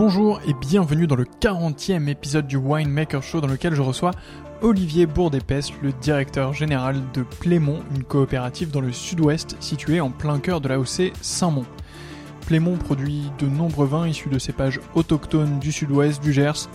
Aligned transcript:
Bonjour 0.00 0.40
et 0.46 0.54
bienvenue 0.54 1.08
dans 1.08 1.16
le 1.16 1.24
40e 1.24 2.06
épisode 2.06 2.46
du 2.46 2.56
Winemaker 2.56 3.20
Show 3.20 3.40
dans 3.40 3.48
lequel 3.48 3.74
je 3.74 3.82
reçois 3.82 4.12
Olivier 4.62 5.06
Bourdépès, 5.06 5.72
le 5.82 5.90
directeur 5.90 6.54
général 6.54 7.02
de 7.12 7.24
Plémont, 7.24 7.82
une 7.96 8.04
coopérative 8.04 8.70
dans 8.70 8.80
le 8.80 8.92
sud-ouest 8.92 9.56
située 9.58 10.00
en 10.00 10.10
plein 10.10 10.38
cœur 10.38 10.60
de 10.60 10.68
la 10.68 10.78
OC 10.78 11.12
Saint-Mont. 11.20 11.66
Plémont 12.46 12.76
produit 12.76 13.32
de 13.40 13.46
nombreux 13.46 13.88
vins 13.88 14.06
issus 14.06 14.28
de 14.28 14.38
cépages 14.38 14.78
autochtones 14.94 15.58
du 15.58 15.72
sud-ouest, 15.72 16.22
du 16.22 16.32
Gers. 16.32 16.68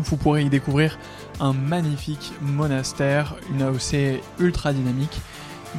Vous 0.00 0.18
pourrez 0.18 0.42
y 0.42 0.50
découvrir 0.50 0.98
un 1.40 1.54
magnifique 1.54 2.34
monastère, 2.42 3.34
une 3.50 3.62
AOC 3.62 4.20
ultra 4.38 4.74
dynamique. 4.74 5.22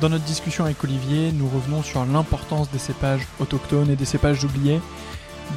Dans 0.01 0.09
notre 0.09 0.25
discussion 0.25 0.65
avec 0.65 0.83
Olivier, 0.83 1.33
nous 1.33 1.47
revenons 1.47 1.83
sur 1.83 2.03
l'importance 2.03 2.71
des 2.71 2.79
cépages 2.79 3.27
autochtones 3.39 3.91
et 3.91 3.95
des 3.95 4.05
cépages 4.05 4.43
oubliés, 4.43 4.81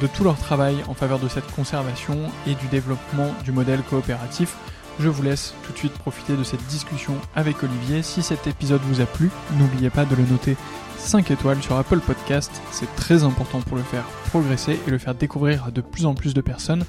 de 0.01 0.07
tout 0.07 0.23
leur 0.23 0.37
travail 0.37 0.77
en 0.87 0.93
faveur 0.93 1.19
de 1.19 1.27
cette 1.27 1.49
conservation 1.51 2.17
et 2.45 2.55
du 2.55 2.67
développement 2.67 3.33
du 3.43 3.51
modèle 3.51 3.81
coopératif. 3.83 4.55
Je 4.99 5.09
vous 5.09 5.21
laisse 5.21 5.53
tout 5.63 5.73
de 5.73 5.77
suite 5.77 5.93
profiter 5.93 6.35
de 6.35 6.43
cette 6.43 6.65
discussion 6.67 7.15
avec 7.35 7.63
Olivier. 7.63 8.01
Si 8.01 8.23
cet 8.23 8.47
épisode 8.47 8.81
vous 8.81 9.01
a 9.01 9.05
plu, 9.05 9.29
n'oubliez 9.57 9.89
pas 9.89 10.05
de 10.05 10.15
le 10.15 10.23
noter 10.23 10.57
5 10.97 11.29
étoiles 11.31 11.61
sur 11.61 11.77
Apple 11.77 11.99
Podcast. 11.99 12.51
C'est 12.71 12.93
très 12.95 13.23
important 13.23 13.61
pour 13.61 13.77
le 13.77 13.83
faire 13.83 14.05
progresser 14.29 14.79
et 14.87 14.91
le 14.91 14.97
faire 14.97 15.15
découvrir 15.15 15.65
à 15.65 15.71
de 15.71 15.81
plus 15.81 16.05
en 16.05 16.15
plus 16.15 16.33
de 16.33 16.41
personnes. 16.41 16.85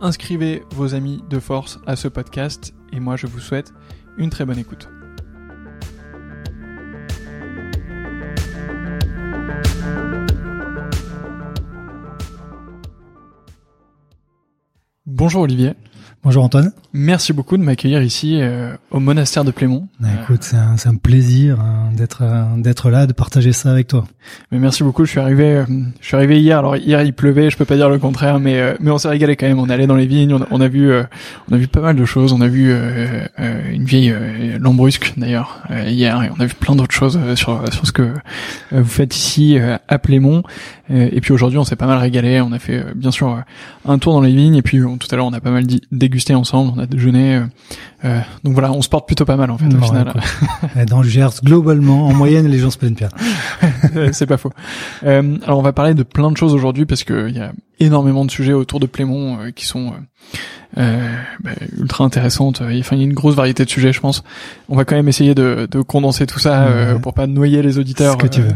Inscrivez 0.00 0.62
vos 0.74 0.94
amis 0.94 1.22
de 1.28 1.38
force 1.38 1.78
à 1.86 1.96
ce 1.96 2.08
podcast 2.08 2.72
et 2.92 3.00
moi 3.00 3.16
je 3.16 3.26
vous 3.26 3.40
souhaite 3.40 3.74
une 4.16 4.30
très 4.30 4.46
bonne 4.46 4.58
écoute. 4.58 4.88
Bonjour 15.12 15.42
Olivier. 15.42 15.74
Bonjour 16.22 16.44
Antoine. 16.44 16.70
Merci 16.92 17.32
beaucoup 17.32 17.56
de 17.56 17.62
m'accueillir 17.62 18.02
ici 18.02 18.38
euh, 18.40 18.76
au 18.90 19.00
monastère 19.00 19.42
de 19.42 19.50
Plémont. 19.50 19.88
Bah, 20.00 20.08
écoute, 20.22 20.42
c'est 20.42 20.56
un, 20.56 20.76
un, 20.84 20.94
plaisir 20.96 21.58
hein, 21.58 21.90
d'être 21.96 22.22
euh, 22.22 22.44
d'être 22.58 22.90
là, 22.90 23.06
de 23.06 23.12
partager 23.12 23.52
ça 23.52 23.70
avec 23.70 23.86
toi. 23.86 24.04
Mais 24.52 24.58
merci 24.58 24.82
beaucoup. 24.82 25.04
Je 25.06 25.10
suis 25.10 25.18
arrivé, 25.18 25.44
euh, 25.44 25.64
je 26.00 26.06
suis 26.06 26.16
arrivé 26.16 26.38
hier. 26.38 26.58
Alors 26.58 26.76
hier 26.76 27.02
il 27.02 27.12
pleuvait, 27.12 27.48
je 27.50 27.56
peux 27.56 27.64
pas 27.64 27.76
dire 27.76 27.88
le 27.88 27.98
contraire, 27.98 28.38
mais 28.38 28.76
mais 28.80 28.90
on 28.90 28.98
s'est 28.98 29.08
régalé 29.08 29.34
quand 29.34 29.46
même. 29.46 29.58
On 29.58 29.68
est 29.68 29.72
allé 29.72 29.86
dans 29.86 29.96
les 29.96 30.06
vignes, 30.06 30.36
on 30.50 30.60
a, 30.60 30.68
vu 30.68 30.92
on 31.50 31.54
a 31.54 31.56
vu 31.56 31.66
pas 31.66 31.80
mal 31.80 31.96
de 31.96 32.04
choses. 32.04 32.32
On 32.32 32.40
a 32.40 32.48
vu 32.48 32.72
une 33.38 33.84
vieille 33.84 34.14
lambrusque 34.60 35.14
d'ailleurs 35.16 35.62
hier, 35.86 36.22
et 36.22 36.30
on 36.36 36.40
a 36.40 36.46
vu 36.46 36.54
plein 36.54 36.76
d'autres 36.76 36.94
choses 36.94 37.18
sur 37.34 37.64
sur 37.72 37.86
ce 37.86 37.92
que 37.92 38.12
vous 38.72 38.84
faites 38.84 39.16
ici 39.16 39.58
à 39.88 39.98
Plémont. 39.98 40.42
Et 40.90 41.20
puis 41.20 41.32
aujourd'hui 41.32 41.58
on 41.58 41.64
s'est 41.64 41.76
pas 41.76 41.86
mal 41.86 41.98
régalé. 41.98 42.40
On 42.40 42.52
a 42.52 42.58
fait 42.58 42.84
bien 42.94 43.10
sûr 43.10 43.42
un 43.84 43.98
tour 43.98 44.12
dans 44.12 44.20
les 44.20 44.34
vignes, 44.34 44.56
et 44.56 44.62
puis 44.62 44.78
tout 44.78 45.08
à 45.10 45.16
l'heure 45.16 45.26
on 45.26 45.32
a 45.32 45.40
pas 45.40 45.50
mal 45.50 45.64
dégusté 45.92 46.34
ensemble. 46.34 46.72
On 46.76 46.78
a 46.80 46.86
déjeuné. 46.86 47.40
Euh, 48.04 48.08
euh, 48.08 48.20
donc 48.44 48.54
voilà, 48.54 48.72
on 48.72 48.82
se 48.82 48.88
porte 48.88 49.06
plutôt 49.06 49.24
pas 49.24 49.36
mal 49.36 49.50
en 49.50 49.58
fait 49.58 49.66
au 49.66 49.80
final. 49.80 50.12
Dans 50.86 51.02
le 51.02 51.08
Gers, 51.08 51.42
globalement, 51.42 52.06
en 52.06 52.14
moyenne, 52.14 52.46
les 52.46 52.58
gens 52.58 52.70
se 52.70 52.78
plaignent 52.78 52.94
bien. 52.94 53.08
C'est 54.12 54.26
pas 54.26 54.36
faux. 54.36 54.52
Euh, 55.04 55.36
alors 55.44 55.58
on 55.58 55.62
va 55.62 55.72
parler 55.72 55.94
de 55.94 56.02
plein 56.02 56.30
de 56.30 56.36
choses 56.36 56.54
aujourd'hui 56.54 56.86
parce 56.86 57.04
qu'il 57.04 57.30
y 57.30 57.40
a 57.40 57.52
énormément 57.78 58.24
de 58.24 58.30
sujets 58.30 58.52
autour 58.52 58.80
de 58.80 58.86
Plémont 58.86 59.50
qui 59.54 59.66
sont 59.66 59.94
bah, 60.76 61.50
ultra 61.78 62.04
intéressante. 62.04 62.62
Enfin, 62.62 62.96
il 62.96 62.98
y 62.98 63.02
a 63.02 63.04
une 63.04 63.14
grosse 63.14 63.34
variété 63.34 63.64
de 63.64 63.70
sujets, 63.70 63.92
je 63.92 64.00
pense. 64.00 64.22
On 64.68 64.76
va 64.76 64.84
quand 64.84 64.94
même 64.94 65.08
essayer 65.08 65.34
de, 65.34 65.66
de 65.70 65.80
condenser 65.80 66.26
tout 66.26 66.38
ça 66.38 66.68
euh, 66.68 66.98
pour 66.98 67.14
pas 67.14 67.26
noyer 67.26 67.62
les 67.62 67.78
auditeurs 67.78 68.16
que 68.16 68.26
tu 68.26 68.42
veux. 68.42 68.54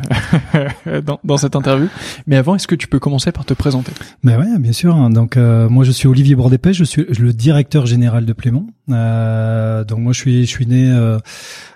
Euh, 0.87 1.01
dans, 1.05 1.19
dans, 1.25 1.37
cette 1.37 1.57
interview. 1.57 1.89
Mais 2.27 2.37
avant, 2.37 2.55
est-ce 2.55 2.69
que 2.69 2.75
tu 2.75 2.87
peux 2.87 2.99
commencer 2.99 3.33
par 3.33 3.45
te 3.45 3.55
présenter? 3.55 3.93
Ben 4.23 4.39
ouais, 4.39 4.59
bien 4.59 4.73
sûr. 4.73 4.95
Donc 5.11 5.37
euh, 5.37 5.69
moi, 5.69 5.85
je 5.85 5.91
suis 5.91 6.07
Olivier 6.07 6.37
Bordépès, 6.37 6.73
je 6.73 6.85
suis 6.85 7.05
le 7.19 7.33
directeur 7.33 7.87
général 7.87 8.27
de 8.27 8.33
Plémont. 8.33 8.67
Euh, 8.91 9.85
donc 9.85 10.01
moi, 10.01 10.13
je 10.13 10.21
suis 10.21 10.47
je 10.47 10.51
suis 10.51 10.67
né 10.67 10.93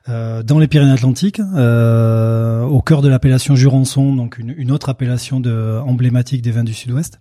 dans 0.07 0.59
les 0.59 0.69
Pyrénées-Atlantiques, 0.69 1.41
au 1.41 2.83
cœur 2.83 3.03
de 3.03 3.09
l'appellation 3.09 3.57
Jurançon, 3.57 4.15
donc 4.15 4.39
une, 4.39 4.55
une 4.57 4.71
autre 4.71 4.89
appellation 4.89 5.41
de, 5.41 5.79
emblématique 5.85 6.43
des 6.43 6.51
vins 6.51 6.65
du 6.65 6.75
Sud-Ouest. 6.75 7.21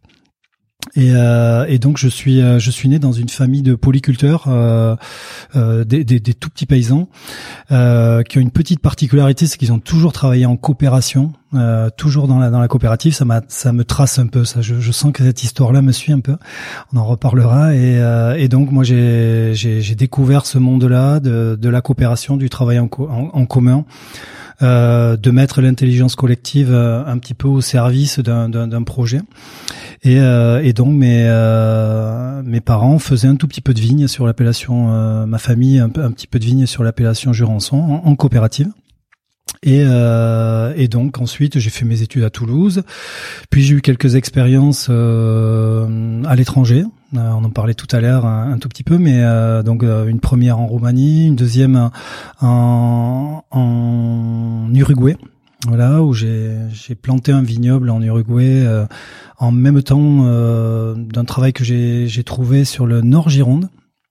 Et, 0.95 1.12
euh, 1.13 1.66
et, 1.68 1.80
donc 1.80 1.98
je 1.98 2.07
suis 2.07 2.42
euh, 2.42 2.60
je 2.60 2.72
suis 2.72 2.89
né 2.89 3.00
dans 3.00 3.12
une 3.12 3.30
famille 3.30 3.62
de 3.62 3.75
polyculteurs, 3.75 4.45
euh, 4.48 4.95
euh 5.56 5.84
des, 5.84 6.04
des, 6.04 6.19
des, 6.19 6.34
tout 6.34 6.50
petits 6.50 6.66
paysans, 6.66 7.10
euh, 7.72 8.24
qui 8.24 8.38
ont 8.38 8.42
une 8.42 8.51
petite 8.51 8.80
particularité, 8.80 9.48
c'est 9.48 9.57
qu'ils 9.57 9.74
ont 9.74 9.80
toujours 9.80 10.13
travaillé 10.13 10.45
en 10.45 10.57
coopération, 10.57 11.34
toujours 11.98 12.28
dans 12.28 12.39
la 12.39 12.50
dans 12.50 12.60
la 12.60 12.68
coopérative. 12.68 13.13
Ça 13.13 13.25
m'a 13.25 13.42
ça 13.48 13.74
me 13.74 13.84
trace 13.84 14.19
un 14.19 14.28
peu. 14.28 14.45
Ça, 14.45 14.62
je, 14.62 14.80
je 14.80 14.92
sens 14.92 15.12
que 15.12 15.24
cette 15.24 15.44
histoire-là 15.44 15.81
me 15.81 15.92
suit 15.92 16.13
un 16.13 16.19
peu. 16.19 16.38
On 16.94 16.98
en 16.98 17.06
reparlera. 17.06 17.75
Et, 17.75 18.01
et 18.38 18.48
donc 18.48 18.72
moi 18.72 18.83
j'ai 18.83 19.51
j'ai 19.54 19.95
découvert 19.95 20.45
ce 20.45 20.57
monde-là 20.57 21.19
de, 21.19 21.57
de 21.60 21.69
la 21.69 21.81
coopération, 21.81 22.38
du 22.38 22.50
travail 22.50 22.80
en, 22.80 22.90
en 23.00 23.45
commun. 23.45 23.86
Euh, 24.63 25.18
de 25.18 25.30
mettre 25.30 25.62
l'intelligence 25.62 26.15
collective 26.15 26.74
un 26.74 27.18
petit 27.19 27.36
peu 27.36 27.48
au 27.48 27.62
service 27.62 28.19
d'un 28.19 28.83
projet. 28.83 29.19
Et, 30.04 30.19
euh, 30.19 30.62
et 30.63 30.74
donc 30.74 30.95
mes 30.95 31.25
euh, 31.27 32.42
mes 32.44 32.62
parents 32.62 33.00
faisaient 33.00 33.27
un 33.27 33.36
tout 33.36 33.48
petit 33.48 33.62
peu 33.62 33.74
de 33.74 33.80
vigne 33.80 34.07
sur 34.07 34.25
l'appellation, 34.25 34.94
euh, 34.94 35.25
ma 35.25 35.38
famille 35.38 35.80
un, 35.80 35.89
petit 35.89 36.27
peu 36.27 36.39
de 36.39 36.45
vigne 36.45 36.65
sur 36.65 36.83
l'appellation 36.83 37.33
Jurançon 37.33 37.77
en, 38.04 38.15
coopérative. 38.15 38.69
Et, 39.63 39.83
euh, 39.86 40.74
et, 40.75 40.88
donc 40.88 41.19
ensuite 41.19 41.57
j'ai 41.57 41.69
fait 41.71 41.86
mes 41.86 42.04
études 42.04 42.24
à 42.24 42.30
Toulouse, 42.30 42.83
puis 43.50 43.63
j'ai 43.63 43.75
eu 43.75 43.81
quelques 43.81 44.15
expériences 44.15 44.88
euh, 44.89 46.24
à 46.25 46.36
l'étranger. 46.36 46.83
On 47.13 47.44
en 47.44 47.50
parlait 47.50 47.74
tout 47.74 47.88
à 47.95 48.00
l'heure 48.00 48.25
un, 48.25 48.57
tout 48.57 48.69
petit 48.69 48.83
peu, 48.83 48.98
mais 48.98 49.24
donc 49.63 49.83
une 49.83 50.19
première 50.19 50.59
en 50.59 50.68
Roumanie, 50.68 51.27
une 51.27 51.36
deuxième 51.36 51.89
en, 52.42 53.44
en 53.51 54.69
Uruguay, 54.74 55.18
voilà 55.65 56.04
où 56.04 56.13
j'ai 56.13 56.95
planté 57.01 57.31
un 57.31 57.42
vignoble 57.42 57.89
en 57.89 58.01
Uruguay 58.01 58.63
euh, 58.65 58.86
en 59.39 59.51
même 59.51 59.81
temps 59.81 60.19
euh, 60.25 60.94
d'un 60.95 61.25
travail 61.25 61.51
que 61.51 61.63
j'ai 61.63 62.24
trouvé 62.24 62.63
sur 62.63 62.86
le 62.86 63.01
Nord 63.01 63.30
Gironde 63.30 63.69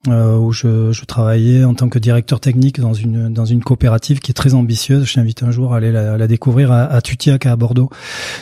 euh, 0.08 0.36
où 0.36 0.52
je, 0.52 0.92
je, 0.92 1.04
travaillais 1.04 1.64
en 1.64 1.74
tant 1.74 1.88
que 1.88 1.98
directeur 1.98 2.40
technique 2.40 2.80
dans 2.80 2.94
une 2.94 3.32
dans 3.32 3.44
une 3.44 3.62
coopérative 3.62 4.20
qui 4.20 4.30
est 4.30 4.34
très 4.34 4.54
ambitieuse. 4.54 5.04
Je 5.04 5.14
t'invite 5.14 5.42
un 5.42 5.50
jour 5.50 5.72
à 5.72 5.78
aller 5.78 5.90
la, 5.90 6.16
la 6.16 6.26
découvrir 6.26 6.70
à, 6.70 6.84
à, 6.84 7.00
Tutiac 7.00 7.46
à 7.46 7.56
Bordeaux, 7.56 7.90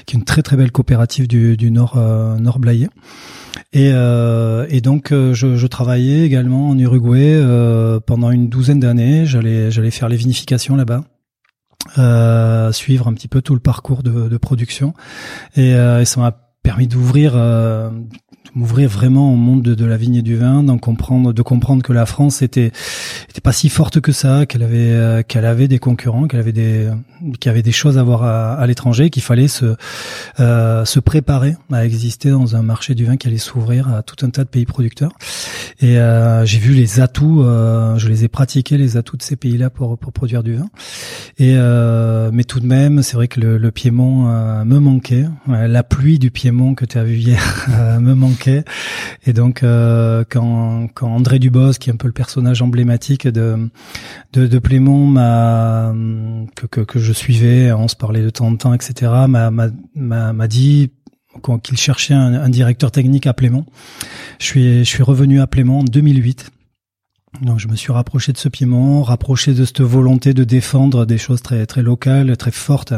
qui 0.05 0.17
est 0.17 0.19
une 0.19 0.25
très 0.25 0.43
très 0.43 0.57
belle 0.57 0.73
coopérative 0.73 1.27
du, 1.27 1.57
du 1.57 1.71
Nord 1.71 1.97
Nord 1.97 2.59
Blayais. 2.59 2.89
Et, 3.73 3.91
euh, 3.93 4.67
et 4.69 4.81
donc 4.81 5.11
je, 5.11 5.33
je, 5.57 5.67
travaillais 5.67 6.25
également 6.25 6.71
en 6.71 6.79
Uruguay 6.79 7.41
pendant 8.07 8.31
une 8.31 8.49
douzaine 8.49 8.81
d'années. 8.81 9.27
J'allais 9.27 9.71
j'allais 9.71 9.91
faire 9.91 10.09
les 10.09 10.17
vinifications 10.17 10.77
là-bas. 10.77 11.05
Euh, 11.99 12.73
suivre 12.73 13.09
un 13.09 13.13
petit 13.13 13.29
peu 13.29 13.43
tout 13.43 13.53
le 13.53 13.61
parcours 13.61 14.03
de, 14.03 14.29
de 14.29 14.37
production 14.39 14.95
et, 15.55 15.75
euh, 15.75 16.01
et 16.01 16.07
ça 16.07 16.19
m'a 16.19 16.33
permis 16.63 16.87
d'ouvrir 16.89 17.35
euh, 17.37 17.91
m'ouvrir 18.55 18.89
vraiment 18.89 19.33
au 19.33 19.37
monde 19.37 19.63
de, 19.63 19.85
la 19.85 19.97
vigne 19.97 20.17
et 20.17 20.23
du 20.23 20.37
vin, 20.37 20.63
d'en 20.63 20.79
comprendre, 20.79 21.33
de 21.33 21.43
comprendre 21.43 21.83
que 21.83 21.93
la 21.93 22.07
France 22.07 22.43
était 22.43 22.73
était 23.29 23.41
pas 23.43 23.53
si 23.53 23.69
forte 23.69 24.01
que 24.01 24.13
ça, 24.13 24.47
qu'elle 24.47 24.63
avait 24.63 24.93
euh, 24.93 25.23
qu'elle 25.23 25.45
avait 25.45 25.69
des 25.69 25.79
concurrents, 25.79 26.27
qu'elle 26.27 26.41
avait 26.41 26.53
des 26.53 26.89
qu'il 27.41 27.49
y 27.49 27.53
avait 27.53 27.63
des 27.63 27.73
choses 27.73 27.99
à 27.99 28.03
voir 28.03 28.25
à, 28.25 28.67
l'étranger, 28.67 29.11
qu'il 29.11 29.23
fallait 29.23 29.49
se 29.49 29.77
euh, 30.41 30.85
se 30.85 31.01
préparer 31.01 31.57
à 31.73 31.85
exister 31.85 32.31
dans 32.31 32.57
un 32.57 32.63
marché 32.63 32.95
du 32.95 33.05
vin 33.05 33.17
qui 33.17 33.29
allait 33.29 33.39
s'ouvrir 33.39 33.89
à 33.89 34.03
tout 34.03 34.25
un 34.25 34.31
tas 34.31 34.45
de 34.45 34.49
pays 34.49 34.67
producteurs. 34.67 35.13
Et 35.81 35.99
euh, 35.99 36.45
j'ai 36.45 36.59
vu 36.59 36.73
les 36.75 37.01
atouts, 37.01 37.43
euh, 37.43 37.97
je 37.99 38.09
les 38.09 38.25
ai 38.25 38.29
pratiqués 38.29 38.79
les 38.79 38.97
atouts 38.97 39.17
de 39.17 39.23
ces 39.23 39.37
pays-là 39.37 39.71
pour 39.71 39.99
pour 39.99 40.13
produire 40.13 40.43
du 40.43 40.55
vin. 40.55 40.69
Et 41.39 41.55
euh, 41.57 42.31
mais 42.33 42.45
tout 42.45 42.61
de 42.61 42.67
même, 42.67 43.03
c'est 43.03 43.17
vrai 43.17 43.29
que 43.29 43.41
le, 43.41 43.59
le 43.59 43.71
Piémont 43.71 44.25
me 44.65 44.79
manquait. 44.79 45.25
La 45.49 45.83
pluie 45.83 46.19
du 46.19 46.31
Piémont 46.31 46.75
que 46.75 46.85
tu 46.85 46.99
as 46.99 47.05
vu 47.05 47.17
hier 47.17 47.67
me 48.01 48.15
manquait 48.15 48.44
et 48.49 49.33
donc 49.33 49.63
euh, 49.63 50.25
quand, 50.29 50.89
André 51.01 51.39
Dubos, 51.39 51.73
qui 51.73 51.91
est 51.91 51.93
un 51.93 51.97
peu 51.97 52.07
le 52.07 52.13
personnage 52.13 52.63
emblématique 52.63 53.27
de 53.29 53.69
de, 54.33 54.47
de 54.47 54.59
m'a 54.85 55.95
que, 56.55 56.81
que, 56.81 56.99
je 56.99 57.13
suivais, 57.13 57.73
on 57.73 57.89
se 57.89 57.97
parlait 57.97 58.23
de 58.23 58.31
temps 58.31 58.47
en 58.47 58.57
temps, 58.57 58.75
etc. 58.75 59.13
m'a 59.29 59.51
m'a 59.51 60.33
m'a 60.33 60.49
dit 60.49 60.91
qu'il 61.65 61.77
cherchait 61.77 62.15
un, 62.15 62.35
un, 62.35 62.49
directeur 62.49 62.91
technique 62.91 63.27
à 63.27 63.33
Plémont. 63.33 63.67
Je 64.39 64.47
suis 64.47 64.79
je 64.85 64.89
suis 64.89 65.03
revenu 65.03 65.41
à 65.41 65.47
Plémont 65.47 65.81
en 65.81 65.85
2008 65.85 66.51
donc 67.43 67.59
je 67.59 67.69
me 67.69 67.77
suis 67.77 67.93
rapproché 67.93 68.33
de 68.33 68.39
ce 68.39 68.49
Piémont, 68.49 69.03
rapproché 69.03 69.55
de 69.55 69.65
cette 69.65 69.81
volonté 69.81 70.35
de 70.35 70.45
défendre 70.45 71.05
des 71.05 71.19
choses 71.19 71.43
très 71.43 71.67
très 71.67 71.83
locales, 71.83 72.37
très 72.37 72.51
fortes 72.51 72.95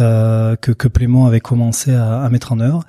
euh, 0.00 0.56
que, 0.56 0.72
que 0.72 0.88
Plémont 0.88 1.26
avait 1.26 1.40
commencé 1.40 1.92
à, 1.92 2.20
à 2.20 2.28
mettre 2.30 2.52
en 2.52 2.60
œuvre. 2.60 2.84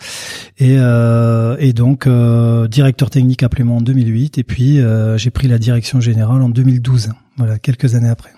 Et, 0.57 0.75
euh, 0.77 1.55
et 1.59 1.73
donc 1.73 2.07
euh, 2.07 2.67
directeur 2.67 3.09
technique 3.09 3.43
à 3.43 3.49
Plémont 3.49 3.77
en 3.77 3.81
2008 3.81 4.37
et 4.37 4.43
puis 4.43 4.79
euh, 4.79 5.17
j'ai 5.17 5.31
pris 5.31 5.47
la 5.47 5.57
direction 5.57 5.99
générale 5.99 6.41
en 6.41 6.49
2012. 6.49 7.11
Voilà, 7.37 7.59
quelques 7.59 7.95
années 7.95 8.09
après. 8.09 8.31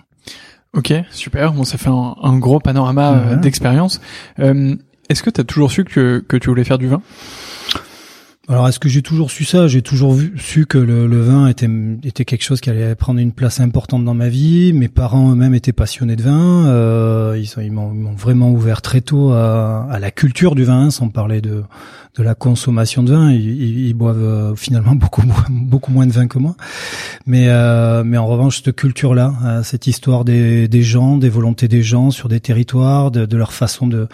Ok, 0.74 0.92
super. 1.10 1.52
Bon, 1.52 1.64
ça 1.64 1.78
fait 1.78 1.88
un, 1.88 2.14
un 2.22 2.38
gros 2.38 2.60
panorama 2.60 3.36
d'expérience. 3.36 4.00
Euh, 4.38 4.76
est-ce 5.08 5.22
que 5.22 5.30
tu 5.30 5.40
as 5.40 5.44
toujours 5.44 5.70
su 5.70 5.84
que, 5.84 6.24
que 6.26 6.36
tu 6.36 6.48
voulais 6.48 6.64
faire 6.64 6.78
du 6.78 6.88
vin? 6.88 7.00
Alors, 8.50 8.66
est-ce 8.66 8.78
que 8.78 8.88
j'ai 8.88 9.02
toujours 9.02 9.30
su 9.30 9.44
ça? 9.44 9.68
J'ai 9.68 9.82
toujours 9.82 10.14
vu, 10.14 10.32
su 10.38 10.64
que 10.64 10.78
le, 10.78 11.06
le, 11.06 11.20
vin 11.20 11.48
était, 11.48 11.68
était 12.02 12.24
quelque 12.24 12.42
chose 12.42 12.62
qui 12.62 12.70
allait 12.70 12.94
prendre 12.94 13.20
une 13.20 13.32
place 13.32 13.60
importante 13.60 14.06
dans 14.06 14.14
ma 14.14 14.30
vie. 14.30 14.72
Mes 14.72 14.88
parents 14.88 15.32
eux-mêmes 15.32 15.54
étaient 15.54 15.74
passionnés 15.74 16.16
de 16.16 16.22
vin. 16.22 16.66
Euh, 16.66 17.38
ils, 17.38 17.62
ils 17.62 17.72
m'ont 17.72 18.14
vraiment 18.14 18.50
ouvert 18.50 18.80
très 18.80 19.02
tôt 19.02 19.32
à, 19.32 19.86
à, 19.90 19.98
la 19.98 20.10
culture 20.10 20.54
du 20.54 20.64
vin, 20.64 20.90
sans 20.90 21.08
parler 21.08 21.42
de, 21.42 21.62
de 22.18 22.24
la 22.24 22.34
consommation 22.34 23.02
de 23.02 23.12
vin. 23.12 23.32
Ils, 23.32 23.86
ils 23.88 23.94
boivent 23.94 24.22
euh, 24.22 24.56
finalement 24.56 24.94
beaucoup 24.96 25.22
beaucoup 25.50 25.92
moins 25.92 26.06
de 26.06 26.12
vin 26.12 26.26
que 26.26 26.38
moi. 26.38 26.56
Mais 27.26 27.48
euh, 27.48 28.02
mais 28.04 28.18
en 28.18 28.26
revanche, 28.26 28.62
cette 28.62 28.74
culture-là, 28.74 29.34
euh, 29.44 29.62
cette 29.62 29.86
histoire 29.86 30.24
des, 30.24 30.68
des 30.68 30.82
gens, 30.82 31.16
des 31.16 31.28
volontés 31.28 31.68
des 31.68 31.82
gens 31.82 32.10
sur 32.10 32.28
des 32.28 32.40
territoires, 32.40 33.10
de, 33.10 33.24
de 33.24 33.36
leur 33.36 33.52
façon 33.52 33.86
de 33.86 34.08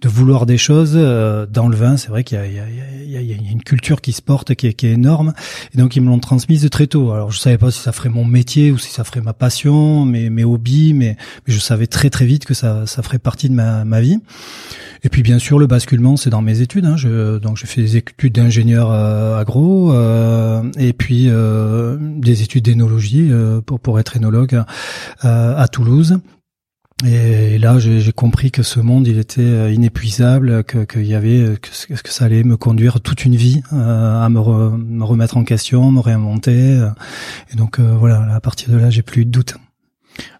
de 0.00 0.08
vouloir 0.08 0.46
des 0.46 0.58
choses 0.58 0.94
dans 0.94 1.68
le 1.68 1.76
vin, 1.76 1.96
c'est 1.96 2.08
vrai 2.08 2.22
qu'il 2.24 2.38
y 2.38 2.40
a, 2.40 2.46
il 2.46 2.54
y, 2.54 2.60
a, 2.60 2.64
il 3.04 3.10
y, 3.10 3.16
a, 3.16 3.20
il 3.20 3.46
y 3.46 3.48
a 3.48 3.50
une 3.50 3.62
culture 3.62 4.00
qui 4.00 4.12
se 4.12 4.22
porte, 4.22 4.54
qui 4.54 4.68
est, 4.68 4.74
qui 4.74 4.86
est 4.86 4.92
énorme. 4.92 5.32
Et 5.74 5.78
donc 5.78 5.96
ils 5.96 6.00
me 6.00 6.08
l'ont 6.08 6.20
transmise 6.20 6.62
de 6.62 6.68
très 6.68 6.86
tôt. 6.86 7.12
Alors 7.12 7.32
je 7.32 7.38
savais 7.38 7.58
pas 7.58 7.70
si 7.70 7.80
ça 7.80 7.92
ferait 7.92 8.08
mon 8.08 8.24
métier 8.24 8.70
ou 8.70 8.78
si 8.78 8.92
ça 8.92 9.02
ferait 9.02 9.20
ma 9.20 9.32
passion, 9.32 10.04
mes 10.04 10.30
mes 10.30 10.44
hobbies, 10.44 10.94
mais, 10.94 11.16
mais 11.46 11.54
je 11.54 11.58
savais 11.58 11.88
très 11.88 12.10
très 12.10 12.26
vite 12.26 12.44
que 12.44 12.54
ça 12.54 12.86
ça 12.86 13.02
ferait 13.02 13.18
partie 13.18 13.48
de 13.48 13.54
ma 13.54 13.84
ma 13.84 14.00
vie. 14.00 14.20
Et 15.04 15.08
puis 15.08 15.22
bien 15.22 15.38
sûr 15.38 15.58
le 15.58 15.66
basculement, 15.66 16.16
c'est 16.16 16.30
dans 16.30 16.42
mes 16.42 16.60
études. 16.60 16.84
Hein. 16.84 16.96
Je, 16.96 17.38
donc 17.48 17.56
j'ai 17.56 17.66
fait 17.66 17.80
des 17.80 17.96
études 17.96 18.34
d'ingénieur 18.34 18.90
euh, 18.92 19.40
agro 19.40 19.92
euh, 19.92 20.62
et 20.76 20.92
puis 20.92 21.28
euh, 21.28 21.96
des 21.98 22.42
études 22.42 22.64
d'énologie 22.64 23.30
pour 23.64 23.80
pour 23.80 23.98
être 23.98 24.16
énologue 24.16 24.62
à 25.22 25.68
Toulouse. 25.68 26.18
Et 27.06 27.58
là, 27.58 27.78
j'ai 27.78 28.12
compris 28.12 28.50
que 28.50 28.64
ce 28.64 28.80
monde, 28.80 29.06
il 29.06 29.18
était 29.18 29.72
inépuisable, 29.72 30.64
que 30.64 30.84
qu'il 30.84 31.06
y 31.06 31.14
avait 31.14 31.56
que, 31.62 31.94
que, 31.94 32.10
ça 32.10 32.24
allait 32.24 32.42
me 32.42 32.56
conduire 32.56 33.00
toute 33.00 33.24
une 33.24 33.36
vie 33.36 33.62
à 33.70 34.28
me, 34.28 34.76
me, 34.76 35.04
remettre 35.04 35.36
en 35.36 35.44
question, 35.44 35.92
me 35.92 36.00
réinventer. 36.00 36.86
Et 37.52 37.56
donc 37.56 37.78
voilà, 37.78 38.34
à 38.34 38.40
partir 38.40 38.70
de 38.70 38.78
là, 38.78 38.90
j'ai 38.90 39.02
plus 39.02 39.24
de 39.24 39.30
doute. 39.30 39.54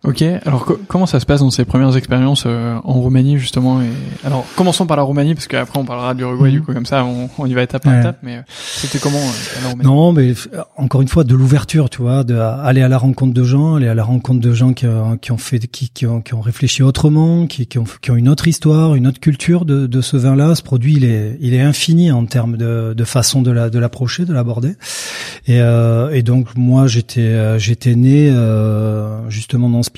Ok, 0.08 0.22
alors 0.22 0.64
comment 0.86 1.04
ça 1.04 1.20
se 1.20 1.26
passe 1.26 1.40
dans 1.40 1.50
ces 1.50 1.66
premières 1.66 1.94
expériences 1.94 2.44
euh, 2.46 2.78
en 2.82 2.94
Roumanie 2.94 3.36
justement 3.36 3.82
et... 3.82 3.90
Alors 4.24 4.46
commençons 4.56 4.86
par 4.86 4.96
la 4.96 5.02
Roumanie 5.02 5.34
parce 5.34 5.46
qu'après 5.48 5.78
on 5.78 5.84
parlera 5.84 6.14
de 6.14 6.20
l'Uruguay 6.20 6.50
du 6.50 6.60
mhm. 6.60 6.64
coup 6.64 6.72
comme 6.72 6.86
ça 6.86 7.04
on, 7.04 7.28
on, 7.36 7.44
y 7.44 7.52
va 7.52 7.62
étape 7.62 7.82
par 7.82 7.98
étape 7.98 8.16
mais 8.22 8.36
euh, 8.36 8.42
c'était 8.48 9.00
comment 9.00 9.18
euh, 9.18 9.62
la 9.62 9.68
Roumanie? 9.68 9.86
Non 9.86 10.12
mais 10.12 10.32
encore 10.78 11.02
une 11.02 11.08
fois 11.08 11.24
de 11.24 11.34
l'ouverture 11.34 11.90
tu 11.90 12.00
vois, 12.00 12.24
de 12.24 12.34
aller 12.34 12.80
à 12.80 12.88
la 12.88 12.96
rencontre 12.96 13.34
de 13.34 13.44
gens, 13.44 13.74
aller 13.74 13.86
à 13.86 13.94
la 13.94 14.02
rencontre 14.02 14.40
de 14.40 14.54
gens 14.54 14.72
qui, 14.72 14.86
qui 15.20 15.30
ont 15.30 15.36
fait 15.36 15.58
qui, 15.66 15.90
qui, 15.90 16.06
ont, 16.06 16.22
qui 16.22 16.32
ont 16.32 16.40
réfléchi 16.40 16.82
autrement, 16.82 17.46
qui, 17.46 17.66
qui, 17.66 17.78
ont, 17.78 17.84
qui 18.00 18.10
ont 18.10 18.16
une 18.16 18.30
autre 18.30 18.48
histoire, 18.48 18.94
une 18.94 19.06
autre 19.06 19.20
culture 19.20 19.66
de, 19.66 19.86
de 19.86 20.00
ce 20.00 20.16
vin-là. 20.16 20.54
Ce 20.54 20.62
produit 20.62 20.94
il 20.94 21.04
est 21.04 21.36
il 21.42 21.52
est 21.52 21.60
infini 21.60 22.12
en 22.12 22.24
termes 22.24 22.56
de, 22.56 22.94
de 22.96 23.04
façon 23.04 23.42
de 23.42 23.50
la 23.50 23.68
de 23.68 23.78
l'approcher, 23.78 24.24
de 24.24 24.32
l'aborder 24.32 24.76
et, 25.46 25.60
euh, 25.60 26.08
et 26.12 26.22
donc 26.22 26.56
moi 26.56 26.86
j'étais 26.86 27.58
j'étais 27.58 27.94
né 27.94 28.34
justement 29.28 29.68
dans 29.68 29.82
ce 29.82 29.90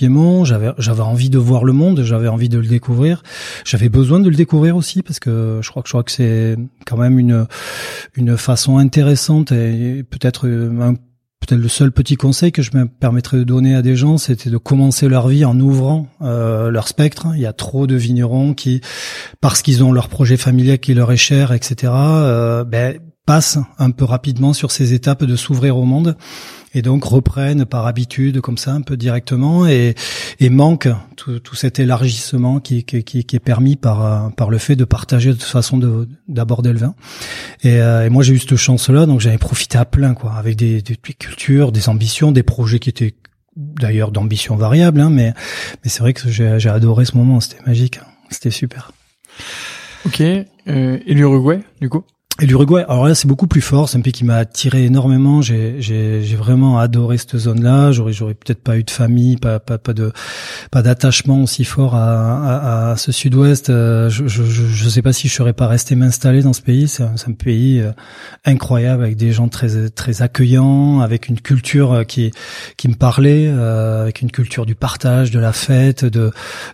J'avais 0.44 0.72
j'avais 0.78 1.02
envie 1.02 1.30
de 1.30 1.38
voir 1.38 1.64
le 1.64 1.72
monde, 1.72 2.02
j'avais 2.02 2.28
envie 2.28 2.48
de 2.48 2.58
le 2.58 2.66
découvrir, 2.66 3.22
j'avais 3.64 3.88
besoin 3.88 4.20
de 4.20 4.28
le 4.28 4.36
découvrir 4.36 4.76
aussi 4.76 5.02
parce 5.02 5.20
que 5.20 5.60
je 5.62 5.70
crois 5.70 5.82
que 5.82 5.88
je 5.88 5.92
crois 5.92 6.02
que 6.02 6.12
c'est 6.12 6.56
quand 6.86 6.96
même 6.96 7.18
une 7.18 7.46
une 8.14 8.36
façon 8.36 8.78
intéressante 8.78 9.52
et 9.52 10.04
peut-être 10.08 10.48
un 10.48 10.94
peut-être 11.40 11.60
le 11.60 11.68
seul 11.68 11.90
petit 11.90 12.16
conseil 12.16 12.52
que 12.52 12.62
je 12.62 12.70
me 12.74 12.86
permettrais 12.86 13.38
de 13.38 13.44
donner 13.44 13.74
à 13.74 13.82
des 13.82 13.96
gens, 13.96 14.18
c'était 14.18 14.50
de 14.50 14.58
commencer 14.58 15.08
leur 15.08 15.28
vie 15.28 15.44
en 15.44 15.58
ouvrant 15.58 16.06
euh, 16.22 16.70
leur 16.70 16.86
spectre. 16.86 17.28
Il 17.34 17.40
y 17.40 17.46
a 17.46 17.52
trop 17.52 17.86
de 17.86 17.96
vignerons 17.96 18.54
qui, 18.54 18.80
parce 19.40 19.62
qu'ils 19.62 19.82
ont 19.82 19.90
leur 19.90 20.08
projet 20.08 20.36
familial 20.36 20.78
qui 20.78 20.94
leur 20.94 21.10
est 21.10 21.16
cher, 21.16 21.52
etc., 21.52 21.92
euh, 21.94 22.64
ben, 22.64 22.98
passent 23.30 23.60
un 23.78 23.92
peu 23.92 24.04
rapidement 24.04 24.52
sur 24.52 24.72
ces 24.72 24.92
étapes 24.92 25.22
de 25.22 25.36
s'ouvrir 25.36 25.76
au 25.76 25.84
monde 25.84 26.16
et 26.74 26.82
donc 26.82 27.04
reprennent 27.04 27.64
par 27.64 27.86
habitude 27.86 28.40
comme 28.40 28.58
ça 28.58 28.72
un 28.72 28.80
peu 28.80 28.96
directement 28.96 29.68
et, 29.68 29.94
et 30.40 30.50
manquent 30.50 30.88
tout, 31.14 31.38
tout 31.38 31.54
cet 31.54 31.78
élargissement 31.78 32.58
qui, 32.58 32.82
qui, 32.82 33.04
qui, 33.04 33.36
est 33.36 33.38
permis 33.38 33.76
par, 33.76 34.34
par 34.34 34.50
le 34.50 34.58
fait 34.58 34.74
de 34.74 34.82
partager 34.84 35.28
de 35.28 35.34
toute 35.34 35.44
façon 35.44 35.78
d'aborder 36.26 36.72
le 36.72 36.80
vin. 36.80 36.96
Et, 37.62 37.80
euh, 37.80 38.04
et 38.04 38.10
moi 38.10 38.24
j'ai 38.24 38.34
eu 38.34 38.40
cette 38.40 38.56
chance-là, 38.56 39.06
donc 39.06 39.20
j'avais 39.20 39.38
profité 39.38 39.78
à 39.78 39.84
plein 39.84 40.14
quoi, 40.14 40.32
avec 40.32 40.56
des, 40.56 40.82
des, 40.82 40.96
cultures, 40.96 41.70
des 41.70 41.88
ambitions, 41.88 42.32
des 42.32 42.42
projets 42.42 42.80
qui 42.80 42.88
étaient 42.88 43.14
d'ailleurs 43.54 44.10
d'ambition 44.10 44.56
variable, 44.56 45.00
hein, 45.00 45.10
mais, 45.10 45.34
mais 45.84 45.88
c'est 45.88 46.00
vrai 46.00 46.14
que 46.14 46.28
j'ai 46.28 46.68
adoré 46.68 47.04
ce 47.04 47.16
moment, 47.16 47.38
c'était 47.38 47.62
magique, 47.64 47.98
hein. 47.98 48.08
c'était 48.28 48.50
super. 48.50 48.90
Ok, 50.04 50.20
euh, 50.20 50.44
et 50.66 51.14
l'Uruguay 51.14 51.60
du 51.80 51.88
coup? 51.88 52.02
Et 52.40 52.46
l'Uruguay, 52.46 52.84
alors 52.88 53.06
là 53.06 53.14
c'est 53.14 53.28
beaucoup 53.28 53.46
plus 53.46 53.60
fort, 53.60 53.88
c'est 53.88 53.98
un 53.98 54.00
pays 54.00 54.12
qui 54.12 54.24
m'a 54.24 54.36
attiré 54.36 54.84
énormément, 54.84 55.42
j'ai 55.42 56.36
vraiment 56.38 56.78
adoré 56.78 57.18
cette 57.18 57.36
zone-là, 57.36 57.92
j'aurais 57.92 58.12
j'aurais 58.12 58.34
peut-être 58.34 58.62
pas 58.62 58.78
eu 58.78 58.82
de 58.84 58.90
famille, 58.90 59.36
pas 59.36 59.58
pas 59.60 59.76
pas 59.76 59.92
de 59.92 60.12
pas 60.70 60.80
d'attachement 60.82 61.42
aussi 61.42 61.64
fort 61.64 61.94
à, 61.94 62.88
à, 62.88 62.90
à 62.92 62.96
ce 62.96 63.12
sud-ouest, 63.12 63.68
euh, 63.68 64.08
je, 64.08 64.26
je 64.26 64.42
je 64.42 64.88
sais 64.88 65.02
pas 65.02 65.12
si 65.12 65.28
je 65.28 65.34
serais 65.34 65.52
pas 65.52 65.66
resté 65.66 65.94
m'installer 65.96 66.42
dans 66.42 66.54
ce 66.54 66.62
pays, 66.62 66.88
c'est 66.88 67.02
un, 67.02 67.14
un 67.26 67.32
pays 67.32 67.80
euh, 67.80 67.92
incroyable 68.46 69.04
avec 69.04 69.16
des 69.16 69.32
gens 69.32 69.48
très 69.48 69.90
très 69.90 70.22
accueillants, 70.22 71.00
avec 71.00 71.28
une 71.28 71.40
culture 71.40 71.92
euh, 71.92 72.04
qui 72.04 72.30
qui 72.78 72.88
me 72.88 72.94
parlait, 72.94 73.48
avec 73.48 74.22
une 74.22 74.30
culture 74.30 74.64
du 74.64 74.74
partage, 74.74 75.30
de 75.30 75.38
la 75.38 75.52
fête, 75.52 76.06
de 76.06 76.30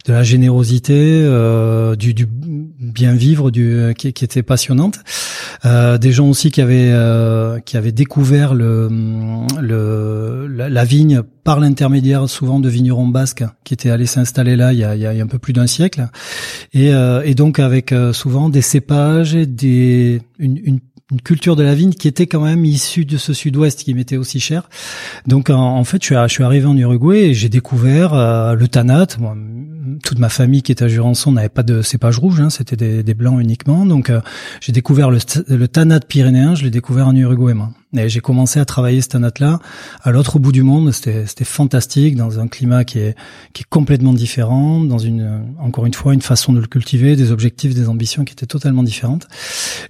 de 0.06 0.12
la 0.12 0.22
générosité, 0.22 1.22
du 1.98 2.14
du 2.14 2.28
bien 2.28 3.14
vivre 3.14 3.50
du 3.50 3.94
qui, 3.98 4.12
qui 4.12 4.24
était 4.24 4.44
passionnante. 4.44 5.00
Euh, 5.64 5.98
des 5.98 6.12
gens 6.12 6.28
aussi 6.28 6.50
qui 6.50 6.60
avaient 6.60 6.90
euh, 6.90 7.58
qui 7.60 7.76
avaient 7.76 7.92
découvert 7.92 8.54
le, 8.54 8.88
le 9.60 10.46
la, 10.46 10.84
vigne 10.84 11.22
par 11.44 11.60
l'intermédiaire 11.60 12.28
souvent 12.28 12.60
de 12.60 12.68
vignerons 12.68 13.06
basques 13.06 13.44
qui 13.64 13.74
étaient 13.74 13.90
allés 13.90 14.06
s'installer 14.06 14.56
là 14.56 14.72
il 14.72 14.78
y 14.78 14.84
a, 14.84 14.94
il 14.94 15.00
y 15.00 15.06
a, 15.06 15.10
un 15.10 15.26
peu 15.26 15.38
plus 15.38 15.52
d'un 15.52 15.66
siècle. 15.66 16.08
Et, 16.72 16.92
euh, 16.92 17.22
et 17.24 17.34
donc 17.34 17.58
avec 17.58 17.94
souvent 18.12 18.48
des 18.48 18.62
cépages 18.62 19.34
et 19.34 19.46
des 19.46 20.20
une, 20.38 20.58
une 20.62 20.80
une 21.12 21.20
culture 21.20 21.54
de 21.54 21.62
la 21.62 21.74
vigne 21.74 21.92
qui 21.92 22.08
était 22.08 22.26
quand 22.26 22.40
même 22.40 22.64
issue 22.64 23.04
de 23.04 23.16
ce 23.16 23.32
sud-ouest 23.32 23.84
qui 23.84 23.94
m'était 23.94 24.16
aussi 24.16 24.40
cher. 24.40 24.68
Donc 25.26 25.50
en, 25.50 25.84
fait, 25.84 26.02
je 26.02 26.06
suis, 26.06 26.36
je 26.36 26.42
arrivé 26.42 26.66
en 26.66 26.76
Uruguay 26.76 27.26
et 27.26 27.34
j'ai 27.34 27.48
découvert 27.48 28.14
le 28.54 28.66
tanat. 28.66 29.06
Toute 30.02 30.18
ma 30.18 30.28
famille 30.28 30.62
qui 30.62 30.72
est 30.72 30.82
à 30.82 30.88
Jurançon 30.88 31.32
n'avait 31.32 31.48
pas 31.48 31.62
de 31.62 31.80
cépage 31.80 32.18
rouge, 32.18 32.40
hein, 32.40 32.50
c'était 32.50 32.76
des, 32.76 33.02
des, 33.02 33.14
blancs 33.14 33.40
uniquement. 33.40 33.86
Donc 33.86 34.10
euh, 34.10 34.20
j'ai 34.60 34.72
découvert 34.72 35.10
le, 35.10 35.18
le 35.48 35.68
tanat 35.68 36.00
pyrénéen, 36.00 36.54
je 36.54 36.64
l'ai 36.64 36.70
découvert 36.70 37.06
en 37.06 37.14
Uruguay. 37.14 37.54
Moi. 37.54 37.70
Et 37.98 38.08
j'ai 38.08 38.20
commencé 38.20 38.60
à 38.60 38.64
travailler 38.64 39.00
ce 39.00 39.08
tanat-là 39.08 39.60
à 40.02 40.10
l'autre 40.10 40.38
bout 40.38 40.52
du 40.52 40.62
monde. 40.62 40.92
C'était 40.92 41.44
fantastique 41.44 42.16
dans 42.16 42.40
un 42.40 42.48
climat 42.48 42.84
qui 42.84 42.98
est 42.98 43.14
qui 43.52 43.62
est 43.62 43.68
complètement 43.68 44.12
différent, 44.12 44.80
dans 44.80 44.98
une 44.98 45.44
encore 45.58 45.86
une 45.86 45.94
fois 45.94 46.14
une 46.14 46.22
façon 46.22 46.52
de 46.52 46.60
le 46.60 46.66
cultiver, 46.66 47.16
des 47.16 47.32
objectifs, 47.32 47.74
des 47.74 47.88
ambitions 47.88 48.24
qui 48.24 48.32
étaient 48.32 48.46
totalement 48.46 48.82
différentes. 48.82 49.26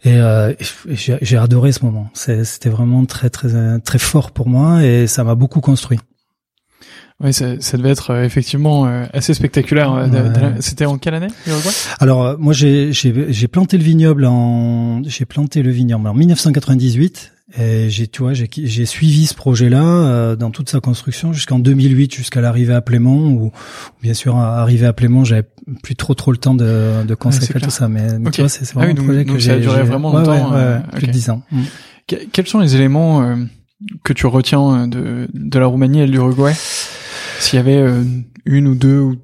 Et, 0.05 0.17
euh, 0.17 0.53
et 0.89 0.97
j'ai 0.97 1.37
adoré 1.37 1.73
ce 1.73 1.85
moment. 1.85 2.11
C'était 2.15 2.71
vraiment 2.71 3.05
très 3.05 3.31
très 3.31 3.81
très 3.81 3.99
fort 3.99 4.31
pour 4.31 4.49
moi 4.49 4.85
et 4.85 5.07
ça 5.07 5.25
m'a 5.25 5.35
beaucoup 5.35 5.61
construit. 5.61 5.99
Oui, 7.19 7.33
ça, 7.33 7.59
ça, 7.61 7.79
devait 7.79 7.91
être 7.91 8.11
euh, 8.11 8.25
effectivement 8.25 8.87
euh, 8.87 9.07
assez 9.15 9.33
spectaculaire. 9.33 9.95
Euh, 9.95 10.51
c'était 10.61 10.85
en 10.85 10.99
quelle 10.99 11.15
année 11.15 11.29
Alors 11.99 12.39
moi 12.39 12.53
j'ai 12.53 12.93
planté 13.51 13.79
le 13.79 13.85
vignoble 13.85 14.27
en 14.27 15.03
j'ai 15.03 15.25
planté 15.25 15.63
le 15.63 15.71
vignoble 15.71 16.09
en 16.09 16.15
1998 16.15 17.33
et 17.57 17.89
j'ai 17.91 18.09
tu 18.09 18.23
vois 18.23 18.33
j'ai 18.33 18.49
j'ai 18.53 18.87
suivi 18.87 19.27
ce 19.27 19.35
projet-là 19.35 20.35
dans 20.35 20.51
toute 20.51 20.69
sa 20.69 20.81
construction 20.81 21.33
jusqu'en 21.33 21.61
2008 21.61 22.13
jusqu'à 22.13 22.41
l'arrivée 22.41 22.75
à 22.75 22.81
Plémont 22.81 23.31
où, 23.31 23.53
bien 24.03 24.15
sûr 24.15 24.37
arrivé 24.37 24.85
à 24.85 24.93
Plémont 24.93 25.25
j'avais 25.25 25.45
plus 25.83 25.95
trop 25.95 26.15
trop 26.15 26.33
le 26.33 26.39
temps 26.39 26.55
de 26.55 27.05
de 27.05 27.15
consacrer 27.15 27.61
tout 27.61 27.71
ça. 27.71 27.89
Mais, 27.89 28.09
tu 28.33 28.41
vois 28.41 28.49
c'est 28.49 28.69
vraiment 28.73 28.95
ah 28.97 29.01
un 29.01 29.05
projet 29.05 29.25
que 29.25 29.39
j'ai 29.39 29.51
ça 29.51 29.55
a 29.55 29.59
duré 29.59 29.83
vraiment 29.85 30.13
longtemps 30.13 30.53
plus 30.93 31.07
de 31.07 31.13
10 31.13 31.31
ans. 31.31 31.43
Mm. 31.53 31.63
Quels 32.33 32.47
sont 32.49 32.59
les 32.59 32.75
éléments 32.75 33.37
que 34.03 34.13
tu 34.13 34.27
retiens 34.27 34.89
de 34.89 35.29
de 35.33 35.59
la 35.59 35.67
Roumanie 35.67 36.01
et 36.01 36.07
de 36.07 36.13
l'Uruguay? 36.13 36.53
S'il 37.39 37.57
y 37.57 37.61
avait 37.61 37.77
euh, 37.77 38.03
une 38.45 38.67
ou 38.67 38.75
deux 38.75 38.99
ou 38.99 39.13
euh, 39.13 39.17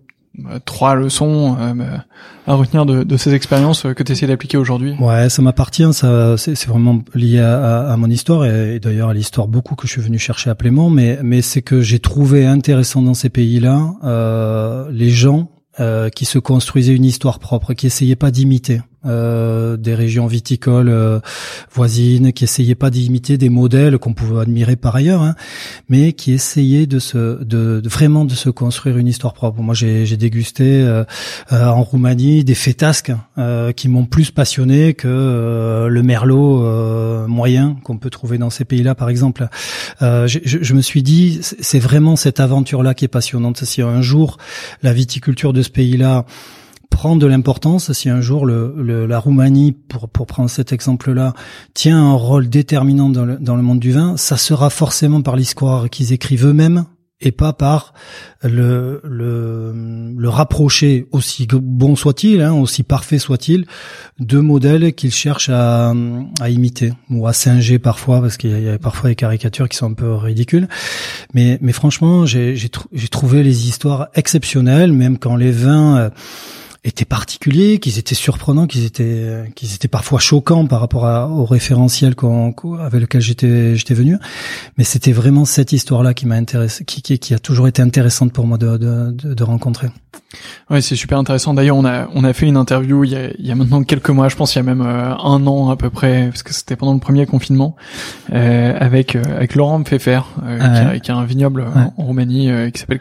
trois 0.65 0.95
leçons 0.95 1.57
euh, 1.59 1.99
à 2.47 2.55
retenir 2.55 2.87
de, 2.87 3.03
de 3.03 3.17
ces 3.17 3.35
expériences 3.35 3.83
que 3.83 4.03
tu 4.03 4.13
essaies 4.13 4.27
d'appliquer 4.27 4.57
aujourd'hui. 4.57 4.95
Ouais, 4.99 5.29
ça 5.29 5.43
m'appartient, 5.43 5.93
ça 5.93 6.37
c'est 6.37 6.67
vraiment 6.67 7.03
lié 7.15 7.41
à, 7.41 7.91
à, 7.91 7.97
mon 7.97 8.09
histoire 8.09 8.45
et, 8.47 8.81
d'ailleurs 8.81 9.11
à 9.11 9.15
l'histoire 9.15 9.49
beaucoup 9.49 9.75
que 9.75 9.87
je 9.87 9.93
suis 9.93 10.01
venu 10.01 10.19
chercher 10.19 10.51
à 10.51 10.55
Plément, 10.55 10.91
mais 10.91 11.19
mais 11.23 11.43
c'est 11.43 11.63
que 11.63 11.81
j'ai 11.81 11.99
trouvé 11.99 12.47
intéressant 12.47 13.03
dans 13.03 13.15
ces 13.15 13.29
pays-là 13.29 13.95
euh, 14.05 14.91
les 14.91 15.11
gens 15.11 15.51
euh, 15.81 16.09
qui 16.09 16.25
se 16.25 16.39
construisaient 16.39 16.95
une 16.95 17.05
histoire 17.05 17.39
propre, 17.39 17.75
qui 17.75 17.87
essayaient 17.87 18.17
pas 18.17 18.31
d'imiter 18.31 18.81
euh, 19.05 19.77
des 19.77 19.95
régions 19.95 20.27
viticoles 20.27 20.89
euh, 20.89 21.21
voisines, 21.73 22.33
qui 22.33 22.45
essayaient 22.45 22.75
pas 22.75 22.91
d'imiter 22.91 23.39
des 23.39 23.49
modèles 23.49 23.99
qu'on 23.99 24.15
pouvait 24.15 24.43
admirer 24.43 24.77
par 24.77 24.97
ailleurs, 24.97 25.23
hein, 25.23 25.35
mais 25.89 26.13
qui 26.13 26.33
essayaient 26.33 26.87
de 26.87 26.99
se, 26.99 27.43
de, 27.43 27.83
vraiment 27.85 28.25
de 28.25 28.35
se 28.35 28.49
construire 28.51 28.99
une 28.99 29.09
histoire 29.09 29.33
propre. 29.33 29.61
Moi, 29.61 29.75
j'ai, 29.75 30.13
dégusté 30.17 31.03
en 31.51 31.83
Roumanie 31.83 32.45
des 32.45 32.55
fétasques 32.55 33.13
qui 33.77 33.89
m'ont 33.89 34.05
plus 34.05 34.31
passionné 34.31 34.93
que 34.93 35.89
le 35.89 36.03
merlot 36.03 37.27
moyen 37.27 37.77
qu'on 37.83 37.97
peut 37.97 38.11
trouver 38.11 38.37
dans 38.37 38.51
ces 38.51 38.65
pays-là, 38.65 38.95
par 38.95 39.09
exemple. 39.09 39.49
Je, 40.01 40.39
je, 40.45 40.75
me 40.75 40.83
suis 40.83 41.03
dit, 41.03 41.41
c'est 41.43 41.79
vraiment 41.79 42.15
cette 42.15 42.41
aventure-là 42.41 42.95
qui 42.95 43.07
est 43.07 43.09
passionnante. 43.09 43.65
Si 43.65 43.83
un 43.83 44.03
jour 44.03 44.37
la 44.83 44.93
viticulture 44.93 45.53
de 45.53 45.63
ce 45.63 45.71
pays-là 45.71 46.25
prend 46.93 47.17
de 47.17 47.27
l'importance, 47.27 47.91
si 47.93 48.11
un 48.11 48.21
jour 48.21 48.47
le, 48.47 49.07
la 49.07 49.19
Roumanie, 49.19 49.73
pour, 49.73 50.09
pour 50.09 50.27
prendre 50.27 50.51
cet 50.51 50.73
exemple-là, 50.73 51.33
tient 51.75 51.99
un 51.99 52.13
rôle 52.13 52.49
déterminant 52.49 53.09
dans 53.09 53.25
le, 53.25 53.39
dans 53.39 53.57
le 53.57 53.63
monde 53.63 53.81
du 53.81 53.93
vin, 53.93 54.17
ça 54.17 54.37
sera 54.37 54.71
forcément 54.71 55.23
par 55.23 55.35
l'histoire 55.35 55.89
qu'ils 55.91 56.13
écrivent 56.13 56.47
eux-mêmes 56.47 56.85
et 57.23 57.33
pas 57.33 57.53
par 57.53 57.95
le, 58.43 59.01
le, 59.05 59.73
le 60.17 60.29
rapprocher, 60.29 61.07
aussi 61.13 61.47
bon 61.51 61.97
soit-il, 61.97 62.43
hein, 62.43 62.53
aussi 62.53 62.83
parfait 62.83 63.19
soit-il, 63.19 63.65
de 64.19 64.39
modèles 64.41 64.93
qu'ils 64.93 65.13
cherchent 65.13 65.49
à, 65.49 65.95
à 66.41 66.51
imiter 66.51 66.93
ou 67.11 67.27
à 67.27 67.33
singer 67.33 67.79
parfois, 67.79 68.21
parce 68.21 68.37
qu'il 68.37 68.61
y, 68.61 68.69
a 68.69 68.79
parfois 68.79 69.09
des 69.09 69.17
caricatures 69.17 69.69
qui 69.69 69.77
sont 69.77 69.91
un 69.91 69.95
peu 69.95 70.13
ridicules. 70.13 70.69
Mais, 71.33 71.59
mais 71.63 71.73
franchement, 71.73 72.27
j'ai 72.27 72.69
trouvé 73.11 73.43
les 73.43 73.69
histoires 73.69 74.09
exceptionnelles, 74.15 74.93
même 74.93 75.17
quand 75.19 75.37
les 75.37 75.53
vins... 75.53 75.97
Euh, 75.97 76.11
étaient 76.85 77.05
particuliers, 77.05 77.79
qu'ils 77.79 77.99
étaient 77.99 78.15
surprenants, 78.15 78.67
qu'ils 78.67 78.85
étaient 78.85 79.45
qu'ils 79.55 79.75
étaient 79.75 79.89
parfois 79.89 80.19
choquants 80.19 80.67
par 80.67 80.81
rapport 80.81 81.07
à, 81.07 81.29
au 81.29 81.45
référentiel 81.45 82.15
qu'on, 82.17 82.55
avec 82.81 83.01
lequel 83.01 83.21
j'étais 83.21 83.77
j'étais 83.77 83.95
venu. 83.95 84.19
Mais 84.79 84.85
c'était 84.85 85.13
vraiment 85.13 85.45
cette 85.45 85.73
histoire-là 85.73 86.13
qui 86.13 86.27
m'a 86.27 86.35
intéressé, 86.35 86.85
qui, 86.85 87.03
qui, 87.03 87.19
qui 87.19 87.35
a 87.35 87.39
toujours 87.39 87.69
été 87.69 87.83
intéressante 87.83 88.33
pour 88.33 88.47
moi 88.47 88.59
de, 88.59 88.77
de, 88.77 89.13
de, 89.13 89.35
de 89.35 89.45
rencontrer. 89.45 89.89
Ouais, 90.71 90.81
c'est 90.81 90.97
super 90.97 91.19
intéressant. 91.19 91.55
D'ailleurs, 91.55 91.77
on 91.77 91.85
a 91.85 92.09
on 92.15 92.25
a 92.25 92.33
fait 92.33 92.47
une 92.47 92.57
interview 92.57 93.05
il 93.05 93.11
y 93.11 93.17
a, 93.17 93.31
il 93.39 93.47
y 93.47 93.51
a 93.51 93.55
maintenant 93.55 93.83
quelques 93.83 94.11
mois, 94.11 94.29
je 94.29 94.37
pense 94.37 94.55
il 94.55 94.59
y 94.59 94.61
a 94.61 94.65
même 94.65 94.83
euh, 94.83 95.15
un 95.17 95.47
an 95.47 95.71
à 95.71 95.77
peu 95.77 95.91
près, 95.91 96.29
parce 96.29 96.43
que 96.43 96.53
c'était 96.53 96.77
pendant 96.77 96.95
le 96.95 97.01
premier 97.01 97.27
confinement, 97.27 97.77
euh, 98.33 98.77
avec 98.79 99.15
euh, 99.15 99.23
avec 99.37 99.55
Laurent 99.55 99.83
Pfeffer, 99.83 100.21
euh, 100.43 100.59
ah 100.61 100.69
qui, 100.69 100.97
a, 100.97 100.99
qui, 101.01 101.11
a, 101.11 101.17
un 101.17 101.25
vignoble 101.25 101.65
en, 101.75 102.03
Roumanie 102.03 102.51
qui 102.73 102.81
s'appelle 102.81 103.01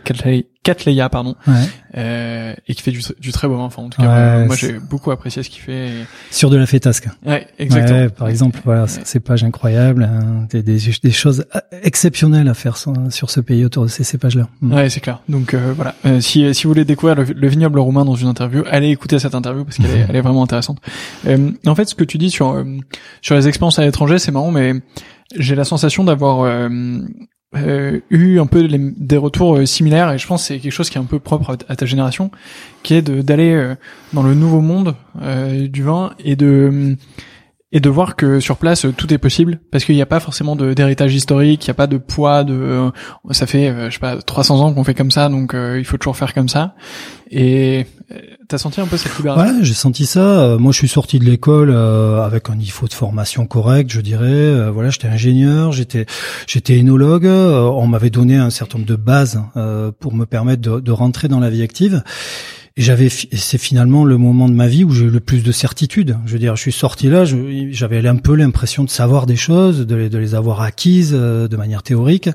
Catleya, 0.64 1.10
pardon, 1.10 1.36
ouais. 1.48 2.56
et 2.68 2.76
qui 2.76 2.82
fait 2.82 2.92
du, 2.92 3.02
du 3.20 3.32
très 3.32 3.48
beau 3.48 3.58
vin. 3.58 3.64
Enfin, 3.64 3.84
en 3.84 3.90
tout 3.90 4.02
cas, 4.02 4.46
moi 4.46 4.56
j'ai 4.56 4.74
beaucoup 4.74 5.12
apprécié 5.12 5.44
ce 5.44 5.50
qu'il 5.50 5.62
fait. 5.62 5.90
Sur 6.30 6.50
de 6.50 6.58
la 6.58 6.66
fétasque. 6.66 7.08
Ouais, 7.26 7.48
exactement. 7.58 8.10
par 8.10 8.28
exemple, 8.28 8.60
voilà, 8.64 8.88
ces 8.88 9.20
pages 9.20 9.44
incroyables, 9.44 10.04
hein, 10.04 10.48
des, 10.50 10.62
des, 10.62 10.78
des, 11.02 11.12
choses 11.12 11.46
exceptionnelles 11.84 12.48
à 12.48 12.54
faire 12.54 12.78
sur, 12.78 12.94
sur 13.10 13.30
ce 13.30 13.40
pays 13.40 13.66
autour 13.66 13.84
de 13.84 13.90
ces 13.90 14.04
cépages-là. 14.04 14.48
Mm. 14.62 14.74
Ouais, 14.74 14.90
c'est 14.90 15.00
clair. 15.00 15.22
Donc 15.30 15.56
voilà, 15.56 15.96
si 16.20 16.54
si 16.54 16.64
vous 16.64 16.70
voulez 16.70 16.86
découvrir 16.86 17.16
le, 17.16 17.48
vignoble 17.48 17.80
roumain 17.80 18.06
dans 18.06 18.16
une 18.16 18.28
interview, 18.28 18.64
allez 18.70 18.90
écouter 18.90 19.20
cette 19.20 19.36
interview 19.36 19.66
parce 19.66 19.78
qu'elle 19.78 19.92
est, 19.92 20.06
elle 20.10 20.16
est 20.16 20.22
vraiment 20.22 20.44
intéressante. 20.44 20.80
Euh, 21.28 21.52
en 21.66 21.76
fait, 21.76 21.86
ce 21.86 21.96
que 21.96 22.04
tu 22.04 22.18
dis 22.18 22.30
sur 22.30 22.52
euh, 22.52 22.64
sur 23.22 23.36
les 23.36 23.48
expériences 23.48 23.80
à 23.80 23.84
l'étranger, 23.84 24.20
c'est 24.20 24.32
marrant, 24.32 24.52
mais 24.52 24.74
j'ai 25.36 25.56
la 25.56 25.64
sensation 25.64 26.04
d'avoir 26.04 26.70
euh, 27.56 28.00
euh 28.00 28.00
eu 28.10 28.40
un 28.40 28.46
peu 28.46 28.68
des 28.68 29.18
retours 29.18 29.58
euh, 29.58 29.66
similaires 29.66 30.12
et 30.12 30.18
je 30.18 30.26
pense 30.26 30.44
que 30.44 30.48
c'est 30.48 30.60
quelque 30.60 30.72
chose 30.72 30.90
qui 30.90 30.98
est 30.98 31.02
un 31.02 31.06
peu 31.06 31.20
propre 31.20 31.58
à, 31.68 31.76
ta 31.76 31.86
génération, 31.86 32.32
qui 32.84 32.94
est 32.94 33.02
d'aller 33.02 33.76
dans 34.14 34.24
le 34.24 34.34
nouveau 34.34 34.62
monde 34.62 34.96
du 35.70 35.84
vin 35.84 36.14
et 36.24 36.36
de 36.36 36.96
et 37.74 37.80
de 37.80 37.90
voir 37.90 38.16
que 38.16 38.40
sur 38.40 38.58
place 38.58 38.86
tout 38.98 39.14
est 39.14 39.18
possible 39.18 39.60
parce 39.72 39.86
qu'il 39.86 39.96
n'y 39.96 40.02
a 40.02 40.06
pas 40.06 40.20
forcément 40.20 40.56
d'héritage 40.56 41.14
historique, 41.14 41.66
il 41.66 41.70
n'y 41.70 41.72
a 41.72 41.76
pas 41.76 41.88
de 41.88 41.98
poids 41.98 42.44
de 42.44 42.54
euh, 42.54 42.90
ça 43.32 43.48
fait 43.48 43.70
euh, 43.70 43.90
je 43.90 43.94
sais 43.94 44.00
pas 44.00 44.18
300 44.18 44.60
ans 44.60 44.74
qu'on 44.74 44.84
fait 44.84 44.94
comme 44.94 45.12
ça 45.12 45.30
donc 45.30 45.54
euh, 45.54 45.80
il 45.80 45.86
faut 45.86 45.98
toujours 45.98 46.18
faire 46.18 46.34
comme 46.34 46.50
ça 46.50 46.76
et 47.30 47.86
t'as 48.50 48.58
senti 48.58 48.82
un 48.82 48.88
peu 48.88 48.98
cette 48.98 49.16
liberté? 49.18 49.42
Ouais, 49.42 49.54
j'ai 49.62 49.74
senti 49.74 50.06
ça. 50.06 50.58
moi 50.60 50.74
je 50.74 50.78
suis 50.78 50.90
sorti 50.90 51.18
de 51.18 51.24
l'école 51.24 51.74
avec 51.74 52.50
un 52.50 52.56
niveau 52.56 52.88
de 52.88 52.94
formation 52.94 53.46
correct, 53.46 53.90
je 53.90 54.02
dirais. 54.02 54.70
voilà, 54.70 54.90
j'étais 54.90 55.08
ingénieur, 55.08 55.72
j'étais 55.72 56.06
j'étais 56.46 56.78
énologue, 56.78 57.26
on 57.26 57.88
m'avait 57.88 58.10
donné 58.10 58.36
un 58.36 58.50
certain 58.50 58.80
nombre 58.80 58.90
de 58.90 58.98
bases 58.98 59.42
pour 60.02 60.14
me 60.14 60.26
permettre 60.26 60.62
de, 60.62 60.82
de 60.82 60.92
rentrer 60.92 61.30
dans 61.30 61.40
la 61.40 61.50
vie 61.50 61.64
active. 61.64 62.04
Et 62.82 62.84
j'avais, 62.84 63.10
c'est 63.10 63.60
finalement 63.60 64.06
le 64.06 64.18
moment 64.18 64.50
de 64.50 64.56
ma 64.56 64.66
vie 64.66 64.84
où 64.84 64.90
j'ai 64.90 65.06
eu 65.06 65.12
le 65.12 65.20
plus 65.20 65.44
de 65.44 65.52
certitude. 65.52 66.18
Je 66.26 66.34
veux 66.34 66.40
dire, 66.40 66.56
je 66.56 66.62
suis 66.62 66.72
sorti 66.72 67.10
là, 67.10 67.26
j'avais 67.26 68.08
un 68.08 68.16
peu 68.16 68.34
l'impression 68.34 68.84
de 68.84 68.90
savoir 68.90 69.28
des 69.28 69.36
choses, 69.36 69.86
de 69.86 69.96
les, 69.96 70.10
de 70.10 70.18
les 70.18 70.34
avoir 70.34 70.62
acquises 70.64 71.12
euh, 71.14 71.48
de 71.48 71.56
manière 71.58 71.84
théorique. 71.84 72.32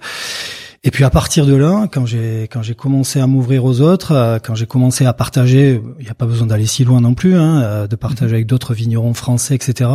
Et 0.85 0.93
puis 0.93 1.03
à 1.03 1.11
partir 1.11 1.47
de 1.47 1.55
là, 1.57 1.89
quand 1.91 2.07
j'ai 2.07 2.43
quand 2.45 2.63
j'ai 2.63 2.77
commencé 2.77 3.19
à 3.19 3.27
m'ouvrir 3.27 3.65
aux 3.65 3.81
autres, 3.81 4.13
euh, 4.13 4.39
quand 4.41 4.55
j'ai 4.55 4.67
commencé 4.67 5.05
à 5.05 5.13
partager, 5.13 5.83
il 5.99 6.05
n'y 6.05 6.11
a 6.11 6.15
pas 6.15 6.27
besoin 6.27 6.47
d'aller 6.47 6.67
si 6.67 6.85
loin 6.85 7.01
non 7.01 7.15
plus, 7.15 7.35
hein, 7.35 7.63
euh, 7.63 7.87
de 7.89 7.97
partager 7.97 8.35
avec 8.35 8.47
d'autres 8.47 8.73
vignerons 8.73 9.15
français, 9.15 9.57
etc 9.57 9.89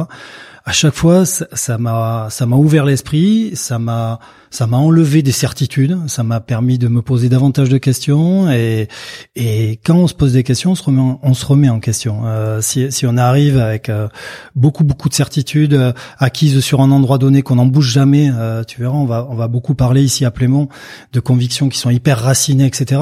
à 0.63 0.73
chaque 0.73 0.93
fois, 0.93 1.25
ça 1.25 1.77
m'a 1.79 2.27
ça 2.29 2.45
m'a 2.45 2.55
ouvert 2.55 2.85
l'esprit, 2.85 3.51
ça 3.55 3.79
m'a 3.79 4.19
ça 4.51 4.67
m'a 4.67 4.77
enlevé 4.77 5.23
des 5.23 5.31
certitudes, 5.31 5.97
ça 6.07 6.23
m'a 6.23 6.39
permis 6.39 6.77
de 6.77 6.87
me 6.87 7.01
poser 7.01 7.29
davantage 7.29 7.69
de 7.69 7.79
questions 7.79 8.51
et 8.51 8.87
et 9.35 9.79
quand 9.83 9.95
on 9.95 10.07
se 10.07 10.13
pose 10.13 10.33
des 10.33 10.43
questions, 10.43 10.71
on 10.71 10.75
se 10.75 10.83
remet 10.83 11.01
en, 11.01 11.19
on 11.23 11.33
se 11.33 11.45
remet 11.45 11.69
en 11.69 11.79
question. 11.79 12.21
Euh, 12.25 12.61
si 12.61 12.91
si 12.91 13.07
on 13.07 13.17
arrive 13.17 13.57
avec 13.57 13.89
euh, 13.89 14.07
beaucoup 14.55 14.83
beaucoup 14.83 15.09
de 15.09 15.15
certitudes 15.15 15.73
euh, 15.73 15.93
acquises 16.19 16.59
sur 16.59 16.81
un 16.81 16.91
endroit 16.91 17.17
donné 17.17 17.41
qu'on 17.41 17.55
n'en 17.55 17.65
bouge 17.65 17.91
jamais, 17.91 18.29
euh, 18.31 18.63
tu 18.63 18.81
verras, 18.81 18.97
on 18.97 19.05
va 19.05 19.27
on 19.31 19.35
va 19.35 19.47
beaucoup 19.47 19.73
parler 19.73 20.03
ici 20.03 20.25
à 20.25 20.31
Plémont 20.31 20.69
de 21.11 21.19
convictions 21.19 21.69
qui 21.69 21.79
sont 21.79 21.89
hyper 21.89 22.19
racinées, 22.19 22.65
etc 22.65 23.01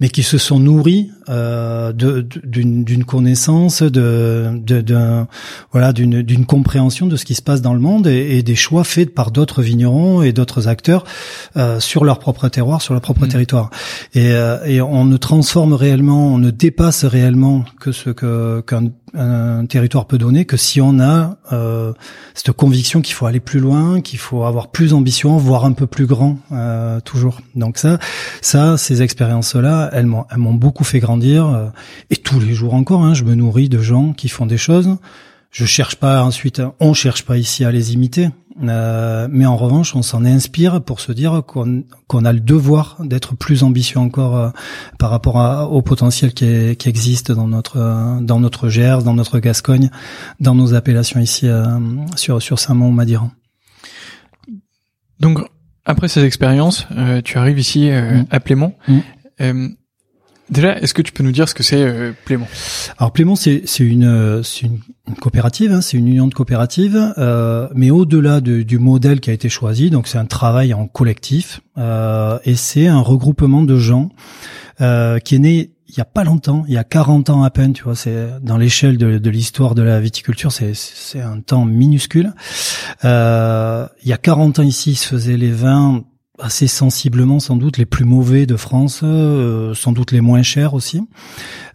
mais 0.00 0.08
qui 0.08 0.22
se 0.22 0.38
sont 0.38 0.58
nourris 0.58 1.10
euh, 1.28 1.92
d'une 1.92 3.04
connaissance, 3.04 3.82
de, 3.82 4.50
de, 4.64 5.24
voilà, 5.72 5.92
d'une 5.92 6.46
compréhension 6.46 7.06
de 7.06 7.16
ce 7.16 7.24
qui 7.24 7.34
se 7.34 7.42
passe 7.42 7.62
dans 7.62 7.74
le 7.74 7.80
monde 7.80 8.06
et, 8.06 8.42
des 8.42 8.54
choix 8.54 8.84
faits 8.84 9.14
par 9.14 9.30
d'autres 9.30 9.62
vignerons 9.62 10.22
et 10.22 10.32
d'autres 10.32 10.68
acteurs 10.68 11.04
euh, 11.56 11.80
sur 11.80 12.04
leur 12.04 12.18
propre 12.18 12.48
terroir, 12.48 12.82
sur 12.82 12.92
leur 12.94 13.00
propre 13.00 13.24
mmh. 13.26 13.28
territoire. 13.28 13.70
Et, 14.14 14.32
euh, 14.32 14.62
et 14.64 14.80
on 14.80 15.04
ne 15.04 15.16
transforme 15.16 15.72
réellement, 15.72 16.34
on 16.34 16.38
ne 16.38 16.50
dépasse 16.50 17.04
réellement 17.04 17.64
que 17.80 17.92
ce 17.92 18.10
que 18.10 18.62
qu'un 18.66 18.90
un 19.14 19.66
territoire 19.66 20.06
peut 20.06 20.18
donner 20.18 20.44
que 20.44 20.56
si 20.56 20.80
on 20.80 20.98
a 20.98 21.36
euh, 21.52 21.92
cette 22.34 22.52
conviction 22.52 23.00
qu'il 23.00 23.14
faut 23.14 23.26
aller 23.26 23.40
plus 23.40 23.60
loin, 23.60 24.00
qu'il 24.00 24.18
faut 24.18 24.44
avoir 24.44 24.68
plus 24.68 24.90
d'ambition, 24.90 25.36
voire 25.36 25.64
un 25.64 25.72
peu 25.72 25.86
plus 25.86 26.06
grand 26.06 26.38
euh, 26.52 27.00
toujours. 27.00 27.40
Donc 27.54 27.78
ça, 27.78 27.98
ça, 28.40 28.76
ces 28.76 29.02
expériences-là, 29.02 29.90
elles 29.92 30.06
m'ont 30.06 30.54
beaucoup 30.54 30.84
fait 30.84 30.98
grandir 30.98 31.13
euh, 31.22 31.68
et 32.10 32.16
tous 32.16 32.40
les 32.40 32.54
jours 32.54 32.74
encore, 32.74 33.04
hein, 33.04 33.14
je 33.14 33.24
me 33.24 33.34
nourris 33.34 33.68
de 33.68 33.80
gens 33.80 34.12
qui 34.12 34.28
font 34.28 34.46
des 34.46 34.56
choses. 34.56 34.96
Je 35.50 35.64
cherche 35.66 35.96
pas 35.96 36.22
ensuite, 36.22 36.60
on 36.80 36.94
cherche 36.94 37.24
pas 37.24 37.38
ici 37.38 37.64
à 37.64 37.70
les 37.70 37.92
imiter. 37.92 38.28
Euh, 38.62 39.26
mais 39.30 39.46
en 39.46 39.56
revanche, 39.56 39.96
on 39.96 40.02
s'en 40.02 40.24
inspire 40.24 40.80
pour 40.80 41.00
se 41.00 41.10
dire 41.10 41.42
qu'on 41.44 42.24
a 42.24 42.32
le 42.32 42.40
devoir 42.40 42.96
d'être 43.00 43.34
plus 43.34 43.64
ambitieux 43.64 43.98
encore 43.98 44.36
euh, 44.36 44.50
par 44.98 45.10
rapport 45.10 45.72
au 45.72 45.82
potentiel 45.82 46.32
qui, 46.32 46.76
qui, 46.76 46.88
existe 46.88 47.32
dans 47.32 47.48
notre 47.48 47.78
euh, 47.78 48.20
dans 48.20 48.38
notre 48.38 48.68
Gers, 48.68 49.02
dans 49.02 49.14
notre 49.14 49.40
Gascogne, 49.40 49.90
dans 50.38 50.54
nos 50.54 50.74
appellations 50.74 51.20
ici 51.20 51.48
sur 52.14 52.40
sur 52.40 52.58
Saint-Mont-Madiran. 52.58 53.32
Donc 55.18 55.38
après 55.84 56.08
ces 56.08 56.24
expériences, 56.24 56.86
tu 57.24 57.38
arrives 57.38 57.58
ici 57.58 57.90
mmh. 57.90 58.26
à 58.30 58.40
Plémont. 58.40 58.74
Mmh. 59.40 59.74
Déjà, 60.50 60.78
est-ce 60.78 60.92
que 60.92 61.02
tu 61.02 61.12
peux 61.12 61.22
nous 61.22 61.32
dire 61.32 61.48
ce 61.48 61.54
que 61.54 61.62
c'est 61.62 61.82
euh, 61.82 62.12
Alors 62.98 63.12
Plémont, 63.12 63.36
c'est 63.36 63.62
une, 63.78 64.42
une, 64.62 64.78
une 65.08 65.14
coopérative, 65.16 65.72
hein, 65.72 65.80
c'est 65.80 65.96
une 65.96 66.08
union 66.08 66.26
de 66.26 66.34
coopératives, 66.34 67.14
euh, 67.16 67.68
mais 67.74 67.90
au-delà 67.90 68.40
de, 68.40 68.62
du 68.62 68.78
modèle 68.78 69.20
qui 69.20 69.30
a 69.30 69.32
été 69.32 69.48
choisi, 69.48 69.90
donc 69.90 70.06
c'est 70.06 70.18
un 70.18 70.26
travail 70.26 70.74
en 70.74 70.86
collectif 70.86 71.60
euh, 71.78 72.38
et 72.44 72.56
c'est 72.56 72.86
un 72.86 73.00
regroupement 73.00 73.62
de 73.62 73.78
gens 73.78 74.10
euh, 74.80 75.18
qui 75.18 75.36
est 75.36 75.40
né 75.40 75.70
il 75.88 75.98
y 75.98 76.00
a 76.00 76.04
pas 76.04 76.24
longtemps, 76.24 76.64
il 76.66 76.74
y 76.74 76.78
a 76.78 76.82
40 76.82 77.30
ans 77.30 77.44
à 77.44 77.50
peine, 77.50 77.72
tu 77.72 77.84
vois, 77.84 77.94
c'est 77.94 78.40
dans 78.42 78.56
l'échelle 78.56 78.98
de, 78.98 79.18
de 79.18 79.30
l'histoire 79.30 79.76
de 79.76 79.82
la 79.82 80.00
viticulture, 80.00 80.50
c'est 80.50 81.20
un 81.20 81.40
temps 81.40 81.64
minuscule. 81.64 82.32
Euh, 83.04 83.86
il 84.02 84.08
y 84.08 84.12
a 84.12 84.16
40 84.16 84.58
ans 84.58 84.62
ici, 84.62 84.96
se 84.96 85.08
faisaient 85.08 85.36
les 85.36 85.52
vins 85.52 86.02
assez 86.38 86.66
sensiblement 86.66 87.40
sans 87.40 87.56
doute 87.56 87.78
les 87.78 87.86
plus 87.86 88.04
mauvais 88.04 88.46
de 88.46 88.56
France, 88.56 89.00
euh, 89.02 89.74
sans 89.74 89.92
doute 89.92 90.12
les 90.12 90.20
moins 90.20 90.42
chers 90.42 90.74
aussi, 90.74 91.02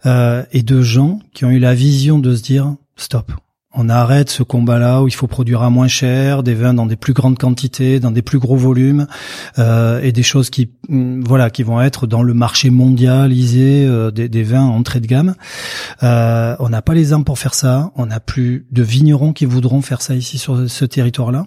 euh, 0.06 0.44
et 0.52 0.62
de 0.62 0.82
gens 0.82 1.20
qui 1.32 1.44
ont 1.44 1.50
eu 1.50 1.58
la 1.58 1.74
vision 1.74 2.18
de 2.18 2.34
se 2.34 2.42
dire 2.42 2.74
stop. 2.96 3.32
On 3.72 3.88
arrête 3.88 4.30
ce 4.30 4.42
combat-là 4.42 5.00
où 5.00 5.06
il 5.06 5.14
faut 5.14 5.28
produire 5.28 5.62
à 5.62 5.70
moins 5.70 5.86
cher, 5.86 6.42
des 6.42 6.54
vins 6.54 6.74
dans 6.74 6.86
des 6.86 6.96
plus 6.96 7.12
grandes 7.12 7.38
quantités, 7.38 8.00
dans 8.00 8.10
des 8.10 8.20
plus 8.20 8.40
gros 8.40 8.56
volumes, 8.56 9.06
euh, 9.60 10.00
et 10.02 10.10
des 10.10 10.24
choses 10.24 10.50
qui, 10.50 10.70
mm, 10.88 11.22
voilà, 11.24 11.50
qui 11.50 11.62
vont 11.62 11.80
être 11.80 12.08
dans 12.08 12.24
le 12.24 12.34
marché 12.34 12.70
mondialisé 12.70 13.88
des, 14.12 14.28
des, 14.28 14.42
vins 14.42 14.64
entrée 14.64 14.98
de 14.98 15.06
gamme. 15.06 15.36
on 16.02 16.68
n'a 16.68 16.82
pas 16.82 16.94
les 16.94 17.12
âmes 17.12 17.24
pour 17.24 17.38
faire 17.38 17.54
ça. 17.54 17.92
On 17.94 18.06
n'a 18.06 18.18
plus 18.18 18.66
de 18.72 18.82
vignerons 18.82 19.32
qui 19.32 19.44
voudront 19.44 19.82
faire 19.82 20.02
ça 20.02 20.16
ici 20.16 20.36
sur 20.36 20.68
ce 20.68 20.84
territoire-là 20.84 21.46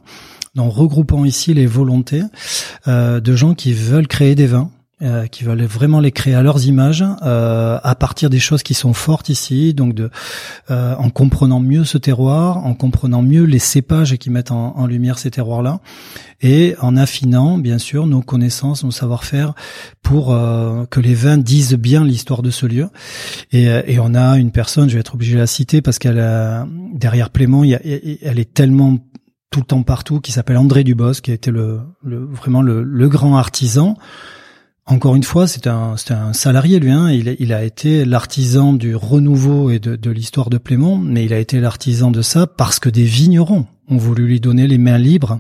en 0.58 0.70
regroupant 0.70 1.26
ici 1.26 1.54
les 1.54 1.66
volontés 1.66 2.24
euh, 2.88 3.20
de 3.20 3.36
gens 3.36 3.54
qui 3.54 3.74
veulent 3.74 4.08
créer 4.08 4.36
des 4.36 4.48
vins. 4.48 4.70
Euh, 5.02 5.26
qui 5.26 5.44
veulent 5.44 5.64
vraiment 5.64 6.00
les 6.00 6.12
créer 6.12 6.34
à 6.34 6.44
leurs 6.44 6.66
images, 6.66 7.04
euh, 7.24 7.78
à 7.84 7.96
partir 7.96 8.30
des 8.30 8.40
choses 8.40 8.64
qui 8.64 8.74
sont 8.74 8.94
fortes 8.94 9.28
ici, 9.28 9.74
donc 9.74 9.94
de, 9.96 10.10
euh, 10.72 10.96
en 10.98 11.10
comprenant 11.10 11.60
mieux 11.60 11.84
ce 11.84 11.98
terroir, 11.98 12.66
en 12.66 12.74
comprenant 12.74 13.22
mieux 13.22 13.44
les 13.44 13.60
cépages 13.60 14.16
qui 14.16 14.30
mettent 14.30 14.52
en, 14.52 14.86
lumière 14.86 15.18
ces 15.18 15.30
terroirs-là, 15.30 15.82
et 16.42 16.76
en 16.80 16.96
affinant 16.96 17.58
bien 17.58 17.80
sûr 17.80 18.08
nos 18.08 18.22
connaissances, 18.22 18.86
nos 18.86 18.92
savoir-faire 18.92 19.56
pour 20.04 20.32
euh, 20.32 20.86
que 20.90 21.02
les 21.02 21.16
vins 21.16 21.38
disent 21.38 21.74
bien 21.74 22.06
l'histoire 22.06 22.42
de 22.42 22.52
ce 22.52 22.66
lieu. 22.66 22.88
Et, 23.52 23.66
et, 23.66 24.00
on 24.00 24.14
a 24.14 24.38
une 24.38 24.52
personne, 24.52 24.88
je 24.88 24.94
vais 24.94 25.02
être 25.02 25.16
obligé 25.16 25.34
de 25.34 25.40
la 25.40 25.48
citer 25.48 25.82
parce 25.82 26.00
qu'elle 26.00 26.24
derrière 26.94 27.30
Plément, 27.30 27.64
elle 27.66 28.40
est 28.40 28.54
tellement 28.54 29.00
tout 29.54 29.60
le 29.60 29.66
temps 29.68 29.84
partout, 29.84 30.20
qui 30.20 30.32
s'appelle 30.32 30.58
André 30.58 30.84
Dubos, 30.84 31.14
qui 31.22 31.30
a 31.30 31.36
été 31.36 31.52
le, 31.52 31.82
le 32.04 32.26
vraiment 32.26 32.64
le, 32.64 32.82
le, 32.82 33.08
grand 33.08 33.38
artisan. 33.38 33.96
Encore 34.88 35.16
une 35.16 35.24
fois, 35.24 35.46
c'est 35.46 35.68
un, 35.68 35.94
un 36.10 36.34
salarié 36.34 36.80
lui. 36.80 36.90
Hein. 36.90 37.12
Il, 37.12 37.36
il 37.38 37.54
a 37.54 37.64
été 37.64 38.04
l'artisan 38.04 38.74
du 38.74 38.96
renouveau 38.96 39.70
et 39.70 39.78
de, 39.78 39.96
de 39.96 40.10
l'histoire 40.10 40.50
de 40.50 40.58
Plémont, 40.58 40.98
mais 40.98 41.24
il 41.24 41.34
a 41.34 41.38
été 41.38 41.60
l'artisan 41.60 42.10
de 42.10 42.24
ça 42.24 42.48
parce 42.48 42.80
que 42.80 42.90
des 42.90 43.04
vignerons 43.04 43.68
ont 43.88 43.98
voulu 43.98 44.26
lui 44.26 44.40
donner 44.40 44.66
les 44.66 44.80
mains 44.80 44.98
libres, 44.98 45.40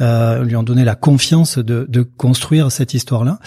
euh, 0.00 0.42
lui 0.42 0.56
ont 0.56 0.62
donné 0.62 0.82
la 0.82 0.94
confiance 0.94 1.58
de, 1.58 1.84
de 1.86 2.00
construire 2.00 2.72
cette 2.72 2.94
histoire-là. 2.94 3.40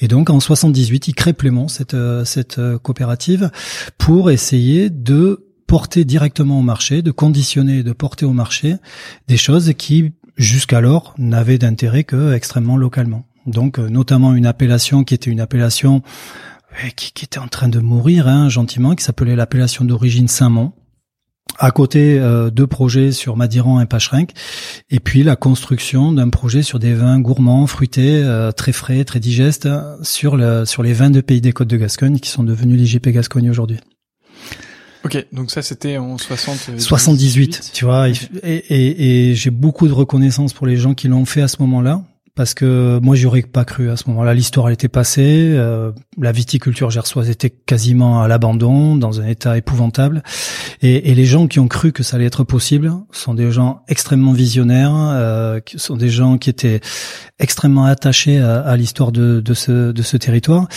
Et 0.00 0.06
donc 0.06 0.30
en 0.30 0.38
78, 0.38 1.08
il 1.08 1.14
crée 1.14 1.32
Plémont, 1.32 1.66
cette, 1.66 1.96
cette 2.24 2.60
coopérative, 2.84 3.50
pour 3.98 4.30
essayer 4.30 4.88
de 4.88 5.47
porter 5.68 6.04
directement 6.04 6.58
au 6.58 6.62
marché, 6.62 7.02
de 7.02 7.12
conditionner 7.12 7.78
et 7.78 7.82
de 7.84 7.92
porter 7.92 8.24
au 8.24 8.32
marché 8.32 8.76
des 9.28 9.36
choses 9.36 9.72
qui 9.78 10.12
jusqu'alors 10.36 11.14
n'avaient 11.18 11.58
d'intérêt 11.58 12.04
que 12.04 12.32
extrêmement 12.32 12.76
localement. 12.76 13.24
Donc 13.46 13.78
euh, 13.78 13.88
notamment 13.88 14.34
une 14.34 14.46
appellation 14.46 15.04
qui 15.04 15.14
était 15.14 15.30
une 15.30 15.40
appellation 15.40 16.02
euh, 16.72 16.88
qui, 16.96 17.12
était 17.22 17.38
en 17.38 17.48
train 17.48 17.68
de 17.68 17.80
mourir 17.80 18.26
hein, 18.28 18.48
gentiment, 18.48 18.94
qui 18.94 19.04
s'appelait 19.04 19.36
l'appellation 19.36 19.84
d'origine 19.84 20.26
Saint-Mont. 20.26 20.72
À 21.58 21.70
côté, 21.70 22.18
euh, 22.18 22.50
deux 22.50 22.66
projets 22.66 23.12
sur 23.12 23.36
Madiran 23.36 23.80
et 23.80 23.86
Pacherenc, 23.86 24.32
et 24.90 25.00
puis 25.00 25.22
la 25.22 25.36
construction 25.36 26.12
d'un 26.12 26.30
projet 26.30 26.62
sur 26.62 26.78
des 26.78 26.94
vins 26.94 27.20
gourmands, 27.20 27.66
fruités, 27.66 28.22
très 28.56 28.72
frais, 28.72 29.04
très 29.04 29.18
digestes, 29.18 29.68
sur, 30.02 30.38
sur 30.66 30.82
les 30.82 30.92
vins 30.92 31.10
de 31.10 31.20
Pays 31.20 31.40
des 31.40 31.52
Côtes 31.52 31.68
de 31.68 31.76
Gascogne, 31.76 32.20
qui 32.20 32.30
sont 32.30 32.44
devenus 32.44 32.78
l'IGP 32.78 33.08
Gascogne 33.08 33.50
aujourd'hui. 33.50 33.80
Ok, 35.04 35.26
donc 35.32 35.50
ça 35.50 35.62
c'était 35.62 35.96
en 35.96 36.18
60... 36.18 36.78
78, 36.78 37.70
tu 37.72 37.84
vois, 37.84 38.08
et, 38.08 38.12
et, 38.42 39.30
et 39.30 39.34
j'ai 39.34 39.50
beaucoup 39.50 39.86
de 39.86 39.92
reconnaissance 39.92 40.52
pour 40.52 40.66
les 40.66 40.76
gens 40.76 40.94
qui 40.94 41.08
l'ont 41.08 41.24
fait 41.24 41.42
à 41.42 41.48
ce 41.48 41.56
moment-là, 41.60 42.02
parce 42.38 42.54
que 42.54 43.00
moi 43.02 43.16
j'aurais 43.16 43.42
pas 43.42 43.64
cru 43.64 43.90
à 43.90 43.96
ce 43.96 44.08
moment-là. 44.08 44.32
L'histoire 44.32 44.68
elle 44.68 44.74
était 44.74 44.88
passée, 44.88 45.54
euh, 45.56 45.90
la 46.20 46.30
viticulture 46.30 46.88
gersoise 46.88 47.30
était 47.30 47.50
quasiment 47.50 48.22
à 48.22 48.28
l'abandon, 48.28 48.96
dans 48.96 49.20
un 49.20 49.26
état 49.26 49.56
épouvantable, 49.56 50.22
et, 50.80 51.10
et, 51.10 51.14
les 51.14 51.24
gens 51.24 51.46
qui 51.46 51.58
ont 51.58 51.68
cru 51.68 51.92
que 51.92 52.02
ça 52.02 52.16
allait 52.16 52.26
être 52.26 52.44
possible 52.44 52.92
sont 53.12 53.34
des 53.34 53.50
gens 53.50 53.82
extrêmement 53.88 54.32
visionnaires, 54.32 54.94
euh, 54.94 55.60
sont 55.74 55.96
des 55.96 56.10
gens 56.10 56.38
qui 56.38 56.50
étaient 56.50 56.80
extrêmement 57.40 57.84
attachés 57.84 58.38
à, 58.38 58.60
à 58.60 58.76
l'histoire 58.76 59.10
de, 59.10 59.40
de, 59.40 59.54
ce, 59.54 59.90
de 59.90 60.02
ce 60.02 60.16
territoire, 60.16 60.68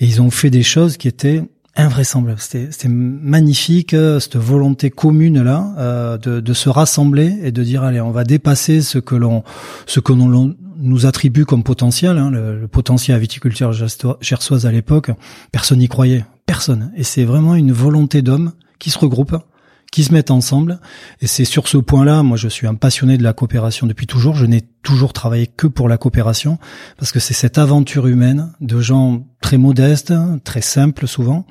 et 0.00 0.06
ils 0.06 0.20
ont 0.20 0.30
fait 0.30 0.50
des 0.50 0.62
choses 0.62 0.96
qui 0.96 1.08
étaient 1.08 1.42
invraisemblable. 1.76 2.40
C'était, 2.40 2.88
magnifique, 2.88 3.90
cette 3.90 4.36
volonté 4.36 4.90
commune 4.90 5.42
là 5.42 6.18
de, 6.18 6.40
de 6.40 6.52
se 6.52 6.68
rassembler 6.68 7.36
et 7.42 7.52
de 7.52 7.62
dire 7.62 7.82
allez, 7.82 8.00
on 8.00 8.10
va 8.10 8.24
dépasser 8.24 8.80
ce 8.82 8.98
que 8.98 9.14
l'on 9.14 9.44
ce 9.86 10.00
que 10.00 10.12
l'on 10.12 10.54
nous 10.78 11.06
attribue 11.06 11.44
comme 11.44 11.62
potentiel, 11.62 12.18
hein, 12.18 12.30
le, 12.30 12.68
potentiel 12.68 13.16
à 13.16 13.20
viticulture 13.20 13.72
gersoise 13.72 14.66
à 14.66 14.72
l'époque, 14.72 15.10
personne 15.52 15.78
n'y 15.78 15.88
croyait, 15.88 16.24
personne. 16.46 16.92
Et 16.96 17.02
c'est 17.02 17.24
vraiment 17.24 17.54
une 17.54 17.72
volonté 17.72 18.22
d'hommes 18.22 18.52
qui 18.78 18.90
se 18.90 18.98
regroupent, 18.98 19.36
qui 19.90 20.04
se 20.04 20.12
mettent 20.12 20.30
ensemble. 20.30 20.80
Et 21.20 21.26
c'est 21.26 21.44
sur 21.44 21.68
ce 21.68 21.78
point-là, 21.78 22.22
moi 22.22 22.36
je 22.36 22.48
suis 22.48 22.66
un 22.66 22.74
passionné 22.74 23.18
de 23.18 23.22
la 23.22 23.32
coopération 23.32 23.86
depuis 23.86 24.06
toujours. 24.06 24.34
Je 24.34 24.46
n'ai 24.46 24.62
toujours 24.86 25.12
travaillé 25.12 25.48
que 25.48 25.66
pour 25.66 25.88
la 25.88 25.98
coopération, 25.98 26.60
parce 26.96 27.10
que 27.10 27.18
c'est 27.18 27.34
cette 27.34 27.58
aventure 27.58 28.06
humaine 28.06 28.52
de 28.60 28.80
gens 28.80 29.26
très 29.40 29.58
modestes, 29.58 30.14
très 30.44 30.60
simples 30.60 31.08
souvent, 31.08 31.44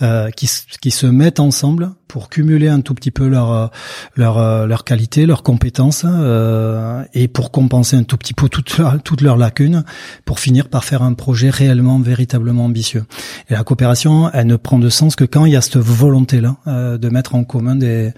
euh, 0.00 0.30
qui, 0.30 0.48
qui 0.80 0.90
se 0.90 1.06
mettent 1.06 1.38
ensemble 1.38 1.90
pour 2.08 2.30
cumuler 2.30 2.68
un 2.68 2.80
tout 2.80 2.94
petit 2.94 3.10
peu 3.10 3.28
leur 3.28 3.70
leur 4.16 4.66
leur 4.66 4.84
qualité, 4.84 5.26
leurs 5.26 5.42
compétences 5.42 6.06
euh, 6.06 7.04
et 7.12 7.28
pour 7.28 7.50
compenser 7.50 7.94
un 7.96 8.04
tout 8.04 8.16
petit 8.16 8.32
peu 8.32 8.48
toutes 8.48 8.80
toutes 9.04 9.20
leurs 9.20 9.36
lacunes 9.36 9.84
pour 10.24 10.40
finir 10.40 10.70
par 10.70 10.82
faire 10.82 11.02
un 11.02 11.12
projet 11.12 11.50
réellement 11.50 11.98
véritablement 11.98 12.64
ambitieux. 12.64 13.04
Et 13.50 13.52
la 13.52 13.64
coopération, 13.64 14.30
elle 14.32 14.46
ne 14.46 14.56
prend 14.56 14.78
de 14.78 14.88
sens 14.88 15.14
que 15.14 15.24
quand 15.24 15.44
il 15.44 15.52
y 15.52 15.56
a 15.56 15.60
cette 15.60 15.76
volonté 15.76 16.40
là 16.40 16.56
euh, 16.66 16.96
de 16.96 17.10
mettre 17.10 17.34
en 17.34 17.44
commun 17.44 17.76
des 17.76 18.14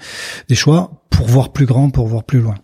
des 0.48 0.54
choix 0.54 1.02
pour 1.10 1.26
voir 1.26 1.52
plus 1.52 1.66
grand, 1.66 1.90
pour 1.90 2.06
voir 2.06 2.22
plus 2.22 2.40
loin. 2.40 2.54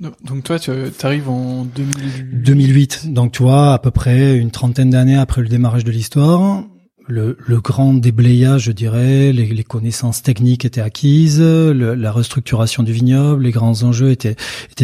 Donc 0.00 0.44
toi, 0.44 0.58
tu 0.58 0.70
arrives 1.02 1.28
en 1.28 1.64
2008. 1.64 2.42
2008. 2.42 3.12
Donc 3.12 3.32
tu 3.32 3.42
vois, 3.42 3.72
à 3.72 3.78
peu 3.78 3.90
près 3.90 4.36
une 4.36 4.50
trentaine 4.50 4.90
d'années 4.90 5.16
après 5.16 5.40
le 5.40 5.48
démarrage 5.48 5.84
de 5.84 5.90
l'histoire, 5.90 6.64
le, 7.08 7.60
grand 7.60 7.94
déblayage, 7.94 8.64
je 8.64 8.72
dirais, 8.72 9.32
les, 9.32 9.64
connaissances 9.64 10.22
techniques 10.22 10.64
étaient 10.64 10.80
acquises, 10.80 11.40
la 11.40 12.12
restructuration 12.12 12.82
du 12.82 12.92
vignoble, 12.92 13.44
les 13.44 13.50
grands 13.50 13.82
enjeux 13.82 14.10
étaient, 14.10 14.36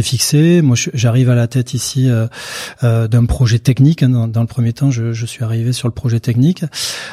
fixés. 0.02 0.62
Moi, 0.62 0.76
j'arrive 0.94 1.30
à 1.30 1.34
la 1.34 1.46
tête 1.46 1.74
ici 1.74 2.08
euh, 2.08 2.26
euh, 2.84 3.08
d'un 3.08 3.24
projet 3.24 3.58
technique. 3.58 4.02
Hein, 4.02 4.28
dans, 4.28 4.40
le 4.40 4.46
premier 4.46 4.72
temps, 4.72 4.90
je, 4.90 5.12
je, 5.12 5.26
suis 5.26 5.44
arrivé 5.44 5.72
sur 5.72 5.88
le 5.88 5.94
projet 5.94 6.20
technique 6.20 6.64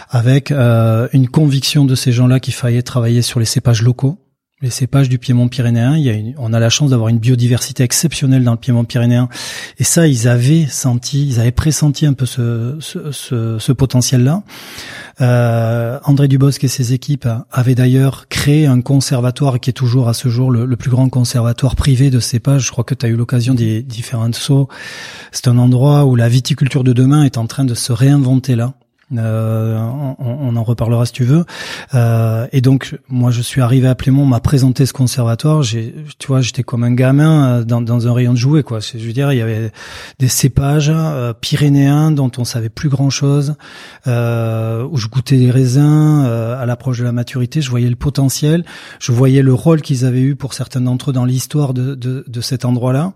avec 0.09 0.51
euh, 0.51 1.07
une 1.13 1.27
conviction 1.27 1.85
de 1.85 1.95
ces 1.95 2.11
gens-là 2.11 2.39
qu'il 2.39 2.53
fallait 2.53 2.81
travailler 2.81 3.21
sur 3.21 3.39
les 3.39 3.45
cépages 3.45 3.81
locaux 3.81 4.19
les 4.61 4.69
cépages 4.69 5.07
du 5.07 5.19
Piémont 5.19 5.47
pyrénéen. 5.47 5.95
Il 5.95 6.03
y 6.03 6.09
a 6.09 6.13
on 6.37 6.51
a 6.51 6.59
la 6.59 6.69
chance 6.69 6.89
d'avoir 6.89 7.07
une 7.07 7.19
biodiversité 7.19 7.83
exceptionnelle 7.83 8.43
dans 8.43 8.51
le 8.51 8.57
Piémont 8.57 8.83
pyrénéen. 8.83 9.29
Et 9.77 9.85
ça, 9.85 10.05
ils 10.05 10.27
avaient 10.27 10.65
senti, 10.65 11.27
ils 11.27 11.39
avaient 11.39 11.51
pressenti 11.51 12.05
un 12.05 12.13
peu 12.13 12.25
ce, 12.25 13.71
potentiel-là. 13.71 14.43
Euh, 15.21 15.99
André 16.03 16.27
Dubosc 16.27 16.63
et 16.63 16.67
ses 16.67 16.93
équipes 16.93 17.27
avaient 17.51 17.75
d'ailleurs 17.75 18.27
créé 18.27 18.65
un 18.65 18.81
conservatoire 18.81 19.59
qui 19.61 19.69
est 19.69 19.73
toujours 19.73 20.09
à 20.09 20.13
ce 20.13 20.27
jour 20.27 20.51
le, 20.51 20.75
plus 20.75 20.89
grand 20.89 21.07
conservatoire 21.07 21.77
privé 21.77 22.09
de 22.09 22.19
cépages. 22.19 22.65
Je 22.65 22.71
crois 22.71 22.83
que 22.83 22.95
tu 22.95 23.05
as 23.05 23.09
eu 23.09 23.15
l'occasion 23.15 23.53
d'y 23.53 24.01
faire 24.01 24.19
un 24.19 24.33
saut. 24.33 24.67
C'est 25.31 25.47
un 25.47 25.57
endroit 25.57 26.03
où 26.05 26.15
la 26.15 26.27
viticulture 26.27 26.83
de 26.83 26.91
demain 26.91 27.23
est 27.23 27.37
en 27.37 27.47
train 27.47 27.63
de 27.63 27.75
se 27.75 27.93
réinventer 27.93 28.55
là. 28.55 28.73
Euh, 29.17 29.79
on, 30.19 30.55
en 30.55 30.63
reparlera 30.63 31.05
si 31.05 31.13
tu 31.13 31.23
veux. 31.23 31.45
Euh, 31.95 32.47
et 32.51 32.61
donc, 32.61 32.97
moi, 33.09 33.31
je 33.31 33.41
suis 33.41 33.61
arrivé 33.61 33.87
à 33.87 33.95
Plémont, 33.95 34.25
m'a 34.25 34.39
présenté 34.39 34.85
ce 34.85 34.93
conservatoire. 34.93 35.63
J'ai, 35.63 35.95
tu 36.19 36.27
vois, 36.27 36.41
j'étais 36.41 36.63
comme 36.63 36.83
un 36.83 36.93
gamin 36.93 37.47
euh, 37.47 37.63
dans, 37.63 37.81
dans 37.81 38.07
un 38.07 38.13
rayon 38.13 38.33
de 38.33 38.37
jouets, 38.37 38.63
quoi. 38.63 38.79
Je 38.79 38.97
veux 38.97 39.13
dire, 39.13 39.31
il 39.33 39.37
y 39.37 39.41
avait 39.41 39.71
des 40.19 40.27
cépages 40.27 40.91
pyrénéens 41.41 42.11
dont 42.11 42.31
on 42.37 42.43
savait 42.43 42.69
plus 42.69 42.89
grand 42.89 43.09
chose. 43.09 43.55
où 44.05 44.97
je 44.97 45.07
goûtais 45.07 45.37
des 45.37 45.51
raisins 45.51 46.25
à 46.25 46.65
l'approche 46.65 46.99
de 46.99 47.03
la 47.03 47.11
maturité. 47.11 47.61
Je 47.61 47.69
voyais 47.69 47.89
le 47.89 47.95
potentiel. 47.95 48.63
Je 48.99 49.11
voyais 49.11 49.41
le 49.41 49.53
rôle 49.53 49.81
qu'ils 49.81 50.05
avaient 50.05 50.21
eu 50.21 50.35
pour 50.35 50.53
certains 50.53 50.81
d'entre 50.81 51.09
eux 51.09 51.13
dans 51.13 51.25
l'histoire 51.25 51.73
de, 51.73 51.95
de, 51.95 52.23
de 52.27 52.41
cet 52.41 52.65
endroit-là 52.65 53.13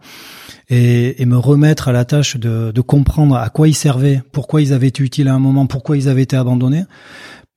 et, 0.69 1.21
et, 1.21 1.25
me 1.25 1.37
remettre 1.37 1.87
à 1.87 1.91
la 1.91 2.05
tâche 2.05 2.37
de, 2.37 2.71
de, 2.71 2.81
comprendre 2.81 3.35
à 3.35 3.49
quoi 3.49 3.67
ils 3.67 3.73
servaient, 3.73 4.21
pourquoi 4.31 4.61
ils 4.61 4.73
avaient 4.73 4.87
été 4.87 5.03
utiles 5.03 5.27
à 5.27 5.33
un 5.33 5.39
moment, 5.39 5.65
pourquoi 5.65 5.97
ils 5.97 6.07
avaient 6.07 6.23
été 6.23 6.35
abandonnés, 6.35 6.83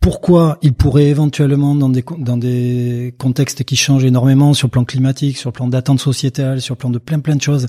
pourquoi 0.01 0.59
ils 0.63 0.73
pourraient 0.73 1.07
éventuellement 1.07 1.75
dans 1.75 1.89
des 1.89 2.05
dans 2.19 2.37
des 2.37 3.15
contextes 3.19 3.65
qui 3.65 3.77
changent 3.77 4.05
énormément 4.05 4.55
sur 4.55 4.69
le 4.69 4.71
plan 4.71 4.85
climatique, 4.85 5.37
sur 5.37 5.51
le 5.51 5.53
plan 5.53 5.67
d'attente 5.67 6.01
sociétale, 6.01 6.61
sur 6.61 6.75
le 6.75 6.79
plan 6.79 6.91
de 6.91 6.99
plein 6.99 7.19
plein 7.19 7.37
de 7.37 7.43
choses, 7.43 7.67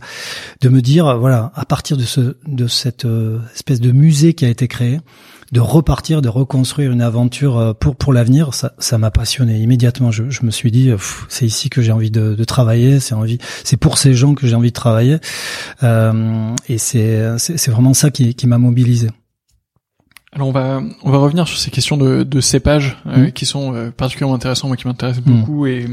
de 0.62 0.70
me 0.70 0.82
dire 0.82 1.18
voilà 1.18 1.52
à 1.56 1.66
partir 1.66 1.98
de 1.98 2.04
ce 2.04 2.38
de 2.46 2.68
cette 2.68 3.06
euh, 3.06 3.40
espèce 3.56 3.82
de 3.82 3.92
musée 3.92 4.34
qui 4.34 4.46
a 4.46 4.50
été 4.50 4.68
créé, 4.68 5.00
de 5.52 5.60
repartir, 5.60 6.22
de 6.22 6.30
reconstruire 6.30 6.92
une 6.92 7.02
aventure 7.02 7.58
euh, 7.58 7.74
pour 7.74 7.96
pour 7.96 8.14
l'avenir, 8.14 8.52
ça 8.54 8.98
m'a 8.98 9.12
passionné 9.12 9.58
immédiatement. 9.60 10.12
Je, 10.12 10.24
me 10.44 10.52
suis 10.52 10.72
dit 10.72 10.92
c'est 11.30 11.46
ici 11.46 11.70
que 11.70 11.82
j'ai 11.82 11.92
envie 11.92 12.12
de, 12.12 12.36
de 12.36 12.44
travailler, 12.44 13.00
c'est 13.00 13.16
envie, 13.16 13.38
c'est 13.64 13.78
pour 13.78 13.98
ces 13.98 14.14
gens 14.14 14.34
que 14.34 14.48
j'ai 14.48 14.56
envie 14.56 14.70
de 14.70 14.74
travailler, 14.74 15.18
euh, 15.84 16.54
et 16.68 16.78
c'est 16.78 17.38
c'est 17.38 17.72
vraiment 17.72 17.94
ça 17.94 18.10
qui 18.12 18.36
qui 18.36 18.48
m'a 18.48 18.58
mobilisé. 18.58 19.10
Alors 20.38 20.50
on 20.50 20.52
va 20.52 20.84
on 21.04 21.10
va 21.10 21.18
revenir 21.18 21.48
sur 21.48 21.58
ces 21.58 21.72
questions 21.72 21.98
de, 21.98 22.22
de 22.22 22.42
cépages 22.42 22.96
euh, 23.08 23.26
mmh. 23.26 23.32
qui 23.32 23.48
sont 23.48 23.74
euh, 23.74 23.90
particulièrement 23.90 24.36
intéressants, 24.36 24.68
moi 24.68 24.78
qui 24.78 24.86
m'intéressent 24.86 25.26
mmh. 25.26 25.32
beaucoup 25.32 25.66
et 25.66 25.88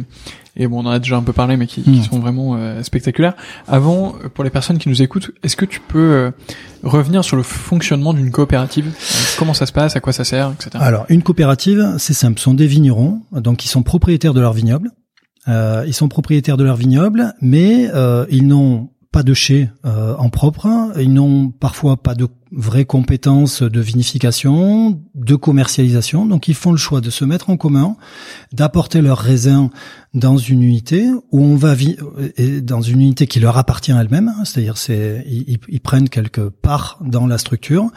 et 0.54 0.66
bon 0.66 0.84
on 0.84 0.86
en 0.86 0.90
a 0.90 0.98
déjà 0.98 1.16
un 1.16 1.22
peu 1.22 1.32
parlé 1.32 1.56
mais 1.56 1.66
qui, 1.66 1.80
qui 1.80 1.90
mmh. 1.90 2.02
sont 2.02 2.18
vraiment 2.18 2.54
euh, 2.54 2.82
spectaculaires. 2.82 3.32
Avant 3.66 4.14
pour 4.34 4.44
les 4.44 4.50
personnes 4.50 4.76
qui 4.76 4.90
nous 4.90 5.00
écoutent, 5.00 5.30
est-ce 5.42 5.56
que 5.56 5.64
tu 5.64 5.80
peux 5.80 6.30
revenir 6.82 7.24
sur 7.24 7.38
le 7.38 7.42
fonctionnement 7.42 8.12
d'une 8.12 8.30
coopérative? 8.30 8.92
Comment 9.38 9.54
ça 9.54 9.64
se 9.64 9.72
passe? 9.72 9.96
À 9.96 10.00
quoi 10.00 10.12
ça 10.12 10.24
sert? 10.24 10.52
Etc. 10.52 10.72
Alors 10.78 11.06
une 11.08 11.22
coopérative 11.22 11.94
c'est 11.96 12.12
simple, 12.12 12.38
ce 12.38 12.44
sont 12.44 12.54
des 12.54 12.66
vignerons 12.66 13.22
donc 13.32 13.64
ils 13.64 13.68
sont 13.68 13.82
propriétaires 13.82 14.34
de 14.34 14.42
leur 14.42 14.52
vignoble. 14.52 14.90
ils 15.48 15.94
sont 15.94 16.08
propriétaires 16.08 16.58
de 16.58 16.64
leur 16.64 16.76
vignoble, 16.76 17.32
mais 17.40 17.88
ils 18.28 18.46
n'ont 18.46 18.90
pas 19.10 19.22
de 19.22 19.32
chais 19.32 19.70
en 19.84 20.28
propre, 20.28 20.68
ils 21.00 21.14
n'ont 21.14 21.48
parfois 21.48 21.96
pas 21.96 22.14
de 22.14 22.28
vraies 22.56 22.84
compétences 22.84 23.62
de 23.62 23.80
vinification, 23.80 25.00
de 25.14 25.34
commercialisation. 25.34 26.26
Donc 26.26 26.48
ils 26.48 26.54
font 26.54 26.72
le 26.72 26.76
choix 26.76 27.00
de 27.00 27.10
se 27.10 27.24
mettre 27.24 27.50
en 27.50 27.56
commun, 27.56 27.96
d'apporter 28.52 29.00
leurs 29.00 29.18
raisins 29.18 29.70
dans 30.14 30.38
une 30.38 30.62
unité 30.62 31.08
où 31.32 31.42
on 31.42 31.56
va 31.56 31.74
vivre 31.74 32.06
dans 32.62 32.80
une 32.80 33.00
unité 33.00 33.26
qui 33.26 33.40
leur 33.40 33.58
appartient 33.58 33.90
elle-même, 33.90 34.28
hein. 34.28 34.44
c'est-à-dire 34.44 34.78
c'est 34.78 35.24
ils, 35.26 35.58
ils, 35.68 35.80
prennent 35.80 36.08
quelque 36.08 36.40
part 36.42 36.98
dans 37.04 37.26
la 37.26 37.36
structure, 37.36 37.90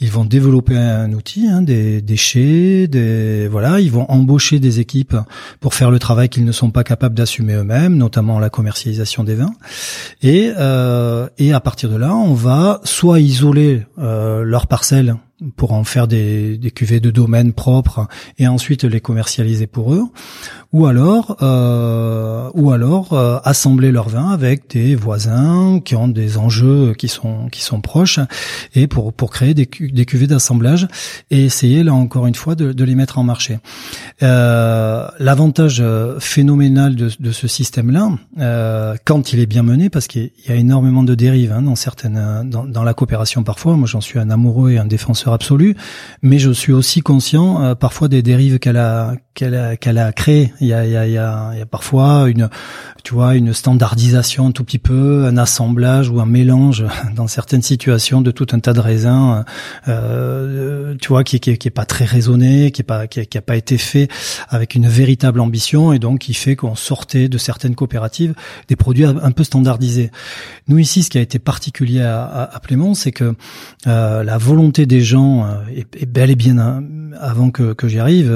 ils 0.00 0.10
vont 0.10 0.24
développer 0.24 0.76
un 0.76 1.12
outil, 1.12 1.46
hein, 1.46 1.62
des 1.62 2.02
déchets, 2.02 2.88
des 2.88 3.46
voilà, 3.48 3.78
ils 3.78 3.92
vont 3.92 4.10
embaucher 4.10 4.58
des 4.58 4.80
équipes 4.80 5.16
pour 5.60 5.74
faire 5.74 5.92
le 5.92 6.00
travail 6.00 6.28
qu'ils 6.28 6.44
ne 6.44 6.52
sont 6.52 6.72
pas 6.72 6.82
capables 6.82 7.14
d'assumer 7.14 7.54
eux-mêmes, 7.54 7.96
notamment 7.96 8.40
la 8.40 8.50
commercialisation 8.50 9.22
des 9.22 9.36
vins, 9.36 9.54
et 10.22 10.52
euh, 10.58 11.28
et 11.38 11.52
à 11.52 11.60
partir 11.60 11.88
de 11.88 11.96
là, 11.96 12.14
on 12.16 12.34
va 12.34 12.80
soit 12.82 13.20
isoler 13.20 13.86
euh, 14.00 14.42
leurs 14.44 14.66
parcelles 14.66 15.16
pour 15.56 15.72
en 15.72 15.84
faire 15.84 16.08
des, 16.08 16.56
des, 16.58 16.70
cuvées 16.70 17.00
de 17.00 17.10
domaine 17.10 17.52
propres 17.52 18.08
et 18.38 18.48
ensuite 18.48 18.84
les 18.84 19.00
commercialiser 19.00 19.66
pour 19.66 19.92
eux, 19.94 20.04
ou 20.72 20.86
alors, 20.86 21.36
euh, 21.42 22.48
ou 22.54 22.70
alors 22.70 23.12
euh, 23.12 23.38
assembler 23.44 23.90
leur 23.90 24.08
vin 24.08 24.30
avec 24.30 24.70
des 24.70 24.94
voisins 24.94 25.80
qui 25.84 25.96
ont 25.96 26.08
des 26.08 26.38
enjeux 26.38 26.94
qui 26.94 27.08
sont 27.08 27.48
qui 27.50 27.62
sont 27.62 27.80
proches 27.80 28.20
et 28.74 28.86
pour 28.86 29.12
pour 29.12 29.30
créer 29.30 29.54
des, 29.54 29.68
des 29.92 30.04
cuvées 30.04 30.28
d'assemblage 30.28 30.86
et 31.30 31.44
essayer 31.44 31.82
là 31.82 31.92
encore 31.94 32.26
une 32.26 32.34
fois 32.34 32.54
de, 32.54 32.72
de 32.72 32.84
les 32.84 32.94
mettre 32.94 33.18
en 33.18 33.24
marché. 33.24 33.58
Euh, 34.22 35.08
L'avantage 35.18 35.82
phénoménal 36.18 36.94
de, 36.94 37.10
de 37.18 37.32
ce 37.32 37.46
système-là, 37.48 38.10
euh, 38.38 38.94
quand 39.04 39.32
il 39.32 39.40
est 39.40 39.46
bien 39.46 39.62
mené, 39.62 39.90
parce 39.90 40.06
qu'il 40.06 40.30
y 40.48 40.52
a 40.52 40.54
énormément 40.54 41.02
de 41.02 41.14
dérives 41.14 41.52
hein, 41.52 41.62
dans 41.62 41.76
certaines 41.76 42.48
dans, 42.48 42.64
dans 42.64 42.84
la 42.84 42.94
coopération 42.94 43.42
parfois. 43.42 43.76
Moi, 43.76 43.86
j'en 43.86 44.00
suis 44.00 44.18
un 44.18 44.30
amoureux 44.30 44.72
et 44.72 44.78
un 44.78 44.84
défenseur 44.84 45.32
absolue, 45.32 45.76
mais 46.22 46.38
je 46.38 46.50
suis 46.50 46.72
aussi 46.72 47.00
conscient 47.00 47.62
euh, 47.62 47.74
parfois 47.74 48.08
des 48.08 48.22
dérives 48.22 48.58
qu'elle 48.58 48.76
a 48.76 49.14
qu'elle 49.34 49.54
a, 49.54 49.76
qu'elle 49.76 49.98
a 49.98 50.12
créées. 50.12 50.52
Il 50.60 50.68
y 50.68 50.72
a, 50.72 50.86
il 50.86 50.92
y, 50.92 50.96
a, 50.96 51.06
il 51.06 51.12
y, 51.12 51.18
a, 51.18 51.52
il 51.58 51.66
parfois 51.66 52.28
une, 52.30 52.48
tu 53.04 53.14
vois, 53.14 53.34
une 53.34 53.52
standardisation 53.52 54.48
un 54.48 54.52
tout 54.52 54.64
petit 54.64 54.78
peu, 54.78 55.26
un 55.26 55.36
assemblage 55.36 56.08
ou 56.08 56.20
un 56.20 56.26
mélange 56.26 56.86
dans 57.14 57.26
certaines 57.26 57.62
situations 57.62 58.22
de 58.22 58.30
tout 58.30 58.46
un 58.52 58.60
tas 58.60 58.72
de 58.72 58.80
raisins, 58.80 59.44
euh, 59.88 60.94
tu 61.00 61.08
vois, 61.08 61.24
qui, 61.24 61.40
qui, 61.40 61.58
qui 61.58 61.68
est 61.68 61.70
pas 61.70 61.84
très 61.84 62.04
raisonné, 62.04 62.70
qui 62.70 62.80
est 62.80 62.84
pas, 62.84 63.06
qui, 63.06 63.26
qui 63.26 63.38
a 63.38 63.42
pas 63.42 63.56
été 63.56 63.76
fait 63.78 64.08
avec 64.48 64.74
une 64.74 64.88
véritable 64.88 65.40
ambition 65.40 65.92
et 65.92 65.98
donc 65.98 66.20
qui 66.20 66.34
fait 66.34 66.56
qu'on 66.56 66.76
sortait 66.76 67.28
de 67.28 67.38
certaines 67.38 67.74
coopératives 67.74 68.34
des 68.68 68.76
produits 68.76 69.04
un 69.04 69.32
peu 69.32 69.44
standardisés. 69.44 70.10
Nous 70.68 70.78
ici, 70.78 71.02
ce 71.02 71.10
qui 71.10 71.18
a 71.18 71.20
été 71.20 71.38
particulier 71.38 72.02
à, 72.02 72.44
à, 72.44 72.60
Plémont, 72.60 72.94
c'est 72.94 73.12
que 73.12 73.34
euh, 73.86 74.22
la 74.22 74.38
volonté 74.38 74.86
des 74.86 75.00
gens 75.00 75.10
gens, 75.10 75.46
et, 75.74 75.84
et, 75.98 76.06
bel 76.06 76.30
et 76.30 76.36
bien 76.36 76.82
avant 77.18 77.50
que, 77.50 77.72
que 77.72 77.88
j'y 77.88 77.98
arrive, 77.98 78.30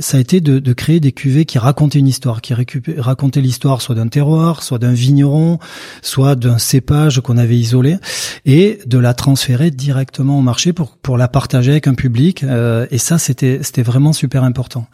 ça 0.00 0.16
a 0.16 0.20
été 0.20 0.40
de, 0.40 0.63
de, 0.64 0.72
créer 0.72 1.00
des 1.00 1.12
cuvées 1.12 1.44
qui 1.44 1.58
racontaient 1.58 1.98
une 1.98 2.08
histoire, 2.08 2.40
qui 2.40 2.54
racontaient 2.98 3.40
l'histoire 3.40 3.82
soit 3.82 3.94
d'un 3.94 4.08
terroir, 4.08 4.62
soit 4.62 4.78
d'un 4.78 4.92
vigneron, 4.92 5.58
soit 6.02 6.34
d'un 6.34 6.58
cépage 6.58 7.20
qu'on 7.20 7.38
avait 7.38 7.56
isolé, 7.56 7.96
et 8.44 8.80
de 8.86 8.98
la 8.98 9.14
transférer 9.14 9.70
directement 9.70 10.38
au 10.38 10.42
marché 10.42 10.72
pour 10.72 10.96
pour 10.96 11.16
la 11.18 11.28
partager 11.28 11.72
avec 11.72 11.86
un 11.86 11.94
public. 11.94 12.44
et 12.90 12.98
ça, 12.98 13.18
c'était 13.18 13.60
c'était 13.62 13.82
vraiment 13.82 14.12
super 14.12 14.44
important. 14.44 14.86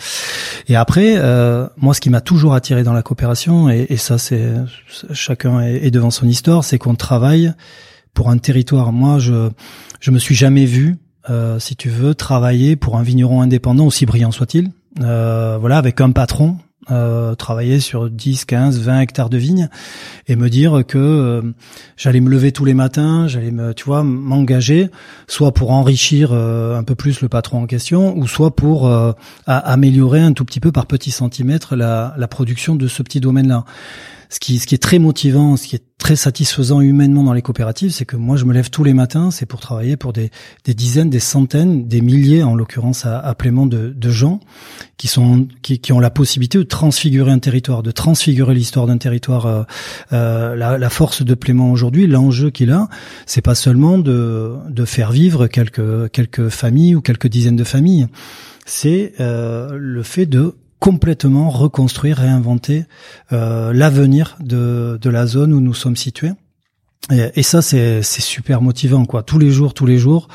Et 0.69 0.77
après, 0.77 1.15
euh, 1.17 1.67
moi, 1.77 1.95
ce 1.95 2.01
qui 2.01 2.11
m'a 2.11 2.21
toujours 2.21 2.55
attiré 2.55 2.83
dans 2.83 2.93
la 2.93 3.03
coopération, 3.03 3.69
et, 3.71 3.87
et 3.89 3.97
ça, 3.97 4.19
c'est 4.19 4.53
chacun 5.13 5.61
est, 5.61 5.91
devant 5.91 6.11
son 6.11 6.27
histoire, 6.27 6.65
c'est 6.65 6.79
qu'on 6.79 6.95
travaille 6.95 7.53
pour 8.15 8.31
un 8.31 8.39
territoire. 8.39 8.93
Moi, 8.93 9.19
je 9.19 9.51
je 10.01 10.11
me 10.11 10.19
suis 10.19 10.35
jamais 10.35 10.65
vu, 10.65 10.97
euh, 11.29 11.59
si 11.59 11.77
tu 11.77 11.91
veux, 11.91 12.15
travailler 12.15 12.77
pour 12.77 12.97
un 12.97 13.03
vigneron 13.03 13.43
indépendant 13.43 13.87
aussi 13.87 14.07
brillant 14.07 14.33
soit-il. 14.33 14.71
Euh, 15.01 15.57
voilà, 15.61 15.79
avec 15.79 16.01
un 16.01 16.11
patron 16.11 16.57
euh, 16.91 17.35
travailler 17.37 17.79
sur 17.79 18.11
10, 18.11 18.47
15, 18.47 18.81
20 18.81 19.01
hectares 19.01 19.31
de 19.31 19.39
vignes 19.39 19.69
et 20.27 20.35
me 20.35 20.49
dire 20.49 20.83
que 20.87 20.99
euh, 20.99 21.43
j'allais 21.97 22.21
me 22.21 22.29
lever 22.29 22.51
tous 22.51 22.65
les 22.65 22.75
matins, 22.75 23.29
j'allais 23.29 23.53
me, 23.53 23.73
tu 23.75 23.85
vois, 23.85 24.03
m'engager, 24.03 24.91
soit 25.29 25.53
pour 25.53 25.71
enrichir 25.71 26.33
un 26.33 26.83
peu 26.83 26.95
plus 26.95 27.21
le 27.21 27.29
patron 27.29 27.63
en 27.63 27.67
question, 27.67 28.17
ou 28.17 28.27
soit 28.27 28.57
pour 28.57 28.91
améliorer 29.47 30.21
un 30.21 30.33
tout 30.33 30.45
petit 30.45 30.61
peu 30.61 30.73
par 30.73 30.87
petits 30.87 31.13
centimètres 31.13 31.77
la, 31.77 32.15
la 32.17 32.29
production 32.29 32.75
de 32.75 32.89
ce 32.89 33.03
petit 33.03 33.21
domaine-là 33.21 33.65
ce 34.31 34.39
qui, 34.39 34.61
ce 34.61 34.67
qui 34.67 34.77
est 34.77 34.79
très 34.79 35.01
motivant, 35.01 35.57
ce 35.57 35.67
qui 35.67 35.77
est 35.77 35.83
très 35.99 36.15
satisfaisant 36.15 36.81
humainement 36.81 37.25
dans 37.25 37.33
les 37.33 37.43
coopératives, 37.43 37.91
c'est 37.91 38.05
que 38.05 38.17
moi 38.17 38.37
je 38.37 38.45
me 38.45 38.55
lève 38.55 38.71
tous 38.71 38.85
les 38.85 38.95
matins, 38.95 39.31
c'est 39.31 39.45
pour 39.45 39.61
travailler 39.61 39.97
pour 39.97 40.13
des, 40.13 40.31
des, 40.65 40.73
dizaines, 40.73 41.11
des 41.11 41.21
centaines, 41.21 41.89
des 41.89 42.01
milliers, 42.01 42.45
en 42.45 42.55
l'occurrence 42.55 43.05
à, 43.05 43.19
à 43.19 43.35
Plément, 43.35 43.67
de, 43.67 43.89
de, 43.95 44.11
gens 44.11 44.41
qui 44.97 45.09
sont 45.09 45.49
qui, 45.63 45.81
qui, 45.81 45.93
ont 45.93 46.01
la 46.01 46.11
possibilité 46.11 46.59
de 46.59 46.63
transfigurer 46.63 47.33
un 47.33 47.41
territoire, 47.41 47.83
de 47.83 47.91
transfigurer 47.91 48.55
l'histoire 48.55 48.87
d'un 48.87 48.99
territoire. 48.99 49.47
Euh, 49.47 49.63
euh, 50.13 50.55
la, 50.55 50.79
la, 50.79 50.91
force 50.91 51.23
de 51.23 51.35
Plément 51.35 51.73
aujourd'hui, 51.73 52.07
l'enjeu 52.07 52.51
qu'il 52.51 52.71
a, 52.71 52.89
c'est 53.27 53.43
pas 53.43 53.57
seulement 53.57 53.99
de, 53.99 54.57
de 54.69 54.85
faire 54.85 55.11
vivre 55.11 55.49
quelques 55.49 56.11
quelques 56.13 56.49
familles 56.49 56.95
ou 56.95 57.01
quelques 57.01 57.29
dizaines 57.29 57.57
de 57.57 57.65
familles, 57.65 58.07
c'est 58.65 59.13
euh, 59.21 59.77
le 59.77 60.03
fait 60.03 60.27
de 60.27 60.55
complètement 60.81 61.51
reconstruire, 61.51 62.17
réinventer 62.17 62.87
euh, 63.33 63.73
l'avenir 63.73 64.37
de, 64.41 64.99
de 65.01 65.11
la 65.11 65.27
zone 65.27 65.53
où 65.53 65.61
nous 65.61 65.75
sommes 65.75 65.97
situés. 65.97 66.33
Et, 67.11 67.43
ça, 67.43 67.61
c'est 67.63 68.03
super 68.03 68.61
motivant, 68.61 69.05
quoi. 69.05 69.23
Tous 69.23 69.39
les 69.39 69.51
jours, 69.51 69.75
tous 69.75 69.87
les 69.87 69.99
jours, 69.99 70.29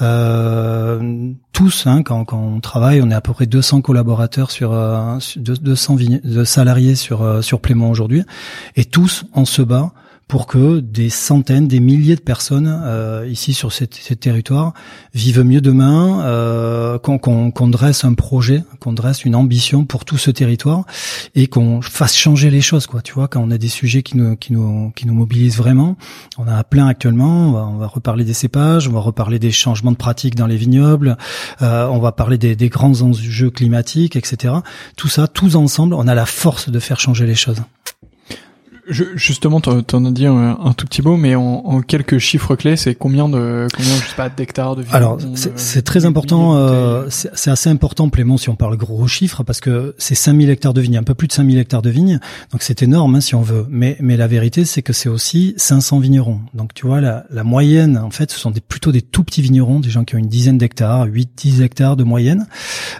euh, 0.00 1.30
tous, 1.52 1.86
hein, 1.86 2.02
quand, 2.02 2.24
quand 2.24 2.38
on 2.38 2.60
travaille, 2.60 3.02
on 3.02 3.10
est 3.10 3.14
à 3.14 3.20
peu 3.20 3.32
près 3.32 3.46
200 3.46 3.82
collaborateurs 3.82 4.50
sur 4.50 4.72
euh, 4.72 5.18
200 5.36 5.96
de 6.24 6.44
salariés 6.44 6.94
sur 6.94 7.22
euh, 7.22 7.42
sur 7.42 7.60
Plément 7.60 7.90
aujourd'hui, 7.90 8.22
et 8.76 8.84
tous, 8.84 9.24
on 9.34 9.44
se 9.44 9.62
bat 9.62 9.92
pour 10.32 10.46
que 10.46 10.80
des 10.80 11.10
centaines, 11.10 11.68
des 11.68 11.78
milliers 11.78 12.16
de 12.16 12.22
personnes 12.22 12.80
euh, 12.86 13.28
ici 13.30 13.52
sur 13.52 13.70
ces, 13.70 13.86
territoires 13.86 14.72
vivent 15.12 15.42
mieux 15.42 15.60
demain, 15.60 16.22
euh, 16.24 16.96
qu'on 16.98 17.68
dresse 17.68 18.04
un 18.04 18.14
projet, 18.14 18.64
qu'on 18.80 18.94
dresse 18.94 19.26
une 19.26 19.34
ambition 19.34 19.84
pour 19.84 20.06
tout 20.06 20.16
ce 20.16 20.30
territoire 20.30 20.86
et 21.34 21.48
qu'on 21.48 21.82
fasse 21.82 22.16
changer 22.16 22.48
les 22.48 22.62
choses, 22.62 22.86
quoi. 22.86 23.02
Tu 23.02 23.12
vois, 23.12 23.28
quand 23.28 23.42
on 23.42 23.50
a 23.50 23.58
des 23.58 23.68
sujets 23.68 24.02
qui 24.02 24.16
nous 24.16 24.34
qui 24.36 24.54
nous 24.54 24.90
qui 24.96 25.06
nous 25.06 25.12
mobilisent 25.12 25.58
vraiment, 25.58 25.98
on 26.38 26.48
a 26.48 26.64
plein 26.64 26.86
actuellement. 26.86 27.48
On 27.48 27.52
va, 27.52 27.66
on 27.66 27.76
va 27.76 27.86
reparler 27.86 28.24
des 28.24 28.32
cépages, 28.32 28.88
on 28.88 28.92
va 28.92 29.00
reparler 29.00 29.38
des 29.38 29.52
changements 29.52 29.92
de 29.92 29.98
pratiques 29.98 30.34
dans 30.34 30.46
les 30.46 30.56
vignobles, 30.56 31.18
euh, 31.60 31.86
on 31.88 31.98
va 31.98 32.10
parler 32.10 32.38
des, 32.38 32.56
des 32.56 32.70
grands 32.70 33.02
enjeux 33.02 33.50
climatiques, 33.50 34.16
etc. 34.16 34.54
Tout 34.96 35.08
ça, 35.08 35.28
tous 35.28 35.56
ensemble, 35.56 35.92
on 35.92 36.08
a 36.08 36.14
la 36.14 36.24
force 36.24 36.70
de 36.70 36.78
faire 36.78 37.00
changer 37.00 37.26
les 37.26 37.34
choses. 37.34 37.60
Je, 38.88 39.04
justement, 39.14 39.60
t'en 39.60 40.04
as 40.04 40.10
dit 40.10 40.26
un, 40.26 40.58
un, 40.60 40.72
tout 40.72 40.86
petit 40.86 41.02
mot, 41.02 41.16
mais 41.16 41.36
en, 41.36 41.42
en 41.42 41.82
quelques 41.82 42.18
chiffres 42.18 42.56
clés, 42.56 42.76
c'est 42.76 42.96
combien 42.96 43.28
de 43.28 43.68
combien 43.72 43.94
je 43.94 44.08
sais 44.08 44.16
pas 44.16 44.28
d'hectares 44.28 44.74
de 44.74 44.84
Alors 44.90 45.18
c'est 45.36 45.82
très 45.82 46.04
important, 46.04 46.56
euh, 46.56 47.06
c'est 47.08 47.50
assez 47.50 47.70
important 47.70 48.08
Plément 48.08 48.36
si 48.36 48.48
on 48.48 48.56
parle 48.56 48.76
gros 48.76 49.06
chiffres 49.06 49.44
parce 49.44 49.60
que 49.60 49.94
c'est 49.98 50.16
5000 50.16 50.50
hectares 50.50 50.74
de 50.74 50.80
vignes, 50.80 50.96
un 50.96 51.04
peu 51.04 51.14
plus 51.14 51.28
de 51.28 51.32
5000 51.32 51.58
hectares 51.58 51.82
de 51.82 51.90
vignes, 51.90 52.18
donc 52.50 52.62
c'est 52.62 52.82
énorme 52.82 53.14
hein, 53.14 53.20
si 53.20 53.36
on 53.36 53.42
veut. 53.42 53.66
Mais 53.70 53.96
mais 54.00 54.16
la 54.16 54.26
vérité 54.26 54.64
c'est 54.64 54.82
que 54.82 54.92
c'est 54.92 55.08
aussi 55.08 55.54
500 55.58 56.00
vignerons. 56.00 56.40
Donc 56.52 56.74
tu 56.74 56.84
vois 56.84 57.00
la, 57.00 57.24
la 57.30 57.44
moyenne 57.44 57.96
en 57.98 58.10
fait 58.10 58.32
ce 58.32 58.38
sont 58.38 58.50
des, 58.50 58.60
plutôt 58.60 58.90
des 58.90 59.02
tout 59.02 59.22
petits 59.22 59.42
vignerons, 59.42 59.78
des 59.78 59.90
gens 59.90 60.02
qui 60.02 60.16
ont 60.16 60.18
une 60.18 60.28
dizaine 60.28 60.58
d'hectares, 60.58 61.06
8-10 61.06 61.62
hectares 61.62 61.96
de 61.96 62.02
moyenne, 62.02 62.48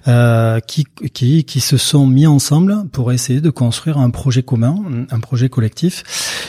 euh, 0.07 0.61
qui 0.61 0.87
qui 1.13 1.43
qui 1.43 1.61
se 1.61 1.77
sont 1.77 2.07
mis 2.07 2.29
ensemble 2.29 2.89
pour 2.93 3.11
essayer 3.11 3.41
de 3.41 3.51
construire 3.51 3.99
un 3.99 4.11
projet 4.11 4.45
commun, 4.45 4.77
un 5.11 5.21
projet 5.21 5.49
collectif 5.49 5.72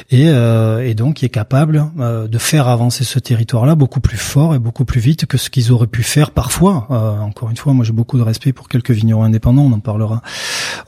et, 0.10 0.30
euh, 0.30 0.86
et 0.86 0.94
donc 0.94 1.16
qui 1.16 1.26
est 1.26 1.30
capable 1.30 1.86
euh, 2.00 2.28
de 2.28 2.38
faire 2.38 2.68
avancer 2.68 3.04
ce 3.04 3.20
territoire-là 3.20 3.76
beaucoup 3.76 4.00
plus 4.00 4.18
fort 4.18 4.56
et 4.56 4.60
beaucoup 4.60 4.86
plus 4.86 5.00
vite 5.00 5.26
que 5.26 5.38
ce 5.38 5.50
qu'ils 5.50 5.72
auraient 5.72 5.88
pu 5.88 6.04
faire 6.04 6.32
parfois. 6.32 6.88
Euh, 6.92 7.20
encore 7.20 7.50
une 7.50 7.58
fois, 7.58 7.74
moi 7.74 7.86
j'ai 7.86 7.94
beaucoup 7.94 8.18
de 8.18 8.24
respect 8.24 8.54
pour 8.54 8.68
quelques 8.68 8.92
vignerons 8.92 9.24
indépendants, 9.24 9.64
on 9.64 9.72
en 9.72 9.80
parlera. 9.80 10.22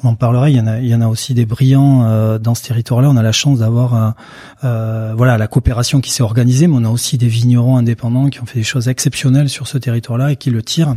On 0.04 0.10
en 0.10 0.15
parlera. 0.15 0.50
Il 0.50 0.58
y 0.58 0.60
en 0.60 0.67
a, 0.67 0.80
il 0.80 0.88
y 0.88 0.95
en 0.95 1.02
a 1.02 1.08
aussi 1.08 1.34
des 1.34 1.45
brillants 1.45 2.39
dans 2.39 2.56
ce 2.56 2.63
territoire-là. 2.63 3.10
On 3.10 3.17
a 3.17 3.24
la 3.24 3.32
chance 3.32 3.60
d'avoir 3.60 4.15
voilà 4.62 5.38
la 5.38 5.48
coopération 5.48 6.02
qui 6.02 6.12
s'est 6.12 6.24
organisée, 6.24 6.67
mais 6.67 6.76
on 6.78 6.86
a 6.86 6.89
aussi 6.89 7.17
des 7.17 7.28
vignerons 7.28 7.78
indépendants 7.78 8.30
qui 8.30 8.41
ont 8.41 8.45
fait 8.45 8.60
des 8.60 8.63
choses 8.63 8.88
exceptionnelles 8.88 9.50
sur 9.50 9.67
ce 9.67 9.78
territoire-là 9.78 10.32
et 10.32 10.36
qui 10.36 10.50
le 10.50 10.62
tirent. 10.62 10.95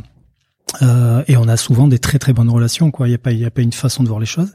Euh, 0.82 1.22
et 1.28 1.36
on 1.36 1.48
a 1.48 1.56
souvent 1.56 1.88
des 1.88 1.98
très 1.98 2.18
très 2.18 2.34
bonnes 2.34 2.50
relations 2.50 2.90
quoi 2.90 3.08
il 3.08 3.12
y 3.12 3.14
a 3.14 3.18
pas 3.18 3.32
il 3.32 3.38
y 3.38 3.46
a 3.46 3.50
pas 3.50 3.62
une 3.62 3.72
façon 3.72 4.02
de 4.02 4.08
voir 4.08 4.20
les 4.20 4.26
choses 4.26 4.52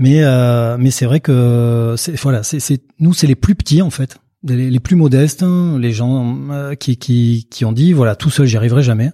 mais 0.00 0.24
euh, 0.24 0.76
mais 0.78 0.90
c'est 0.90 1.04
vrai 1.04 1.20
que 1.20 1.94
c'est 1.96 2.18
voilà 2.18 2.42
c'est 2.42 2.82
nous 2.98 3.12
c'est 3.12 3.28
les 3.28 3.36
plus 3.36 3.54
petits 3.54 3.82
en 3.82 3.90
fait 3.90 4.18
les, 4.42 4.80
plus 4.80 4.96
modestes, 4.96 5.42
hein, 5.42 5.76
les 5.78 5.92
gens 5.92 6.36
euh, 6.50 6.74
qui, 6.74 6.96
qui, 6.96 7.46
qui 7.50 7.64
ont 7.64 7.72
dit 7.72 7.92
voilà 7.92 8.16
tout 8.16 8.30
seul 8.30 8.46
j'y 8.46 8.56
arriverai 8.56 8.82
jamais. 8.82 9.10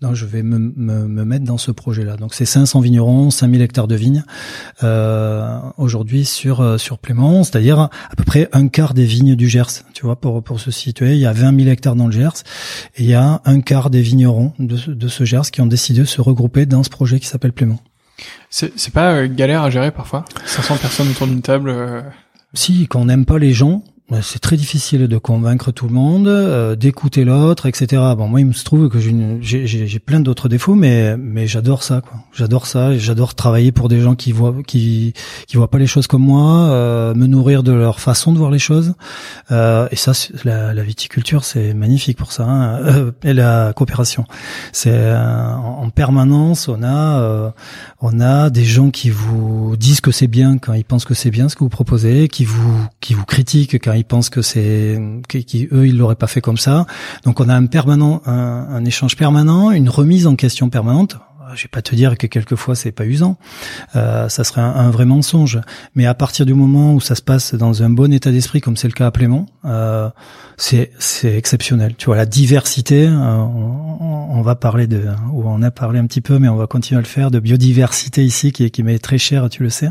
Donc 0.00 0.14
je 0.14 0.24
vais 0.24 0.44
me, 0.44 0.58
me, 0.58 1.08
me 1.08 1.24
mettre 1.24 1.44
dans 1.44 1.58
ce 1.58 1.72
projet-là. 1.72 2.16
Donc 2.16 2.32
c'est 2.32 2.44
500 2.44 2.80
vignerons, 2.80 3.30
5000 3.30 3.60
hectares 3.60 3.88
de 3.88 3.96
vignes 3.96 4.24
euh, 4.84 5.58
aujourd'hui 5.76 6.24
sur 6.24 6.60
euh, 6.60 6.78
sur 6.78 6.98
Plément, 6.98 7.42
c'est-à-dire 7.42 7.80
à 7.80 8.16
peu 8.16 8.22
près 8.22 8.48
un 8.52 8.68
quart 8.68 8.94
des 8.94 9.04
vignes 9.04 9.34
du 9.34 9.48
Gers. 9.48 9.82
Tu 9.94 10.06
vois 10.06 10.20
pour 10.20 10.42
pour 10.44 10.60
se 10.60 10.70
situer, 10.70 11.14
il 11.14 11.20
y 11.20 11.26
a 11.26 11.32
20 11.32 11.58
000 11.58 11.68
hectares 11.70 11.96
dans 11.96 12.06
le 12.06 12.12
Gers 12.12 12.44
et 12.96 13.02
il 13.02 13.08
y 13.08 13.14
a 13.14 13.42
un 13.44 13.60
quart 13.60 13.90
des 13.90 14.02
vignerons 14.02 14.52
de, 14.60 14.92
de 14.92 15.08
ce 15.08 15.24
Gers 15.24 15.50
qui 15.50 15.60
ont 15.60 15.66
décidé 15.66 16.00
de 16.00 16.06
se 16.06 16.20
regrouper 16.20 16.66
dans 16.66 16.84
ce 16.84 16.90
projet 16.90 17.18
qui 17.18 17.26
s'appelle 17.26 17.52
Plément. 17.52 17.80
C'est 18.50 18.92
pas 18.92 19.26
galère 19.26 19.62
à 19.62 19.70
gérer 19.70 19.90
parfois? 19.90 20.24
500 20.44 20.76
personnes 20.76 21.08
autour 21.10 21.26
d'une 21.26 21.42
table. 21.42 22.04
Si, 22.54 22.88
quand 22.88 23.00
on 23.00 23.04
n'aime 23.04 23.26
pas 23.26 23.38
les 23.38 23.52
gens, 23.52 23.84
c'est 24.22 24.38
très 24.38 24.56
difficile 24.56 25.06
de 25.06 25.18
convaincre 25.18 25.70
tout 25.70 25.86
le 25.86 25.92
monde, 25.92 26.28
euh, 26.28 26.76
d'écouter 26.76 27.24
l'autre, 27.24 27.66
etc. 27.66 28.02
Bon, 28.16 28.26
moi, 28.26 28.40
il 28.40 28.46
me 28.46 28.52
se 28.54 28.64
trouve 28.64 28.88
que 28.88 28.98
j'ai 28.98 29.98
plein 29.98 30.20
d'autres 30.20 30.48
défauts, 30.48 30.74
mais 30.74 31.16
mais 31.18 31.46
j'adore 31.46 31.82
ça. 31.82 32.00
J'adore 32.32 32.66
ça, 32.66 32.96
j'adore 32.96 33.34
travailler 33.34 33.70
pour 33.70 33.88
des 33.88 34.00
gens 34.00 34.14
qui 34.14 34.32
voient 34.32 34.54
qui 34.66 35.12
qui 35.46 35.58
voient 35.58 35.70
pas 35.70 35.78
les 35.78 35.86
choses 35.86 36.06
comme 36.06 36.22
moi, 36.22 36.68
euh, 36.70 37.14
me 37.14 37.26
nourrir 37.26 37.62
de 37.62 37.72
leur 37.72 38.00
façon 38.00 38.32
de 38.32 38.38
voir 38.38 38.50
les 38.50 38.58
choses. 38.58 38.94
Euh, 39.50 39.88
et 39.90 39.96
ça, 39.96 40.12
la, 40.44 40.72
la, 40.72 40.82
viticulture, 40.82 41.44
c'est 41.44 41.74
magnifique 41.74 42.16
pour 42.16 42.32
ça. 42.32 42.44
Hein. 42.44 42.78
Euh, 42.78 43.12
et 43.22 43.34
la 43.34 43.74
coopération, 43.74 44.24
c'est 44.72 44.90
euh, 44.90 45.18
en, 45.18 45.84
en, 45.84 45.90
permanence, 45.90 46.68
on 46.68 46.82
a 46.82 47.52
on 48.00 48.20
a 48.20 48.48
des 48.48 48.64
gens 48.64 48.90
qui 48.90 49.10
vous 49.10 49.76
disent 49.76 50.00
que 50.00 50.12
c'est 50.12 50.28
bien 50.28 50.56
quand 50.56 50.72
ils 50.72 50.84
pensent 50.84 51.04
que 51.04 51.14
c'est 51.14 51.30
bien 51.30 51.50
ce 51.50 51.56
que 51.56 51.64
vous 51.64 51.68
proposez, 51.68 52.28
qui 52.28 52.46
vous 52.46 52.86
qui 53.00 53.12
vous 53.12 53.24
critiquent 53.24 53.74
quand 53.74 53.97
ils 53.98 54.04
pensent 54.04 54.30
que 54.30 54.42
c'est 54.42 55.00
qui, 55.28 55.68
eux 55.72 55.86
ils 55.86 55.96
l'auraient 55.96 56.14
pas 56.14 56.26
fait 56.26 56.40
comme 56.40 56.56
ça. 56.56 56.86
Donc 57.24 57.40
on 57.40 57.48
a 57.48 57.54
un 57.54 57.66
permanent 57.66 58.22
un 58.26 58.84
échange 58.84 59.16
permanent, 59.16 59.70
une 59.70 59.88
remise 59.88 60.26
en 60.26 60.36
question 60.36 60.70
permanente 60.70 61.18
je 61.54 61.64
vais 61.64 61.68
pas 61.68 61.82
te 61.82 61.94
dire 61.94 62.16
que 62.16 62.26
quelquefois 62.26 62.74
c'est 62.74 62.92
pas 62.92 63.04
usant, 63.04 63.38
euh, 63.96 64.28
ça 64.28 64.44
serait 64.44 64.60
un, 64.60 64.90
vrai 64.90 65.04
mensonge. 65.04 65.60
Mais 65.94 66.06
à 66.06 66.14
partir 66.14 66.46
du 66.46 66.54
moment 66.54 66.94
où 66.94 67.00
ça 67.00 67.14
se 67.14 67.22
passe 67.22 67.54
dans 67.54 67.82
un 67.82 67.90
bon 67.90 68.12
état 68.12 68.30
d'esprit, 68.30 68.60
comme 68.60 68.76
c'est 68.76 68.88
le 68.88 68.94
cas 68.94 69.06
à 69.06 69.10
Plément, 69.10 69.46
euh, 69.64 70.08
c'est 70.56 70.90
c'est 70.98 71.36
exceptionnel. 71.36 71.94
Tu 71.96 72.06
vois 72.06 72.16
la 72.16 72.26
diversité. 72.26 73.06
Euh, 73.06 73.36
on, 74.00 74.42
va 74.42 74.54
parler 74.54 74.86
de, 74.86 75.04
ou 75.32 75.42
on 75.46 75.62
a 75.62 75.70
parlé 75.70 75.98
un 75.98 76.06
petit 76.06 76.20
peu, 76.20 76.38
mais 76.38 76.48
on 76.48 76.56
va 76.56 76.66
continuer 76.66 76.98
à 76.98 77.02
le 77.02 77.08
faire 77.08 77.30
de 77.30 77.40
biodiversité 77.40 78.24
ici, 78.24 78.52
qui 78.52 78.70
qui 78.70 78.82
m'est 78.82 78.98
très 78.98 79.18
cher, 79.18 79.48
tu 79.50 79.62
le 79.62 79.70
sais. 79.70 79.88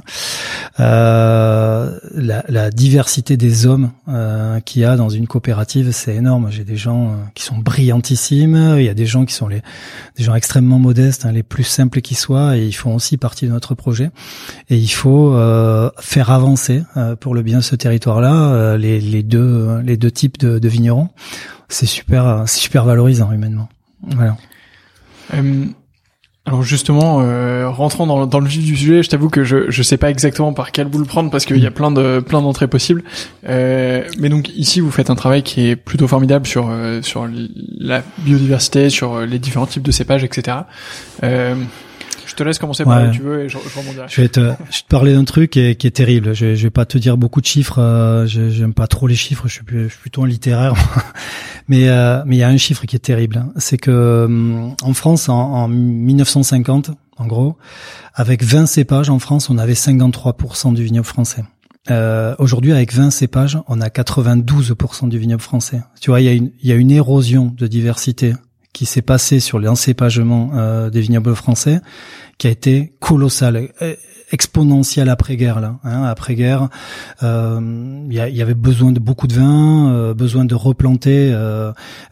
Euh, 0.80 1.98
la, 2.16 2.44
la, 2.48 2.70
diversité 2.72 3.38
des 3.38 3.66
hommes 3.66 3.92
euh, 4.08 4.60
qu'il 4.62 4.82
y 4.82 4.86
a 4.86 4.96
dans 4.96 5.10
une 5.10 5.28
coopérative, 5.28 5.92
c'est 5.92 6.16
énorme. 6.16 6.50
J'ai 6.50 6.64
des 6.64 6.78
gens 6.78 7.16
qui 7.34 7.44
sont 7.44 7.58
brillantissimes. 7.58 8.76
Il 8.78 8.84
y 8.84 8.90
a 8.90 8.94
des 8.94 9.06
gens 9.06 9.26
qui 9.26 9.34
sont 9.34 9.48
les 9.48 9.62
des 10.18 10.24
gens 10.24 10.36
extrêmement 10.36 10.80
modestes, 10.80 11.26
hein, 11.26 11.32
les 11.32 11.44
plus 11.48 11.64
simples 11.64 12.02
qui 12.02 12.16
soient, 12.16 12.58
et 12.58 12.66
ils 12.66 12.74
font 12.74 12.96
aussi 12.96 13.18
partie 13.18 13.46
de 13.46 13.52
notre 13.52 13.76
projet. 13.76 14.10
Et 14.70 14.78
il 14.78 14.88
faut 14.90 15.34
faire 16.00 16.32
avancer 16.32 16.84
pour 17.20 17.36
le 17.36 17.42
bien 17.42 17.58
de 17.58 17.64
ce 17.64 17.76
territoire-là 17.76 18.78
les, 18.78 19.00
les 19.00 19.24
deux 19.24 19.80
les 19.84 19.98
deux 19.98 20.12
types 20.12 20.38
de 20.38 20.48
de, 20.60 20.70
vignerons. 20.70 21.10
c'est 21.70 21.86
super, 21.86 22.44
c'est 22.48 22.60
super 22.60 22.86
valorisant 22.86 23.32
humainement. 23.32 23.70
Voilà. 24.02 24.38
Euh, 26.48 26.52
alors 26.52 26.64
justement, 26.64 27.20
euh, 27.22 27.70
rentrant 27.70 28.08
dans, 28.08 28.26
dans, 28.26 28.40
le 28.40 28.48
vif 28.48 28.64
du 28.64 28.76
sujet, 28.76 29.04
je 29.04 29.10
t'avoue 29.10 29.30
que 29.30 29.44
je 29.44 29.70
je 29.70 29.84
sais 29.84 29.98
pas 29.98 30.10
exactement 30.10 30.54
par 30.54 30.72
quel 30.72 30.88
bout 30.88 31.00
le 31.00 31.06
prendre 31.06 31.30
parce 31.30 31.46
qu'il 31.46 31.60
y 31.60 31.68
a 31.68 31.72
plein 31.72 31.92
de 31.92 32.20
plein 32.20 32.42
d'entrées 32.42 32.68
possibles. 32.68 33.04
Euh, 33.48 34.04
mais 34.20 34.30
donc 34.30 34.50
ici, 34.50 34.80
vous 34.80 34.92
faites 34.92 35.10
un 35.10 35.16
travail 35.16 35.44
qui 35.44 35.68
est 35.68 35.76
plutôt 35.76 36.08
formidable 36.08 36.48
sur 36.48 36.70
euh, 36.70 37.02
sur 37.02 37.28
la 37.80 38.04
biodiversité, 38.20 38.90
sur 38.90 39.22
les 39.22 39.40
différents 39.40 39.68
types 39.68 39.84
de 39.84 39.92
cépages, 39.92 40.24
etc. 40.24 40.58
Je 42.38 42.44
te 42.44 42.48
laisse 42.48 42.60
commencer 42.60 42.84
par 42.84 43.00
là 43.00 43.10
où 43.10 43.12
tu 43.12 43.24
veux 43.24 43.46
et 43.46 43.50
je, 43.50 43.58
je 43.58 43.80
rebondirai. 43.80 44.06
Je 44.08 44.22
vais 44.22 44.30
te, 44.30 44.54
je 44.70 44.82
te 44.82 44.88
parler 44.90 45.16
d'un 45.16 45.24
truc 45.24 45.50
qui 45.50 45.60
est, 45.60 45.76
qui 45.76 45.88
est, 45.88 45.92
terrible. 45.92 46.36
Je, 46.36 46.54
je 46.54 46.64
vais 46.64 46.70
pas 46.70 46.86
te 46.86 47.00
dire 47.00 47.18
beaucoup 47.18 47.42
de 47.42 47.48
chiffres. 47.48 47.80
Euh, 47.80 48.28
j'aime 48.28 48.76
pas 48.76 48.86
trop 48.86 49.08
les 49.08 49.16
chiffres. 49.16 49.48
Je 49.48 49.54
suis, 49.56 49.64
je 49.68 49.88
suis 49.88 49.98
plutôt 49.98 50.24
un 50.24 50.28
littéraire. 50.28 50.76
mais 51.68 51.90
euh, 51.90 52.22
mais 52.28 52.36
il 52.36 52.40
y 52.40 52.44
a 52.44 52.48
un 52.48 52.58
chiffre 52.58 52.86
qui 52.86 52.96
est 52.96 53.00
terrible. 53.00 53.44
C'est 53.56 53.80
que 53.80 53.90
euh, 53.90 54.70
en 54.84 54.94
France, 54.94 55.30
en, 55.30 55.36
en 55.36 55.68
1950, 55.68 56.92
en 57.18 57.26
gros, 57.26 57.58
avec 58.14 58.44
20 58.44 58.68
cépages 58.68 59.10
en 59.10 59.18
France, 59.18 59.50
on 59.50 59.58
avait 59.58 59.74
53% 59.74 60.76
du 60.76 60.84
vignoble 60.84 61.08
français. 61.08 61.44
Euh, 61.90 62.36
Aujourd'hui, 62.38 62.72
avec 62.72 62.94
20 62.94 63.10
cépages, 63.10 63.58
on 63.68 63.82
a 63.82 63.88
92% 63.88 65.10
du 65.10 65.18
vignoble 65.18 65.42
français. 65.42 65.82
Tu 66.00 66.12
vois, 66.12 66.22
il 66.22 66.26
y, 66.26 66.30
a 66.30 66.34
une, 66.34 66.52
il 66.62 66.70
y 66.70 66.72
a 66.72 66.76
une 66.76 66.92
érosion 66.92 67.52
de 67.58 67.66
diversité 67.66 68.34
qui 68.78 68.86
s'est 68.86 69.02
passé 69.02 69.40
sur 69.40 69.58
l'encépagement 69.58 70.52
euh, 70.54 70.92
des 70.92 71.02
vignobles 71.02 71.34
français, 71.34 71.82
qui 72.38 72.46
a 72.46 72.52
été 72.52 72.94
colossal, 73.00 73.70
euh, 73.82 73.96
exponentiel 74.32 75.10
après-guerre. 75.10 75.58
Hein, 75.58 76.04
après-guerre, 76.04 76.70
euh, 77.24 78.06
il 78.08 78.14
y, 78.14 78.42
avait 78.42 78.54
besoin 78.54 78.92
de 78.92 79.00
beaucoup 79.00 79.26
de 79.26 79.34
vin, 79.34 80.14
besoin 80.14 80.46
de 80.46 80.54
replanter 80.54 81.34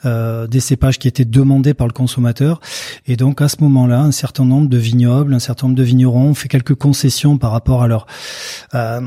des 0.04 0.60
cépages 0.60 0.97
qui 0.97 1.08
étaient 1.08 1.25
demandés 1.25 1.75
par 1.75 1.86
le 1.86 1.93
consommateur, 1.93 2.62
et 3.06 3.15
donc 3.15 3.41
à 3.41 3.49
ce 3.49 3.58
moment-là, 3.60 3.99
un 3.99 4.12
certain 4.12 4.45
nombre 4.45 4.69
de 4.69 4.78
vignobles, 4.78 5.34
un 5.36 5.39
certain 5.39 5.67
nombre 5.67 5.78
de 5.78 5.84
vignerons 5.84 6.30
ont 6.30 6.34
fait 6.34 6.47
quelques 6.47 6.75
concessions 6.75 7.38
par 7.38 7.51
rapport 7.51 7.84
à 7.84 7.88
leur 7.88 8.08
à 8.71 9.01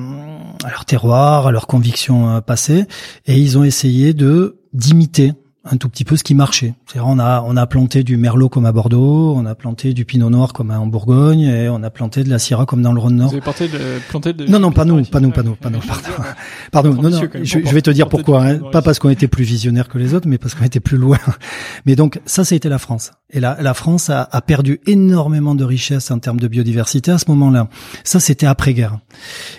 leur 0.71 0.85
terroir, 0.85 1.47
à 1.49 1.51
leurs 1.51 1.67
convictions 1.67 2.41
passées, 2.43 2.85
et 3.27 3.39
ils 3.39 3.59
ont 3.59 3.65
essayé 3.65 4.13
de 4.13 4.59
d'imiter 4.75 5.33
un 5.71 5.77
tout 5.77 5.89
petit 5.89 6.05
peu 6.05 6.17
ce 6.17 6.25
qui 6.25 6.35
marchait. 6.35 6.75
cest 6.87 7.03
on 7.05 7.19
a 7.19 7.43
on 7.47 7.57
a 7.57 7.67
planté 7.67 8.03
du 8.03 8.17
merlot 8.17 8.49
comme 8.49 8.67
à 8.67 8.73
Bordeaux, 8.73 9.35
on 9.37 9.47
a 9.47 9.55
planté 9.55 9.93
du 9.95 10.05
pinot 10.05 10.31
noir 10.31 10.53
comme 10.53 10.71
en 10.71 10.87
Bourgogne 10.87 11.41
et 11.41 11.69
on 11.69 11.83
a 11.83 11.91
planté 11.91 12.25
de 12.25 12.31
la 12.31 12.39
syrah 12.39 12.67
comme 12.67 12.83
dans 12.83 12.93
le 12.93 13.01
Rhône 13.01 13.17
Nord. 13.17 13.29
Vous 13.29 13.35
avez 13.35 13.43
planté 13.43 13.69
de, 13.69 13.79
planté 14.09 14.33
de 14.33 14.47
Non 14.47 14.59
non, 14.59 14.73
pas 14.73 14.85
nous, 14.85 15.05
pas 15.05 15.21
nous, 15.21 15.31
pas 15.31 15.43
nous, 15.43 15.55
pas 15.55 15.71
nous, 15.71 15.81
pardon. 15.81 16.09
Pardon, 16.71 16.95
non 16.95 17.11
non, 17.11 17.21
je, 17.43 17.59
vais 17.59 17.83
te 17.83 17.91
dire 17.91 18.09
pourquoi 18.09 18.45
hein. 18.45 18.59
pas 18.73 18.83
parce 18.83 18.99
qu'on 18.99 19.09
était 19.09 19.29
plus 19.29 19.45
visionnaire 19.45 19.89
que 19.89 19.99
les 19.99 20.15
autres, 20.15 20.29
mais 20.29 20.39
parce 20.39 20.55
qu'on 20.55 20.65
était 20.65 20.81
plus 20.81 20.99
loin. 20.99 21.19
Mais 21.87 21.97
donc 21.97 22.21
ça 22.27 22.45
ça 22.45 22.55
a 22.55 22.57
été 22.57 22.69
la 22.69 22.79
France. 22.79 23.13
Et 23.31 23.41
la, 23.41 23.57
la 23.61 23.75
France 23.75 24.11
a, 24.11 24.29
a 24.31 24.41
perdu 24.43 24.81
énormément 24.87 25.55
de 25.55 25.65
richesses 25.65 26.11
en 26.11 26.19
termes 26.19 26.41
de 26.41 26.49
biodiversité 26.49 27.11
à 27.11 27.19
ce 27.19 27.25
moment-là. 27.29 27.69
Ça 28.05 28.21
c'était 28.21 28.47
après-guerre. 28.47 28.99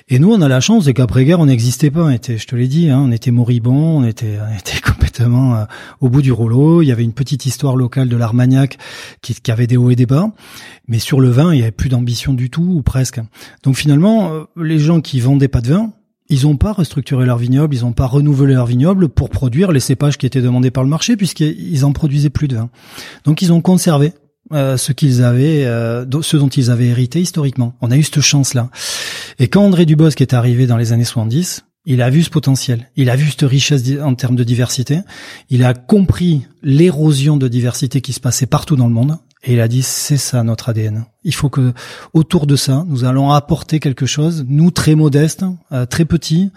Et 0.07 0.19
nous 0.19 0.31
on 0.31 0.41
a 0.41 0.47
la 0.47 0.59
chance 0.59 0.85
c'est 0.85 0.93
qu'après-guerre 0.93 1.39
on 1.39 1.45
n'existait 1.45 1.91
pas, 1.91 2.03
on 2.03 2.09
était 2.09 2.37
je 2.37 2.47
te 2.47 2.55
l'ai 2.55 2.67
dit 2.67 2.89
hein, 2.89 3.01
on 3.05 3.11
était 3.11 3.31
moribond, 3.31 3.99
on 3.99 4.03
était 4.05 4.37
on 4.41 4.57
était 4.57 4.79
complètement 4.83 5.55
euh, 5.55 5.65
au 6.01 6.09
bout 6.09 6.21
du 6.21 6.31
rouleau. 6.31 6.81
Il 6.81 6.87
y 6.87 6.91
avait 6.91 7.03
une 7.03 7.13
petite 7.13 7.45
histoire 7.45 7.75
locale 7.75 8.09
de 8.09 8.17
l'Armagnac 8.17 8.77
qui, 9.21 9.35
qui, 9.35 9.51
avait 9.51 9.67
des 9.67 9.77
hauts 9.77 9.89
et 9.89 9.95
des 9.95 10.05
bas, 10.05 10.31
mais 10.87 10.99
sur 10.99 11.19
le 11.19 11.29
vin, 11.29 11.53
il 11.53 11.59
y 11.59 11.61
avait 11.61 11.71
plus 11.71 11.89
d'ambition 11.89 12.33
du 12.33 12.49
tout 12.49 12.63
ou 12.63 12.81
presque. 12.81 13.19
Donc 13.63 13.75
finalement, 13.75 14.31
euh, 14.31 14.43
les 14.57 14.79
gens 14.79 15.01
qui 15.01 15.19
vendaient 15.19 15.47
pas 15.47 15.61
de 15.61 15.69
vin, 15.69 15.91
ils 16.29 16.43
n'ont 16.43 16.57
pas 16.57 16.73
restructuré 16.73 17.25
leur 17.25 17.37
vignoble, 17.37 17.75
ils 17.75 17.81
n'ont 17.81 17.93
pas 17.93 18.05
renouvelé 18.05 18.53
leur 18.53 18.67
vignoble 18.67 19.09
pour 19.09 19.29
produire 19.29 19.71
les 19.71 19.79
cépages 19.79 20.17
qui 20.17 20.25
étaient 20.25 20.41
demandés 20.41 20.71
par 20.71 20.83
le 20.83 20.89
marché, 20.89 21.17
puisqu'ils 21.17 21.85
en 21.85 21.91
produisaient 21.91 22.29
plus 22.29 22.47
de 22.47 22.55
vin. 22.55 22.69
Donc 23.25 23.41
ils 23.41 23.51
ont 23.51 23.61
conservé 23.61 24.13
euh, 24.51 24.77
ce 24.77 24.91
qu'ils 24.91 25.23
avaient, 25.23 25.65
euh, 25.65 26.05
ce 26.21 26.37
dont 26.37 26.47
ils 26.47 26.71
avaient 26.71 26.87
hérité 26.87 27.19
historiquement. 27.19 27.75
On 27.81 27.91
a 27.91 27.97
eu 27.97 28.03
cette 28.03 28.21
chance-là. 28.21 28.69
Et 29.39 29.47
quand 29.47 29.63
André 29.63 29.85
Dubosc 29.85 30.21
est 30.21 30.33
arrivé 30.33 30.67
dans 30.67 30.77
les 30.77 30.93
années 30.93 31.03
70, 31.03 31.65
il 31.89 32.03
a 32.03 32.11
vu 32.11 32.21
ce 32.21 32.29
potentiel, 32.29 32.87
il 32.95 33.09
a 33.09 33.15
vu 33.15 33.31
cette 33.31 33.41
richesse 33.41 33.83
en 33.99 34.13
termes 34.13 34.35
de 34.35 34.43
diversité, 34.43 34.99
il 35.49 35.63
a 35.63 35.73
compris 35.73 36.45
l'érosion 36.61 37.35
de 37.35 37.47
diversité 37.47 37.99
qui 37.99 38.13
se 38.13 38.19
passait 38.19 38.45
partout 38.45 38.75
dans 38.75 38.87
le 38.87 38.93
monde, 38.93 39.17
et 39.43 39.53
il 39.53 39.59
a 39.59 39.67
dit 39.67 39.81
c'est 39.81 40.17
ça 40.17 40.43
notre 40.43 40.69
ADN. 40.69 41.05
Il 41.25 41.33
faut 41.33 41.49
que 41.49 41.73
autour 42.13 42.47
de 42.47 42.55
ça, 42.55 42.85
nous 42.87 43.03
allons 43.03 43.31
apporter 43.31 43.81
quelque 43.81 44.05
chose. 44.05 44.45
Nous 44.47 44.71
très 44.71 44.95
modestes, 44.95 45.43
euh, 45.73 45.85
très 45.85 46.05
petits, 46.05 46.49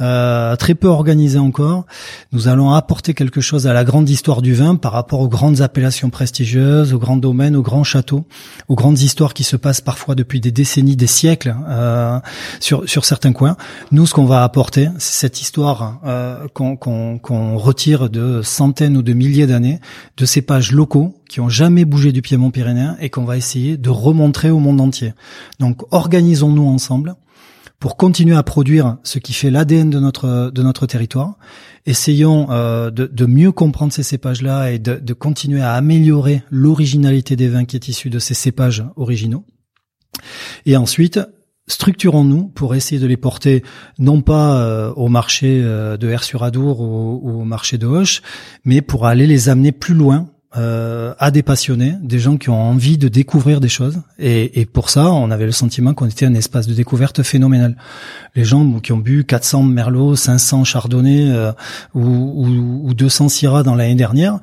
euh, 0.00 0.56
très 0.56 0.74
peu 0.74 0.88
organisés 0.88 1.38
encore, 1.38 1.86
nous 2.32 2.48
allons 2.48 2.72
apporter 2.72 3.14
quelque 3.14 3.40
chose 3.40 3.68
à 3.68 3.72
la 3.72 3.84
grande 3.84 4.10
histoire 4.10 4.42
du 4.42 4.54
vin 4.54 4.74
par 4.74 4.90
rapport 4.90 5.20
aux 5.20 5.28
grandes 5.28 5.60
appellations 5.60 6.10
prestigieuses, 6.10 6.94
aux 6.94 6.98
grands 6.98 7.16
domaines, 7.16 7.54
aux 7.54 7.62
grands 7.62 7.84
châteaux, 7.84 8.24
aux 8.66 8.74
grandes 8.74 8.98
histoires 8.98 9.34
qui 9.34 9.44
se 9.44 9.54
passent 9.54 9.80
parfois 9.80 10.16
depuis 10.16 10.40
des 10.40 10.50
décennies, 10.50 10.96
des 10.96 11.06
siècles 11.06 11.54
euh, 11.68 12.18
sur 12.58 12.88
sur 12.88 13.04
certains 13.04 13.32
coins. 13.32 13.56
Nous, 13.92 14.06
ce 14.06 14.14
qu'on 14.14 14.26
va 14.26 14.42
apporter, 14.42 14.88
c'est 14.98 15.28
cette 15.28 15.40
histoire 15.40 16.00
euh, 16.04 16.48
qu'on 16.54 17.56
retire 17.56 18.10
de 18.10 18.42
centaines 18.42 18.96
ou 18.96 19.02
de 19.02 19.12
milliers 19.12 19.46
d'années 19.46 19.80
de 20.16 20.26
cépages 20.26 20.72
locaux 20.72 21.14
qui 21.28 21.40
ont 21.40 21.48
jamais 21.48 21.84
bougé 21.84 22.10
du 22.10 22.22
piémont 22.22 22.50
pyrénéen 22.50 22.96
et 23.00 23.10
qu'on 23.10 23.24
va 23.24 23.36
essayer 23.36 23.76
de 23.76 23.90
remontrer 24.08 24.50
au 24.50 24.58
monde 24.58 24.80
entier. 24.80 25.12
Donc 25.60 25.82
organisons-nous 25.92 26.66
ensemble 26.66 27.14
pour 27.78 27.96
continuer 27.96 28.36
à 28.36 28.42
produire 28.42 28.96
ce 29.04 29.18
qui 29.18 29.32
fait 29.32 29.50
l'ADN 29.50 29.90
de 29.90 30.00
notre 30.00 30.50
de 30.52 30.62
notre 30.62 30.86
territoire. 30.86 31.38
Essayons 31.86 32.48
euh, 32.50 32.90
de, 32.90 33.06
de, 33.06 33.26
mieux 33.26 33.52
comprendre 33.52 33.92
ces 33.92 34.02
cépages-là 34.02 34.72
et 34.72 34.78
de, 34.78 34.96
de 34.96 35.12
continuer 35.14 35.62
à 35.62 35.74
améliorer 35.74 36.42
l'originalité 36.50 37.36
des 37.36 37.48
vins 37.48 37.64
qui 37.64 37.76
est 37.76 37.88
issue 37.88 38.10
de 38.10 38.18
ces 38.18 38.34
cépages 38.34 38.84
originaux. 38.96 39.44
Et 40.66 40.76
ensuite, 40.76 41.20
structurons-nous 41.68 42.48
pour 42.48 42.74
essayer 42.74 43.00
de 43.00 43.06
les 43.06 43.16
porter 43.16 43.62
non 43.98 44.22
pas 44.22 44.60
euh, 44.60 44.92
au 44.94 45.08
marché 45.08 45.60
euh, 45.62 45.96
de 45.96 46.08
Air 46.08 46.24
sur 46.24 46.42
Adour 46.42 46.80
ou, 46.80 47.20
ou, 47.22 47.40
au 47.40 47.44
marché 47.44 47.78
de 47.78 47.86
Hoche, 47.86 48.22
mais 48.64 48.82
pour 48.82 49.06
aller 49.06 49.26
les 49.26 49.48
amener 49.48 49.72
plus 49.72 49.94
loin 49.94 50.28
euh, 50.56 51.12
à 51.18 51.30
des 51.30 51.42
passionnés, 51.42 51.94
des 52.00 52.18
gens 52.18 52.38
qui 52.38 52.48
ont 52.48 52.58
envie 52.58 52.96
de 52.96 53.08
découvrir 53.08 53.60
des 53.60 53.68
choses. 53.68 54.00
Et, 54.18 54.60
et 54.60 54.64
pour 54.64 54.88
ça, 54.88 55.12
on 55.12 55.30
avait 55.30 55.44
le 55.44 55.52
sentiment 55.52 55.92
qu'on 55.92 56.06
était 56.06 56.24
un 56.24 56.32
espace 56.32 56.66
de 56.66 56.72
découverte 56.72 57.22
phénoménal. 57.22 57.76
Les 58.34 58.44
gens 58.44 58.80
qui 58.80 58.92
ont 58.92 58.98
bu 58.98 59.24
400 59.24 59.64
Merlot, 59.64 60.16
500 60.16 60.64
Chardonnay 60.64 61.30
euh, 61.30 61.52
ou, 61.94 62.00
ou, 62.02 62.88
ou, 62.88 62.94
200 62.94 63.28
Syrah 63.28 63.62
dans 63.62 63.74
l'année 63.74 63.94
dernière, 63.94 64.38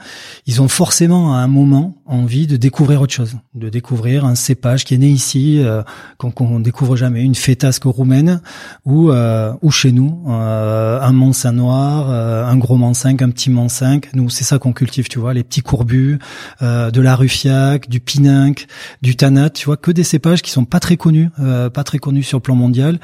ils 0.46 0.62
ont 0.62 0.68
forcément 0.68 1.34
à 1.34 1.40
un 1.40 1.48
moment 1.48 1.98
envie 2.06 2.48
de 2.48 2.58
découvrir 2.58 3.02
autre 3.02 3.14
chose, 3.14 3.38
de 3.54 3.70
découvrir 3.70 4.26
un 4.26 4.36
cépage 4.36 4.86
qui 4.86 4.94
est 4.94 4.98
né 4.98 5.08
ici, 5.08 5.60
euh, 5.60 5.82
qu'on 6.18 6.60
découvre 6.60 6.96
jamais, 6.96 7.22
une 7.22 7.36
fétasque 7.36 7.86
roumaine 7.86 8.42
ou 8.86 9.12
euh, 9.12 9.54
ou 9.62 9.72
chez 9.72 9.92
nous, 9.92 10.24
euh, 10.28 11.00
un 11.02 11.12
Mont 11.12 11.34
Saint 11.34 11.52
Noir, 11.52 12.10
un 12.10 12.58
gros 12.58 12.78
5, 12.94 13.22
un 13.22 13.30
petit 13.30 13.52
5. 13.68 14.10
Nous, 14.14 14.30
c'est 14.30 14.44
ça 14.44 14.60
qu'on 14.60 14.74
cultive, 14.74 15.08
tu 15.08 15.20
vois, 15.20 15.34
les 15.34 15.44
petits 15.44 15.62
courbus 15.62 16.20
euh, 16.62 16.92
de 16.92 17.02
la 17.02 17.16
Ruffiac, 17.16 17.90
du 17.90 18.00
Pininc, 18.00 18.68
du 19.02 19.16
Tanat, 19.16 19.50
tu 19.50 19.66
vois, 19.66 19.78
que 19.78 19.92
des 19.92 20.04
cépages 20.04 20.42
qui 20.42 20.52
sont 20.52 20.66
pas 20.66 20.80
très 20.80 20.98
connus, 20.98 21.30
euh, 21.40 21.70
pas 21.70 21.84
très 21.84 21.98
connus 21.98 22.24
sur 22.24 22.38
le 22.38 22.42
plan 22.42 22.56
mondial. 22.56 23.00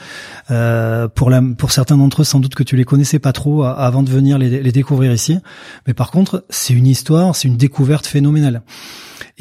Euh, 0.52 1.08
pour 1.08 1.30
la, 1.30 1.42
pour 1.58 1.72
certains 1.72 1.98
d'entre 1.98 2.22
eux, 2.22 2.26
sans 2.26 2.40
doute 2.40 2.56
que 2.56 2.64
tu 2.64 2.76
les 2.76 2.86
connaissais 2.86 3.20
pas 3.20 3.34
trop 3.34 3.64
avant 3.64 4.04
de 4.04 4.10
venir 4.10 4.38
les, 4.38 4.62
les 4.62 4.72
découvrir 4.72 5.12
ici. 5.12 5.38
Mais 5.88 5.94
par 5.94 6.12
contre, 6.12 6.46
c'est 6.50 6.74
une 6.74 6.88
histoire, 6.88 7.36
c'est 7.36 7.48
une 7.48 7.58
découverte 7.58 8.06
phénoménale. 8.06 8.62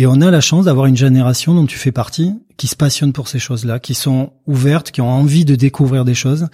Et 0.01 0.07
on 0.07 0.23
a 0.23 0.31
la 0.31 0.41
chance 0.41 0.65
d'avoir 0.65 0.87
une 0.87 0.97
génération 0.97 1.53
dont 1.53 1.67
tu 1.67 1.77
fais 1.77 1.93
partie 1.93 2.33
qui 2.57 2.69
se 2.69 2.77
passionnent 2.77 3.13
pour 3.13 3.29
ces 3.29 3.39
choses-là, 3.39 3.79
qui 3.79 3.93
sont 3.93 4.33
ouvertes, 4.47 4.93
qui 4.93 5.03
ont 5.03 5.11
envie 5.11 5.45
de 5.45 5.55
découvrir 5.55 6.07
des 6.07 6.15
choses. 6.15 6.47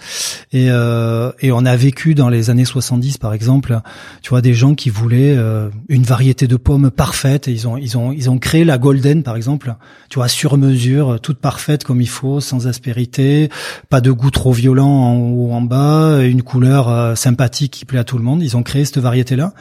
Et, 0.51 0.67
euh, 0.69 1.31
et 1.39 1.53
on 1.53 1.63
a 1.63 1.77
vécu 1.77 2.13
dans 2.13 2.27
les 2.27 2.49
années 2.49 2.65
70, 2.65 3.17
par 3.17 3.33
exemple, 3.33 3.79
tu 4.21 4.31
vois, 4.31 4.41
des 4.41 4.53
gens 4.53 4.75
qui 4.75 4.89
voulaient 4.89 5.37
euh, 5.37 5.69
une 5.87 6.03
variété 6.03 6.45
de 6.45 6.57
pommes 6.57 6.91
parfaite. 6.91 7.47
Et 7.47 7.53
ils 7.53 7.69
ont, 7.69 7.77
ils 7.77 7.97
ont, 7.97 8.11
ils 8.11 8.29
ont 8.29 8.37
créé 8.37 8.65
la 8.65 8.77
Golden, 8.77 9.23
par 9.23 9.37
exemple, 9.37 9.75
tu 10.09 10.19
vois, 10.19 10.27
sur 10.27 10.57
mesure, 10.57 11.21
toute 11.21 11.39
parfaite 11.39 11.85
comme 11.85 12.01
il 12.01 12.09
faut, 12.09 12.41
sans 12.41 12.67
aspérité, 12.67 13.49
pas 13.89 14.01
de 14.01 14.11
goût 14.11 14.31
trop 14.31 14.51
violent 14.51 14.89
en 14.89 15.15
haut 15.15 15.53
en 15.53 15.61
bas, 15.61 16.21
une 16.21 16.43
couleur 16.43 16.89
euh, 16.89 17.15
sympathique 17.15 17.71
qui 17.71 17.85
plaît 17.85 17.99
à 17.99 18.03
tout 18.03 18.17
le 18.17 18.25
monde. 18.25 18.43
Ils 18.43 18.57
ont 18.57 18.63
créé 18.63 18.83
cette 18.83 18.99
variété-là. 18.99 19.53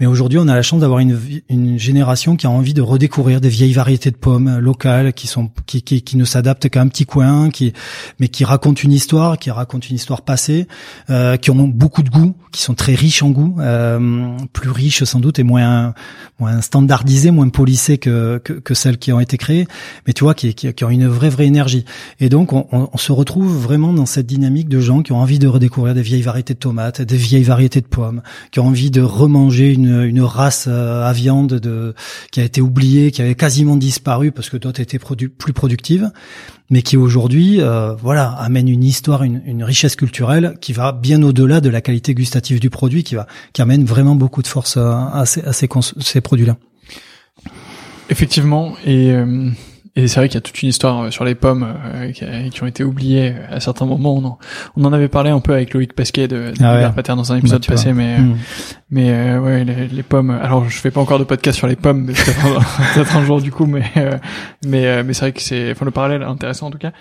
Mais 0.00 0.06
aujourd'hui, 0.06 0.38
on 0.38 0.48
a 0.48 0.54
la 0.54 0.62
chance 0.62 0.80
d'avoir 0.80 0.98
une, 0.98 1.18
une, 1.48 1.78
génération 1.78 2.36
qui 2.36 2.46
a 2.46 2.50
envie 2.50 2.74
de 2.74 2.82
redécouvrir 2.82 3.40
des 3.40 3.48
vieilles 3.48 3.72
variétés 3.72 4.10
de 4.10 4.16
pommes 4.16 4.58
locales 4.58 5.12
qui 5.12 5.26
sont 5.26 5.50
qui, 5.66 5.82
qui, 5.82 6.02
qui 6.02 6.16
ne 6.16 6.24
s'adaptent 6.24 6.68
qu'à 6.68 6.80
un 6.80 6.88
petit 6.88 7.06
coin, 7.06 7.50
qui 7.50 7.72
mais 8.18 8.28
qui 8.28 8.44
racontent 8.44 8.80
une 8.82 8.92
histoire, 8.92 9.38
qui 9.38 9.50
racontent 9.50 9.86
une 9.88 9.96
histoire 9.96 10.22
passée, 10.22 10.66
euh, 11.10 11.36
qui 11.36 11.50
ont 11.50 11.68
beaucoup 11.68 12.02
de 12.02 12.10
goût, 12.10 12.34
qui 12.50 12.62
sont 12.62 12.74
très 12.74 12.94
riches 12.94 13.22
en 13.22 13.30
goût, 13.30 13.56
euh, 13.60 14.36
plus 14.52 14.70
riches 14.70 15.04
sans 15.04 15.20
doute 15.20 15.38
et 15.38 15.44
moins 15.44 15.94
moins 16.40 16.60
standardisées, 16.60 17.30
moins 17.30 17.48
polissées 17.48 17.98
que, 17.98 18.38
que, 18.38 18.52
que 18.52 18.74
celles 18.74 18.98
qui 18.98 19.12
ont 19.12 19.20
été 19.20 19.36
créées, 19.36 19.66
mais 20.06 20.12
tu 20.12 20.24
vois 20.24 20.34
qui, 20.34 20.54
qui, 20.54 20.84
ont 20.84 20.90
une 20.90 21.06
vraie 21.06 21.30
vraie 21.30 21.46
énergie. 21.46 21.84
Et 22.18 22.28
donc 22.28 22.52
on, 22.52 22.66
on, 22.72 22.96
se 22.98 23.12
retrouve 23.12 23.56
vraiment 23.56 23.92
dans 23.92 24.06
cette 24.06 24.26
dynamique 24.26 24.68
de 24.68 24.80
gens 24.80 25.02
qui 25.02 25.12
ont 25.12 25.18
envie 25.18 25.38
de 25.38 25.46
redécouvrir 25.46 25.94
des 25.94 26.02
vieilles 26.02 26.22
variétés 26.22 26.54
de 26.54 26.58
tomates, 26.58 27.02
des 27.02 27.16
vieilles 27.16 27.44
variétés 27.44 27.80
de 27.80 27.86
pommes, 27.86 28.22
qui 28.50 28.60
ont 28.60 28.66
envie 28.66 28.90
de 28.90 29.02
remanger 29.02 29.72
une 29.72 29.83
une, 29.86 30.02
une 30.02 30.22
race 30.22 30.66
à 30.66 31.12
viande 31.12 31.54
de 31.54 31.94
qui 32.30 32.40
a 32.40 32.44
été 32.44 32.60
oubliée, 32.60 33.10
qui 33.10 33.22
avait 33.22 33.34
quasiment 33.34 33.76
disparu 33.76 34.32
parce 34.32 34.50
que 34.50 34.56
d'autres 34.56 34.80
étaient 34.80 34.98
plus 34.98 35.52
productives, 35.52 36.10
mais 36.70 36.82
qui 36.82 36.96
aujourd'hui, 36.96 37.60
voilà, 38.00 38.30
amène 38.30 38.68
une 38.68 38.84
histoire, 38.84 39.22
une, 39.22 39.42
une, 39.46 39.64
richesse 39.64 39.96
culturelle 39.96 40.56
qui 40.60 40.72
va 40.72 40.92
bien 40.92 41.22
au-delà 41.22 41.60
de 41.60 41.68
la 41.68 41.80
qualité 41.80 42.14
gustative 42.14 42.60
du 42.60 42.70
produit, 42.70 43.04
qui 43.04 43.14
va 43.14 43.26
qui 43.52 43.62
amène 43.62 43.84
vraiment 43.84 44.14
beaucoup 44.14 44.42
de 44.42 44.46
force 44.46 44.76
à, 44.76 45.24
ces, 45.26 45.42
à 45.42 45.52
ces, 45.52 45.68
ces 46.00 46.20
produits-là. 46.20 46.56
Effectivement, 48.10 48.74
et 48.86 49.14
et 49.96 50.08
c'est 50.08 50.18
vrai 50.18 50.28
qu'il 50.28 50.34
y 50.34 50.38
a 50.38 50.40
toute 50.40 50.60
une 50.60 50.70
histoire 50.70 51.02
euh, 51.02 51.10
sur 51.12 51.24
les 51.24 51.36
pommes 51.36 51.64
euh, 51.94 52.10
qui, 52.50 52.62
ont 52.62 52.66
été 52.66 52.82
oubliées 52.82 53.34
à 53.48 53.60
certains 53.60 53.86
moments. 53.86 54.16
On 54.16 54.24
en, 54.24 54.38
on 54.76 54.84
en 54.84 54.92
avait 54.92 55.06
parlé 55.06 55.30
un 55.30 55.38
peu 55.38 55.52
avec 55.52 55.72
Loïc 55.72 55.92
Pasquet 55.92 56.26
de, 56.26 56.50
de 56.50 56.64
ah 56.64 56.90
Pater 56.90 57.14
dans 57.14 57.32
un 57.32 57.36
épisode 57.36 57.60
bah, 57.60 57.74
passé, 57.74 57.92
mais 57.92 58.18
hmm. 58.18 58.36
mais 58.90 59.10
euh, 59.10 59.38
ouais, 59.40 59.64
les, 59.64 60.02
pommes. 60.02 60.30
Alors 60.30 60.68
je 60.68 60.76
fais 60.78 60.90
pas 60.90 61.00
encore 61.00 61.20
de 61.20 61.24
podcast 61.24 61.56
sur 61.56 61.68
les 61.68 61.76
pommes, 61.76 62.06
peut-être 62.94 63.16
un, 63.16 63.24
jour 63.24 63.40
du 63.40 63.52
coup, 63.52 63.66
mais 63.66 63.84
mais 64.66 65.04
mais 65.04 65.14
c'est 65.14 65.20
vrai 65.20 65.32
que 65.32 65.40
c'est, 65.40 65.70
enfin 65.70 65.84
le 65.84 65.92
parallèle 65.92 66.22
est 66.22 66.26
intéressant 66.26 66.66
en 66.66 66.70
tout 66.70 66.78
cas. 66.78 66.92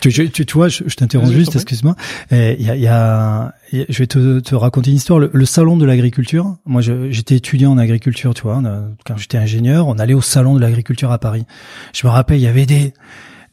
tu, 0.00 0.10
tu, 0.10 0.46
tu 0.46 0.54
vois, 0.54 0.68
je, 0.68 0.82
je 0.86 0.96
t'interromps 0.96 1.30
juste, 1.30 1.54
excuse-moi. 1.54 1.94
Il 2.32 2.62
y 2.62 2.70
a, 2.70 2.76
y 2.76 2.88
a 2.88 3.54
je 3.72 3.98
vais 3.98 4.06
te, 4.06 4.40
te 4.40 4.54
raconter 4.54 4.90
une 4.90 4.96
histoire. 4.96 5.18
Le, 5.18 5.44
salon 5.44 5.76
de 5.76 5.86
l'agriculture. 5.86 6.56
Moi, 6.66 6.82
j'étais 6.82 7.36
étudiant 7.36 7.72
en 7.72 7.78
agriculture, 7.78 8.34
tu 8.34 8.42
vois. 8.42 8.60
Quand 9.06 9.16
j'étais 9.16 9.38
ingénieur, 9.38 9.88
on 9.88 9.98
allait 9.98 10.14
au 10.14 10.20
salon 10.20 10.54
de 10.54 10.60
l'agriculture 10.60 11.10
à 11.10 11.18
Paris. 11.18 11.46
Je 11.92 12.06
me 12.06 12.12
rappelle, 12.12 12.38
il 12.38 12.42
y 12.42 12.46
avait 12.46 12.66
des 12.66 12.94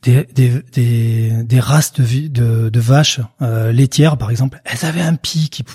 des, 0.02 0.26
des, 0.34 1.44
des, 1.44 1.60
races 1.60 1.92
de, 1.94 2.28
de, 2.28 2.70
de 2.70 2.80
vaches 2.80 3.20
euh, 3.42 3.72
laitières, 3.72 4.18
par 4.18 4.32
exemple. 4.32 4.62
Elles 4.64 4.86
avaient 4.86 5.02
un 5.02 5.16
pic 5.16 5.52
qui 5.52 5.66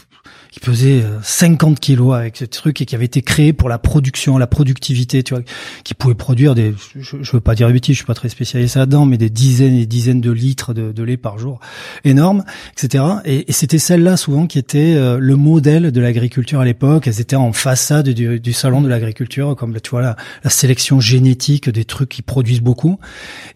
qui 0.54 0.60
pesait 0.60 1.04
50 1.20 1.72
euh, 1.72 1.74
kilos 1.80 2.14
avec 2.14 2.36
ce 2.36 2.44
truc 2.44 2.80
et 2.80 2.86
qui 2.86 2.94
avait 2.94 3.06
été 3.06 3.22
créé 3.22 3.52
pour 3.52 3.68
la 3.68 3.78
production, 3.78 4.38
la 4.38 4.46
productivité, 4.46 5.24
tu 5.24 5.34
vois, 5.34 5.42
qui 5.82 5.94
pouvait 5.94 6.14
produire 6.14 6.54
des, 6.54 6.72
je, 6.96 7.16
je 7.20 7.32
veux 7.32 7.40
pas 7.40 7.56
dire 7.56 7.68
bêtises, 7.70 7.94
je 7.94 7.98
suis 7.98 8.06
pas 8.06 8.14
très 8.14 8.28
spécialisé 8.28 8.78
là-dedans, 8.78 9.04
mais 9.04 9.18
des 9.18 9.30
dizaines 9.30 9.74
et 9.74 9.84
dizaines 9.84 10.20
de 10.20 10.30
litres 10.30 10.72
de, 10.72 10.92
de 10.92 11.02
lait 11.02 11.16
par 11.16 11.38
jour, 11.38 11.58
énorme, 12.04 12.44
etc. 12.72 13.02
Et, 13.24 13.50
et 13.50 13.52
c'était 13.52 13.80
celle-là 13.80 14.16
souvent 14.16 14.46
qui 14.46 14.60
était 14.60 14.94
euh, 14.94 15.18
le 15.18 15.34
modèle 15.34 15.90
de 15.90 16.00
l'agriculture 16.00 16.60
à 16.60 16.64
l'époque. 16.64 17.08
Elles 17.08 17.20
étaient 17.20 17.34
en 17.34 17.52
façade 17.52 18.10
du, 18.10 18.38
du 18.38 18.52
salon 18.52 18.80
de 18.80 18.88
l'agriculture, 18.88 19.56
comme 19.56 19.80
tu 19.80 19.90
vois 19.90 20.02
la, 20.02 20.16
la, 20.44 20.50
sélection 20.50 21.00
génétique 21.00 21.68
des 21.68 21.84
trucs 21.84 22.10
qui 22.10 22.22
produisent 22.22 22.62
beaucoup. 22.62 23.00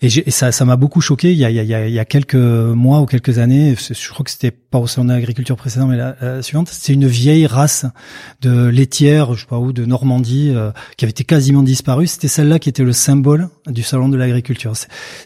Et, 0.03 0.09
et 0.09 0.32
ça, 0.32 0.51
ça 0.51 0.64
m'a 0.64 0.74
beaucoup 0.74 1.01
choqué. 1.01 1.30
Il 1.30 1.38
y, 1.38 1.44
a, 1.44 1.51
il, 1.51 1.64
y 1.64 1.74
a, 1.74 1.86
il 1.86 1.94
y 1.94 2.01
a 2.01 2.05
quelques 2.05 2.34
mois 2.34 3.01
ou 3.03 3.07
quelques 3.07 3.38
années, 3.38 3.76
je 3.78 4.09
crois 4.09 4.24
que 4.24 4.32
c'était 4.32 4.51
pas 4.51 4.80
au 4.80 4.88
salon 4.88 5.07
de 5.07 5.12
l'agriculture 5.12 5.55
précédent, 5.55 5.86
mais 5.86 5.96
la, 5.96 6.16
la 6.20 6.42
suivante 6.42 6.68
c'est 6.89 6.95
une 6.95 7.07
vieille 7.07 7.47
race 7.47 7.84
de 8.41 8.64
laitière, 8.64 9.34
je 9.34 9.41
sais 9.41 9.47
pas 9.47 9.59
où, 9.59 9.74
de 9.74 9.84
Normandie, 9.84 10.53
euh, 10.55 10.70
qui 10.97 11.05
avait 11.05 11.11
été 11.11 11.22
quasiment 11.22 11.62
disparue. 11.62 12.07
C'était 12.07 12.28
celle-là 12.28 12.59
qui 12.59 12.70
était 12.70 12.82
le 12.82 12.95
symbole 12.95 13.51
du 13.66 13.82
salon 13.82 14.09
de 14.09 14.16
l'agriculture. 14.16 14.72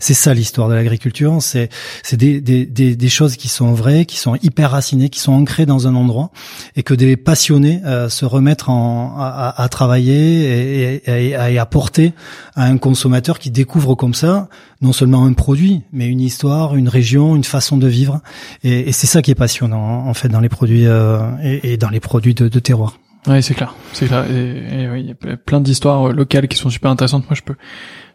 C'est 0.00 0.14
ça 0.14 0.34
l'histoire 0.34 0.68
de 0.68 0.74
l'agriculture. 0.74 1.38
C'est 1.40 1.70
des, 2.14 2.40
des, 2.40 2.66
des, 2.66 2.96
des, 2.96 3.08
choses 3.08 3.36
qui 3.36 3.46
sont 3.46 3.74
vraies, 3.74 4.06
qui 4.06 4.16
sont 4.16 4.34
hyper 4.42 4.72
racinées, 4.72 5.08
qui 5.08 5.20
sont 5.20 5.34
ancrées 5.34 5.64
dans 5.64 5.86
un 5.86 5.94
endroit, 5.94 6.32
et 6.74 6.82
que 6.82 6.94
des 6.94 7.16
passionnés 7.16 7.80
euh, 7.84 8.08
se 8.08 8.24
remettent 8.24 8.68
en, 8.68 9.14
à, 9.16 9.54
à 9.56 9.68
travailler 9.68 10.96
et, 10.96 11.10
et, 11.10 11.28
et, 11.28 11.36
à 11.36 11.62
apporter 11.62 12.12
à 12.51 12.51
un 12.56 12.78
consommateur 12.78 13.38
qui 13.38 13.50
découvre 13.50 13.94
comme 13.94 14.14
ça 14.14 14.48
non 14.80 14.92
seulement 14.92 15.24
un 15.24 15.32
produit, 15.32 15.82
mais 15.92 16.06
une 16.06 16.20
histoire, 16.20 16.76
une 16.76 16.88
région, 16.88 17.36
une 17.36 17.44
façon 17.44 17.76
de 17.76 17.86
vivre. 17.86 18.20
Et, 18.62 18.88
et 18.88 18.92
c'est 18.92 19.06
ça 19.06 19.22
qui 19.22 19.30
est 19.30 19.36
passionnant 19.36 20.06
en 20.06 20.14
fait 20.14 20.28
dans 20.28 20.40
les 20.40 20.48
produits 20.48 20.86
euh, 20.86 21.20
et, 21.42 21.72
et, 21.72 21.76
dans 21.76 21.90
les 21.90 22.00
produits 22.00 22.34
de, 22.34 22.48
de 22.48 22.58
terroir. 22.58 22.98
Oui, 23.28 23.40
c'est 23.42 23.54
clair, 23.54 23.74
c'est 23.92 24.06
clair. 24.06 24.24
Et, 24.30 24.34
et 24.34 24.98
il 24.98 25.06
y 25.06 25.10
a 25.10 25.36
plein 25.36 25.60
d'histoires 25.60 26.08
euh, 26.08 26.12
locales 26.12 26.48
qui 26.48 26.56
sont 26.56 26.70
super 26.70 26.90
intéressantes. 26.90 27.24
Moi, 27.30 27.36
je 27.36 27.42
peux, 27.42 27.54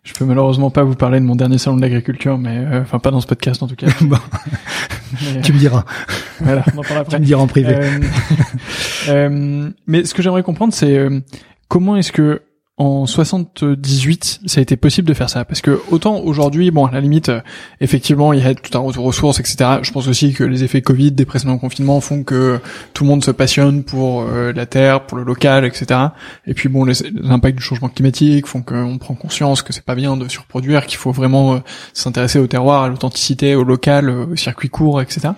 je 0.04 0.14
peux 0.14 0.26
malheureusement 0.26 0.70
pas 0.70 0.84
vous 0.84 0.96
parler 0.96 1.22
de 1.22 1.26
mon 1.26 1.36
dernier 1.36 1.58
salon 1.58 1.78
de 1.78 1.82
l'agriculture, 1.82 2.38
mais 2.38 2.58
euh, 2.58 2.82
enfin 2.82 3.00
pas 3.00 3.10
dans 3.10 3.22
ce 3.22 3.28
podcast 3.28 3.64
en 3.64 3.68
tout 3.68 3.78
cas. 3.78 3.88
bon. 4.02 4.18
tu 5.44 5.54
me 5.54 5.60
diras. 5.60 5.86
Voilà, 6.40 6.64
on 6.76 6.78
en 6.78 6.82
après. 6.82 7.16
Tu 7.16 7.20
me 7.20 7.26
diras 7.26 7.42
en 7.42 7.48
privé. 7.48 7.76
Euh, 9.10 9.70
mais 9.86 10.04
ce 10.04 10.14
que 10.14 10.22
j'aimerais 10.22 10.44
comprendre, 10.44 10.74
c'est 10.74 11.08
comment 11.70 11.96
est-ce 11.96 12.12
que 12.12 12.42
en 12.80 13.08
78, 13.08 14.42
ça 14.46 14.60
a 14.60 14.62
été 14.62 14.78
possible 14.78 15.08
de 15.08 15.16
faire 15.16 15.32
ça 15.32 15.46
parce 15.46 15.62
que 15.62 15.82
autant 15.90 16.20
aujourd'hui, 16.20 16.70
bon 16.70 16.86
à 16.86 16.92
la 16.92 17.02
limite, 17.02 17.30
euh, 17.30 17.42
effectivement, 17.82 18.34
il 18.34 18.44
y 18.44 18.46
a 18.46 18.54
tout 18.54 18.78
un 18.78 18.82
retour 18.82 19.06
aux 19.06 19.12
sources, 19.12 19.40
etc. 19.40 19.80
Je 19.82 19.92
pense 19.92 20.08
aussi 20.08 20.32
que 20.34 20.44
les 20.44 20.64
effets 20.64 20.84
Covid, 20.84 21.12
des 21.12 21.26
précédents 21.26 21.58
confinements 21.58 22.00
font 22.02 22.24
que 22.24 22.60
tout 22.94 23.04
le 23.04 23.10
monde 23.10 23.24
se 23.24 23.32
passionne 23.32 23.84
pour 23.84 24.22
euh, 24.22 24.54
la 24.54 24.68
terre, 24.68 25.08
pour 25.08 25.18
le 25.18 25.24
local, 25.24 25.66
etc. 25.66 26.00
Et 26.46 26.54
puis 26.54 26.70
bon, 26.70 26.86
les, 26.86 27.02
impacts 27.28 27.58
du 27.58 27.64
changement 27.64 27.90
climatique 27.90 28.46
font 28.46 28.62
qu'on 28.62 29.00
prend 29.00 29.16
conscience 29.16 29.64
que 29.64 29.74
c'est 29.74 29.84
pas 29.84 29.96
bien 29.96 30.16
de 30.16 30.28
surproduire, 30.28 30.86
qu'il 30.86 31.00
faut 31.00 31.12
vraiment 31.12 31.56
euh, 31.56 31.60
s'intéresser 31.94 32.38
au 32.38 32.46
terroir, 32.46 32.84
à 32.84 32.90
l'authenticité, 32.90 33.56
au 33.56 33.64
local, 33.64 34.12
au 34.12 34.36
circuit 34.36 34.70
court, 34.70 35.02
etc. 35.02 35.30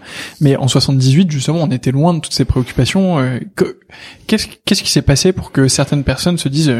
Mais 0.41 0.57
en 0.57 0.67
78, 0.67 1.31
justement, 1.31 1.59
on 1.61 1.71
était 1.71 1.91
loin 1.91 2.13
de 2.13 2.19
toutes 2.19 2.33
ces 2.33 2.43
préoccupations. 2.43 3.39
Qu'est-ce 4.27 4.83
qui 4.83 4.91
s'est 4.91 5.01
passé 5.01 5.31
pour 5.31 5.53
que 5.53 5.69
certaines 5.69 6.03
personnes 6.03 6.37
se 6.37 6.49
disent 6.49 6.73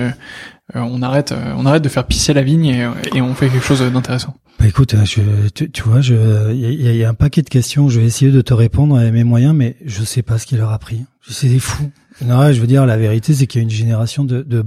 on 0.74 1.02
arrête, 1.02 1.32
euh, 1.32 1.54
on 1.58 1.66
arrête 1.66 1.84
de 1.84 1.90
faire 1.90 2.06
pisser 2.06 2.34
la 2.34 2.42
vigne 2.42 2.66
et, 3.14 3.22
on 3.22 3.34
fait 3.34 3.50
quelque 3.50 3.66
chose 3.66 3.82
d'intéressant. 3.82 4.36
Bah 4.60 4.68
écoute, 4.68 4.94
je, 5.06 5.22
tu, 5.50 5.84
vois, 5.84 6.02
je, 6.02 6.52
il 6.54 6.96
y, 6.96 7.04
a 7.04 7.10
un 7.10 7.14
paquet 7.14 7.42
de 7.42 7.50
questions. 7.50 7.88
Je 7.88 8.02
vais 8.02 8.06
essayer 8.06 8.30
de 8.30 8.42
te 8.42 8.54
répondre 8.54 8.98
à 8.98 9.10
mes 9.10 9.24
moyens, 9.24 9.56
mais 9.56 9.78
je 9.86 10.04
sais 10.04 10.22
pas 10.22 10.38
ce 10.38 10.46
qu'il 10.46 10.58
leur 10.58 10.72
a 10.72 10.80
pris. 10.80 11.06
C'est 11.30 11.48
des 11.48 11.60
fous. 11.60 11.90
Non, 12.26 12.52
je 12.52 12.60
veux 12.60 12.68
dire, 12.68 12.86
la 12.86 12.98
vérité, 12.98 13.34
c'est 13.34 13.48
qu'il 13.48 13.60
y 13.60 13.62
a 13.62 13.64
une 13.64 13.70
génération 13.70 14.26
de, 14.26 14.42
de 14.42 14.64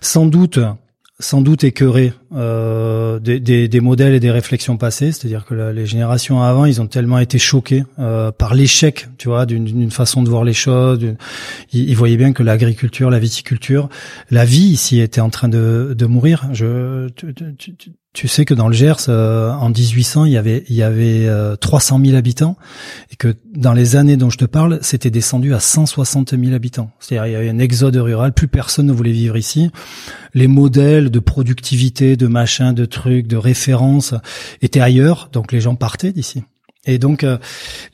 sans 0.00 0.26
doute 0.26 0.60
sans 1.22 1.40
doute 1.40 1.64
écœuré 1.64 2.12
euh, 2.34 3.18
des, 3.18 3.40
des, 3.40 3.68
des, 3.68 3.80
modèles 3.80 4.14
et 4.14 4.20
des 4.20 4.30
réflexions 4.30 4.76
passées, 4.76 5.12
c'est-à-dire 5.12 5.44
que 5.44 5.54
les 5.54 5.86
générations 5.86 6.42
avant, 6.42 6.64
ils 6.64 6.80
ont 6.80 6.86
tellement 6.86 7.18
été 7.18 7.38
choqués 7.38 7.84
euh, 7.98 8.32
par 8.32 8.54
l'échec, 8.54 9.08
tu 9.18 9.28
vois, 9.28 9.46
d'une 9.46 9.90
façon 9.90 10.22
de 10.22 10.30
voir 10.30 10.44
les 10.44 10.52
choses. 10.52 11.00
Ils, 11.72 11.88
ils, 11.90 11.96
voyaient 11.96 12.16
bien 12.16 12.32
que 12.32 12.42
l'agriculture, 12.42 13.10
la 13.10 13.18
viticulture, 13.18 13.88
la 14.30 14.44
vie 14.44 14.66
ici 14.66 15.00
était 15.00 15.20
en 15.20 15.30
train 15.30 15.48
de, 15.48 15.94
de 15.96 16.06
mourir. 16.06 16.48
Je, 16.52 17.08
tu, 17.10 17.34
tu, 17.34 17.92
tu 18.12 18.28
sais 18.28 18.44
que 18.44 18.52
dans 18.52 18.68
le 18.68 18.74
Gers, 18.74 19.08
euh, 19.08 19.50
en 19.52 19.70
1800, 19.70 20.26
il 20.26 20.32
y 20.32 20.36
avait, 20.36 20.64
il 20.68 20.76
y 20.76 20.82
avait 20.82 21.26
300 21.60 21.98
euh, 21.98 22.04
000 22.04 22.16
habitants, 22.16 22.58
et 23.10 23.16
que 23.16 23.34
dans 23.56 23.72
les 23.72 23.96
années 23.96 24.18
dont 24.18 24.28
je 24.28 24.36
te 24.36 24.44
parle, 24.44 24.78
c'était 24.82 25.10
descendu 25.10 25.54
à 25.54 25.60
160 25.60 26.38
000 26.38 26.54
habitants. 26.54 26.90
C'est-à-dire 27.00 27.26
il 27.26 27.32
y 27.32 27.36
avait 27.36 27.48
un 27.48 27.58
exode 27.58 27.96
rural, 27.96 28.34
plus 28.34 28.48
personne 28.48 28.86
ne 28.86 28.92
voulait 28.92 29.12
vivre 29.12 29.38
ici. 29.38 29.70
Les 30.34 30.46
modèles 30.46 31.10
de 31.10 31.20
productivité, 31.20 32.16
de 32.22 32.28
machin, 32.28 32.72
de 32.72 32.84
trucs, 32.84 33.26
de 33.26 33.36
références 33.36 34.14
étaient 34.60 34.80
ailleurs, 34.80 35.28
donc 35.32 35.52
les 35.52 35.60
gens 35.60 35.74
partaient 35.74 36.12
d'ici. 36.12 36.44
Et 36.84 36.98
donc 36.98 37.22
euh, 37.22 37.38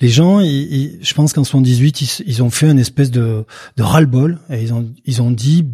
les 0.00 0.08
gens, 0.08 0.40
ils, 0.40 0.98
je 1.02 1.14
pense 1.14 1.32
qu'en 1.32 1.44
78, 1.44 2.00
ils, 2.02 2.24
ils, 2.26 2.42
ont 2.42 2.50
fait 2.50 2.70
une 2.70 2.78
espèce 2.78 3.10
de, 3.10 3.44
de 3.76 3.82
ras-le-bol 3.82 4.38
et 4.50 4.62
ils 4.62 4.72
ont, 4.72 4.90
ils 5.04 5.20
ont 5.20 5.30
dit 5.30 5.66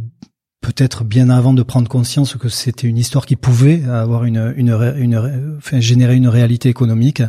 peut-être 0.60 1.04
bien 1.04 1.30
avant 1.30 1.52
de 1.52 1.62
prendre 1.62 1.88
conscience 1.88 2.36
que 2.36 2.48
c'était 2.48 2.88
une 2.88 2.98
histoire 2.98 3.26
qui 3.26 3.36
pouvait 3.36 3.84
avoir 3.84 4.24
une, 4.24 4.54
une, 4.56 4.72
une, 4.96 5.56
enfin, 5.58 5.78
générer 5.78 6.16
une 6.16 6.28
réalité 6.28 6.68
économique. 6.68 7.22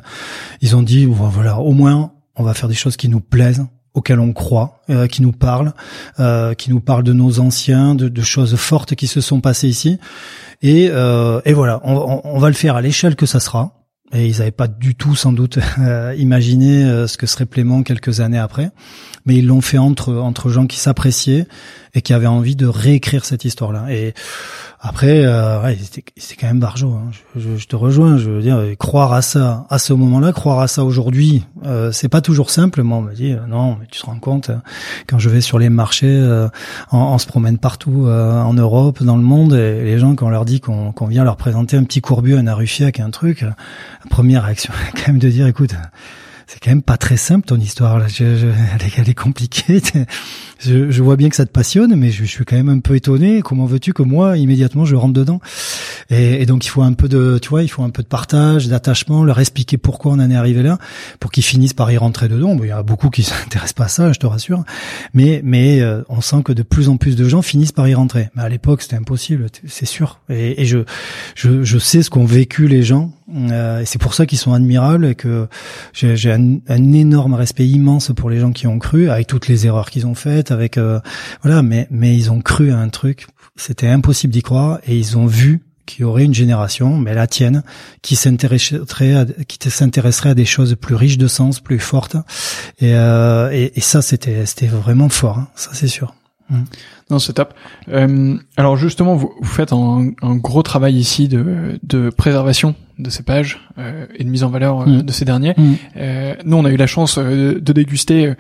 Ils 0.62 0.76
ont 0.76 0.82
dit 0.82 1.06
voilà, 1.06 1.60
au 1.60 1.74
moins 1.74 2.14
on 2.36 2.44
va 2.44 2.54
faire 2.54 2.70
des 2.70 2.76
choses 2.76 2.98
qui 2.98 3.10
nous 3.10 3.20
plaisent, 3.20 3.66
auxquelles 3.96 4.20
on 4.20 4.34
croit, 4.34 4.82
euh, 4.90 5.08
qui 5.08 5.22
nous 5.22 5.32
parlent, 5.32 5.74
euh, 6.20 6.54
qui 6.54 6.70
nous 6.70 6.82
parlent 6.82 7.04
de 7.04 7.14
nos 7.14 7.40
anciens, 7.40 7.96
de, 7.96 8.10
de, 8.10 8.22
choses 8.22 8.56
fortes 8.56 8.94
qui 8.94 9.08
se 9.08 9.22
sont 9.22 9.40
passées 9.40 9.70
ici. 9.70 9.98
Et, 10.62 10.90
euh, 10.90 11.42
et 11.46 11.54
voilà, 11.54 11.82
on, 11.84 12.40
va 12.40 12.48
le 12.48 12.56
faire 12.56 12.76
à 12.76 12.82
l'échelle 12.82 13.16
que 13.16 13.26
ça 13.26 13.40
sera. 13.40 13.72
Et 14.14 14.28
ils 14.28 14.38
n'avaient 14.38 14.52
pas 14.52 14.68
du 14.68 14.96
tout, 14.96 15.16
sans 15.16 15.34
doute, 15.34 15.60
imaginé 16.18 17.08
ce 17.08 17.18
que 17.18 17.26
serait 17.26 17.46
Plément 17.46 17.84
quelques 17.84 18.20
années 18.20 18.40
après 18.40 18.72
mais 19.26 19.36
ils 19.38 19.48
l'ont 19.48 19.62
fait 19.62 19.78
entre 19.78 20.14
entre 20.16 20.50
gens 20.50 20.68
qui 20.68 20.78
s'appréciaient 20.78 21.48
et 21.96 22.02
qui 22.02 22.14
avaient 22.14 22.28
envie 22.28 22.56
de 22.56 22.68
réécrire 22.68 23.26
cette 23.26 23.46
histoire-là. 23.46 23.86
Et 23.90 24.14
après, 24.82 25.26
euh, 25.26 25.64
ouais, 25.64 25.78
c'était 25.82 26.36
quand 26.40 26.46
même 26.46 26.60
barjo. 26.60 26.92
Hein. 26.92 27.10
Je, 27.36 27.58
je, 27.58 27.66
te 27.66 27.76
rejoins. 27.76 28.18
Je 28.18 28.30
veux 28.30 28.42
dire, 28.42 28.62
croire 28.78 29.14
à 29.14 29.24
ça 29.24 29.66
à 29.70 29.80
ce 29.80 29.94
moment-là, 29.94 30.32
croire 30.32 30.60
à 30.60 30.68
ça 30.68 30.84
aujourd'hui, 30.84 31.44
euh, 31.66 31.92
c'est 31.92 32.10
pas 32.10 32.22
toujours 32.22 32.52
simple. 32.52 32.84
Moi, 32.84 33.00
on 33.00 33.02
me 33.02 33.14
dit 33.14 33.32
euh, 33.32 33.48
non, 33.48 33.78
mais 33.80 33.88
tu 33.90 34.00
te 34.00 34.06
rends 34.06 34.20
compte 34.20 34.52
euh, 34.52 34.58
quand 35.08 35.18
je 35.18 35.30
vais 35.30 35.42
sur 35.42 35.58
les 35.58 35.70
marchés, 35.70 36.06
euh, 36.06 36.48
on, 36.92 37.18
se 37.18 37.26
promène 37.26 37.58
partout 37.58 38.08
en 38.08 38.54
Europe, 38.54 39.02
dans 39.02 39.16
le 39.16 39.24
monde, 39.24 39.54
et 39.54 39.84
les 39.84 39.98
gens 39.98 40.16
quand 40.16 40.28
on 40.28 40.30
leur 40.30 40.46
dit 40.46 40.60
qu'on 40.60 41.08
vient 41.08 41.24
leur 41.24 41.38
présenter 41.38 41.78
un 41.78 41.84
petit 41.84 42.02
courbu, 42.02 42.36
un 42.36 42.46
aruffiac, 42.46 43.00
un 43.00 43.10
truc, 43.10 43.42
la 43.42 43.56
première 44.10 44.44
réaction, 44.44 44.74
quand 44.94 45.08
même 45.08 45.20
de 45.20 45.30
dire, 45.30 45.48
écoute 45.48 45.74
c'est 46.48 46.60
quand 46.60 46.70
même 46.70 46.84
pas 46.84 46.98
très 46.98 47.18
simple 47.18 47.48
ton 47.48 47.58
histoire 47.58 47.98
là. 47.98 48.08
Je, 48.08 48.36
je, 48.36 48.48
elle, 48.48 48.86
est, 48.86 49.00
elle, 49.00 49.10
est, 49.10 49.16
compliquée. 49.16 49.82
Je, 50.60 51.02
vois 51.02 51.16
bien 51.16 51.30
que 51.30 51.36
ça 51.36 51.46
te 51.46 51.52
passionne, 51.52 51.96
mais 51.96 52.12
je, 52.12 52.24
je, 52.24 52.30
suis 52.30 52.46
quand 52.46 52.56
même 52.56 52.70
un 52.70 52.80
peu 52.80 52.96
étonné. 52.96 53.42
Comment 53.42 53.66
veux-tu 53.66 53.94
que 53.94 54.04
moi, 54.04 54.38
immédiatement, 54.38 54.86
je 54.86 54.96
rentre 54.96 55.14
dedans? 55.14 55.40
Et, 56.10 56.42
et, 56.42 56.46
donc, 56.46 56.66
il 56.66 56.70
faut 56.70 56.82
un 56.82 56.94
peu 56.94 57.08
de, 57.08 57.40
tu 57.42 57.50
vois, 57.50 57.64
il 57.64 57.68
faut 57.68 57.84
un 57.84 57.90
peu 57.90 58.04
de 58.04 58.08
partage, 58.08 58.68
d'attachement, 58.68 59.24
leur 59.24 59.40
expliquer 59.40 59.78
pourquoi 59.78 60.14
on 60.14 60.20
en 60.20 60.30
est 60.30 60.36
arrivé 60.36 60.64
là, 60.64 60.78
pour 61.20 61.32
qu'ils 61.32 61.44
finissent 61.44 61.74
par 61.74 61.92
y 61.92 61.98
rentrer 61.98 62.28
dedans. 62.28 62.56
Bon, 62.56 62.64
il 62.64 62.70
y 62.70 62.72
a 62.72 62.84
beaucoup 62.84 63.10
qui 63.10 63.24
s'intéressent 63.24 63.74
pas 63.74 63.86
à 63.86 63.90
ça, 63.90 64.14
je 64.14 64.20
te 64.20 64.26
rassure, 64.26 64.64
mais 65.14 65.42
mais 65.44 65.82
euh, 65.82 66.02
on 66.10 66.22
sent 66.22 66.44
que 66.44 66.54
de 66.54 66.64
plus 66.64 66.90
en 66.90 66.98
plus 66.98 67.16
de 67.16 67.28
gens 67.28 67.42
finissent 67.42 67.72
par 67.72 67.88
y 67.88 67.94
rentrer. 67.94 68.30
Mais 68.36 68.44
à 68.44 68.50
l'époque, 68.50 68.82
c'était 68.82 68.96
impossible, 68.96 69.48
c'est 69.68 69.86
sûr. 69.86 70.20
Et, 70.30 70.62
et 70.62 70.66
je, 70.66 70.80
je, 71.36 71.64
je 71.64 71.78
sais 71.78 72.04
ce 72.04 72.10
qu'ont 72.10 72.26
vécu 72.26 72.68
les 72.68 72.84
gens 72.84 73.12
euh, 73.34 73.80
et 73.80 73.86
c'est 73.86 74.00
pour 74.00 74.14
ça 74.14 74.26
qu'ils 74.26 74.38
sont 74.38 74.54
admirables 74.54 75.06
et 75.06 75.16
que 75.16 75.48
j'ai 75.94 76.32
un, 76.32 76.58
un, 76.68 76.94
énorme 76.94 77.34
respect 77.34 77.68
immense 77.68 78.12
pour 78.16 78.30
les 78.30 78.40
gens 78.40 78.52
qui 78.52 78.68
ont 78.68 78.78
cru, 78.78 79.10
avec 79.10 79.26
toutes 79.26 79.48
les 79.48 79.66
erreurs 79.66 79.90
qu'ils 79.90 80.06
ont 80.06 80.14
faites, 80.14 80.52
avec 80.56 80.78
euh, 80.78 81.00
voilà, 81.44 81.62
mais 81.62 81.88
mais 81.92 82.18
ils 82.18 82.32
ont 82.32 82.42
cru 82.42 82.72
à 82.72 82.78
un 82.78 82.90
truc, 82.90 83.28
c'était 83.56 83.88
impossible 83.88 84.34
d'y 84.34 84.42
croire 84.42 84.80
et 84.88 84.98
ils 84.98 85.18
ont 85.18 85.28
vu 85.28 85.62
qu'il 85.86 86.02
y 86.02 86.04
aurait 86.04 86.24
une 86.24 86.34
génération, 86.34 86.98
mais 86.98 87.14
la 87.14 87.28
tienne, 87.28 87.62
qui 88.02 88.16
s'intéresserait 88.16 89.14
à, 89.14 89.26
qui 89.48 89.70
s'intéresserait 89.70 90.30
à 90.30 90.34
des 90.34 90.46
choses 90.46 90.76
plus 90.76 90.96
riches 90.96 91.20
de 91.20 91.28
sens, 91.28 91.60
plus 91.60 91.78
fortes. 91.78 92.18
Et, 92.80 92.96
euh, 92.96 93.52
et, 93.52 93.74
et 93.76 93.82
ça, 93.82 94.02
c'était 94.02 94.48
c'était 94.48 94.66
vraiment 94.68 95.10
fort, 95.10 95.38
hein, 95.38 95.48
ça 95.56 95.70
c'est 95.74 95.88
sûr. 95.88 96.16
Mmh. 96.50 96.64
Non, 97.10 97.20
c'est 97.20 97.34
top. 97.34 97.54
Euh, 97.90 98.38
alors 98.58 98.78
justement, 98.78 99.16
vous, 99.16 99.32
vous 99.40 99.48
faites 99.48 99.74
un, 99.74 100.12
un, 100.22 100.36
gros 100.36 100.64
travail 100.64 100.96
ici 100.96 101.28
de, 101.28 101.80
de 101.84 102.10
préservation 102.10 102.76
de 103.00 103.10
ces 103.10 103.24
pages 103.24 103.60
euh, 103.78 104.06
et 104.16 104.24
de 104.24 104.30
mise 104.30 104.44
en 104.44 104.50
valeur 104.50 104.82
euh, 104.82 104.86
mmh. 104.86 105.02
de 105.04 105.12
ces 105.12 105.26
derniers. 105.26 105.54
Mmh. 105.58 105.74
Euh, 105.98 106.36
nous, 106.46 106.58
on 106.58 106.66
a 106.66 106.70
eu 106.70 106.78
la 106.78 106.88
chance 106.88 107.18
euh, 107.18 107.60
de 107.60 107.74
déguster 107.74 108.34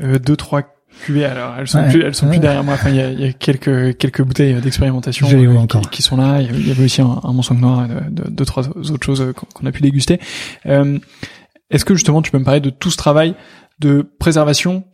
euh, 0.00 0.18
deux, 0.18 0.36
trois 0.36 0.62
cuvées. 1.00 1.24
Alors, 1.24 1.54
elles 1.58 1.68
sont 1.68 1.78
ouais, 1.78 1.90
plus, 1.90 2.02
elles 2.02 2.14
sont 2.14 2.26
ouais. 2.26 2.32
plus 2.32 2.40
derrière 2.40 2.64
moi. 2.64 2.74
Enfin, 2.74 2.90
il 2.90 2.96
y 2.96 3.00
a, 3.00 3.10
y 3.10 3.24
a, 3.28 3.32
quelques 3.32 3.96
quelques 3.96 4.22
bouteilles 4.22 4.54
d'expérimentation 4.60 5.26
qui, 5.26 5.88
qui, 5.90 6.02
sont 6.02 6.16
là. 6.16 6.40
Il 6.40 6.66
y 6.66 6.70
avait 6.70 6.84
aussi 6.84 7.02
un, 7.02 7.20
un 7.22 7.32
mensonge 7.32 7.60
noir, 7.60 7.88
de, 8.10 8.30
deux, 8.30 8.44
trois 8.44 8.68
autres 8.68 9.04
choses 9.04 9.32
qu'on 9.54 9.66
a 9.66 9.72
pu 9.72 9.82
déguster. 9.82 10.20
Est-ce 11.72 11.84
que 11.84 11.94
justement, 11.94 12.22
tu 12.22 12.30
peux 12.30 12.38
me 12.38 12.44
parler 12.44 12.60
de 12.60 12.70
tout 12.70 12.90
ce 12.90 12.96
travail 12.96 13.34
de 13.80 14.06
préservation 14.18 14.84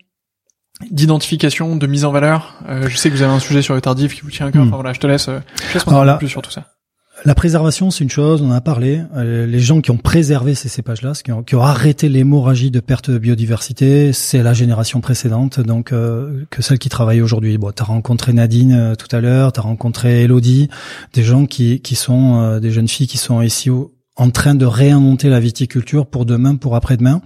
d'identification, 0.91 1.77
de 1.77 1.87
mise 1.87 2.05
en 2.05 2.13
valeur? 2.13 2.55
Euh, 2.69 2.89
je 2.89 2.97
sais 2.97 3.11
que 3.11 3.15
vous 3.15 3.23
avez 3.23 3.33
un 3.33 3.41
sujet 3.41 3.63
sur 3.63 3.75
le 3.75 3.81
tardif 3.81 4.15
qui 4.15 4.23
vous 4.23 4.31
tient 4.31 4.47
à 4.47 4.53
cœur. 4.53 4.65
Hmm. 4.65 4.69
Enfin 4.69 4.77
voilà, 4.77 4.93
je 4.93 5.01
te 5.01 5.07
laisse, 5.07 5.29
euh, 5.29 5.41
je 5.69 5.75
laisse 5.75 5.89
un 5.89 6.13
peu 6.13 6.19
plus 6.19 6.29
sur 6.29 6.41
tout 6.41 6.53
ça. 6.53 6.78
La 7.25 7.35
préservation, 7.35 7.91
c'est 7.91 8.05
une 8.05 8.11
chose, 8.11 8.43
on 8.43 8.51
en 8.51 8.53
a 8.53 8.61
parlé. 8.61 9.03
Euh, 9.17 9.45
les 9.45 9.59
gens 9.59 9.81
qui 9.81 9.91
ont 9.91 9.97
préservé 9.97 10.55
ces 10.55 10.69
cépages-là, 10.69 11.13
qui 11.25 11.33
ont, 11.33 11.43
qui 11.43 11.57
ont 11.57 11.63
arrêté 11.63 12.09
l'hémorragie 12.09 12.71
de 12.71 12.79
perte 12.79 13.11
de 13.11 13.19
biodiversité, 13.19 14.13
c'est 14.13 14.43
la 14.43 14.55
génération 14.55 15.01
précédente, 15.01 15.59
donc 15.59 15.93
euh, 15.93 16.45
que 16.51 16.63
celle 16.63 16.79
qui 16.79 16.89
travaille 16.89 17.21
aujourd'hui. 17.21 17.59
Bon, 17.59 17.73
tu 17.73 17.83
as 17.83 17.87
rencontré 17.87 18.33
Nadine 18.33 18.73
euh, 18.73 18.95
tout 18.95 19.15
à 19.15 19.21
l'heure, 19.21 19.53
tu 19.53 19.59
as 19.59 19.65
rencontré 19.65 20.23
Elodie, 20.23 20.69
des 21.13 21.25
gens 21.25 21.47
qui, 21.47 21.81
qui 21.81 21.97
sont 21.97 22.59
des 22.61 22.71
jeunes 22.71 22.89
filles 22.89 23.09
qui 23.09 23.19
sont 23.19 23.43
ici 23.43 23.69
en 24.15 24.31
train 24.31 24.55
de 24.55 24.65
réinventer 24.65 25.29
la 25.29 25.41
viticulture 25.41 26.07
pour 26.07 26.25
demain, 26.25 26.55
pour 26.55 26.77
après-demain, 26.77 27.21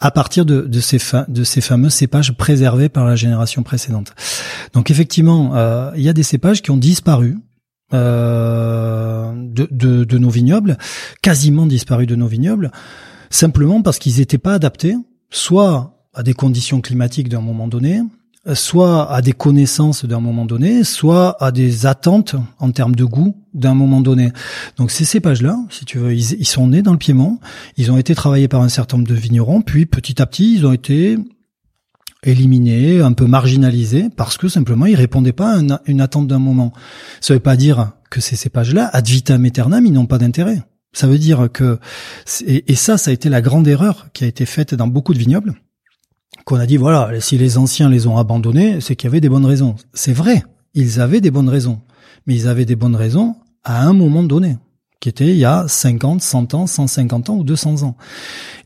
à 0.00 0.10
partir 0.10 0.46
de, 0.46 0.62
de, 0.62 0.80
ces 0.80 0.98
de 1.28 1.44
ces 1.44 1.60
fameux 1.60 1.90
cépages 1.90 2.32
préservés 2.32 2.88
par 2.88 3.04
la 3.04 3.14
génération 3.14 3.62
précédente. 3.62 4.14
Donc 4.72 4.90
effectivement, 4.90 5.52
il 5.94 6.02
y 6.02 6.08
a 6.08 6.12
des 6.12 6.22
cépages 6.22 6.60
qui 6.60 6.70
ont 6.70 6.76
disparu. 6.76 7.36
Euh, 7.94 9.32
de, 9.34 9.66
de, 9.70 10.04
de 10.04 10.18
nos 10.18 10.28
vignobles, 10.28 10.76
quasiment 11.22 11.66
disparu 11.66 12.04
de 12.04 12.16
nos 12.16 12.26
vignobles, 12.26 12.70
simplement 13.30 13.80
parce 13.80 13.98
qu'ils 13.98 14.18
n'étaient 14.18 14.36
pas 14.36 14.52
adaptés, 14.52 14.94
soit 15.30 15.98
à 16.12 16.22
des 16.22 16.34
conditions 16.34 16.82
climatiques 16.82 17.30
d'un 17.30 17.40
moment 17.40 17.66
donné, 17.66 18.02
soit 18.54 19.10
à 19.12 19.22
des 19.22 19.32
connaissances 19.32 20.04
d'un 20.04 20.20
moment 20.20 20.44
donné, 20.44 20.84
soit 20.84 21.42
à 21.42 21.50
des 21.50 21.86
attentes 21.86 22.36
en 22.58 22.70
termes 22.72 22.94
de 22.94 23.04
goût 23.04 23.36
d'un 23.54 23.74
moment 23.74 24.00
donné. 24.00 24.32
Donc 24.76 24.90
ces 24.90 25.04
cépages-là, 25.04 25.58
si 25.70 25.84
tu 25.84 25.98
veux, 25.98 26.14
ils, 26.14 26.46
sont 26.46 26.68
nés 26.68 26.82
dans 26.82 26.92
le 26.92 26.98
Piémont, 26.98 27.38
ils 27.76 27.90
ont 27.90 27.98
été 27.98 28.14
travaillés 28.14 28.48
par 28.48 28.62
un 28.62 28.68
certain 28.68 28.98
nombre 28.98 29.08
de 29.08 29.14
vignerons, 29.14 29.60
puis 29.60 29.86
petit 29.86 30.20
à 30.22 30.26
petit, 30.26 30.54
ils 30.54 30.66
ont 30.66 30.72
été 30.72 31.18
éliminés, 32.24 33.00
un 33.00 33.12
peu 33.12 33.26
marginalisés, 33.26 34.08
parce 34.16 34.36
que 34.36 34.48
simplement 34.48 34.86
ils 34.86 34.96
répondaient 34.96 35.32
pas 35.32 35.56
à 35.56 35.80
une, 35.86 36.00
attente 36.00 36.26
d'un 36.26 36.38
moment. 36.38 36.72
Ça 37.20 37.34
veut 37.34 37.40
pas 37.40 37.56
dire 37.56 37.92
que 38.10 38.20
ces 38.20 38.36
cépages-là, 38.36 38.90
ad 38.92 39.06
vitam 39.06 39.44
aeternam, 39.44 39.86
ils 39.86 39.92
n'ont 39.92 40.06
pas 40.06 40.18
d'intérêt. 40.18 40.62
Ça 40.92 41.06
veut 41.06 41.18
dire 41.18 41.48
que, 41.52 41.78
et 42.46 42.74
ça, 42.74 42.98
ça 42.98 43.10
a 43.10 43.14
été 43.14 43.28
la 43.28 43.40
grande 43.40 43.68
erreur 43.68 44.08
qui 44.12 44.24
a 44.24 44.26
été 44.26 44.46
faite 44.46 44.74
dans 44.74 44.88
beaucoup 44.88 45.14
de 45.14 45.18
vignobles, 45.18 45.54
qu'on 46.44 46.56
a 46.56 46.66
dit 46.66 46.76
voilà, 46.76 47.20
si 47.20 47.38
les 47.38 47.58
anciens 47.58 47.88
les 47.88 48.06
ont 48.06 48.16
abandonnés, 48.16 48.80
c'est 48.80 48.96
qu'il 48.96 49.06
y 49.06 49.10
avait 49.10 49.20
des 49.20 49.28
bonnes 49.28 49.46
raisons. 49.46 49.76
C'est 49.92 50.12
vrai, 50.12 50.42
ils 50.74 51.00
avaient 51.00 51.20
des 51.20 51.30
bonnes 51.30 51.48
raisons, 51.48 51.82
mais 52.26 52.34
ils 52.34 52.48
avaient 52.48 52.64
des 52.64 52.76
bonnes 52.76 52.96
raisons 52.96 53.36
à 53.64 53.82
un 53.86 53.92
moment 53.92 54.22
donné, 54.22 54.56
qui 54.98 55.08
était 55.08 55.28
il 55.28 55.36
y 55.36 55.44
a 55.44 55.68
50, 55.68 56.22
100 56.22 56.54
ans, 56.54 56.66
150 56.66 57.30
ans 57.30 57.36
ou 57.36 57.44
200 57.44 57.82
ans. 57.82 57.96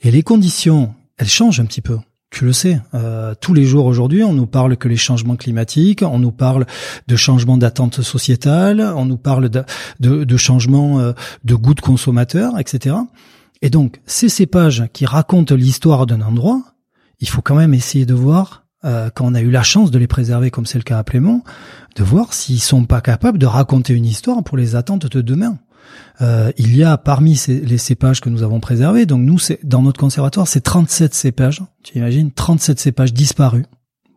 Et 0.03 0.11
les 0.11 0.23
conditions, 0.23 0.95
elles 1.19 1.29
changent 1.29 1.61
un 1.61 1.67
petit 1.67 1.81
peu. 1.81 1.99
Tu 2.33 2.47
le 2.47 2.55
sais, 2.55 2.81
euh, 2.95 3.35
tous 3.39 3.53
les 3.53 3.67
jours 3.67 3.85
aujourd'hui, 3.85 4.25
on 4.25 4.33
nous 4.33 4.47
parle 4.47 4.79
que 4.79 4.89
les 4.89 4.97
changements 4.97 5.37
climatiques, 5.37 6.01
on 6.03 6.19
nous 6.19 6.33
parle 6.33 6.65
de 7.07 7.15
changements 7.15 7.59
d'attente 7.59 8.01
sociétale, 8.01 8.81
on 8.97 9.05
nous 9.05 9.19
parle 9.19 9.51
de, 9.51 9.63
de, 10.01 10.25
de 10.25 10.37
changements 10.39 10.99
euh, 10.99 11.13
de 11.45 11.55
goût 11.55 11.75
de 11.75 11.83
consommateur, 11.83 12.59
etc. 12.59 12.97
Et 13.61 13.69
donc, 13.69 14.01
ces 14.07 14.31
cépages 14.31 14.85
qui 14.95 15.05
racontent 15.05 15.55
l'histoire 15.55 16.07
d'un 16.07 16.23
endroit, 16.23 16.63
il 17.21 17.29
faut 17.29 17.43
quand 17.43 17.55
même 17.55 17.75
essayer 17.75 18.07
de 18.07 18.15
voir, 18.15 18.65
euh, 18.87 19.11
quand 19.15 19.27
on 19.27 19.35
a 19.35 19.43
eu 19.43 19.51
la 19.51 19.63
chance 19.63 19.91
de 19.91 19.99
les 19.99 20.07
préserver, 20.07 20.51
comme 20.51 20.65
c'est 20.65 20.79
le 20.79 20.85
cas 20.85 20.99
à 20.99 21.05
Plémont, 21.05 21.43
de 21.97 22.03
voir 22.03 22.33
s'ils 22.33 22.63
sont 22.63 22.87
pas 22.87 23.03
capables 23.03 23.37
de 23.37 23.47
raconter 23.47 23.93
une 23.93 24.07
histoire 24.07 24.43
pour 24.43 24.57
les 24.57 24.75
attentes 24.75 25.07
de 25.07 25.21
demain. 25.21 25.59
Euh, 26.21 26.53
il 26.57 26.77
y 26.77 26.85
a 26.85 26.99
parmi 26.99 27.37
ces, 27.37 27.61
les 27.61 27.79
cépages 27.79 28.21
que 28.21 28.29
nous 28.29 28.43
avons 28.43 28.61
préservés, 28.61 29.07
donc 29.07 29.23
nous, 29.23 29.39
dans 29.65 29.83
notre 29.83 29.99
conservatoire, 29.99 30.47
c'est 30.47 30.61
37 30.61 31.15
cépages, 31.15 31.63
tu 31.83 31.99
imagines, 31.99 32.31
37 32.31 32.79
cépages 32.79 33.13
disparus 33.13 33.65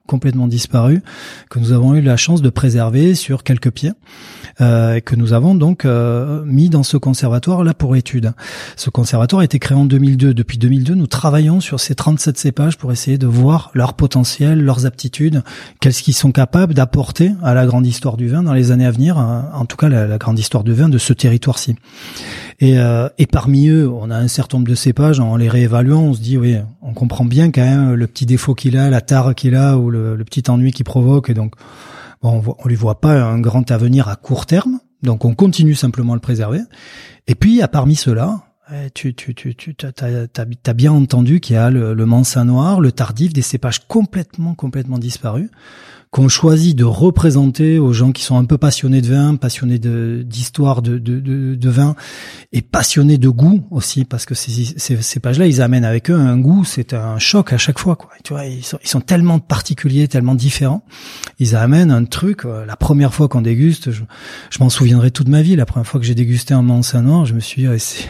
complètement 0.08 0.48
disparus 0.48 1.02
que 1.50 1.60
nous 1.60 1.72
avons 1.72 1.96
eu 1.96 2.02
la 2.02 2.18
chance 2.18 2.42
de 2.42 2.50
préserver 2.50 3.16
sur 3.16 3.44
quelques 3.44 3.72
pieds 3.72 3.92
euh, 4.62 5.00
que 5.00 5.16
nous 5.16 5.34
avons 5.34 5.56
donc 5.56 5.86
euh, 5.86 6.44
mis 6.46 6.70
dans 6.70 6.84
ce 6.84 6.98
conservatoire 6.98 7.64
là 7.64 7.74
pour 7.74 7.96
étude. 7.96 8.34
Ce 8.76 8.90
conservatoire 8.90 9.42
a 9.42 9.46
été 9.46 9.60
créé 9.60 9.78
en 9.78 9.86
2002. 9.86 10.34
Depuis 10.34 10.58
2002, 10.58 10.96
nous 10.96 11.08
travaillons 11.08 11.60
sur 11.60 11.80
ces 11.80 11.96
37 11.96 12.38
cépages 12.38 12.78
pour 12.78 12.92
essayer 12.92 13.18
de 13.18 13.28
voir 13.28 13.72
leur 13.74 13.94
potentiel, 13.94 14.62
leurs 14.62 14.86
aptitudes, 14.86 15.44
qu'est-ce 15.80 16.04
qu'ils 16.04 16.14
sont 16.14 16.32
capables 16.32 16.74
d'apporter 16.74 17.32
à 17.44 17.54
la 17.54 17.66
grande 17.66 17.86
histoire 17.86 18.18
du 18.18 18.28
vin 18.28 18.44
dans 18.44 18.54
les 18.54 18.72
années 18.72 18.86
à 18.86 18.92
venir, 18.92 19.18
hein, 19.18 19.50
en 19.54 19.66
tout 19.66 19.78
cas 19.78 19.90
la, 19.90 20.08
la 20.08 20.18
grande 20.18 20.40
histoire 20.40 20.64
du 20.64 20.74
vin 20.74 20.90
de 20.90 20.98
ce 20.98 21.14
territoire-ci. 21.14 21.76
Et, 22.60 22.80
euh, 22.80 23.10
et, 23.18 23.26
parmi 23.26 23.68
eux, 23.68 23.90
on 23.90 24.10
a 24.10 24.16
un 24.16 24.28
certain 24.28 24.58
nombre 24.58 24.70
de 24.70 24.76
cépages. 24.76 25.20
En 25.20 25.36
les 25.36 25.50
réévaluant, 25.50 26.02
on 26.02 26.14
se 26.14 26.22
dit 26.22 26.38
oui, 26.38 26.56
on 26.82 26.94
comprend 26.94 27.26
bien 27.26 27.52
quand 27.52 27.64
même 27.64 27.94
le 27.94 28.08
petit 28.08 28.26
défaut 28.26 28.56
qu'il 28.56 28.78
a, 28.78 28.90
la 28.90 29.02
tare 29.02 29.36
qu'il 29.36 29.56
a 29.56 29.78
ou 29.78 29.90
le, 29.90 30.18
petit 30.24 30.50
ennui 30.50 30.72
qu'il 30.72 30.86
provoque. 30.86 31.30
Et 31.30 31.34
donc, 31.34 31.56
bon, 32.22 32.42
on, 32.46 32.56
on 32.58 32.68
lui 32.68 32.76
voit 32.76 33.02
pas 33.02 33.22
un 33.22 33.40
grand 33.40 33.70
avenir 33.72 34.08
à 34.08 34.16
court 34.16 34.46
terme. 34.46 34.80
Donc, 35.04 35.26
on 35.26 35.36
continue 35.36 35.76
simplement 35.76 36.14
à 36.14 36.16
le 36.16 36.22
préserver. 36.22 36.62
Et 37.28 37.36
puis, 37.36 37.62
à 37.62 37.68
parmi 37.68 37.96
ceux-là, 37.96 38.46
eh, 38.72 38.90
tu, 38.92 39.14
tu, 39.14 39.36
tu, 39.36 39.54
tu 39.54 39.86
as, 39.86 40.74
bien 40.74 40.92
entendu 40.92 41.40
qu'il 41.40 41.56
y 41.56 41.60
a 41.60 41.70
le, 41.70 41.94
le 41.94 42.06
Mansin 42.06 42.46
noir, 42.46 42.80
le 42.80 42.92
tardif, 42.92 43.34
des 43.34 43.44
cépages 43.44 43.86
complètement, 43.88 44.56
complètement 44.56 44.98
disparus 44.98 45.50
qu'on 46.16 46.30
choisit 46.30 46.78
de 46.78 46.86
représenter 46.86 47.78
aux 47.78 47.92
gens 47.92 48.14
qui 48.14 48.24
sont 48.24 48.38
un 48.38 48.46
peu 48.46 48.58
passionnés 48.58 49.02
de 49.02 49.08
vin, 49.14 49.36
passionnés 49.36 49.80
d'histoire 49.80 50.82
de, 50.82 51.70
vin 51.70 51.94
et 52.54 52.62
passionnés 52.62 53.18
de 53.18 53.28
goût 53.28 53.68
aussi, 53.70 54.06
parce 54.06 54.24
que 54.24 54.34
ces, 54.34 55.20
pages-là, 55.20 55.46
ils 55.46 55.62
amènent 55.62 55.84
avec 55.84 56.10
eux 56.10 56.16
un 56.16 56.38
goût, 56.38 56.64
c'est 56.64 56.94
un 56.94 57.20
choc 57.20 57.52
à 57.52 57.58
chaque 57.58 57.80
fois. 57.80 57.98
Quoi. 57.98 58.12
Tu 58.24 58.32
vois, 58.32 58.46
ils 58.46 58.64
sont, 58.64 59.02
tellement 59.02 59.40
particuliers, 59.40 60.08
tellement 60.08 60.36
différents. 60.36 60.86
Ils 61.40 61.58
amènent 61.58 61.92
un 61.92 62.06
truc. 62.06 62.46
Euh, 62.46 62.66
la 62.66 62.78
première 62.78 63.14
fois 63.14 63.28
qu'on 63.28 63.42
déguste, 63.42 63.92
je, 63.92 64.04
m'en 64.62 64.70
souviendrai 64.70 65.12
toute 65.12 65.28
ma 65.28 65.42
vie. 65.42 65.58
La 65.58 65.66
première 65.66 65.86
fois 65.86 66.00
que 66.00 66.06
j'ai 66.06 66.16
dégusté 66.16 66.54
un 66.54 66.62
Mansin 66.62 67.02
Noir, 67.02 67.26
je 67.26 67.34
me 67.34 67.42
suis 67.42 67.64
dit, 67.64 67.80
c'est, 67.80 68.08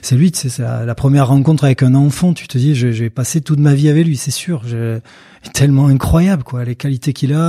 c'est 0.00 0.14
lui, 0.14 0.30
c'est 0.32 0.60
la, 0.60 0.94
première 0.94 1.26
rencontre 1.26 1.64
avec 1.64 1.82
un 1.82 1.96
enfant. 1.96 2.34
Tu 2.34 2.46
te 2.46 2.56
dis, 2.56 2.72
vais 2.72 3.10
passer 3.10 3.40
toute 3.40 3.58
ma 3.58 3.74
vie 3.74 3.88
avec 3.88 4.06
lui, 4.06 4.16
c'est 4.16 4.30
sûr. 4.30 4.62
Je, 4.64 5.00
tellement 5.52 5.86
incroyable 5.86 6.42
quoi 6.42 6.64
les 6.64 6.76
qualités 6.76 7.12
qu'il 7.12 7.32
a 7.32 7.47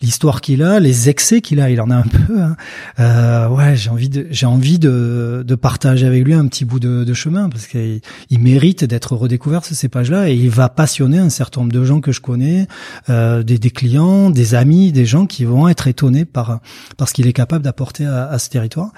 l'histoire 0.00 0.40
qu'il 0.40 0.62
a 0.62 0.80
les 0.80 1.08
excès 1.08 1.40
qu'il 1.40 1.60
a 1.60 1.70
il 1.70 1.80
en 1.80 1.90
a 1.90 1.96
un 1.96 2.02
peu 2.02 2.40
hein. 2.40 2.56
euh, 3.00 3.48
ouais 3.48 3.76
j'ai 3.76 3.90
envie 3.90 4.08
de 4.08 4.26
j'ai 4.30 4.46
envie 4.46 4.78
de, 4.78 5.44
de 5.46 5.54
partager 5.54 6.06
avec 6.06 6.24
lui 6.24 6.34
un 6.34 6.46
petit 6.46 6.64
bout 6.64 6.80
de, 6.80 7.04
de 7.04 7.14
chemin 7.14 7.48
parce 7.48 7.66
qu'il 7.66 8.00
il 8.30 8.40
mérite 8.40 8.84
d'être 8.84 9.14
redécouvert 9.16 9.64
ces 9.64 9.88
pages 9.88 10.10
là 10.10 10.28
et 10.28 10.34
il 10.34 10.50
va 10.50 10.68
passionner 10.68 11.18
un 11.18 11.30
certain 11.30 11.62
nombre 11.62 11.72
de 11.72 11.84
gens 11.84 12.00
que 12.00 12.12
je 12.12 12.20
connais 12.20 12.66
euh, 13.08 13.42
des, 13.42 13.58
des 13.58 13.70
clients 13.70 14.30
des 14.30 14.54
amis 14.54 14.92
des 14.92 15.06
gens 15.06 15.26
qui 15.26 15.44
vont 15.44 15.68
être 15.68 15.86
étonnés 15.86 16.24
par 16.24 16.60
par 16.96 17.08
ce 17.08 17.14
qu'il 17.14 17.26
est 17.26 17.32
capable 17.32 17.64
d'apporter 17.64 18.06
à, 18.06 18.26
à 18.26 18.38
ce 18.38 18.48
territoire 18.50 18.90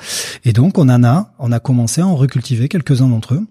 et 0.44 0.52
donc 0.52 0.78
on 0.78 0.88
en 0.88 1.04
a 1.04 1.32
on 1.38 1.52
a 1.52 1.60
commencé 1.60 2.00
à 2.00 2.06
en 2.06 2.16
recultiver 2.16 2.68
quelques 2.68 3.02
uns 3.02 3.08
d'entre 3.08 3.34
eux 3.34 3.46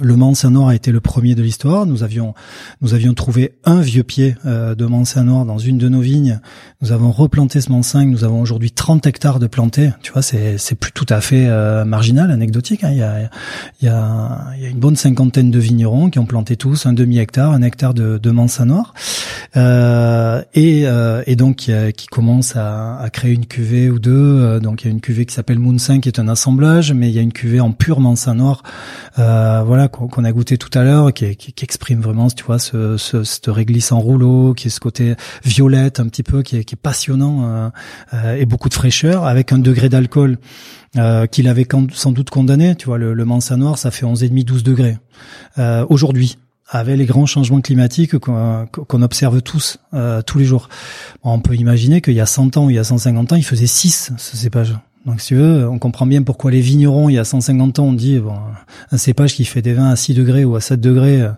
Le 0.00 0.16
Mansanor 0.16 0.70
a 0.70 0.74
été 0.74 0.90
le 0.90 1.00
premier 1.00 1.36
de 1.36 1.42
l'histoire. 1.42 1.86
Nous 1.86 2.02
avions, 2.02 2.34
nous 2.80 2.94
avions 2.94 3.14
trouvé 3.14 3.54
un 3.64 3.80
vieux 3.80 4.02
pied 4.02 4.34
euh, 4.44 4.74
de 4.74 4.86
Mansanor 4.86 5.44
dans 5.44 5.58
une 5.58 5.78
de 5.78 5.88
nos 5.88 6.00
vignes. 6.00 6.40
Nous 6.82 6.90
avons 6.90 7.12
replanté 7.12 7.60
ce 7.60 7.70
Mansingue. 7.70 8.10
Nous 8.10 8.24
avons 8.24 8.40
aujourd'hui 8.40 8.72
30 8.72 9.06
hectares 9.06 9.38
de 9.38 9.46
plantés. 9.46 9.90
Tu 10.02 10.10
vois, 10.12 10.22
c'est, 10.22 10.58
c'est 10.58 10.74
plus 10.74 10.90
tout 10.90 11.06
à 11.08 11.20
fait 11.20 11.46
euh, 11.46 11.84
marginal, 11.84 12.32
anecdotique. 12.32 12.82
Hein. 12.82 12.90
Il, 12.90 12.98
y 12.98 13.02
a, 13.02 13.30
il, 13.80 13.84
y 13.84 13.88
a, 13.88 14.46
il 14.56 14.62
y 14.64 14.66
a 14.66 14.68
une 14.68 14.80
bonne 14.80 14.96
cinquantaine 14.96 15.52
de 15.52 15.60
vignerons 15.60 16.10
qui 16.10 16.18
ont 16.18 16.26
planté 16.26 16.56
tous 16.56 16.86
un 16.86 16.92
demi-hectare, 16.92 17.52
un 17.52 17.62
hectare 17.62 17.94
de, 17.94 18.18
de 18.18 18.30
Mansanor. 18.32 18.94
Euh, 19.56 20.42
et, 20.54 20.86
euh, 20.86 21.22
et 21.28 21.36
donc 21.36 21.54
qui, 21.56 21.72
qui 21.96 22.08
commence 22.08 22.56
à, 22.56 22.98
à, 22.98 23.10
créer 23.10 23.32
une 23.32 23.46
cuvée 23.46 23.90
ou 23.90 24.00
deux. 24.00 24.58
Donc 24.58 24.82
il 24.82 24.86
y 24.86 24.88
a 24.88 24.90
une 24.90 25.00
cuvée 25.00 25.24
qui 25.24 25.34
s'appelle 25.34 25.60
Moon 25.60 25.78
5 25.78 26.02
qui 26.02 26.08
est 26.08 26.18
un 26.18 26.26
assemblage, 26.26 26.92
mais 26.92 27.08
il 27.10 27.14
y 27.14 27.20
a 27.20 27.22
une 27.22 27.32
cuvée 27.32 27.60
en 27.60 27.70
pur 27.70 28.00
Mansanor. 28.00 28.64
voilà 29.16 29.83
qu'on 29.88 30.24
a 30.24 30.32
goûté 30.32 30.58
tout 30.58 30.70
à 30.76 30.82
l'heure, 30.82 31.12
qui, 31.12 31.36
qui, 31.36 31.52
qui, 31.52 31.64
exprime 31.64 32.00
vraiment, 32.00 32.28
tu 32.28 32.44
vois, 32.44 32.58
ce, 32.58 32.96
ce, 32.96 33.24
cette 33.24 33.46
réglisse 33.46 33.92
en 33.92 34.00
rouleau, 34.00 34.54
qui 34.54 34.68
est 34.68 34.70
ce 34.70 34.80
côté 34.80 35.14
violette 35.44 36.00
un 36.00 36.06
petit 36.06 36.22
peu, 36.22 36.42
qui 36.42 36.58
est, 36.58 36.64
qui 36.64 36.74
est 36.74 36.80
passionnant 36.80 37.44
euh, 37.44 37.68
euh, 38.14 38.36
et 38.36 38.46
beaucoup 38.46 38.68
de 38.68 38.74
fraîcheur, 38.74 39.26
avec 39.26 39.52
un 39.52 39.58
degré 39.58 39.88
d'alcool 39.88 40.38
euh, 40.96 41.26
qu'il 41.26 41.48
avait 41.48 41.66
sans 41.92 42.12
doute 42.12 42.30
condamné. 42.30 42.76
Tu 42.76 42.86
vois, 42.86 42.98
le, 42.98 43.14
le 43.14 43.24
Mansa 43.24 43.56
Noir, 43.56 43.78
ça 43.78 43.90
fait 43.90 44.06
11,5-12 44.06 44.62
degrés 44.62 44.96
euh, 45.58 45.84
aujourd'hui 45.88 46.38
avec 46.68 46.96
les 46.96 47.04
grands 47.04 47.26
changements 47.26 47.60
climatiques 47.60 48.16
qu'on 48.18 49.02
observe 49.02 49.42
tous, 49.42 49.78
euh, 49.92 50.22
tous 50.22 50.38
les 50.38 50.44
jours. 50.44 50.68
on 51.22 51.38
peut 51.40 51.54
imaginer 51.54 52.00
qu'il 52.00 52.14
y 52.14 52.20
a 52.20 52.26
100 52.26 52.56
ans 52.56 52.70
il 52.70 52.76
y 52.76 52.78
a 52.78 52.84
150 52.84 53.32
ans, 53.32 53.36
il 53.36 53.44
faisait 53.44 53.66
6 53.66 54.12
ce 54.16 54.36
cépage. 54.36 54.74
Donc 55.06 55.20
si 55.20 55.28
tu 55.28 55.34
veux, 55.34 55.68
on 55.68 55.78
comprend 55.78 56.06
bien 56.06 56.22
pourquoi 56.22 56.50
les 56.50 56.60
vignerons, 56.60 57.10
il 57.10 57.14
y 57.14 57.18
a 57.18 57.24
150 57.24 57.78
ans, 57.78 57.86
on 57.86 57.92
dit 57.92 58.18
bon, 58.18 58.36
un 58.90 58.96
cépage 58.96 59.34
qui 59.34 59.44
fait 59.44 59.60
des 59.60 59.74
vins 59.74 59.90
à 59.90 59.96
6 59.96 60.14
degrés 60.14 60.44
ou 60.44 60.56
à 60.56 60.62
7 60.62 60.80
degrés, 60.80 61.20
euh, 61.20 61.32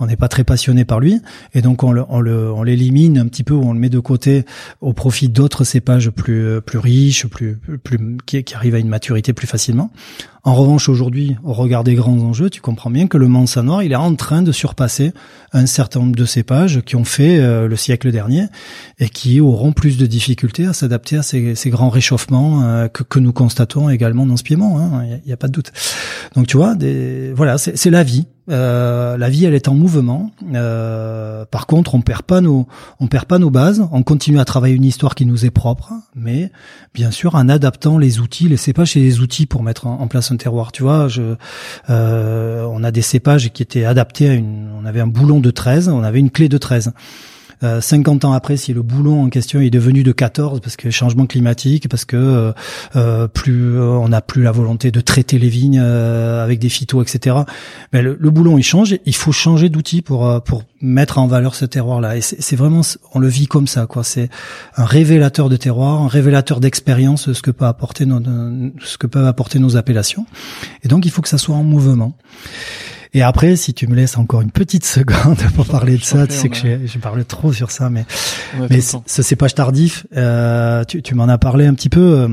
on 0.00 0.06
n'est 0.06 0.16
pas 0.16 0.26
très 0.26 0.42
passionné 0.42 0.84
par 0.84 0.98
lui, 0.98 1.20
et 1.54 1.62
donc 1.62 1.84
on 1.84 1.92
le, 1.92 2.04
on 2.08 2.20
le, 2.20 2.52
on 2.52 2.64
l'élimine 2.64 3.18
un 3.18 3.26
petit 3.26 3.44
peu, 3.44 3.54
ou 3.54 3.62
on 3.62 3.72
le 3.72 3.78
met 3.78 3.88
de 3.88 4.00
côté 4.00 4.44
au 4.80 4.92
profit 4.92 5.28
d'autres 5.28 5.62
cépages 5.62 6.10
plus, 6.10 6.60
plus 6.60 6.78
riches, 6.78 7.26
plus, 7.26 7.56
plus 7.84 8.16
qui 8.26 8.44
arrivent 8.54 8.74
à 8.74 8.80
une 8.80 8.88
maturité 8.88 9.32
plus 9.32 9.46
facilement. 9.46 9.92
En 10.46 10.52
revanche, 10.54 10.90
aujourd'hui, 10.90 11.36
au 11.42 11.54
regard 11.54 11.84
des 11.84 11.94
grands 11.94 12.18
enjeux, 12.18 12.50
tu 12.50 12.60
comprends 12.60 12.90
bien 12.90 13.06
que 13.06 13.16
le 13.16 13.28
Mansa 13.28 13.62
Noir, 13.62 13.82
il 13.82 13.92
est 13.92 13.96
en 13.96 14.14
train 14.14 14.42
de 14.42 14.52
surpasser 14.52 15.14
un 15.54 15.64
certain 15.64 16.00
nombre 16.00 16.16
de 16.16 16.26
cépages 16.26 16.82
qui 16.82 16.96
ont 16.96 17.04
fait 17.04 17.40
euh, 17.40 17.66
le 17.66 17.76
siècle 17.76 18.12
dernier 18.12 18.44
et 18.98 19.08
qui 19.08 19.40
auront 19.40 19.72
plus 19.72 19.96
de 19.96 20.04
difficultés 20.04 20.66
à 20.66 20.74
s'adapter 20.74 21.16
à 21.16 21.22
ces, 21.22 21.54
grands 21.70 21.88
réchauffements 21.88 22.62
euh, 22.62 22.88
que, 22.88 23.18
nous 23.18 23.32
constatons 23.32 23.88
également 23.88 24.26
dans 24.26 24.36
ce 24.36 24.42
piémont. 24.42 24.76
Hein. 24.76 25.06
Il 25.24 25.26
n'y 25.26 25.32
a, 25.32 25.38
pas 25.38 25.48
de 25.48 25.52
doute. 25.52 25.72
Donc 26.34 26.46
tu 26.46 26.58
vois, 26.58 26.76
voilà, 27.34 27.56
c'est 27.56 27.90
la 27.90 28.02
vie. 28.02 28.26
Euh, 28.50 29.16
la 29.16 29.30
vie, 29.30 29.44
elle 29.46 29.54
est 29.54 29.68
en 29.68 29.74
mouvement. 29.74 30.30
Euh, 30.54 31.44
par 31.50 31.66
contre, 31.66 31.94
on 31.94 32.02
perd 32.02 32.22
pas 32.22 32.40
nos, 32.40 32.66
on 33.00 33.06
perd 33.06 33.24
pas 33.24 33.38
nos 33.38 33.50
bases. 33.50 33.86
On 33.92 34.02
continue 34.02 34.38
à 34.38 34.44
travailler 34.44 34.74
une 34.74 34.84
histoire 34.84 35.14
qui 35.14 35.24
nous 35.24 35.46
est 35.46 35.50
propre, 35.50 35.92
mais 36.14 36.50
bien 36.92 37.10
sûr 37.10 37.34
en 37.34 37.48
adaptant 37.48 37.96
les 37.96 38.20
outils, 38.20 38.48
les 38.48 38.56
cépages 38.56 38.96
et 38.96 39.00
les 39.00 39.20
outils 39.20 39.46
pour 39.46 39.62
mettre 39.62 39.86
en, 39.86 40.06
place 40.08 40.30
un 40.30 40.36
terroir. 40.36 40.72
Tu 40.72 40.82
vois, 40.82 41.08
euh, 41.90 42.66
on 42.70 42.84
a 42.84 42.90
des 42.90 43.02
cépages 43.02 43.50
qui 43.50 43.62
étaient 43.62 43.84
adaptés 43.84 44.28
à 44.28 44.34
une, 44.34 44.68
on 44.78 44.84
avait 44.84 45.00
un 45.00 45.06
boulon 45.06 45.40
de 45.40 45.50
13, 45.50 45.88
on 45.88 46.02
avait 46.02 46.20
une 46.20 46.30
clé 46.30 46.48
de 46.48 46.58
13. 46.58 46.92
50 47.62 48.24
euh, 48.24 48.28
ans 48.28 48.32
après, 48.32 48.56
si 48.56 48.72
le 48.72 48.82
boulon 48.82 49.22
en 49.22 49.28
question 49.28 49.60
est 49.60 49.70
devenu 49.70 50.02
de 50.02 50.12
14 50.12 50.60
parce 50.60 50.76
que 50.76 50.90
changement 50.90 51.26
climatique, 51.26 51.88
parce 51.88 52.04
que 52.04 52.16
euh, 52.16 52.52
euh 52.96 53.28
plus 53.28 53.78
on 53.78 54.08
n'a 54.08 54.20
plus 54.20 54.42
la 54.42 54.52
volonté 54.52 54.90
de 54.90 55.00
traiter 55.00 55.38
les 55.38 55.48
vignes 55.48 55.80
euh, 55.82 56.44
avec 56.44 56.58
des 56.58 56.68
phytos, 56.68 57.02
etc. 57.02 57.36
Mais 57.92 58.02
le, 58.02 58.16
le, 58.18 58.30
boulon 58.30 58.58
il 58.58 58.62
change, 58.62 58.96
il 59.04 59.14
faut 59.14 59.32
changer 59.32 59.68
d'outil 59.68 60.02
pour 60.02 60.42
pour 60.44 60.64
mettre 60.84 61.18
en 61.18 61.26
valeur 61.26 61.54
ce 61.54 61.64
terroir-là. 61.64 62.16
Et 62.16 62.20
c'est 62.20 62.56
vraiment, 62.56 62.82
on 63.14 63.18
le 63.18 63.28
vit 63.28 63.46
comme 63.46 63.66
ça, 63.66 63.86
quoi. 63.86 64.04
C'est 64.04 64.28
un 64.76 64.84
révélateur 64.84 65.48
de 65.48 65.56
terroir, 65.56 66.02
un 66.02 66.08
révélateur 66.08 66.60
d'expérience, 66.60 67.32
ce 67.32 67.42
que 67.42 67.50
peut 67.50 67.64
apporter 67.64 68.06
nos, 68.06 68.20
ce 68.80 68.98
que 68.98 69.06
peuvent 69.06 69.26
apporter 69.26 69.58
nos 69.58 69.76
appellations. 69.76 70.26
Et 70.82 70.88
donc, 70.88 71.06
il 71.06 71.10
faut 71.10 71.22
que 71.22 71.28
ça 71.28 71.38
soit 71.38 71.56
en 71.56 71.64
mouvement. 71.64 72.16
Et 73.14 73.22
après, 73.22 73.54
si 73.54 73.72
tu 73.74 73.86
me 73.86 73.94
laisses 73.94 74.18
encore 74.18 74.40
une 74.40 74.50
petite 74.50 74.84
seconde 74.84 75.38
pour 75.54 75.66
parler 75.66 75.96
de 75.96 76.02
ça, 76.02 76.26
tu 76.26 76.34
sais 76.34 76.48
que 76.48 76.56
je, 76.56 76.98
parle 76.98 77.24
trop 77.24 77.52
sur 77.52 77.70
ça, 77.70 77.88
mais, 77.88 78.04
mais 78.68 78.80
ce 78.80 79.22
cépage 79.22 79.54
tardif, 79.54 80.04
euh, 80.16 80.82
tu, 80.84 81.00
tu 81.00 81.14
m'en 81.14 81.28
as 81.28 81.38
parlé 81.38 81.66
un 81.66 81.74
petit 81.74 81.88
peu. 81.88 82.00
Euh, 82.00 82.28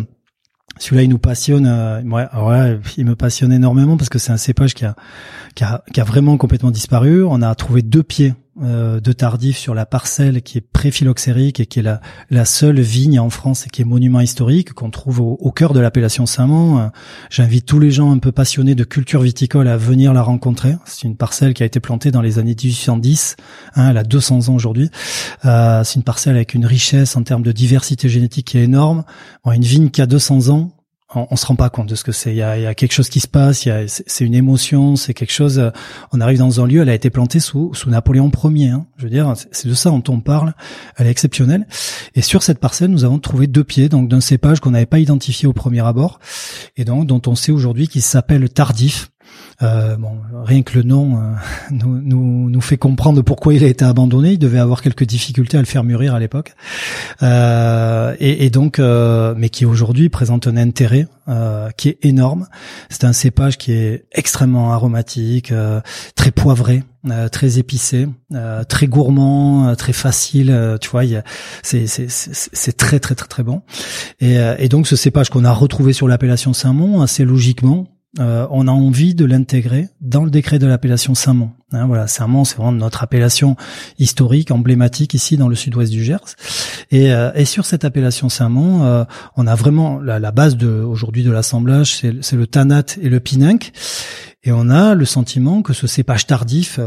celui-là, 0.79 1.03
il 1.03 1.09
nous 1.09 1.19
passionne. 1.19 1.67
Euh, 1.67 2.01
ouais, 2.01 2.25
ouais, 2.35 2.79
il 2.97 3.05
me 3.05 3.15
passionne 3.15 3.53
énormément 3.53 3.95
parce 3.95 4.09
que 4.09 4.17
c'est 4.17 4.31
un 4.31 4.37
cépage 4.37 4.73
qui 4.73 4.83
a, 4.83 4.95
qui 5.53 5.63
a, 5.63 5.83
qui 5.93 6.01
a 6.01 6.03
vraiment 6.03 6.37
complètement 6.37 6.71
disparu. 6.71 7.23
On 7.23 7.43
a 7.43 7.53
trouvé 7.53 7.83
deux 7.83 8.03
pieds 8.03 8.33
euh, 8.61 8.99
de 8.99 9.13
Tardif 9.13 9.57
sur 9.57 9.73
la 9.73 9.85
parcelle 9.85 10.41
qui 10.41 10.57
est 10.57 10.61
pré-phylloxérique 10.61 11.59
et 11.59 11.65
qui 11.65 11.79
est 11.79 11.83
la, 11.83 12.01
la 12.29 12.43
seule 12.43 12.81
vigne 12.81 13.19
en 13.19 13.29
France 13.29 13.65
et 13.65 13.69
qui 13.69 13.81
est 13.81 13.85
monument 13.85 14.19
historique 14.19 14.73
qu'on 14.73 14.89
trouve 14.89 15.21
au, 15.21 15.51
cœur 15.51 15.73
de 15.73 15.79
l'appellation 15.79 16.25
Saint-Mont. 16.25 16.91
J'invite 17.29 17.65
tous 17.65 17.79
les 17.79 17.91
gens 17.91 18.11
un 18.11 18.17
peu 18.17 18.31
passionnés 18.31 18.75
de 18.75 18.83
culture 18.83 19.21
viticole 19.21 19.67
à 19.67 19.77
venir 19.77 20.13
la 20.13 20.21
rencontrer. 20.21 20.75
C'est 20.85 21.03
une 21.03 21.15
parcelle 21.15 21.53
qui 21.53 21.63
a 21.63 21.65
été 21.65 21.79
plantée 21.79 22.11
dans 22.11 22.21
les 22.21 22.39
années 22.39 22.55
1810. 22.61 23.35
Hein, 23.75 23.89
elle 23.89 23.97
a 23.97 24.03
200 24.03 24.49
ans 24.49 24.55
aujourd'hui. 24.55 24.89
Euh, 25.45 25.83
c'est 25.83 25.95
une 25.95 26.03
parcelle 26.03 26.35
avec 26.35 26.53
une 26.53 26.65
richesse 26.65 27.15
en 27.15 27.23
termes 27.23 27.43
de 27.43 27.51
diversité 27.51 28.09
génétique 28.09 28.47
qui 28.47 28.57
est 28.57 28.63
énorme. 28.63 29.03
Bon, 29.45 29.51
une 29.51 29.63
vigne 29.63 29.89
qui 29.89 30.01
a 30.01 30.05
200 30.05 30.49
ans, 30.49 30.71
on, 31.13 31.27
on, 31.29 31.35
se 31.35 31.45
rend 31.45 31.55
pas 31.55 31.69
compte 31.69 31.87
de 31.87 31.95
ce 31.95 32.03
que 32.03 32.11
c'est. 32.11 32.31
Il 32.31 32.37
y 32.37 32.41
a, 32.41 32.57
y 32.57 32.65
a 32.65 32.75
quelque 32.75 32.93
chose 32.93 33.09
qui 33.09 33.19
se 33.19 33.27
passe. 33.27 33.65
Il 33.65 33.85
c'est 33.87 34.25
une 34.25 34.33
émotion. 34.33 34.95
C'est 34.95 35.13
quelque 35.13 35.33
chose. 35.33 35.59
Euh, 35.59 35.69
on 36.11 36.21
arrive 36.21 36.39
dans 36.39 36.61
un 36.61 36.67
lieu. 36.67 36.81
Elle 36.81 36.89
a 36.89 36.93
été 36.93 37.09
plantée 37.09 37.39
sous 37.39 37.73
sous 37.73 37.89
Napoléon 37.89 38.31
Ier. 38.43 38.69
Hein. 38.69 38.85
Je 38.97 39.03
veux 39.03 39.09
dire, 39.09 39.33
c'est 39.51 39.67
de 39.67 39.73
ça 39.73 39.89
dont 39.89 40.03
on 40.09 40.19
parle. 40.19 40.53
Elle 40.97 41.07
est 41.07 41.11
exceptionnelle. 41.11 41.67
Et 42.15 42.21
sur 42.21 42.43
cette 42.43 42.59
parcelle, 42.59 42.91
nous 42.91 43.03
avons 43.03 43.19
trouvé 43.19 43.47
deux 43.47 43.63
pieds, 43.63 43.89
donc 43.89 44.09
d'un 44.09 44.21
cépage 44.21 44.59
qu'on 44.59 44.71
n'avait 44.71 44.85
pas 44.85 44.99
identifié 44.99 45.47
au 45.47 45.53
premier 45.53 45.85
abord, 45.85 46.19
et 46.77 46.85
donc 46.85 47.07
dont 47.07 47.21
on 47.27 47.35
sait 47.35 47.51
aujourd'hui 47.51 47.87
qu'il 47.87 48.01
s'appelle 48.01 48.49
tardif. 48.49 49.10
Euh, 49.61 49.95
bon, 49.95 50.17
rien 50.43 50.63
que 50.63 50.75
le 50.75 50.83
nom 50.83 51.17
euh, 51.17 51.33
nous, 51.71 52.01
nous, 52.01 52.49
nous, 52.49 52.61
fait 52.61 52.77
comprendre 52.77 53.21
pourquoi 53.21 53.53
il 53.53 53.63
a 53.63 53.67
été 53.67 53.85
abandonné. 53.85 54.31
Il 54.31 54.39
devait 54.39 54.59
avoir 54.59 54.81
quelques 54.81 55.03
difficultés 55.03 55.57
à 55.57 55.59
le 55.59 55.65
faire 55.65 55.83
mûrir 55.83 56.15
à 56.15 56.19
l'époque, 56.19 56.53
euh, 57.21 58.15
et, 58.19 58.45
et, 58.45 58.49
donc, 58.49 58.79
euh, 58.79 59.33
mais 59.37 59.49
qui 59.49 59.65
aujourd'hui 59.65 60.09
présente 60.09 60.47
un 60.47 60.57
intérêt 60.57 61.07
euh, 61.27 61.69
qui 61.77 61.89
est 61.89 61.99
énorme. 62.03 62.47
C'est 62.89 63.03
un 63.03 63.13
cépage 63.13 63.57
qui 63.57 63.73
est 63.73 64.05
extrêmement 64.11 64.73
aromatique, 64.73 65.53
très 66.15 66.31
poivré, 66.31 66.83
très 67.31 67.59
épicé, 67.59 68.07
très 68.67 68.87
gourmand, 68.87 69.75
très 69.75 69.93
facile. 69.93 70.77
tu 70.81 70.89
vois, 70.89 71.03
c'est 71.61 71.85
c'est 71.87 72.77
très 72.77 72.99
très 72.99 73.15
très 73.15 73.27
très 73.27 73.43
bon. 73.43 73.61
Et, 74.19 74.37
et 74.57 74.69
donc, 74.69 74.87
ce 74.87 74.95
cépage 74.95 75.29
qu'on 75.29 75.45
a 75.45 75.51
retrouvé 75.51 75.93
sur 75.93 76.07
l'appellation 76.07 76.53
Saint-Mont, 76.53 77.01
assez 77.01 77.25
logiquement, 77.25 77.87
euh, 78.19 78.45
on 78.51 78.67
a 78.67 78.71
envie 78.71 79.15
de 79.15 79.23
l'intégrer 79.23 79.87
dans 80.01 80.25
le 80.25 80.31
décret 80.31 80.59
de 80.59 80.67
l'appellation 80.67 81.15
Saint-Mont. 81.15 81.51
Hein, 81.71 81.87
voilà, 81.87 82.07
Saint-Mont, 82.07 82.43
c'est 82.43 82.57
vraiment 82.57 82.73
notre 82.73 83.03
appellation 83.03 83.55
historique, 83.99 84.51
emblématique 84.51 85.13
ici 85.13 85.37
dans 85.37 85.47
le 85.47 85.55
sud-ouest 85.55 85.91
du 85.91 86.03
Gers. 86.03 86.35
Et, 86.91 87.13
euh, 87.13 87.31
et 87.35 87.45
sur 87.45 87.65
cette 87.65 87.85
appellation 87.85 88.27
Saint-Mont, 88.27 88.83
euh, 88.83 89.05
on 89.37 89.47
a 89.47 89.55
vraiment 89.55 89.99
la, 89.99 90.19
la 90.19 90.31
base 90.31 90.57
de 90.57 90.67
aujourd'hui 90.67 91.23
de 91.23 91.31
l'assemblage, 91.31 91.95
c'est 91.95 92.35
le 92.35 92.47
tanat 92.47 92.83
et 93.01 93.07
le 93.07 93.21
pinunc. 93.21 93.71
Et 94.43 94.51
on 94.51 94.69
a 94.69 94.93
le 94.93 95.05
sentiment 95.05 95.61
que 95.61 95.71
ce 95.71 95.87
cépage 95.87 96.27
tardif 96.27 96.79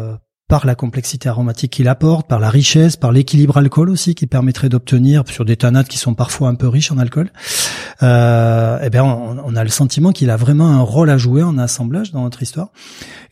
par 0.49 0.67
la 0.67 0.75
complexité 0.75 1.29
aromatique 1.29 1.73
qu'il 1.73 1.89
apporte, 1.89 2.29
par 2.29 2.39
la 2.39 2.51
richesse, 2.51 2.97
par 2.97 3.13
l'équilibre 3.13 3.57
alcool 3.57 3.89
aussi 3.89 4.15
qui 4.15 4.27
permettrait 4.27 4.69
d'obtenir 4.69 5.25
sur 5.27 5.45
des 5.45 5.57
tanates 5.57 5.89
qui 5.89 5.97
sont 5.97 6.15
parfois 6.15 6.49
un 6.49 6.55
peu 6.55 6.69
riches 6.69 6.93
en 6.93 6.99
alcool. 6.99 7.31
Euh, 8.03 8.79
eh 8.83 8.91
bien, 8.91 9.05
on, 9.05 9.57
a 9.57 9.65
le 9.65 9.71
sentiment 9.71 10.13
qu'il 10.13 10.31
a 10.31 10.37
vraiment 10.37 10.69
un 10.69 10.83
rôle 10.83 11.09
à 11.09 11.17
jouer 11.17 11.43
en 11.43 11.57
assemblage 11.57 12.13
dans 12.13 12.23
notre 12.23 12.43
histoire. 12.43 12.69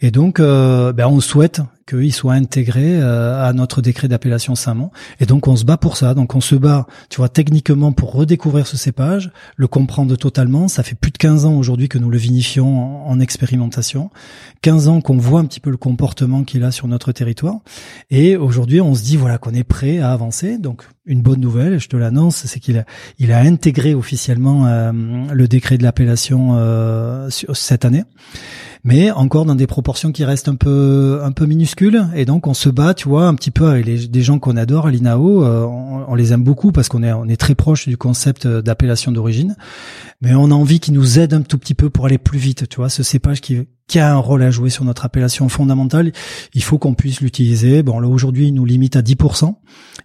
Et 0.00 0.10
donc, 0.10 0.40
euh, 0.40 0.92
ben, 0.92 1.06
on 1.06 1.20
souhaite 1.20 1.60
qu'il 1.93 2.12
soit 2.12 2.34
intégré 2.34 3.01
euh, 3.01 3.43
à 3.45 3.53
notre 3.53 3.82
décret 3.82 4.09
d'appellation 4.09 4.55
Saint-Mont. 4.55 4.90
Et 5.20 5.26
donc 5.26 5.49
on 5.49 5.57
se 5.57 5.64
bat 5.64 5.76
pour 5.76 5.97
ça. 5.97 6.14
Donc 6.14 6.34
on 6.34 6.40
se 6.40 6.55
bat, 6.55 6.86
tu 7.09 7.18
vois, 7.18 7.28
techniquement 7.28 7.93
pour 7.93 8.12
redécouvrir 8.12 8.66
ce 8.66 8.76
cépage, 8.76 9.30
le 9.57 9.66
comprendre 9.66 10.16
totalement. 10.16 10.68
Ça 10.68 10.82
fait 10.82 10.95
plus 10.95 11.11
de 11.11 11.18
15 11.18 11.45
ans 11.45 11.55
aujourd'hui 11.55 11.88
que 11.88 11.99
nous 11.99 12.11
le 12.11 12.18
vinifions 12.18 13.07
en, 13.09 13.20
expérimentation. 13.20 14.11
15 14.62 14.88
ans 14.88 15.01
qu'on 15.01 15.16
voit 15.16 15.40
un 15.40 15.45
petit 15.45 15.61
peu 15.61 15.70
le 15.70 15.76
comportement 15.76 16.43
qu'il 16.45 16.64
a 16.64 16.72
sur 16.72 16.88
notre 16.88 17.12
territoire. 17.12 17.57
Et 18.11 18.36
aujourd'hui 18.36 18.80
on 18.80 18.95
se 18.95 19.03
dit 19.03 19.16
voilà 19.16 19.38
qu'on 19.38 19.53
est 19.53 19.64
prêt 19.64 19.99
à 19.99 20.12
avancer. 20.12 20.59
Donc 20.59 20.84
une 21.05 21.20
bonne 21.20 21.40
nouvelle, 21.40 21.78
je 21.80 21.88
te 21.88 21.97
l'annonce, 21.97 22.36
c'est 22.47 22.61
qu'il 22.61 22.78
a, 22.78 22.84
il 23.18 23.32
a 23.32 23.38
intégré 23.38 23.95
officiellement 23.95 24.66
euh, 24.66 24.93
le 25.32 25.49
décret 25.49 25.76
de 25.76 25.82
l'appellation 25.82 26.57
euh, 26.57 27.28
cette 27.30 27.84
année 27.84 28.05
mais 28.85 29.11
encore 29.11 29.45
dans 29.45 29.55
des 29.55 29.66
proportions 29.66 30.12
qui 30.12 30.24
restent 30.24 30.49
un 30.49 30.55
peu 30.55 31.20
un 31.22 31.33
peu 31.33 31.47
minuscules. 31.47 32.07
Et 32.14 32.24
donc 32.24 32.47
on 32.47 32.55
se 32.55 32.68
bat, 32.68 32.95
tu 32.95 33.09
vois, 33.09 33.26
un 33.26 33.35
petit 33.35 33.51
peu 33.51 33.66
avec 33.66 34.11
des 34.11 34.22
gens 34.22 34.39
qu'on 34.39 34.57
adore 34.57 34.87
à 34.87 34.91
l'INAO. 34.91 35.45
Euh, 35.45 35.64
on, 35.64 36.14
les 36.14 36.33
aime 36.33 36.43
beaucoup 36.43 36.72
parce 36.72 36.89
qu'on 36.89 37.03
est 37.03 37.12
on 37.12 37.26
est 37.26 37.37
très 37.37 37.55
proche 37.55 37.89
du 37.89 37.97
concept 37.97 38.47
d'appellation 38.47 39.12
d'origine, 39.12 39.57
mais 40.20 40.35
on 40.35 40.51
a 40.51 40.55
envie 40.55 40.80
qu'ils 40.80 40.95
nous 40.95 41.18
aident 41.18 41.35
un 41.35 41.43
tout 41.43 41.59
petit 41.59 41.74
peu 41.74 41.91
pour 41.91 42.07
aller 42.07 42.18
plus 42.18 42.39
vite. 42.39 42.68
Tu 42.68 42.76
vois, 42.76 42.89
ce 42.89 43.03
cépage 43.03 43.41
qui 43.41 43.66
qui 43.87 43.99
a 43.99 44.12
un 44.12 44.16
rôle 44.16 44.43
à 44.43 44.51
jouer 44.51 44.70
sur 44.70 44.85
notre 44.85 45.05
appellation 45.05 45.49
fondamentale, 45.49 46.12
il 46.55 46.62
faut 46.62 46.78
qu'on 46.78 46.95
puisse 46.95 47.20
l'utiliser. 47.20 47.83
Bon, 47.83 48.01
là 48.01 48.09
aujourd'hui, 48.09 48.49
il 48.49 48.55
nous 48.55 48.64
limite 48.64 48.97
à 48.97 49.03
10%. 49.03 49.55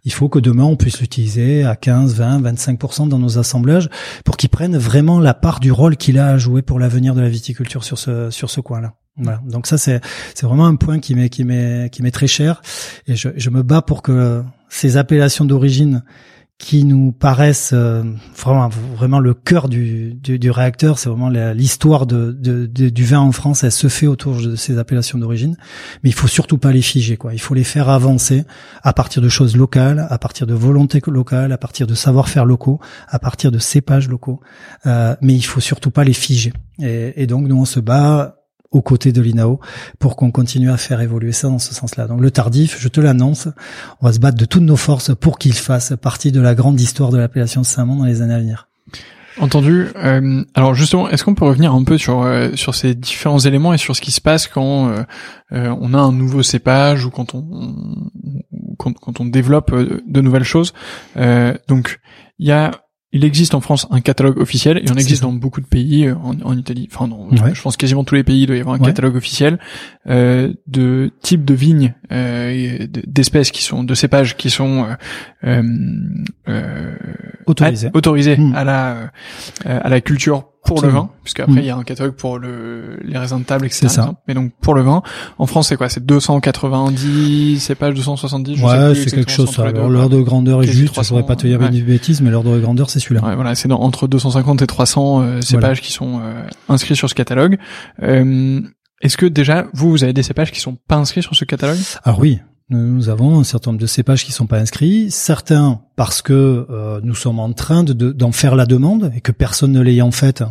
Il 0.03 0.13
faut 0.13 0.29
que 0.29 0.39
demain, 0.39 0.63
on 0.63 0.75
puisse 0.75 0.99
l'utiliser 0.99 1.63
à 1.63 1.75
15, 1.75 2.15
20, 2.15 2.41
25% 2.41 3.07
dans 3.07 3.19
nos 3.19 3.37
assemblages 3.37 3.89
pour 4.25 4.37
qu'il 4.37 4.49
prenne 4.49 4.77
vraiment 4.77 5.19
la 5.19 5.33
part 5.33 5.59
du 5.59 5.71
rôle 5.71 5.97
qu'il 5.97 6.19
a 6.19 6.27
à 6.27 6.37
jouer 6.37 6.61
pour 6.61 6.79
l'avenir 6.79 7.15
de 7.15 7.21
la 7.21 7.29
viticulture 7.29 7.83
sur 7.83 7.97
ce 7.97 8.29
sur 8.29 8.49
ce 8.49 8.61
coin-là. 8.61 8.93
Voilà. 9.17 9.41
Donc 9.45 9.67
ça, 9.67 9.77
c'est 9.77 10.01
c'est 10.35 10.45
vraiment 10.45 10.67
un 10.67 10.75
point 10.75 10.99
qui 10.99 11.15
m'est 11.15 11.29
qui 11.29 11.43
m'est 11.43 11.89
qui 11.91 12.03
m'est 12.03 12.11
très 12.11 12.27
cher 12.27 12.61
et 13.07 13.15
je, 13.15 13.29
je 13.35 13.49
me 13.49 13.63
bats 13.63 13.81
pour 13.81 14.01
que 14.01 14.43
ces 14.69 14.97
appellations 14.97 15.45
d'origine 15.45 16.03
qui 16.57 16.85
nous 16.85 17.11
paraissent 17.11 17.71
euh, 17.73 18.03
vraiment 18.35 18.67
vraiment 18.69 19.19
le 19.19 19.35
cœur 19.35 19.69
du, 19.69 20.15
du, 20.15 20.39
du 20.39 20.49
réacteur, 20.49 20.97
c'est 20.97 21.07
vraiment 21.07 21.29
l'histoire 21.29 22.07
de, 22.07 22.31
de, 22.31 22.65
du 22.65 23.05
vin 23.05 23.19
en 23.19 23.31
France, 23.31 23.63
elle 23.63 23.71
se 23.71 23.87
fait 23.87 24.07
autour 24.07 24.41
de 24.41 24.55
ces 24.55 24.79
appellations 24.79 25.19
d'origine, 25.19 25.55
mais 26.03 26.09
il 26.09 26.13
faut 26.13 26.27
surtout 26.27 26.57
pas 26.57 26.71
les 26.71 26.81
figer 26.81 27.15
quoi. 27.15 27.33
Il 27.33 27.39
faut 27.39 27.53
les 27.53 27.63
faire 27.63 27.89
avancer 27.89 28.43
à 28.81 28.91
partir 28.93 29.21
de 29.21 29.29
choses 29.29 29.55
locales, 29.55 30.07
à 30.09 30.17
partir 30.17 30.47
de 30.47 30.55
volontés 30.55 31.01
locales, 31.05 31.51
à 31.51 31.57
partir 31.59 31.85
de 31.85 31.93
savoir-faire 31.93 32.45
locaux, 32.45 32.79
à 33.07 33.19
partir 33.19 33.51
de 33.51 33.59
cépages 33.59 34.09
locaux, 34.09 34.39
euh, 34.87 35.15
mais 35.21 35.35
il 35.35 35.43
faut 35.43 35.59
surtout 35.59 35.91
pas 35.91 36.03
les 36.03 36.13
figer. 36.13 36.53
Et, 36.79 37.21
et 37.21 37.27
donc 37.27 37.47
nous 37.47 37.57
on 37.57 37.65
se 37.65 37.79
bat 37.79 38.36
aux 38.71 38.81
côtés 38.81 39.11
de 39.11 39.21
l'INAO 39.21 39.59
pour 39.99 40.15
qu'on 40.15 40.31
continue 40.31 40.71
à 40.71 40.77
faire 40.77 41.01
évoluer 41.01 41.31
ça 41.31 41.47
dans 41.47 41.59
ce 41.59 41.73
sens-là. 41.73 42.07
Donc 42.07 42.21
le 42.21 42.31
tardif, 42.31 42.77
je 42.79 42.87
te 42.87 42.99
l'annonce, 42.99 43.47
on 44.01 44.07
va 44.07 44.13
se 44.13 44.19
battre 44.19 44.37
de 44.37 44.45
toutes 44.45 44.63
nos 44.63 44.75
forces 44.75 45.15
pour 45.15 45.37
qu'il 45.37 45.53
fasse 45.53 45.93
partie 46.01 46.31
de 46.31 46.41
la 46.41 46.55
grande 46.55 46.79
histoire 46.79 47.11
de 47.11 47.17
l'appellation 47.17 47.63
Saint-Mont 47.63 47.95
dans 47.95 48.05
les 48.05 48.21
années 48.21 48.33
à 48.33 48.39
venir. 48.39 48.67
Entendu. 49.39 49.87
Euh, 49.97 50.43
alors 50.55 50.73
justement, 50.73 51.09
est-ce 51.09 51.23
qu'on 51.23 51.35
peut 51.35 51.45
revenir 51.45 51.73
un 51.73 51.83
peu 51.83 51.97
sur 51.97 52.23
euh, 52.23 52.49
sur 52.55 52.73
ces 52.73 52.95
différents 52.95 53.39
éléments 53.39 53.73
et 53.73 53.77
sur 53.77 53.95
ce 53.95 54.01
qui 54.01 54.11
se 54.11 54.21
passe 54.21 54.47
quand 54.47 54.89
euh, 54.89 55.03
on 55.51 55.93
a 55.93 55.99
un 55.99 56.11
nouveau 56.11 56.41
cépage 56.41 57.05
ou 57.05 57.11
quand 57.11 57.35
on, 57.35 57.45
quand, 58.79 58.93
quand, 58.93 59.19
on 59.19 59.25
développe 59.25 59.73
de 59.75 60.21
nouvelles 60.21 60.43
choses? 60.43 60.73
Donc 61.67 61.99
il 62.39 62.47
y 62.47 62.51
a 62.51 62.71
il 63.17 63.25
existe 63.25 63.55
en 63.55 63.61
France 63.61 63.87
un 63.89 63.99
catalogue 63.99 64.37
officiel 64.37 64.77
et 64.77 64.91
on 64.91 64.95
existe 64.95 65.23
dans 65.23 65.33
beaucoup 65.33 65.59
de 65.59 65.65
pays, 65.65 66.05
euh, 66.05 66.15
en, 66.15 66.39
en 66.43 66.57
Italie, 66.57 66.87
enfin 66.91 67.07
non, 67.07 67.29
je 67.31 67.61
pense 67.61 67.75
quasiment 67.75 68.03
tous 68.03 68.15
les 68.15 68.23
pays 68.23 68.43
il 68.43 68.47
doit 68.47 68.55
y 68.55 68.59
avoir 68.59 68.75
un 68.75 68.79
catalogue 68.79 69.15
officiel 69.15 69.59
euh, 70.07 70.53
de 70.67 71.11
types 71.21 71.43
de 71.43 71.53
vignes, 71.53 71.93
euh, 72.11 72.87
d'espèces 73.07 73.51
qui 73.51 73.63
sont, 73.63 73.83
de 73.83 73.93
cépages 73.95 74.37
qui 74.37 74.49
sont 74.49 74.85
euh, 75.43 75.63
euh 76.47 76.95
autorisés, 77.45 77.89
autorisés 77.93 78.37
hmm. 78.37 78.55
à 78.55 78.63
la 78.63 79.11
à 79.65 79.89
la 79.89 80.01
culture 80.01 80.45
pour 80.67 80.81
le 80.81 80.89
vin, 80.89 81.09
puisque 81.23 81.39
après 81.39 81.53
mm. 81.53 81.59
il 81.59 81.65
y 81.65 81.69
a 81.69 81.77
un 81.77 81.83
catalogue 81.83 82.13
pour 82.13 82.37
le, 82.37 82.99
les 83.03 83.17
raisins 83.17 83.39
de 83.39 83.43
table, 83.43 83.65
etc. 83.65 83.87
Ça. 83.87 84.13
Mais 84.27 84.33
donc 84.33 84.51
pour 84.61 84.73
le 84.73 84.81
vin, 84.81 85.01
en 85.37 85.45
France 85.45 85.69
c'est 85.69 85.77
quoi? 85.77 85.89
C'est 85.89 86.05
290 86.05 87.59
cépages, 87.59 87.93
270 87.93 88.55
je 88.55 88.63
Ouais, 88.63 88.95
c'est 88.95 89.11
quelque 89.11 89.31
chose. 89.31 89.49
Ça. 89.49 89.71
l'ordre 89.71 90.17
de 90.17 90.21
grandeur 90.21 90.61
est 90.63 90.67
juste. 90.67 91.01
Je 91.01 91.07
pourrais 91.07 91.25
pas 91.25 91.35
te 91.35 91.47
dire 91.47 91.61
une 91.61 91.83
bêtise, 91.83 92.21
mais 92.21 92.29
l'ordre 92.29 92.53
de 92.53 92.59
grandeur 92.59 92.89
c'est 92.89 92.99
celui-là. 92.99 93.23
Ouais, 93.23 93.35
voilà, 93.35 93.55
c'est 93.55 93.71
entre 93.71 94.07
250 94.07 94.61
et 94.61 94.67
300 94.67 95.21
euh, 95.21 95.41
cépages 95.41 95.81
qui 95.81 95.91
sont 95.91 96.19
euh, 96.21 96.43
inscrits 96.69 96.95
sur 96.95 97.09
ce 97.09 97.15
catalogue. 97.15 97.57
Euh, 98.03 98.61
est-ce 99.01 99.17
que 99.17 99.25
déjà 99.25 99.67
vous 99.73 99.89
vous 99.89 100.03
avez 100.03 100.13
des 100.13 100.23
cépages 100.23 100.51
qui 100.51 100.59
sont 100.59 100.77
pas 100.87 100.95
inscrits 100.95 101.23
sur 101.23 101.35
ce 101.35 101.45
catalogue? 101.45 101.77
Alors 102.03 102.19
oui, 102.19 102.39
nous 102.69 103.07
avons 103.07 103.39
un 103.39 103.43
certain 103.45 103.71
nombre 103.71 103.81
de 103.81 103.87
cépages 103.87 104.25
qui 104.25 104.33
sont 104.33 104.45
pas 104.45 104.57
inscrits, 104.57 105.09
certains 105.09 105.79
parce 105.95 106.21
que 106.21 106.67
euh, 106.69 106.99
nous 107.01 107.15
sommes 107.15 107.39
en 107.39 107.53
train 107.53 107.83
de, 107.83 107.93
d'en 107.93 108.31
faire 108.33 108.55
la 108.55 108.65
demande 108.65 109.11
et 109.15 109.21
que 109.21 109.31
personne 109.31 109.71
ne 109.71 109.81
l'ayant 109.81 110.11
faite, 110.11 110.43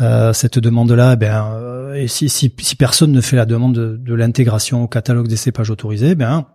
euh, 0.00 0.34
cette 0.34 0.58
demande-là, 0.58 1.14
eh 1.14 1.16
ben, 1.16 1.46
euh, 1.54 1.94
et 1.94 2.08
si, 2.08 2.28
si, 2.28 2.52
si, 2.58 2.76
personne 2.76 3.10
ne 3.10 3.20
fait 3.22 3.36
la 3.36 3.46
demande 3.46 3.74
de, 3.74 3.96
de 3.96 4.14
l'intégration 4.14 4.84
au 4.84 4.86
catalogue 4.86 5.28
des 5.28 5.36
cépages 5.36 5.70
autorisés, 5.70 6.10
eh 6.10 6.14
ben 6.14 6.46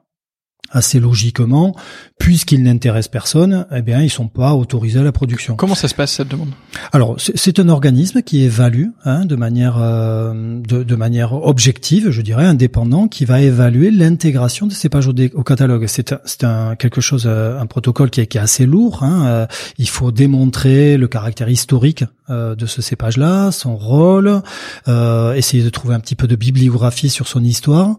assez 0.71 0.99
logiquement, 0.99 1.75
puisqu'ils 2.17 2.63
n'intéressent 2.63 3.11
personne, 3.11 3.65
eh 3.75 3.81
bien, 3.81 4.01
ils 4.01 4.09
sont 4.09 4.27
pas 4.27 4.53
autorisés 4.53 4.99
à 4.99 5.03
la 5.03 5.11
production. 5.11 5.55
Comment 5.55 5.75
ça 5.75 5.87
se 5.87 5.95
passe 5.95 6.13
cette 6.13 6.29
demande? 6.29 6.49
Alors, 6.93 7.15
c'est 7.17 7.59
un 7.59 7.67
organisme 7.67 8.21
qui 8.21 8.41
évalue 8.43 8.87
hein, 9.03 9.25
de 9.25 9.35
manière 9.35 9.77
euh, 9.79 10.59
de, 10.61 10.95
manière 10.95 11.33
objective, 11.33 12.11
je 12.11 12.21
dirais, 12.21 12.45
indépendant, 12.45 13.07
qui 13.07 13.25
va 13.25 13.41
évaluer 13.41 13.91
l'intégration 13.91 14.67
de 14.67 14.71
ces 14.71 14.87
pages 14.87 15.07
au, 15.07 15.43
catalogue. 15.43 15.87
C'est 15.87 16.43
un 16.43 16.75
quelque 16.75 17.01
chose, 17.01 17.23
euh, 17.25 17.59
un 17.59 17.65
protocole 17.65 18.09
qui 18.09 18.21
est, 18.21 18.27
qui 18.27 18.37
est 18.37 18.41
assez 18.41 18.65
lourd. 18.65 19.03
Hein, 19.03 19.25
euh, 19.25 19.45
il 19.77 19.89
faut 19.89 20.11
démontrer 20.11 20.97
le 20.97 21.07
caractère 21.07 21.49
historique 21.49 22.05
de 22.29 22.65
ce 22.65 22.81
cépage-là, 22.81 23.51
son 23.51 23.75
rôle, 23.75 24.41
essayer 24.87 25.63
de 25.63 25.69
trouver 25.69 25.95
un 25.95 25.99
petit 25.99 26.15
peu 26.15 26.27
de 26.27 26.37
bibliographie 26.37 27.09
sur 27.09 27.27
son 27.27 27.43
histoire, 27.43 27.97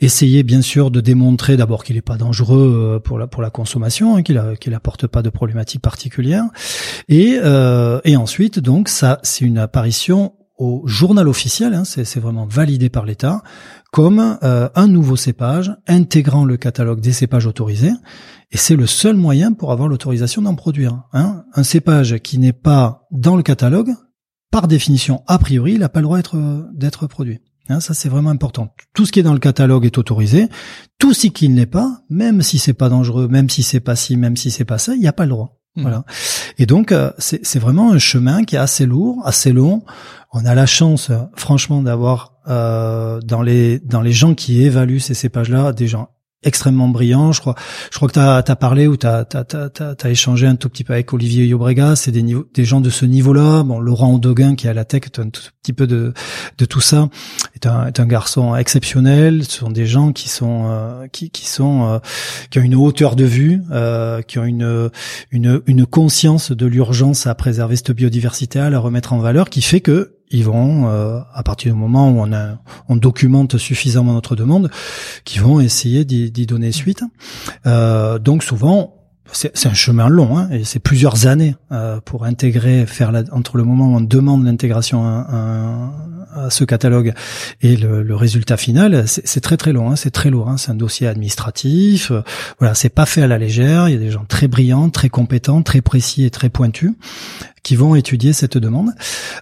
essayer 0.00 0.44
bien 0.44 0.62
sûr 0.62 0.90
de 0.90 1.02
démontrer 1.02 1.58
d'abord 1.58 1.84
qu'il 1.84 1.95
est 1.96 2.02
pas 2.02 2.16
dangereux 2.16 2.96
euh, 2.96 3.00
pour 3.00 3.18
la 3.18 3.26
pour 3.26 3.42
la 3.42 3.50
consommation, 3.50 4.16
hein, 4.16 4.22
qu'il 4.22 4.40
qu'il 4.60 4.78
pas 5.08 5.22
de 5.22 5.30
problématiques 5.30 5.82
particulières. 5.82 6.44
Et 7.08 7.38
euh, 7.42 8.00
et 8.04 8.16
ensuite 8.16 8.58
donc 8.58 8.88
ça 8.88 9.18
c'est 9.22 9.44
une 9.44 9.58
apparition 9.58 10.34
au 10.58 10.82
journal 10.86 11.28
officiel, 11.28 11.74
hein, 11.74 11.84
c'est 11.84 12.18
vraiment 12.18 12.46
validé 12.46 12.88
par 12.88 13.04
l'État 13.04 13.42
comme 13.92 14.38
euh, 14.42 14.68
un 14.74 14.88
nouveau 14.88 15.16
cépage 15.16 15.72
intégrant 15.86 16.44
le 16.44 16.56
catalogue 16.56 17.00
des 17.00 17.12
cépages 17.12 17.46
autorisés. 17.46 17.92
Et 18.52 18.56
c'est 18.56 18.76
le 18.76 18.86
seul 18.86 19.16
moyen 19.16 19.52
pour 19.52 19.72
avoir 19.72 19.88
l'autorisation 19.88 20.42
d'en 20.42 20.54
produire. 20.54 21.02
Hein. 21.12 21.44
Un 21.54 21.62
cépage 21.62 22.18
qui 22.18 22.38
n'est 22.38 22.52
pas 22.52 23.06
dans 23.10 23.36
le 23.36 23.42
catalogue, 23.42 23.92
par 24.50 24.68
définition, 24.68 25.22
a 25.26 25.38
priori, 25.38 25.72
il 25.72 25.80
n'a 25.80 25.88
pas 25.88 26.00
le 26.00 26.04
droit 26.04 26.20
d'être 26.74 27.06
produit. 27.06 27.40
Hein, 27.68 27.80
ça 27.80 27.94
c'est 27.94 28.08
vraiment 28.08 28.30
important. 28.30 28.72
Tout 28.94 29.06
ce 29.06 29.12
qui 29.12 29.20
est 29.20 29.24
dans 29.24 29.32
le 29.32 29.38
catalogue 29.38 29.84
est 29.84 29.98
autorisé. 29.98 30.48
Tout 30.98 31.14
ce 31.14 31.26
qui 31.26 31.48
ne 31.48 31.56
l'est 31.56 31.66
pas, 31.66 32.02
même 32.08 32.42
si 32.42 32.58
c'est 32.58 32.74
pas 32.74 32.88
dangereux, 32.88 33.28
même 33.28 33.50
si 33.50 33.62
c'est 33.62 33.80
pas 33.80 33.96
ci, 33.96 34.16
même 34.16 34.36
si 34.36 34.50
c'est 34.50 34.64
pas 34.64 34.78
ça, 34.78 34.94
il 34.94 35.00
n'y 35.00 35.08
a 35.08 35.12
pas 35.12 35.24
le 35.24 35.30
droit. 35.30 35.58
Mmh. 35.76 35.82
Voilà. 35.82 36.04
Et 36.58 36.66
donc 36.66 36.92
euh, 36.92 37.10
c'est 37.18 37.58
vraiment 37.58 37.92
un 37.92 37.98
chemin 37.98 38.44
qui 38.44 38.56
est 38.56 38.60
assez 38.60 38.86
lourd, 38.86 39.20
assez 39.24 39.52
long. 39.52 39.84
On 40.32 40.44
a 40.44 40.54
la 40.54 40.66
chance, 40.66 41.10
franchement, 41.34 41.82
d'avoir 41.82 42.34
euh, 42.48 43.20
dans 43.20 43.42
les 43.42 43.78
dans 43.80 44.00
les 44.00 44.12
gens 44.12 44.34
qui 44.34 44.62
évaluent 44.62 45.00
ces 45.00 45.14
cépages-là 45.14 45.72
des 45.72 45.86
gens 45.86 46.10
extrêmement 46.46 46.88
brillant. 46.88 47.32
Je 47.32 47.40
crois, 47.40 47.54
je 47.90 47.96
crois 47.96 48.08
que 48.08 48.14
tu 48.14 48.20
as, 48.20 48.56
parlé 48.56 48.86
ou 48.86 48.96
tu 48.96 49.06
as, 49.06 49.26
échangé 50.04 50.46
un 50.46 50.56
tout 50.56 50.68
petit 50.68 50.84
peu 50.84 50.92
avec 50.92 51.12
Olivier 51.12 51.46
Yobrega. 51.46 51.96
C'est 51.96 52.12
des, 52.12 52.24
des 52.54 52.64
gens 52.64 52.80
de 52.80 52.88
ce 52.88 53.04
niveau-là. 53.04 53.62
Bon, 53.64 53.80
Laurent 53.80 54.14
Audoguin 54.14 54.54
qui 54.54 54.66
est 54.66 54.70
à 54.70 54.74
la 54.74 54.84
tech, 54.84 55.02
un 55.18 55.28
tout 55.28 55.42
petit 55.62 55.72
peu 55.72 55.86
de, 55.86 56.14
de 56.58 56.64
tout 56.64 56.80
ça, 56.80 57.08
est 57.54 57.66
un, 57.66 57.86
est 57.88 58.00
un 58.00 58.06
garçon 58.06 58.56
exceptionnel. 58.56 59.44
Ce 59.44 59.58
sont 59.58 59.70
des 59.70 59.86
gens 59.86 60.12
qui 60.12 60.28
sont 60.28 60.66
euh, 60.66 61.06
qui, 61.08 61.30
qui 61.30 61.46
sont 61.46 61.88
euh, 61.88 61.98
qui 62.50 62.58
ont 62.58 62.62
une 62.62 62.76
hauteur 62.76 63.16
de 63.16 63.24
vue, 63.24 63.62
euh, 63.72 64.22
qui 64.22 64.38
ont 64.38 64.44
une 64.44 64.90
une, 65.30 65.60
une 65.66 65.86
conscience 65.86 66.52
de 66.52 66.66
l'urgence 66.66 67.26
à 67.26 67.34
préserver 67.34 67.76
cette 67.76 67.92
biodiversité, 67.92 68.60
à 68.60 68.70
la 68.70 68.78
remettre 68.78 69.12
en 69.12 69.18
valeur, 69.18 69.50
qui 69.50 69.62
fait 69.62 69.80
que 69.80 70.15
ils 70.30 70.44
vont, 70.44 70.88
euh, 70.88 71.20
à 71.34 71.42
partir 71.42 71.72
du 71.72 71.78
moment 71.78 72.10
où 72.10 72.20
on, 72.20 72.32
a, 72.32 72.58
on 72.88 72.96
documente 72.96 73.58
suffisamment 73.58 74.12
notre 74.12 74.36
demande, 74.36 74.70
qui 75.24 75.38
vont 75.38 75.60
essayer 75.60 76.04
d'y 76.04 76.46
donner 76.46 76.72
suite. 76.72 77.02
Euh, 77.66 78.18
donc 78.18 78.42
souvent, 78.42 78.95
c'est 79.32 79.66
un 79.66 79.74
chemin 79.74 80.08
long, 80.08 80.38
hein, 80.38 80.48
et 80.50 80.64
c'est 80.64 80.78
plusieurs 80.78 81.26
années 81.26 81.56
euh, 81.72 82.00
pour 82.04 82.24
intégrer, 82.24 82.86
faire 82.86 83.12
la, 83.12 83.22
entre 83.32 83.56
le 83.56 83.64
moment 83.64 83.88
où 83.88 83.96
on 83.96 84.00
demande 84.00 84.44
l'intégration 84.44 85.04
à, 85.04 85.90
ce 86.50 86.64
catalogue 86.64 87.14
et 87.62 87.76
le, 87.76 88.14
résultat 88.14 88.58
final, 88.58 89.04
c'est 89.06 89.40
très 89.40 89.56
très 89.56 89.72
long, 89.72 89.90
hein, 89.90 89.96
c'est 89.96 90.10
très 90.10 90.28
lourd, 90.28 90.50
hein, 90.50 90.58
c'est 90.58 90.70
un 90.70 90.74
dossier 90.74 91.06
administratif, 91.06 92.10
euh, 92.10 92.20
voilà, 92.58 92.74
c'est 92.74 92.90
pas 92.90 93.06
fait 93.06 93.22
à 93.22 93.26
la 93.26 93.38
légère. 93.38 93.88
Il 93.88 93.92
y 93.92 93.96
a 93.96 94.00
des 94.00 94.10
gens 94.10 94.26
très 94.28 94.46
brillants, 94.46 94.90
très 94.90 95.08
compétents, 95.08 95.62
très 95.62 95.80
précis 95.80 96.24
et 96.24 96.30
très 96.30 96.50
pointus 96.50 96.92
qui 97.62 97.74
vont 97.74 97.94
étudier 97.94 98.32
cette 98.32 98.58
demande. 98.58 98.90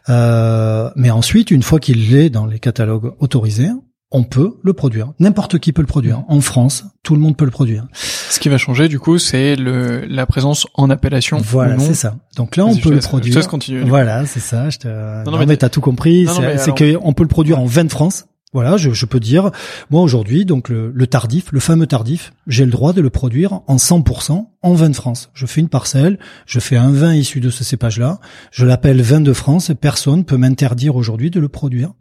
Euh, 0.08 0.88
mais 0.96 1.10
ensuite, 1.10 1.50
une 1.50 1.62
fois 1.62 1.78
qu'il 1.78 2.14
est 2.16 2.30
dans 2.30 2.46
les 2.46 2.58
catalogues 2.58 3.12
autorisés, 3.18 3.70
on 4.14 4.22
peut 4.22 4.54
le 4.62 4.72
produire. 4.72 5.12
N'importe 5.18 5.58
qui 5.58 5.72
peut 5.72 5.82
le 5.82 5.88
produire. 5.88 6.22
En 6.28 6.40
France, 6.40 6.84
tout 7.02 7.14
le 7.14 7.20
monde 7.20 7.36
peut 7.36 7.44
le 7.44 7.50
produire. 7.50 7.84
Ce 7.92 8.38
qui 8.38 8.48
va 8.48 8.58
changer, 8.58 8.88
du 8.88 9.00
coup, 9.00 9.18
c'est 9.18 9.56
le, 9.56 10.06
la 10.06 10.24
présence 10.24 10.68
en 10.74 10.88
appellation. 10.88 11.38
Voilà, 11.38 11.80
c'est 11.80 11.94
ça. 11.94 12.14
Donc 12.36 12.56
là, 12.56 12.64
on 12.64 12.76
peut 12.76 12.92
le 12.92 13.00
produire. 13.00 13.40
Voilà, 13.84 14.24
c'est 14.24 14.40
ça. 14.40 14.70
Je 14.70 14.78
te... 14.78 15.24
Non, 15.24 15.32
non, 15.32 15.44
mais, 15.44 15.56
t'as 15.56 15.68
tout 15.68 15.80
compris. 15.80 16.28
C'est 16.58 16.78
qu'on 16.78 17.12
peut 17.12 17.24
le 17.24 17.28
produire 17.28 17.58
en 17.58 17.66
vin 17.66 17.84
de 17.84 17.90
France. 17.90 18.26
Voilà, 18.52 18.76
je, 18.76 18.92
je, 18.92 19.04
peux 19.04 19.18
dire, 19.18 19.50
moi 19.90 20.00
aujourd'hui, 20.00 20.44
donc 20.44 20.68
le, 20.68 20.92
le, 20.94 21.06
tardif, 21.08 21.50
le 21.50 21.58
fameux 21.58 21.88
tardif, 21.88 22.32
j'ai 22.46 22.64
le 22.64 22.70
droit 22.70 22.92
de 22.92 23.00
le 23.00 23.10
produire 23.10 23.62
en 23.66 23.74
100% 23.74 24.46
en 24.62 24.74
vin 24.74 24.90
de 24.90 24.94
France. 24.94 25.30
Je 25.34 25.44
fais 25.44 25.60
une 25.60 25.68
parcelle, 25.68 26.20
je 26.46 26.60
fais 26.60 26.76
un 26.76 26.92
vin 26.92 27.12
issu 27.16 27.40
de 27.40 27.50
ce 27.50 27.64
cépage-là, 27.64 28.20
je 28.52 28.64
l'appelle 28.64 29.02
vin 29.02 29.20
de 29.20 29.32
France, 29.32 29.70
et 29.70 29.74
personne 29.74 30.24
peut 30.24 30.36
m'interdire 30.36 30.94
aujourd'hui 30.94 31.32
de 31.32 31.40
le 31.40 31.48
produire 31.48 31.94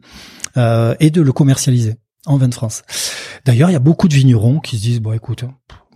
euh, 0.56 0.94
et 1.00 1.10
de 1.10 1.20
le 1.20 1.32
commercialiser 1.32 1.96
en 2.26 2.36
vin 2.36 2.48
de 2.48 2.54
France. 2.54 2.82
D'ailleurs, 3.44 3.70
il 3.70 3.74
y 3.74 3.76
a 3.76 3.80
beaucoup 3.80 4.08
de 4.08 4.14
vignerons 4.14 4.60
qui 4.60 4.78
se 4.78 4.82
disent 4.82 5.00
bon, 5.00 5.12
écoute, 5.12 5.44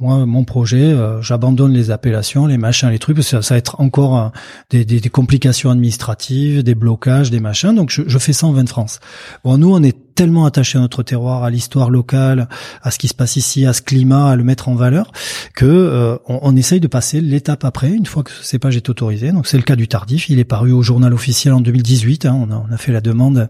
moi, 0.01 0.27
mon 0.27 0.45
projet, 0.45 0.93
euh, 0.93 1.21
j'abandonne 1.23 1.73
les 1.73 1.91
appellations, 1.91 2.47
les 2.47 2.59
machins, 2.59 2.89
les 2.89 3.01
trucs, 3.01 3.17
parce 3.17 3.31
que 3.31 3.41
ça, 3.41 3.55
va 3.55 3.59
être 3.59 3.81
encore 3.81 4.17
euh, 4.17 4.29
des, 4.71 4.85
des, 4.85 5.11
complications 5.11 5.71
administratives, 5.71 6.63
des 6.63 6.77
blocages, 6.77 7.31
des 7.31 7.41
machins. 7.41 7.75
Donc, 7.75 7.91
je, 7.91 8.03
je, 8.07 8.19
fais 8.19 8.33
ça 8.33 8.47
en 8.47 8.53
vin 8.53 8.63
de 8.63 8.69
France. 8.69 9.01
Bon, 9.43 9.59
nous, 9.59 9.75
on 9.75 9.83
est 9.83 9.97
tellement 10.19 10.47
attaché 10.47 10.79
à 10.79 10.81
notre 10.81 11.05
terroir, 11.05 11.45
à 11.45 11.51
l'histoire 11.51 11.91
locale, 11.91 12.49
à 12.83 12.91
ce 12.91 12.99
qui 12.99 13.07
se 13.07 13.15
passe 13.15 13.37
ici, 13.37 13.67
à 13.67 13.73
ce 13.73 13.83
climat, 13.83 14.31
à 14.31 14.35
le 14.35 14.43
mettre 14.43 14.69
en 14.69 14.75
valeur, 14.75 15.13
que 15.55 15.65
euh, 15.65 16.17
on, 16.27 16.41
on, 16.43 16.57
essaye 16.57 16.81
de 16.81 16.89
passer 16.89 17.21
l'étape 17.21 17.65
après, 17.65 17.93
une 17.93 18.05
fois 18.05 18.25
que 18.25 18.33
ce 18.33 18.43
cépage 18.43 18.77
est 18.77 18.89
autorisé. 18.89 19.31
Donc 19.31 19.47
c'est 19.47 19.59
le 19.59 19.63
cas 19.63 19.77
du 19.77 19.87
tardif. 19.87 20.29
Il 20.29 20.41
est 20.41 20.45
paru 20.45 20.73
au 20.73 20.83
journal 20.83 21.15
officiel 21.15 21.55
en 21.55 21.61
2018. 21.61 22.27
Hein, 22.27 22.37
on, 22.37 22.51
a, 22.53 22.65
on, 22.69 22.75
a, 22.75 22.77
fait 22.77 22.91
la 22.91 23.01
demande, 23.01 23.49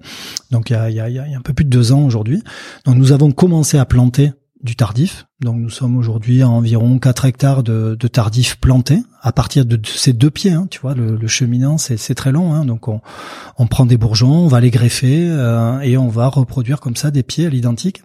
donc 0.51 0.69
il 0.69 0.75
y 0.75 0.77
a, 0.77 0.91
y 0.91 1.01
a, 1.01 1.09
il 1.09 1.15
y 1.15 1.19
a 1.35 1.39
un 1.39 1.41
peu 1.41 1.55
plus 1.55 1.65
de 1.65 1.71
deux 1.71 1.91
ans 1.93 2.03
aujourd'hui. 2.03 2.43
Donc 2.85 2.97
nous 2.97 3.13
avons 3.13 3.33
commencé 3.33 3.79
à 3.79 3.87
planter 3.87 4.33
du 4.63 4.77
tardif. 4.77 5.27
Donc 5.41 5.57
nous 5.57 5.71
sommes 5.71 5.97
aujourd'hui 5.97 6.43
à 6.43 6.49
environ 6.49 6.99
4 6.99 7.25
hectares 7.27 7.63
de, 7.63 7.97
de 7.99 8.09
tardif 8.09 8.57
plantés 8.57 9.03
à 9.23 9.33
partir 9.33 9.65
de, 9.65 9.81
ces 9.85 10.13
deux 10.13 10.31
pieds. 10.31 10.53
Hein, 10.53 10.67
tu 10.71 10.81
vois, 10.81 10.95
le, 10.95 11.27
cheminant 11.27 11.79
c'est 11.79 12.15
très 12.15 12.33
long. 12.33 12.55
Hein, 12.55 12.65
donc 12.65 12.89
on, 12.89 13.67
prend 13.67 13.87
des 13.87 13.97
bourgeons, 13.97 14.45
on 14.45 14.49
va 14.49 14.61
les 14.61 14.71
greffer 14.71 15.29
euh, 15.29 15.81
et 15.81 15.97
on 15.97 16.09
va 16.09 16.29
reproduire 16.29 16.81
comme 16.81 16.97
ça 16.97 17.11
des 17.11 17.23
pieds 17.23 17.47
à 17.47 17.51
l'identique. 17.51 18.03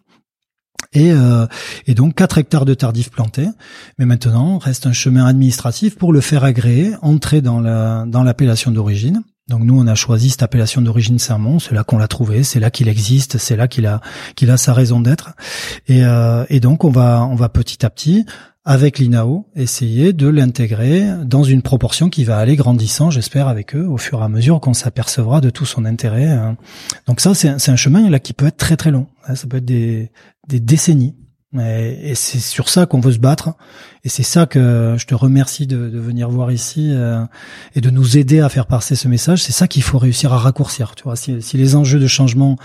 Et, 0.93 1.11
euh, 1.11 1.47
donc 1.87 2.15
4 2.15 2.37
hectares 2.37 2.65
de 2.65 2.73
tardif 2.75 3.09
plantés. 3.09 3.47
Mais 3.97 4.05
maintenant, 4.05 4.59
reste 4.59 4.85
un 4.85 4.93
chemin 4.93 5.25
administratif 5.25 5.97
pour 5.97 6.13
le 6.13 6.21
faire 6.21 6.43
agréer, 6.43 6.93
entrer 7.01 7.41
dans 7.41 7.61
l'appellation 7.61 8.71
d'origine. 8.71 9.23
Donc 9.49 9.61
nous, 9.63 9.77
on 9.77 9.87
a 9.87 9.95
choisi 9.95 10.29
cette 10.29 10.43
appellation 10.43 10.81
d'origine 10.81 11.19
Sermon, 11.19 11.59
c'est 11.59 11.75
là 11.75 11.83
qu'on 11.83 11.97
l'a 11.97 12.07
trouvé, 12.07 12.43
c'est 12.43 12.61
là 12.61 12.71
qu'il 12.71 12.87
existe, 12.87 13.37
c'est 13.37 13.57
là 13.57 13.67
qu'il 13.67 13.85
a 13.85 13.99
qu'il 14.35 14.49
a 14.51 14.57
sa 14.57 14.73
raison 14.73 15.01
d'être. 15.01 15.31
Et, 15.87 16.05
euh, 16.05 16.45
et 16.49 16.59
donc 16.61 16.85
on 16.85 16.89
va 16.89 17.27
on 17.29 17.35
va 17.35 17.49
petit 17.49 17.85
à 17.85 17.89
petit 17.89 18.25
avec 18.65 18.97
l'INAO 18.97 19.49
essayer 19.55 20.13
de 20.13 20.27
l'intégrer 20.27 21.03
dans 21.25 21.43
une 21.43 21.61
proportion 21.61 22.09
qui 22.09 22.23
va 22.23 22.37
aller 22.37 22.55
grandissant, 22.55 23.11
j'espère, 23.11 23.49
avec 23.49 23.75
eux 23.75 23.85
au 23.85 23.97
fur 23.97 24.21
et 24.21 24.23
à 24.23 24.29
mesure 24.29 24.61
qu'on 24.61 24.73
s'apercevra 24.73 25.41
de 25.41 25.49
tout 25.49 25.65
son 25.65 25.83
intérêt. 25.83 26.29
Hein. 26.29 26.55
Donc 27.07 27.19
ça, 27.19 27.33
c'est 27.33 27.49
un, 27.49 27.57
un 27.67 27.75
chemin 27.75 28.09
là 28.09 28.19
qui 28.19 28.31
peut 28.31 28.47
être 28.47 28.57
très 28.57 28.77
très 28.77 28.91
long. 28.91 29.07
Hein. 29.27 29.35
Ça 29.35 29.47
peut 29.47 29.57
être 29.57 29.65
des, 29.65 30.11
des 30.47 30.61
décennies. 30.61 31.15
Et, 31.59 32.15
c'est 32.15 32.39
sur 32.39 32.69
ça 32.69 32.85
qu'on 32.85 32.99
veut 32.99 33.11
se 33.11 33.19
battre. 33.19 33.53
Et 34.05 34.09
c'est 34.09 34.23
ça 34.23 34.45
que 34.45 34.95
je 34.97 35.05
te 35.05 35.15
remercie 35.15 35.65
de, 35.65 35.77
venir 35.77 36.29
voir 36.29 36.51
ici 36.51 36.89
euh, 36.91 37.23
et 37.75 37.81
de 37.81 37.89
nous 37.89 38.17
aider 38.17 38.41
à 38.41 38.49
faire 38.49 38.65
passer 38.65 38.95
ce 38.95 39.07
message. 39.07 39.41
C'est 39.43 39.53
ça 39.53 39.67
qu'il 39.67 39.83
faut 39.83 39.97
réussir 39.97 40.33
à 40.33 40.37
raccourcir. 40.37 40.93
Tu 40.95 41.03
vois, 41.03 41.15
si, 41.15 41.39
les 41.53 41.75
enjeux 41.75 41.99
de 41.99 42.07
changement 42.07 42.57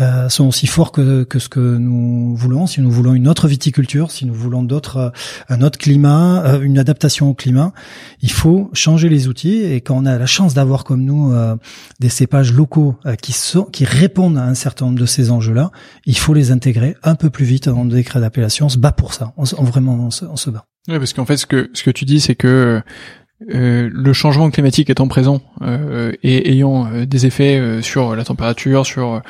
euh, 0.00 0.28
sont 0.28 0.46
aussi 0.46 0.66
forts 0.66 0.92
que, 0.92 1.26
ce 1.36 1.48
que 1.48 1.76
nous 1.76 2.36
voulons, 2.36 2.66
si 2.66 2.80
nous 2.80 2.90
voulons 2.90 3.14
une 3.14 3.28
autre 3.28 3.48
viticulture, 3.48 4.10
si 4.12 4.24
nous 4.24 4.34
voulons 4.34 4.62
d'autres, 4.62 5.12
un 5.48 5.62
autre 5.62 5.78
climat, 5.78 6.42
euh, 6.44 6.60
une 6.60 6.78
adaptation 6.78 7.30
au 7.30 7.34
climat, 7.34 7.72
il 8.20 8.30
faut 8.30 8.70
changer 8.72 9.08
les 9.08 9.28
outils. 9.28 9.62
Et 9.62 9.80
quand 9.80 9.96
on 9.96 10.06
a 10.06 10.18
la 10.18 10.26
chance 10.26 10.54
d'avoir 10.54 10.84
comme 10.84 11.02
nous 11.02 11.32
euh, 11.32 11.56
des 12.00 12.08
cépages 12.08 12.52
locaux 12.52 12.96
euh, 13.06 13.16
qui 13.16 13.32
sont, 13.32 13.64
qui 13.64 13.84
répondent 13.84 14.38
à 14.38 14.44
un 14.44 14.54
certain 14.54 14.86
nombre 14.86 14.98
de 14.98 15.06
ces 15.06 15.30
enjeux-là, 15.30 15.70
il 16.06 16.16
faut 16.16 16.34
les 16.34 16.50
intégrer 16.50 16.96
un 17.02 17.14
peu 17.14 17.30
plus 17.30 17.44
vite 17.44 17.68
dans 17.68 17.84
le 17.84 17.90
décret 17.90 18.20
d'appellation. 18.34 18.66
On 18.66 18.70
se 18.70 18.78
bat 18.78 18.92
pour 18.92 19.14
ça. 19.14 19.32
On, 19.36 19.44
on 19.58 19.64
vraiment, 19.64 19.94
on 19.94 20.10
se, 20.10 20.24
on 20.24 20.36
se 20.36 20.50
bat. 20.50 20.66
Oui, 20.88 20.98
parce 20.98 21.12
qu'en 21.12 21.24
fait, 21.24 21.36
ce 21.36 21.46
que 21.46 21.70
ce 21.72 21.82
que 21.82 21.90
tu 21.90 22.04
dis, 22.04 22.20
c'est 22.20 22.34
que 22.34 22.82
euh, 23.52 23.90
le 23.92 24.12
changement 24.12 24.48
climatique 24.50 24.88
étant 24.90 25.08
présent 25.08 25.42
euh, 25.60 26.12
et 26.22 26.52
ayant 26.52 26.86
euh, 26.86 27.04
des 27.04 27.26
effets 27.26 27.58
euh, 27.58 27.82
sur 27.82 28.14
la 28.14 28.24
température, 28.24 28.86
sur 28.86 29.22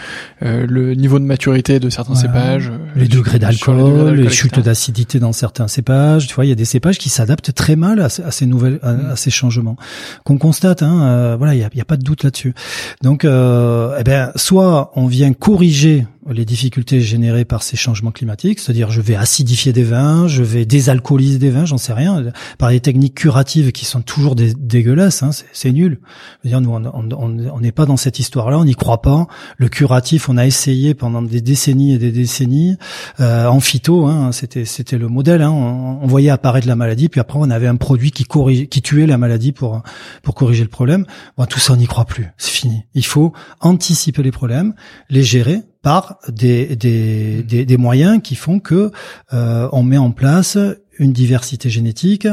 euh, 0.42 0.66
le 0.68 0.94
niveau 0.94 1.18
de 1.18 1.24
maturité 1.24 1.80
de 1.80 1.88
certains 1.88 2.14
cépages, 2.14 2.70
les 2.94 3.08
degrés 3.08 3.38
d'alcool, 3.38 4.14
les, 4.14 4.28
chutes 4.28 4.60
d'acidité 4.60 5.18
dans 5.18 5.32
certains 5.32 5.68
cépages, 5.68 6.26
tu 6.26 6.34
vois, 6.34 6.44
il 6.44 6.50
y 6.50 6.52
a 6.52 6.56
des 6.56 6.66
cépages 6.66 6.98
qui 6.98 7.08
s'adaptent 7.08 7.52
très 7.54 7.76
mal 7.76 8.00
à, 8.00 8.04
à 8.04 8.30
ces 8.30 8.46
nouvelles, 8.46 8.78
à, 8.82 8.92
mm. 8.92 9.16
ces 9.16 9.30
changements 9.30 9.76
qu'on 10.24 10.38
constate. 10.38 10.82
Hein, 10.82 11.36
voilà, 11.36 11.54
il 11.54 11.60
y 11.60 11.64
a, 11.64 11.70
y 11.74 11.80
a, 11.80 11.86
pas 11.86 11.96
de 11.96 12.04
doute 12.04 12.24
là-dessus. 12.24 12.54
Donc, 13.02 13.24
eh 13.24 14.02
ben, 14.04 14.32
soit 14.36 14.92
on 14.96 15.06
vient 15.06 15.32
corriger 15.32 16.06
les 16.30 16.44
difficultés 16.44 17.00
générées 17.00 17.44
par 17.44 17.62
ces 17.62 17.76
changements 17.76 18.10
climatiques, 18.10 18.58
c'est-à-dire 18.58 18.90
je 18.90 19.00
vais 19.00 19.14
acidifier 19.14 19.72
des 19.72 19.82
vins, 19.82 20.26
je 20.26 20.42
vais 20.42 20.64
désalcooliser 20.64 21.38
des 21.38 21.50
vins, 21.50 21.64
j'en 21.64 21.78
sais 21.78 21.92
rien, 21.92 22.24
par 22.58 22.70
des 22.70 22.80
techniques 22.80 23.14
curatives 23.14 23.72
qui 23.72 23.84
sont 23.84 24.00
toujours 24.00 24.34
dégueulasses, 24.34 25.22
hein, 25.22 25.30
c'est 25.52 25.72
nul. 25.72 26.00
Je 26.42 26.48
dire, 26.48 26.60
nous, 26.60 26.70
on 26.70 27.60
n'est 27.60 27.72
pas 27.72 27.86
dans 27.86 27.96
cette 27.96 28.18
histoire-là, 28.18 28.58
on 28.58 28.64
n'y 28.64 28.74
croit 28.74 29.02
pas. 29.02 29.26
Le 29.58 29.68
curatif, 29.68 30.28
on 30.28 30.36
a 30.36 30.46
essayé 30.46 30.94
pendant 30.94 31.22
des 31.22 31.40
décennies 31.40 31.94
et 31.94 31.98
des 31.98 32.12
décennies, 32.12 32.76
euh, 33.20 33.46
en 33.46 33.60
phyto, 33.60 34.06
hein, 34.06 34.32
c'était 34.32 34.64
c'était 34.64 34.98
le 34.98 35.08
modèle. 35.08 35.42
Hein, 35.42 35.50
on, 35.50 36.06
voyait 36.06 36.30
apparaître 36.30 36.68
la 36.68 36.76
maladie, 36.76 37.08
puis 37.08 37.20
après 37.20 37.38
on 37.40 37.50
avait 37.50 37.66
un 37.66 37.76
produit 37.76 38.10
qui 38.10 38.24
corrige, 38.24 38.68
qui 38.68 38.82
tuait 38.82 39.06
la 39.06 39.18
maladie 39.18 39.52
pour 39.52 39.82
pour 40.22 40.34
corriger 40.34 40.62
le 40.62 40.70
problème. 40.70 41.06
Bon, 41.36 41.46
tout 41.46 41.58
ça, 41.58 41.72
on 41.72 41.76
n'y 41.76 41.86
croit 41.86 42.04
plus, 42.04 42.28
c'est 42.38 42.50
fini. 42.50 42.84
Il 42.94 43.04
faut 43.04 43.32
anticiper 43.60 44.22
les 44.22 44.30
problèmes, 44.32 44.74
les 45.10 45.22
gérer 45.22 45.62
par 45.84 46.18
des, 46.28 46.76
des, 46.76 47.42
des, 47.42 47.66
des, 47.66 47.76
moyens 47.76 48.20
qui 48.22 48.36
font 48.36 48.58
que 48.58 48.90
euh, 49.34 49.68
on 49.70 49.82
met 49.82 49.98
en 49.98 50.12
place 50.12 50.56
une 50.98 51.12
diversité 51.12 51.68
génétique, 51.68 52.26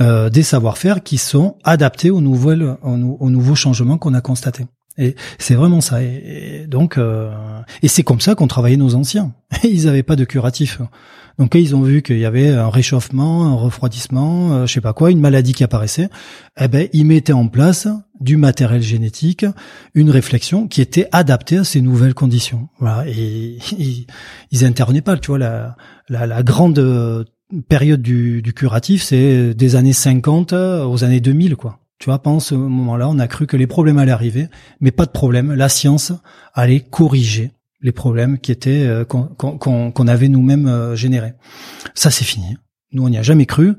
euh, 0.00 0.28
des 0.30 0.42
savoir-faire 0.42 1.04
qui 1.04 1.16
sont 1.16 1.56
adaptés 1.62 2.10
aux, 2.10 2.20
nouvelles, 2.20 2.76
aux, 2.82 3.30
nouveaux 3.30 3.54
changements 3.54 3.98
qu'on 3.98 4.14
a 4.14 4.20
constatés. 4.20 4.66
Et 4.98 5.14
c'est 5.38 5.54
vraiment 5.54 5.80
ça. 5.80 6.02
Et, 6.02 6.66
donc, 6.66 6.98
euh, 6.98 7.30
et 7.82 7.88
c'est 7.88 8.02
comme 8.02 8.20
ça 8.20 8.34
qu'ont 8.34 8.48
travaillé 8.48 8.76
nos 8.76 8.96
anciens. 8.96 9.32
Ils 9.62 9.84
n'avaient 9.84 10.02
pas 10.02 10.16
de 10.16 10.24
curatif. 10.24 10.80
Donc 11.38 11.54
ils 11.54 11.76
ont 11.76 11.82
vu 11.82 12.02
qu'il 12.02 12.18
y 12.18 12.24
avait 12.24 12.50
un 12.50 12.68
réchauffement, 12.68 13.46
un 13.46 13.54
refroidissement, 13.54 14.52
euh, 14.52 14.66
je 14.66 14.72
sais 14.72 14.80
pas 14.80 14.92
quoi, 14.92 15.12
une 15.12 15.20
maladie 15.20 15.52
qui 15.52 15.62
apparaissait. 15.62 16.08
Eh 16.60 16.66
ben 16.66 16.88
ils 16.92 17.06
mettaient 17.06 17.32
en 17.32 17.46
place 17.46 17.86
du 18.20 18.36
matériel 18.36 18.82
génétique, 18.82 19.46
une 19.94 20.10
réflexion 20.10 20.66
qui 20.68 20.80
était 20.80 21.08
adaptée 21.12 21.58
à 21.58 21.64
ces 21.64 21.80
nouvelles 21.80 22.14
conditions. 22.14 22.68
Voilà. 22.78 23.08
Et 23.08 23.58
ils, 24.50 24.64
intervenaient 24.64 25.02
pas. 25.02 25.16
Tu 25.16 25.28
vois 25.28 25.38
la, 25.38 25.76
la, 26.08 26.26
la 26.26 26.42
grande 26.42 27.26
période 27.68 28.02
du, 28.02 28.42
du 28.42 28.52
curatif, 28.52 29.02
c'est 29.02 29.54
des 29.54 29.76
années 29.76 29.92
50 29.92 30.52
aux 30.52 31.04
années 31.04 31.20
2000, 31.20 31.56
quoi. 31.56 31.80
Tu 31.98 32.06
vois, 32.06 32.20
pendant 32.20 32.40
ce 32.40 32.54
moment-là, 32.54 33.08
on 33.08 33.18
a 33.18 33.26
cru 33.26 33.46
que 33.46 33.56
les 33.56 33.66
problèmes 33.66 33.98
allaient 33.98 34.12
arriver, 34.12 34.48
mais 34.80 34.92
pas 34.92 35.04
de 35.04 35.10
problème. 35.10 35.52
La 35.52 35.68
science 35.68 36.12
allait 36.54 36.80
corriger 36.80 37.50
les 37.80 37.92
problèmes 37.92 38.38
qui 38.38 38.52
étaient 38.52 38.86
euh, 38.86 39.04
qu'on 39.04 40.06
avait 40.06 40.28
nous-mêmes 40.28 40.68
euh, 40.68 40.94
générés. 40.94 41.34
Ça, 41.94 42.10
c'est 42.10 42.24
fini. 42.24 42.56
Nous, 42.92 43.04
on 43.04 43.08
n'y 43.08 43.18
a 43.18 43.22
jamais 43.22 43.46
cru. 43.46 43.74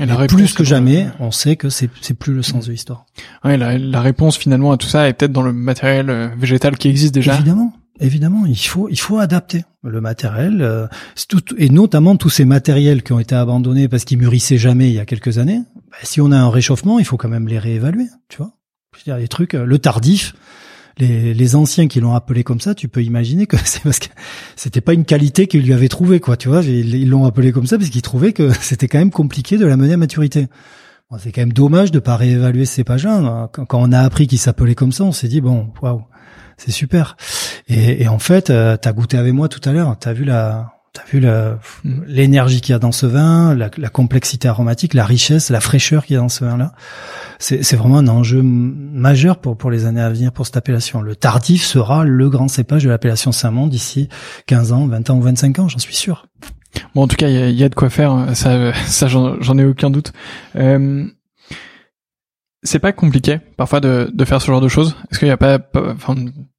Et 0.00 0.26
plus 0.26 0.54
que 0.54 0.64
jamais, 0.64 1.08
on 1.20 1.30
sait 1.30 1.56
que 1.56 1.68
c'est 1.68 1.88
plus 2.18 2.32
le 2.32 2.42
sens 2.42 2.66
de 2.66 2.72
l'histoire. 2.72 3.06
Ouais, 3.44 3.56
la, 3.56 3.76
la, 3.76 4.00
réponse 4.00 4.38
finalement 4.38 4.72
à 4.72 4.76
tout 4.76 4.86
ça 4.86 5.08
est 5.08 5.12
peut-être 5.12 5.32
dans 5.32 5.42
le 5.42 5.52
matériel 5.52 6.08
euh, 6.08 6.28
végétal 6.36 6.76
qui 6.78 6.88
existe 6.88 7.14
déjà. 7.14 7.34
Évidemment, 7.34 7.72
évidemment, 8.00 8.46
il 8.46 8.56
faut 8.56 8.88
il 8.88 8.98
faut 8.98 9.18
adapter 9.18 9.64
le 9.82 10.00
matériel 10.00 10.88
tout, 11.28 11.42
et 11.58 11.68
notamment 11.68 12.16
tous 12.16 12.30
ces 12.30 12.44
matériels 12.44 13.02
qui 13.02 13.12
ont 13.12 13.20
été 13.20 13.34
abandonnés 13.34 13.88
parce 13.88 14.04
qu'ils 14.04 14.18
mûrissaient 14.18 14.58
jamais 14.58 14.88
il 14.88 14.94
y 14.94 15.00
a 15.00 15.06
quelques 15.06 15.38
années. 15.38 15.62
Bah, 15.90 15.98
si 16.02 16.20
on 16.20 16.32
a 16.32 16.38
un 16.38 16.50
réchauffement, 16.50 16.98
il 16.98 17.04
faut 17.04 17.16
quand 17.16 17.28
même 17.28 17.48
les 17.48 17.58
réévaluer, 17.58 18.06
tu 18.28 18.38
vois. 18.38 18.52
Je 18.94 19.00
veux 19.00 19.04
dire, 19.04 19.16
les 19.18 19.28
trucs, 19.28 19.52
le 19.52 19.78
tardif, 19.78 20.34
les, 21.00 21.34
les 21.34 21.56
anciens 21.56 21.88
qui 21.88 22.00
l'ont 22.00 22.14
appelé 22.14 22.44
comme 22.44 22.60
ça, 22.60 22.74
tu 22.74 22.88
peux 22.88 23.02
imaginer 23.02 23.46
que 23.46 23.56
c'est 23.64 23.82
parce 23.82 23.98
que 23.98 24.08
c'était 24.56 24.80
pas 24.80 24.92
une 24.92 25.04
qualité 25.04 25.46
qu'ils 25.46 25.62
lui 25.62 25.72
avaient 25.72 25.88
trouvé, 25.88 26.20
quoi. 26.20 26.36
Tu 26.36 26.48
vois, 26.48 26.62
ils 26.62 27.08
l'ont 27.08 27.24
appelé 27.24 27.52
comme 27.52 27.66
ça 27.66 27.78
parce 27.78 27.90
qu'ils 27.90 28.02
trouvaient 28.02 28.32
que 28.32 28.50
c'était 28.60 28.88
quand 28.88 28.98
même 28.98 29.10
compliqué 29.10 29.58
de 29.58 29.66
la 29.66 29.76
mener 29.76 29.94
à 29.94 29.96
maturité. 29.96 30.48
C'est 31.18 31.32
quand 31.32 31.40
même 31.40 31.52
dommage 31.52 31.90
de 31.90 31.98
pas 31.98 32.16
réévaluer 32.16 32.64
ces 32.66 32.84
pages-là. 32.84 33.50
Quand, 33.52 33.66
on 33.72 33.90
a 33.90 33.98
appris 33.98 34.28
qu'il 34.28 34.38
s'appelait 34.38 34.76
comme 34.76 34.92
ça, 34.92 35.02
on 35.02 35.10
s'est 35.10 35.26
dit 35.26 35.40
bon, 35.40 35.72
waouh, 35.82 36.04
c'est 36.56 36.70
super. 36.70 37.16
Et, 37.66 38.04
et, 38.04 38.08
en 38.08 38.20
fait, 38.20 38.50
euh, 38.50 38.76
t'as 38.76 38.92
goûté 38.92 39.16
avec 39.16 39.32
moi 39.32 39.48
tout 39.48 39.60
à 39.68 39.72
l'heure. 39.72 39.96
T'as 39.98 40.12
vu 40.12 40.24
la, 40.24 40.79
T'as 40.92 41.04
vu 41.04 41.20
mm. 41.20 42.02
l'énergie 42.06 42.60
qu'il 42.60 42.72
y 42.72 42.76
a 42.76 42.80
dans 42.80 42.90
ce 42.90 43.06
vin, 43.06 43.54
la, 43.54 43.70
la, 43.76 43.88
complexité 43.88 44.48
aromatique, 44.48 44.92
la 44.94 45.04
richesse, 45.04 45.48
la 45.48 45.60
fraîcheur 45.60 46.04
qu'il 46.04 46.14
y 46.14 46.16
a 46.16 46.20
dans 46.20 46.28
ce 46.28 46.44
vin-là. 46.44 46.72
C'est 47.38 47.76
vraiment 47.76 47.98
un 47.98 48.08
enjeu 48.08 48.42
majeur 48.42 49.38
pour, 49.38 49.56
pour 49.56 49.70
les 49.70 49.86
années 49.86 50.00
à 50.00 50.10
venir 50.10 50.32
pour 50.32 50.46
cette 50.46 50.56
appellation. 50.56 51.00
Le 51.00 51.14
tardif 51.14 51.64
sera 51.64 52.04
le 52.04 52.28
grand 52.28 52.48
cépage 52.48 52.84
de 52.84 52.88
l'appellation 52.88 53.30
Saint-Mond 53.30 53.68
d'ici 53.68 54.08
15 54.46 54.72
ans, 54.72 54.86
20 54.86 55.10
ans 55.10 55.18
ou 55.18 55.22
25 55.22 55.58
ans, 55.60 55.68
j'en 55.68 55.78
suis 55.78 55.94
sûr. 55.94 56.26
Bon, 56.94 57.02
en 57.02 57.08
tout 57.08 57.16
cas, 57.16 57.28
il 57.28 57.56
y 57.56 57.64
a, 57.64 57.68
de 57.68 57.74
quoi 57.74 57.88
faire, 57.88 58.26
ça, 58.34 58.72
ça 58.86 59.06
j'en 59.06 59.58
ai 59.58 59.64
aucun 59.64 59.90
doute. 59.90 60.12
Euh, 60.56 61.06
c'est 62.62 62.78
pas 62.78 62.92
compliqué 62.92 63.38
parfois 63.56 63.80
de, 63.80 64.10
de 64.12 64.24
faire 64.24 64.40
ce 64.42 64.46
genre 64.46 64.60
de 64.60 64.68
choses 64.68 64.96
Est-ce 65.10 65.18
qu'il 65.18 65.28
n'y 65.28 65.32
a 65.32 65.38
pas, 65.38 65.58
enfin, 65.74 66.14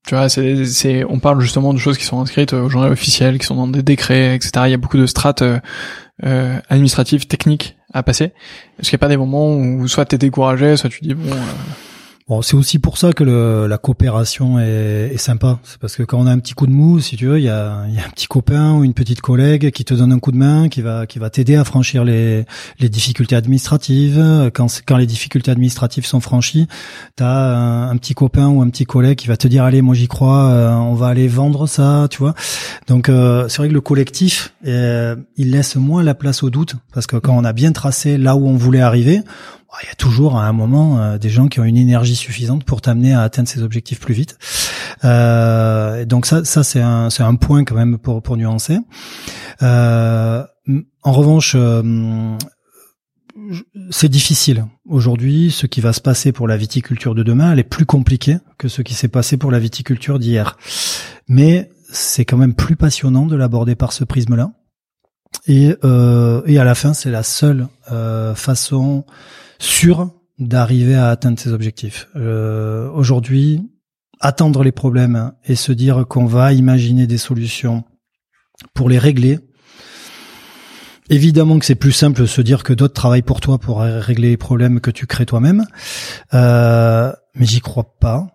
tu 0.08 0.16
vois, 0.16 0.30
c'est, 0.30 1.04
on 1.08 1.20
parle 1.20 1.42
justement 1.42 1.74
de 1.74 1.80
choses 1.80 1.98
qui 1.98 2.06
sont 2.06 2.20
inscrites 2.20 2.54
au 2.54 2.70
journal 2.70 2.92
officiel, 2.92 3.38
qui 3.38 3.46
sont 3.46 3.56
dans 3.56 3.68
des 3.68 3.84
décrets, 3.84 4.36
etc. 4.36 4.52
Il 4.66 4.72
y 4.72 4.74
a 4.74 4.78
beaucoup 4.78 4.98
de 4.98 5.06
strates 5.06 5.44
euh, 5.44 5.60
euh, 6.26 6.60
administratives, 6.70 7.28
techniques 7.28 7.78
à 7.94 8.02
passer. 8.02 8.26
Est-ce 8.80 8.90
qu'il 8.90 8.98
n'y 8.98 9.00
a 9.02 9.06
pas 9.06 9.10
des 9.10 9.18
moments 9.18 9.56
où 9.56 9.88
soit 9.88 10.06
t'es 10.06 10.18
découragé, 10.18 10.76
soit 10.76 10.90
tu 10.90 11.02
dis 11.02 11.14
bon. 11.14 11.32
Euh, 11.32 11.38
Bon, 12.28 12.42
c'est 12.42 12.56
aussi 12.56 12.80
pour 12.80 12.98
ça 12.98 13.14
que 13.14 13.24
le, 13.24 13.68
la 13.68 13.78
coopération 13.78 14.60
est, 14.60 15.12
est 15.14 15.18
sympa. 15.18 15.60
C'est 15.64 15.80
parce 15.80 15.96
que 15.96 16.04
quand 16.04 16.20
on 16.20 16.28
a 16.28 16.32
un 16.32 16.40
petit 16.40 16.54
coup 16.54 16.68
de 16.68 16.72
mou, 16.72 17.00
si 17.00 17.18
tu 17.18 17.28
veux, 17.28 17.40
il 17.40 17.44
y 17.44 17.50
a, 17.50 17.86
y 17.88 18.00
a, 18.00 18.06
un 18.06 18.10
petit 18.10 18.28
copain 18.28 18.74
ou 18.76 18.84
une 18.84 18.94
petite 18.94 19.22
collègue 19.22 19.72
qui 19.72 19.84
te 19.84 19.94
donne 19.94 20.12
un 20.12 20.20
coup 20.20 20.32
de 20.32 20.38
main, 20.38 20.70
qui 20.70 20.82
va 20.82 21.06
qui 21.06 21.20
va 21.20 21.30
t'aider 21.30 21.56
à 21.56 21.64
franchir 21.64 22.04
les, 22.04 22.46
les 22.80 22.90
difficultés 22.90 23.36
administratives. 23.36 24.52
Quand 24.54 24.68
quand 24.86 24.98
les 24.98 25.08
difficultés 25.08 25.52
administratives 25.52 26.06
sont 26.06 26.20
franchies, 26.20 26.68
t'as 27.16 27.28
un, 27.28 27.90
un 27.90 27.98
petit 27.98 28.14
copain 28.14 28.48
ou 28.48 28.62
un 28.62 28.70
petit 28.70 28.86
collègue 28.86 29.18
qui 29.18 29.28
va 29.28 29.38
te 29.38 29.48
dire 29.48 29.64
allez, 29.64 29.82
moi 29.82 29.96
j'y 29.96 30.08
crois, 30.08 30.50
euh, 30.50 30.72
on 30.72 30.94
va 30.94 31.08
aller 31.08 31.28
vendre 31.28 31.68
ça, 31.68 32.08
tu 32.10 32.20
vois. 32.20 32.34
Donc 32.88 33.10
euh, 33.10 33.48
c'est 33.48 33.58
vrai 33.58 33.70
que 33.70 33.74
le 33.74 33.82
collectif, 33.82 34.54
euh, 34.68 35.16
il 35.38 35.52
laisse 35.52 35.76
moins 35.76 36.04
la 36.04 36.14
place 36.14 36.44
au 36.44 36.50
doute 36.50 36.76
parce 36.94 37.08
que 37.08 37.18
quand 37.18 37.36
on 37.36 37.44
a 37.44 37.54
bien 37.54 37.72
tracé 37.72 38.18
là 38.18 38.36
où 38.36 38.48
on 38.48 38.56
voulait 38.56 38.82
arriver 38.82 39.22
il 39.84 39.88
y 39.88 39.92
a 39.92 39.96
toujours 39.96 40.38
à 40.38 40.46
un 40.48 40.54
moment 40.54 41.00
euh, 41.00 41.18
des 41.18 41.30
gens 41.30 41.48
qui 41.48 41.60
ont 41.60 41.64
une 41.64 41.78
énergie 41.78 42.16
suffisante 42.16 42.66
pour 42.66 42.82
t'amener 42.82 43.14
à 43.14 43.22
atteindre 43.22 43.48
ces 43.48 43.64
objectifs 43.64 44.00
plus 44.00 44.14
vite. 44.14 44.38
Euh, 45.04 46.06
donc 46.06 46.26
ça, 46.26 46.44
ça 46.44 46.64
c'est 46.64 46.82
un, 46.82 47.10
c'est 47.10 47.24
un 47.24 47.36
point 47.36 47.64
quand 47.64 47.76
même 47.76 47.98
pour, 47.98 48.22
pour 48.22 48.38
nuancer. 48.38 48.78
Euh, 49.62 50.44
en 51.04 51.12
revanche, 51.12 51.54
euh, 51.56 52.38
c'est 53.90 54.10
difficile. 54.10 54.66
Aujourd'hui, 54.88 55.52
ce 55.52 55.68
qui 55.68 55.82
va 55.82 55.94
se 55.94 56.02
passer 56.02 56.32
pour 56.32 56.48
la 56.48 56.58
viticulture 56.58 57.16
de 57.16 57.24
demain, 57.24 57.54
elle 57.54 57.60
est 57.60 57.64
plus 57.64 57.86
compliquée 57.86 58.38
que 58.58 58.68
ce 58.68 58.82
qui 58.82 58.94
s'est 58.94 59.08
passé 59.08 59.38
pour 59.38 59.52
la 59.52 59.60
viticulture 59.60 60.20
d'hier. 60.20 60.58
Mais 61.28 61.72
c'est 61.92 62.26
quand 62.26 62.38
même 62.38 62.54
plus 62.54 62.76
passionnant 62.76 63.26
de 63.26 63.36
l'aborder 63.36 63.76
par 63.76 63.94
ce 63.94 64.04
prisme-là. 64.04 64.52
Et, 65.48 65.74
euh, 65.86 66.42
et 66.46 66.60
à 66.60 66.66
la 66.66 66.76
fin, 66.76 66.94
c'est 66.94 67.10
la 67.10 67.24
seule 67.24 67.68
façon 68.36 69.06
sûr 69.62 70.10
d'arriver 70.40 70.96
à 70.96 71.10
atteindre 71.10 71.40
ses 71.40 71.54
objectifs. 71.54 72.08
Euh, 72.16 72.90
Aujourd'hui, 72.92 73.62
attendre 74.20 74.64
les 74.64 74.72
problèmes 74.72 75.34
et 75.46 75.56
se 75.56 75.72
dire 75.72 76.06
qu'on 76.08 76.26
va 76.26 76.54
imaginer 76.54 77.08
des 77.08 77.18
solutions 77.18 77.84
pour 78.74 78.90
les 78.90 79.00
régler. 79.00 79.40
Évidemment 81.10 81.60
que 81.60 81.66
c'est 81.66 81.76
plus 81.76 81.92
simple 81.92 82.22
de 82.22 82.26
se 82.26 82.42
dire 82.42 82.64
que 82.64 82.74
d'autres 82.74 82.94
travaillent 82.94 83.22
pour 83.22 83.42
toi 83.42 83.58
pour 83.58 83.82
régler 83.82 84.30
les 84.30 84.38
problèmes 84.38 84.80
que 84.80 84.92
tu 84.92 85.08
crées 85.08 85.26
toi-même, 85.26 85.66
euh, 86.34 87.12
mais 87.36 87.46
j'y 87.46 87.60
crois 87.60 87.96
pas. 88.00 88.28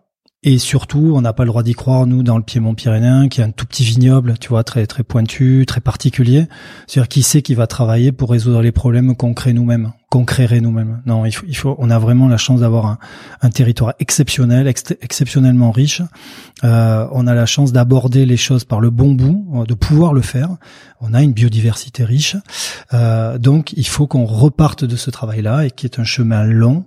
Et 0.43 0.59
surtout, 0.59 1.13
on 1.15 1.23
n'a 1.23 1.33
pas 1.33 1.45
le 1.45 1.49
droit 1.49 1.65
d'y 1.65 1.73
croire, 1.73 2.07
nous, 2.07 2.23
dans 2.23 2.37
le 2.37 2.45
Piémont-Pyrénéen, 2.45 3.29
qui 3.29 3.41
est 3.41 3.45
un 3.45 3.51
tout 3.51 3.67
petit 3.67 3.83
vignoble, 3.83 4.39
tu 4.39 4.49
vois, 4.49 4.63
très 4.63 4.87
très 4.87 5.03
pointu, 5.03 5.65
très 5.67 5.81
particulier. 5.81 6.47
C'est-à-dire, 6.87 7.09
qui 7.09 7.23
sait 7.23 7.43
qui 7.43 7.55
va 7.55 7.67
travailler 7.67 8.13
pour 8.13 8.31
résoudre 8.31 8.63
les 8.63 8.71
problèmes 8.71 9.17
qu'on 9.17 9.35
crée 9.35 9.55
nous-mêmes, 9.55 9.93
nous-mêmes. 10.61 11.03
Non, 11.07 11.25
on 11.79 11.91
a 11.91 11.99
vraiment 11.99 12.29
la 12.29 12.37
chance 12.37 12.61
d'avoir 12.61 12.99
un, 13.43 13.51
territoire 13.51 13.95
exceptionnel, 13.99 14.67
exceptionnellement 14.69 15.71
riche. 15.71 16.03
Euh, 16.65 17.07
on 17.13 17.27
a 17.27 17.35
la 17.35 17.47
chance 17.47 17.73
d'aborder 17.73 18.27
les 18.27 18.37
choses 18.37 18.65
par 18.65 18.81
le 18.81 18.91
bon 18.91 19.13
bout, 19.13 19.65
de 19.67 19.75
pouvoir 19.75 20.13
le 20.13 20.23
faire. 20.23 20.51
On 21.01 21.15
a 21.15 21.23
une 21.23 21.33
biodiversité 21.33 22.05
riche. 22.05 22.37
Euh, 22.95 23.39
donc, 23.39 23.73
il 23.73 23.87
faut 23.87 24.07
qu'on 24.07 24.25
reparte 24.25 24.85
de 24.85 24.97
ce 24.97 25.11
travail-là 25.11 25.67
et 25.67 25.71
qui 25.71 25.87
est 25.87 25.99
un 25.99 26.05
chemin 26.05 26.45
long, 26.45 26.85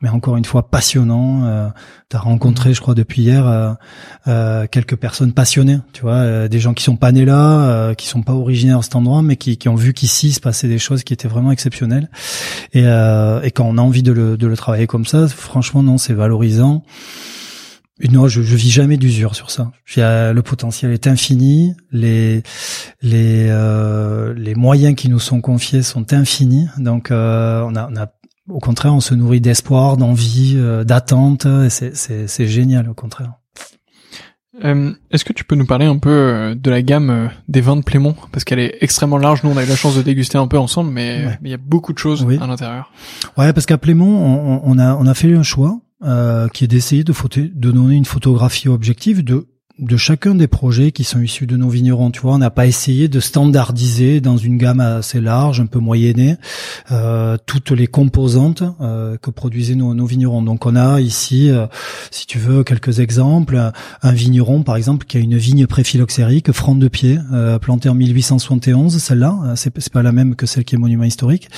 mais 0.00 0.08
encore 0.08 0.36
une 0.36 0.44
fois 0.44 0.70
passionnant. 0.70 1.44
Euh, 1.44 1.68
tu 2.10 2.16
as 2.16 2.20
rencontré, 2.20 2.74
je 2.74 2.80
crois, 2.80 2.94
depuis 2.94 3.22
hier, 3.22 3.46
euh, 3.46 3.72
euh, 4.26 4.66
quelques 4.66 4.96
personnes 4.96 5.32
passionnées, 5.32 5.78
tu 5.92 6.02
vois, 6.02 6.14
euh, 6.14 6.48
des 6.48 6.58
gens 6.58 6.74
qui 6.74 6.82
sont 6.82 6.96
pas 6.96 7.12
nés 7.12 7.24
là, 7.24 7.62
euh, 7.62 7.94
qui 7.94 8.06
sont 8.06 8.22
pas 8.22 8.32
originaires 8.32 8.78
de 8.78 8.84
cet 8.84 8.96
endroit, 8.96 9.22
mais 9.22 9.36
qui, 9.36 9.56
qui 9.58 9.68
ont 9.68 9.76
vu 9.76 9.92
qu'ici 9.92 10.32
se 10.32 10.40
passait 10.40 10.68
des 10.68 10.78
choses 10.78 11.04
qui 11.04 11.12
étaient 11.12 11.28
vraiment 11.28 11.52
exceptionnelles. 11.52 12.10
Et, 12.72 12.82
et 12.82 13.50
quand 13.50 13.64
on 13.64 13.78
a 13.78 13.82
envie 13.82 14.02
de 14.02 14.12
le, 14.12 14.36
de 14.36 14.46
le 14.46 14.56
travailler 14.56 14.86
comme 14.86 15.06
ça, 15.06 15.28
franchement, 15.28 15.82
non, 15.82 15.98
c'est 15.98 16.14
valorisant. 16.14 16.82
Non, 18.10 18.28
je, 18.28 18.40
je 18.40 18.56
vis 18.56 18.70
jamais 18.70 18.96
d'usure 18.96 19.34
sur 19.34 19.50
ça. 19.50 19.70
Le 19.96 20.40
potentiel 20.40 20.90
est 20.90 21.06
infini, 21.06 21.74
les 21.92 22.42
les 23.02 23.50
les 24.36 24.54
moyens 24.54 24.96
qui 24.96 25.08
nous 25.10 25.18
sont 25.18 25.40
confiés 25.40 25.82
sont 25.82 26.12
infinis, 26.12 26.68
donc 26.78 27.08
on 27.10 27.14
a, 27.14 27.88
on 27.90 27.96
a 27.96 28.06
au 28.50 28.58
contraire, 28.58 28.94
on 28.94 29.00
se 29.00 29.14
nourrit 29.14 29.40
d'espoir, 29.40 29.96
d'envie, 29.96 30.54
euh, 30.56 30.84
d'attente. 30.84 31.46
C'est 31.68 32.46
génial, 32.46 32.88
au 32.88 32.94
contraire. 32.94 33.34
Euh, 34.64 34.92
Est-ce 35.10 35.24
que 35.24 35.32
tu 35.32 35.44
peux 35.44 35.54
nous 35.54 35.64
parler 35.64 35.86
un 35.86 35.96
peu 35.96 36.10
euh, 36.10 36.54
de 36.54 36.70
la 36.70 36.82
gamme 36.82 37.10
euh, 37.10 37.26
des 37.48 37.60
vins 37.60 37.76
de 37.76 37.82
Plémont? 37.82 38.14
Parce 38.30 38.44
qu'elle 38.44 38.58
est 38.58 38.76
extrêmement 38.80 39.16
large. 39.16 39.42
Nous, 39.42 39.50
on 39.50 39.56
a 39.56 39.64
eu 39.64 39.66
la 39.66 39.76
chance 39.76 39.96
de 39.96 40.02
déguster 40.02 40.36
un 40.36 40.48
peu 40.48 40.58
ensemble, 40.58 40.90
mais 40.90 41.38
il 41.42 41.50
y 41.50 41.54
a 41.54 41.58
beaucoup 41.58 41.92
de 41.92 41.98
choses 41.98 42.26
à 42.40 42.46
l'intérieur. 42.46 42.92
Ouais, 43.38 43.52
parce 43.52 43.64
qu'à 43.64 43.78
Plémont, 43.78 44.18
on, 44.18 44.60
on, 44.64 44.78
a, 44.78 44.94
on 44.96 45.06
a 45.06 45.14
fait 45.14 45.32
un 45.34 45.42
choix 45.42 45.80
euh, 46.02 46.48
qui 46.48 46.64
est 46.64 46.68
d'essayer 46.68 47.04
de, 47.04 47.12
de 47.12 47.70
donner 47.70 47.94
une 47.94 48.04
photographie 48.04 48.68
objective 48.68 49.24
de 49.24 49.48
de 49.80 49.96
chacun 49.96 50.34
des 50.34 50.46
projets 50.46 50.92
qui 50.92 51.04
sont 51.04 51.20
issus 51.20 51.46
de 51.46 51.56
nos 51.56 51.68
vignerons. 51.68 52.10
Tu 52.10 52.20
vois, 52.20 52.34
on 52.34 52.38
n'a 52.38 52.50
pas 52.50 52.66
essayé 52.66 53.08
de 53.08 53.18
standardiser 53.18 54.20
dans 54.20 54.36
une 54.36 54.58
gamme 54.58 54.80
assez 54.80 55.20
large, 55.20 55.60
un 55.60 55.66
peu 55.66 55.78
moyennée, 55.78 56.36
euh, 56.90 57.36
toutes 57.46 57.70
les 57.70 57.86
composantes 57.86 58.62
euh, 58.80 59.16
que 59.16 59.30
produisaient 59.30 59.74
nos, 59.74 59.94
nos, 59.94 60.06
vignerons. 60.06 60.42
Donc, 60.42 60.66
on 60.66 60.76
a 60.76 61.00
ici, 61.00 61.50
euh, 61.50 61.66
si 62.10 62.26
tu 62.26 62.38
veux, 62.38 62.62
quelques 62.62 63.00
exemples. 63.00 63.70
Un 64.02 64.12
vigneron, 64.12 64.62
par 64.62 64.76
exemple, 64.76 65.06
qui 65.06 65.16
a 65.16 65.20
une 65.20 65.36
vigne 65.36 65.66
préphyloxérique, 65.66 66.52
franc 66.52 66.74
de 66.74 66.88
pied, 66.88 67.18
euh, 67.32 67.58
plantée 67.58 67.88
en 67.88 67.94
1871. 67.94 68.98
Celle-là, 68.98 69.38
euh, 69.44 69.52
c'est, 69.56 69.90
pas 69.90 70.02
la 70.02 70.12
même 70.12 70.36
que 70.36 70.46
celle 70.46 70.64
qui 70.64 70.74
est 70.74 70.78
monument 70.78 71.04
historique, 71.04 71.48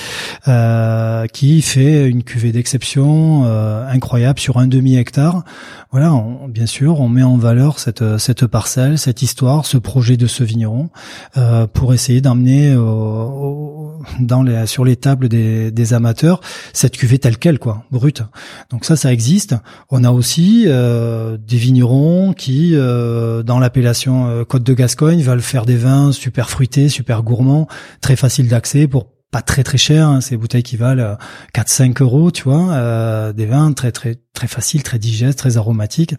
qui 1.33 1.63
fait 1.63 2.09
une 2.09 2.23
cuvée 2.23 2.53
d'exception 2.53 3.45
incroyable 3.45 4.39
sur 4.39 4.59
un 4.59 4.67
demi 4.67 4.97
hectare. 4.97 5.45
Voilà, 5.91 6.15
bien 6.49 6.65
sûr, 6.65 7.01
on 7.01 7.09
met 7.09 7.23
en 7.23 7.37
valeur 7.37 7.79
cette 7.79 8.03
cette 8.19 8.47
parcelle, 8.47 8.99
cette 8.99 9.23
histoire, 9.23 9.67
ce 9.67 9.79
projet 9.79 10.17
de 10.17 10.27
ce 10.27 10.45
vigneron, 10.45 10.91
euh, 11.37 11.67
pour 11.67 11.95
essayer 11.95 12.21
d'emmener 12.21 12.73
euh, 12.73 13.93
dans 14.21 14.43
les, 14.43 14.67
sur 14.67 14.85
les 14.85 14.97
tables 14.97 15.29
des, 15.29 15.71
des, 15.71 15.95
amateurs 15.95 16.41
cette 16.73 16.97
cuvée 16.97 17.19
telle 17.19 17.39
quelle, 17.39 17.59
quoi, 17.59 17.85
brute. 17.91 18.23
Donc 18.71 18.85
ça, 18.85 18.97
ça 18.97 19.13
existe. 19.13 19.55
On 19.91 20.05
a 20.05 20.11
aussi 20.11 20.65
euh, 20.67 21.37
des 21.39 21.57
vignerons 21.57 22.33
qui, 22.33 22.73
euh, 22.75 23.43
dans 23.43 23.59
l'appellation 23.59 24.29
euh, 24.29 24.45
Côte 24.45 24.63
de 24.63 24.75
Gascogne, 24.75 25.21
veulent 25.23 25.41
faire 25.41 25.67
des 25.67 25.77
vins 25.77 26.13
super 26.13 26.51
fruités, 26.51 26.89
super 26.89 27.23
gourmands, 27.23 27.69
très 28.01 28.17
faciles 28.17 28.49
d'accès 28.49 28.87
pour 28.87 29.07
pas 29.33 29.41
très 29.41 29.65
très 29.65 29.79
cher, 29.79 30.09
hein, 30.09 30.21
ces 30.21 30.37
bouteilles 30.37 30.63
qui 30.63 30.77
valent 30.77 31.17
4-5 31.55 32.03
euros, 32.03 32.31
tu 32.31 32.45
vois, 32.45 32.71
euh, 32.73 33.33
des 33.33 33.47
vins 33.47 33.73
très 33.73 33.91
très 33.91 34.19
très 34.35 34.47
faciles, 34.47 34.83
très 34.83 34.99
digestes, 34.99 35.39
très 35.39 35.57
aromatiques. 35.57 36.15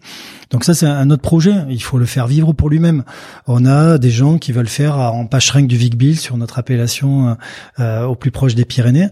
Donc 0.50 0.64
ça 0.64 0.74
c'est 0.74 0.86
un 0.86 1.10
autre 1.10 1.22
projet, 1.22 1.54
il 1.68 1.82
faut 1.82 1.98
le 1.98 2.06
faire 2.06 2.26
vivre 2.26 2.52
pour 2.52 2.70
lui-même. 2.70 3.04
On 3.46 3.66
a 3.66 3.98
des 3.98 4.10
gens 4.10 4.38
qui 4.38 4.52
veulent 4.52 4.68
faire 4.68 4.98
en 4.98 5.26
pâcherin 5.26 5.62
du 5.62 5.76
Vic 5.76 5.94
sur 6.18 6.36
notre 6.36 6.58
appellation 6.58 7.36
euh, 7.78 8.04
au 8.04 8.14
plus 8.14 8.30
proche 8.30 8.54
des 8.54 8.64
Pyrénées, 8.64 9.08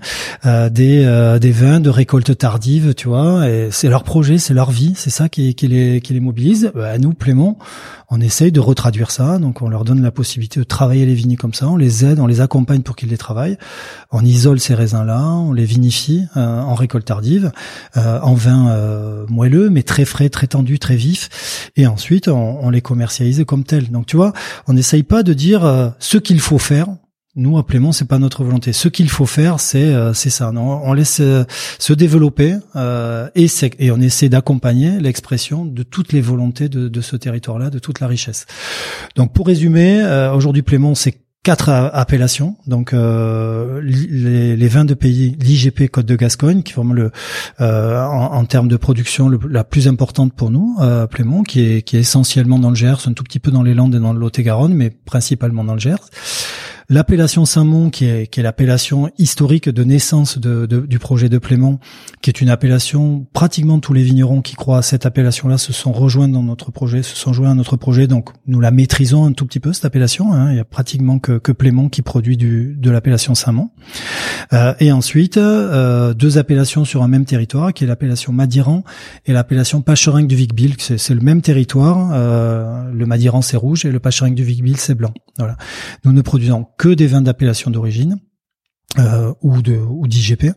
euh, 0.46 0.68
des 0.68 1.05
euh, 1.05 1.38
des 1.38 1.53
vins 1.53 1.80
de 1.80 1.90
récolte 1.90 2.36
tardive, 2.36 2.94
tu 2.94 3.09
vois, 3.09 3.48
et 3.48 3.68
c'est 3.70 3.88
leur 3.88 4.05
projet, 4.05 4.38
c'est 4.38 4.55
leur 4.55 4.70
vie, 4.70 4.94
c'est 4.96 5.11
ça 5.11 5.28
qui, 5.28 5.55
qui 5.55 5.68
les 5.68 6.00
qui 6.00 6.12
les 6.12 6.20
mobilise. 6.20 6.72
À 6.76 6.98
nous 6.98 7.14
Plémont, 7.14 7.57
on 8.14 8.20
essaye 8.20 8.53
de 8.53 8.61
retraduire 8.61 9.11
ça, 9.11 9.38
donc 9.38 9.62
on 9.62 9.70
leur 9.70 9.84
donne 9.84 10.03
la 10.03 10.11
possibilité 10.11 10.61
de 10.61 10.64
travailler 10.64 11.07
les 11.07 11.14
vignes 11.14 11.36
comme 11.36 11.55
ça, 11.55 11.68
on 11.68 11.78
les 11.78 12.05
aide, 12.05 12.20
on 12.20 12.26
les 12.26 12.42
accompagne 12.42 12.82
pour 12.82 12.94
qu'ils 12.94 13.09
les 13.09 13.16
travaillent, 13.16 13.57
on 14.11 14.22
isole 14.22 14.61
ces 14.61 14.74
raisins-là, 14.74 15.22
on 15.22 15.55
les 15.55 15.64
vinifie 15.64 16.26
euh, 16.36 16.61
en 16.61 16.74
récolte 16.74 17.07
tardive, 17.07 17.53
euh, 17.96 18.20
en 18.20 18.34
vin 18.34 18.68
euh, 18.93 19.26
moelleux, 19.28 19.70
mais 19.70 19.82
très 19.82 20.05
frais, 20.05 20.28
très 20.28 20.47
tendu, 20.47 20.78
très 20.78 20.97
vif, 20.97 21.70
et 21.76 21.86
ensuite 21.86 22.28
on, 22.28 22.70
les 22.70 22.80
commercialise 22.80 23.45
comme 23.47 23.64
tels. 23.64 23.90
Donc 23.90 24.07
tu 24.07 24.16
vois, 24.16 24.32
on 24.66 24.72
n'essaye 24.72 25.03
pas 25.03 25.22
de 25.22 25.32
dire 25.32 25.93
ce 25.99 26.18
qu'il 26.18 26.40
faut 26.40 26.59
faire, 26.59 26.88
nous, 27.34 27.57
à 27.57 27.66
Plémont, 27.66 27.93
c'est 27.93 28.05
pas 28.05 28.18
notre 28.18 28.45
volonté. 28.45 28.74
Ce 28.74 28.88
qu'il 28.88 29.09
faut 29.09 29.24
faire, 29.24 29.59
c'est 29.59 29.84
euh, 29.84 30.12
c'est 30.12 30.28
ça. 30.28 30.53
Non, 30.53 30.82
on 30.84 30.93
laisse 30.93 31.20
euh, 31.20 31.45
se 31.78 31.95
développer 31.95 32.57
euh, 32.76 33.30
et, 33.34 33.47
et 33.78 33.90
on 33.90 34.01
essaie 34.03 34.28
d'accompagner 34.28 35.01
l'expression 35.01 35.64
de 35.64 35.82
toutes 35.82 36.12
les 36.12 36.20
volontés 36.20 36.68
de, 36.68 36.88
de 36.88 37.01
ce 37.01 37.16
territoire-là, 37.16 37.70
de 37.70 37.78
toute 37.78 38.01
la 38.01 38.07
richesse. 38.07 38.45
Donc, 39.16 39.32
pour 39.32 39.47
résumer, 39.47 40.03
aujourd'hui, 40.34 40.61
Plémont, 40.61 40.95
c'est 40.95 41.22
quatre 41.43 41.70
appellations. 41.70 42.57
Donc, 42.66 42.93
les, 42.93 44.57
les, 44.57 44.68
vins 44.68 44.84
de 44.84 44.95
pays, 44.95 45.36
l'IGP 45.40 45.88
Côte 45.90 46.07
de 46.07 46.16
Gascogne, 46.16 46.62
qui 46.62 46.72
est 46.72 46.76
vraiment 46.76 46.95
le 46.95 47.11
en, 47.59 47.64
en, 47.64 48.45
termes 48.45 48.68
de 48.68 48.76
production 48.76 49.28
la 49.28 49.64
plus 49.64 49.88
importante 49.88 50.32
pour 50.34 50.51
nous, 50.51 50.78
Plémont, 51.11 51.43
qui 51.43 51.61
est 51.61 51.95
essentiellement 51.95 52.59
dans 52.59 52.70
le 52.70 52.76
Gers, 52.76 53.07
un 53.07 53.12
tout 53.12 53.24
petit 53.24 53.40
peu 53.40 53.51
dans 53.51 53.62
les 53.62 53.74
Landes 53.74 53.95
et 53.95 53.99
dans 53.99 54.12
le 54.12 54.20
Lot-et-Garonne, 54.20 54.74
mais 54.74 54.90
principalement 54.90 55.64
dans 55.64 55.74
le 55.74 55.80
Gers 55.80 56.11
l'appellation 56.89 57.45
Saint-Mont, 57.45 57.91
qui 57.91 58.07
est, 58.07 58.26
qui 58.26 58.41
est 58.41 58.43
l'appellation 58.43 59.11
historique 59.18 59.68
de 59.68 59.85
naissance 59.85 60.39
de, 60.39 60.66
du 60.66 60.99
projet 60.99 61.28
de 61.28 61.39
Plément, 61.39 61.80
qui 62.20 62.30
est 62.30 62.41
une 62.41 62.49
appellation, 62.49 63.26
pratiquement 63.33 63.78
tous 63.80 63.93
les 63.93 64.03
vignerons 64.03 64.43
qui 64.43 64.55
croient 64.55 64.78
à 64.78 64.83
cette 64.83 65.07
appellation-là 65.07 65.59
se 65.59 65.72
sont 65.72 65.93
rejoints 65.93 66.28
dans 66.28 66.43
notre 66.43 66.70
projet, 66.70 67.03
se 67.03 67.16
sont 67.16 67.33
joints 67.33 67.51
à 67.51 67.55
notre 67.55 67.76
projet, 67.76 68.07
donc 68.07 68.30
nous 68.47 68.61
la 68.61 68.70
maîtrisons 68.70 69.24
un 69.24 69.33
tout 69.33 69.47
petit 69.47 69.61
peu, 69.61 69.72
cette 69.72 69.85
appellation. 69.85 70.33
Hein. 70.33 70.53
Il 70.53 70.57
y 70.57 70.61
a 70.61 70.64
pratiquement 70.64 71.18
que, 71.18 71.39
que 71.39 71.53
Plément 71.53 71.89
qui 71.89 72.03
produit 72.03 72.37
du, 72.37 72.76
de 72.78 72.91
l'appellation 72.91 73.35
Saint-Mont. 73.35 73.70
Euh, 74.53 74.74
et 74.80 74.93
ensuite, 74.93 75.37
euh, 75.37 76.14
deux 76.14 76.39
appellations 76.39 76.85
sur 76.85 77.03
un 77.03 77.09
même 77.09 77.24
territoire, 77.24 77.72
qui 77.72 77.85
est 77.85 77.87
l'appellation 77.87 78.33
Madiran 78.33 78.85
et 79.26 79.33
l'appellation 79.33 79.83
Pacherinck 79.83 80.26
du 80.26 80.37
Vicbil. 80.37 80.74
C'est 80.78 81.14
le 81.14 81.20
même 81.20 81.43
territoire. 81.43 82.11
Euh, 82.12 82.91
le 82.93 83.07
Madiran, 83.07 83.43
c'est 83.43 83.57
rouge 83.57 83.85
et 83.85 83.91
le 83.91 84.01
Pacherinck 84.01 84.35
du 84.35 84.45
Vicbil, 84.45 84.76
c'est 84.76 84.95
blanc. 84.95 85.12
Voilà. 85.39 85.57
Nous 86.05 86.12
ne 86.12 86.20
produisons 86.22 86.66
que 86.83 86.89
des 86.89 87.07
vins 87.07 87.22
d'appellation 87.22 87.70
d'origine. 87.70 88.16
Euh, 88.99 89.33
ou 89.41 89.62
de 89.62 89.74
ou 89.74 90.07
d'IGP, 90.07 90.53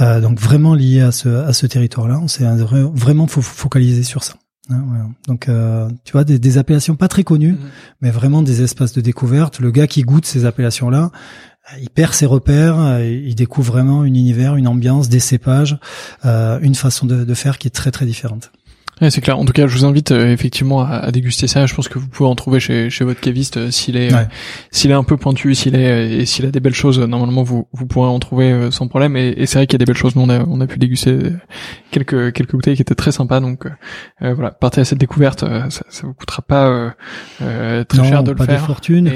euh, 0.00 0.20
donc 0.20 0.40
vraiment 0.40 0.74
lié 0.74 1.02
à 1.02 1.12
ce 1.12 1.28
à 1.28 1.52
ce 1.52 1.66
territoire-là. 1.66 2.18
On 2.20 2.26
s'est 2.26 2.44
vraiment 2.92 3.28
focalisé 3.28 4.02
sur 4.02 4.24
ça. 4.24 4.34
Hein, 4.70 4.82
Donc, 5.28 5.48
euh, 5.48 5.88
tu 6.02 6.10
vois, 6.10 6.24
des, 6.24 6.40
des, 6.40 6.58
appellations 6.58 6.96
pas 6.96 7.06
très 7.06 7.22
connues, 7.22 7.52
mhm. 7.52 7.58
mais 8.00 8.10
vraiment 8.10 8.42
des 8.42 8.62
espaces 8.62 8.92
de 8.92 9.00
découverte. 9.00 9.60
Le 9.60 9.70
gars 9.70 9.86
qui 9.86 10.02
goûte 10.02 10.26
ces 10.26 10.46
appellations-là, 10.46 11.12
il 11.80 11.90
perd 11.90 12.12
ses 12.12 12.26
repères, 12.26 13.00
il 13.00 13.36
découvre 13.36 13.72
vraiment 13.72 14.00
un 14.00 14.04
univers, 14.06 14.56
une 14.56 14.66
ambiance, 14.66 15.08
des 15.08 15.20
cépages, 15.20 15.78
euh, 16.24 16.58
une 16.62 16.74
façon 16.74 17.06
de, 17.06 17.24
de, 17.24 17.34
faire 17.34 17.58
qui 17.58 17.68
est 17.68 17.70
très 17.70 17.92
très 17.92 18.06
différente. 18.06 18.50
Ouais, 19.02 19.10
c'est 19.10 19.20
clair. 19.20 19.38
En 19.38 19.44
tout 19.44 19.52
cas, 19.52 19.66
je 19.66 19.76
vous 19.76 19.84
invite 19.84 20.10
euh, 20.10 20.32
effectivement 20.32 20.80
à, 20.80 20.94
à, 20.94 21.10
déguster 21.10 21.46
ça. 21.46 21.66
Je 21.66 21.74
pense 21.74 21.86
que 21.86 21.98
vous 21.98 22.08
pouvez 22.08 22.30
en 22.30 22.34
trouver 22.34 22.60
chez, 22.60 22.88
chez 22.88 23.04
votre 23.04 23.20
caviste 23.20 23.58
euh, 23.58 23.70
s'il 23.70 23.94
est 23.94 24.10
euh, 24.10 24.24
s'il 24.70 24.90
est 24.90 24.94
un 24.94 25.04
peu 25.04 25.18
pointu, 25.18 25.54
s'il 25.54 25.76
est 25.76 26.20
et 26.20 26.24
s'il 26.24 26.46
a 26.46 26.50
des 26.50 26.60
belles 26.60 26.74
choses. 26.74 26.98
Normalement, 26.98 27.42
vous 27.42 27.68
vous 27.72 27.86
pourrez 27.86 28.08
en 28.08 28.18
trouver 28.18 28.70
sans 28.70 28.88
problème. 28.88 29.14
Et, 29.18 29.34
et 29.36 29.44
c'est 29.44 29.58
vrai 29.58 29.66
qu'il 29.66 29.74
y 29.74 29.82
a 29.82 29.84
des 29.84 29.84
belles 29.84 29.98
choses. 29.98 30.16
Nous, 30.16 30.22
on 30.22 30.30
a 30.30 30.42
on 30.46 30.62
a 30.62 30.66
pu 30.66 30.78
déguster 30.78 31.18
quelques 31.90 32.32
quelques 32.32 32.52
bouteilles 32.52 32.76
qui 32.76 32.82
étaient 32.82 32.94
très 32.94 33.12
sympas. 33.12 33.40
Donc 33.40 33.66
voilà, 34.20 34.50
partez 34.50 34.80
à 34.80 34.86
cette 34.86 34.98
découverte. 34.98 35.40
ça, 35.40 35.84
ça 35.90 36.06
vous 36.06 36.14
coûtera 36.14 36.40
pas 36.40 36.94
très 37.38 38.08
cher 38.08 38.24
de 38.24 38.30
le 38.30 38.36
pas 38.36 38.46
faire. 38.46 38.62
De 38.62 38.66
fortune. 38.66 39.08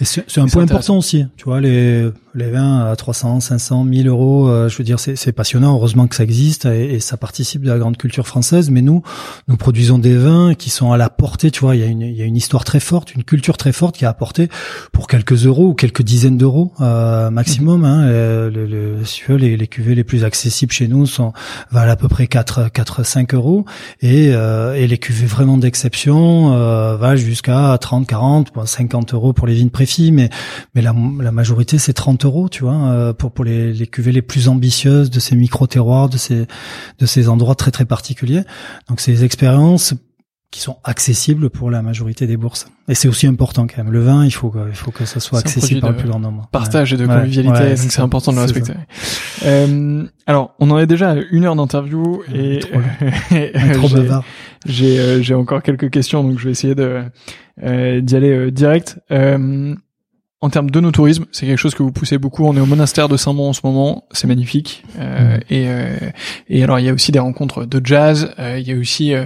Et, 0.00 0.04
c'est 0.04 0.38
un 0.38 0.48
point 0.48 0.64
important 0.64 0.98
aussi. 0.98 1.26
Tu 1.36 1.44
vois 1.44 1.60
les 1.60 2.10
les 2.34 2.50
vins 2.50 2.86
à 2.86 2.96
300, 2.96 3.40
500, 3.40 3.84
1000 3.84 4.08
euros, 4.08 4.48
euh, 4.48 4.68
je 4.68 4.76
veux 4.78 4.84
dire, 4.84 5.00
c'est 5.00 5.32
passionnant. 5.32 5.74
Heureusement 5.74 6.06
que 6.06 6.14
ça 6.14 6.22
existe 6.22 6.66
et, 6.66 6.94
et, 6.94 7.00
ça 7.00 7.16
participe 7.16 7.62
de 7.62 7.70
la 7.70 7.78
grande 7.78 7.96
culture 7.96 8.26
française. 8.26 8.70
Mais 8.70 8.82
nous, 8.82 9.02
nous 9.48 9.56
produisons 9.56 9.98
des 9.98 10.16
vins 10.16 10.54
qui 10.54 10.70
sont 10.70 10.92
à 10.92 10.96
la 10.96 11.10
portée. 11.10 11.50
Tu 11.50 11.60
vois, 11.60 11.76
il 11.76 11.80
y 11.80 11.84
a 11.84 11.86
une, 11.86 12.02
il 12.02 12.16
y 12.16 12.22
a 12.22 12.24
une 12.24 12.36
histoire 12.36 12.64
très 12.64 12.80
forte, 12.80 13.14
une 13.14 13.24
culture 13.24 13.56
très 13.56 13.72
forte 13.72 13.96
qui 13.96 14.04
est 14.04 14.08
apportée 14.08 14.48
pour 14.92 15.06
quelques 15.06 15.46
euros 15.46 15.68
ou 15.68 15.74
quelques 15.74 16.02
dizaines 16.02 16.38
d'euros 16.38 16.72
euh, 16.80 17.30
maximum. 17.30 17.84
Hein. 17.84 18.04
Euh, 18.06 18.50
le, 18.50 18.66
le, 18.66 19.36
les, 19.36 19.56
les 19.56 19.66
cuvées 19.66 19.94
les 19.94 20.04
plus 20.04 20.24
accessibles 20.24 20.72
chez 20.72 20.88
nous 20.88 21.06
sont 21.06 21.32
valent 21.70 21.92
à 21.92 21.96
peu 21.96 22.08
près 22.08 22.26
4, 22.26 22.70
4 22.72 23.04
5 23.04 23.34
euros 23.34 23.64
et, 24.00 24.30
euh, 24.32 24.74
et 24.74 24.86
les 24.86 24.98
cuvées 24.98 25.26
vraiment 25.26 25.56
d'exception 25.58 26.54
euh, 26.54 26.96
valent 26.96 27.16
jusqu'à 27.16 27.76
30, 27.80 28.06
40, 28.06 28.52
50 28.64 29.14
euros 29.14 29.32
pour 29.32 29.46
les 29.46 29.54
vignes 29.54 29.70
préfis. 29.70 30.12
Mais 30.12 30.30
mais 30.74 30.82
la, 30.82 30.94
la 31.20 31.32
majorité 31.32 31.78
c'est 31.78 31.92
30 31.92 32.24
euros, 32.24 32.48
tu 32.48 32.64
vois, 32.64 32.74
euh, 32.74 33.12
pour 33.12 33.32
pour 33.32 33.44
les, 33.44 33.72
les 33.72 33.86
cuvées 33.86 34.12
les 34.12 34.22
plus 34.22 34.48
ambitieuses 34.48 35.10
de 35.10 35.20
ces 35.20 35.36
micro 35.36 35.66
terroirs, 35.66 36.08
de 36.08 36.16
ces 36.16 36.46
de 36.98 37.06
ces 37.06 37.28
endroits 37.28 37.54
très 37.54 37.70
très 37.70 37.84
particuliers. 37.84 38.42
Donc 38.88 39.00
ces 39.16 39.24
expériences 39.24 39.94
qui 40.50 40.60
sont 40.60 40.78
accessibles 40.82 41.48
pour 41.48 41.70
la 41.70 41.80
majorité 41.80 42.26
des 42.26 42.36
bourses. 42.36 42.66
Et 42.88 42.96
c'est 42.96 43.06
aussi 43.06 43.28
important 43.28 43.68
quand 43.68 43.84
même. 43.84 43.92
Le 43.92 44.00
vin, 44.00 44.24
il 44.24 44.32
faut 44.32 44.50
que, 44.50 44.68
il 44.68 44.74
faut 44.74 44.90
que 44.90 45.04
ça 45.04 45.20
soit 45.20 45.38
accessible 45.38 45.80
par 45.80 45.90
le 45.90 45.96
plus 45.96 46.08
grand 46.08 46.18
nombre. 46.18 46.48
Partage 46.50 46.92
et 46.92 46.96
de 46.96 47.06
convivialité, 47.06 47.68
donc 47.76 47.92
c'est 47.92 48.00
important 48.00 48.32
de 48.32 48.36
le 48.36 48.42
respecter. 48.42 48.72
Euh, 49.44 50.04
alors, 50.26 50.56
on 50.58 50.70
en 50.72 50.78
est 50.78 50.88
déjà 50.88 51.12
à 51.12 51.16
une 51.30 51.44
heure 51.44 51.54
d'interview 51.54 52.22
et, 52.34 52.60
j'ai 54.66 54.98
euh, 54.98 55.22
j'ai 55.22 55.34
encore 55.34 55.62
quelques 55.62 55.88
questions, 55.90 56.24
donc 56.24 56.40
je 56.40 56.46
vais 56.46 56.50
essayer 56.50 56.74
de 56.74 57.04
euh, 57.62 58.00
d'y 58.00 58.16
aller 58.16 58.30
euh, 58.30 58.50
direct. 58.50 58.98
Euh, 60.42 60.46
en 60.46 60.50
termes 60.50 60.70
de 60.70 60.80
nos 60.80 60.90
tourisme, 60.90 61.26
c'est 61.32 61.46
quelque 61.46 61.58
chose 61.58 61.74
que 61.74 61.82
vous 61.82 61.92
poussez 61.92 62.18
beaucoup. 62.18 62.44
On 62.44 62.56
est 62.56 62.60
au 62.60 62.66
monastère 62.66 63.08
de 63.08 63.16
Saint-Mont 63.16 63.50
en 63.50 63.52
ce 63.52 63.60
moment, 63.64 64.04
c'est 64.12 64.26
magnifique. 64.26 64.84
Euh, 64.98 65.36
mm. 65.36 65.40
et, 65.50 65.64
euh, 65.68 66.10
et 66.48 66.64
alors 66.64 66.78
il 66.78 66.86
y 66.86 66.88
a 66.88 66.92
aussi 66.92 67.12
des 67.12 67.18
rencontres 67.18 67.64
de 67.64 67.80
jazz. 67.84 68.32
Euh, 68.38 68.58
il 68.58 68.66
y 68.66 68.72
a 68.72 68.76
aussi 68.76 69.14
euh, 69.14 69.24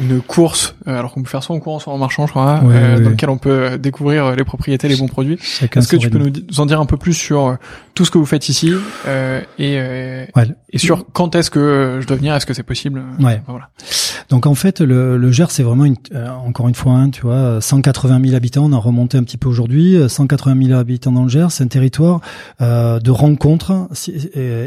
une 0.00 0.20
course, 0.20 0.74
euh, 0.86 0.98
alors 0.98 1.12
qu'on 1.12 1.22
peut 1.22 1.28
faire 1.28 1.42
soit 1.42 1.54
en 1.56 1.60
courant, 1.60 1.78
soit 1.78 1.92
en 1.92 1.98
marchant, 1.98 2.26
je 2.26 2.32
crois, 2.32 2.60
dans 2.60 3.10
lequel 3.10 3.30
on 3.30 3.38
peut 3.38 3.78
découvrir 3.78 4.34
les 4.34 4.44
propriétés, 4.44 4.88
les 4.88 4.96
bons 4.96 5.08
produits. 5.08 5.38
Est-ce 5.74 5.88
que 5.88 5.96
tu 5.96 6.10
peux 6.10 6.18
nous 6.18 6.60
en 6.60 6.66
dire 6.66 6.80
un 6.80 6.86
peu 6.86 6.96
plus 6.96 7.14
sur 7.14 7.56
tout 7.94 8.04
ce 8.04 8.10
que 8.10 8.18
vous 8.18 8.26
faites 8.26 8.48
ici 8.48 8.72
et, 9.58 9.74
et 9.74 10.78
sur 10.78 11.06
quand 11.12 11.34
est-ce 11.34 11.50
que 11.50 11.98
je 12.00 12.06
dois 12.06 12.16
venir? 12.16 12.34
Est-ce 12.34 12.46
que 12.46 12.54
c'est 12.54 12.62
possible? 12.62 13.02
Ouais. 13.20 13.40
Voilà. 13.46 13.70
Donc 14.28 14.46
en 14.46 14.54
fait, 14.54 14.80
le, 14.80 15.16
le 15.16 15.32
Gers, 15.32 15.50
c'est 15.50 15.62
vraiment 15.62 15.84
une, 15.84 15.96
encore 16.44 16.68
une 16.68 16.74
fois, 16.74 16.94
hein, 16.94 17.10
tu 17.10 17.22
vois, 17.22 17.60
180 17.60 18.20
000 18.22 18.34
habitants. 18.34 18.64
On 18.64 18.72
a 18.72 18.78
remonté 18.78 19.16
un 19.16 19.22
petit 19.22 19.36
peu 19.36 19.48
aujourd'hui, 19.48 19.96
180 20.08 20.55
000 20.64 20.78
habitants 20.78 21.12
dans 21.12 21.26
c'est 21.50 21.64
un 21.64 21.68
territoire 21.68 22.20
euh, 22.60 22.98
de 23.00 23.10
rencontres 23.10 23.88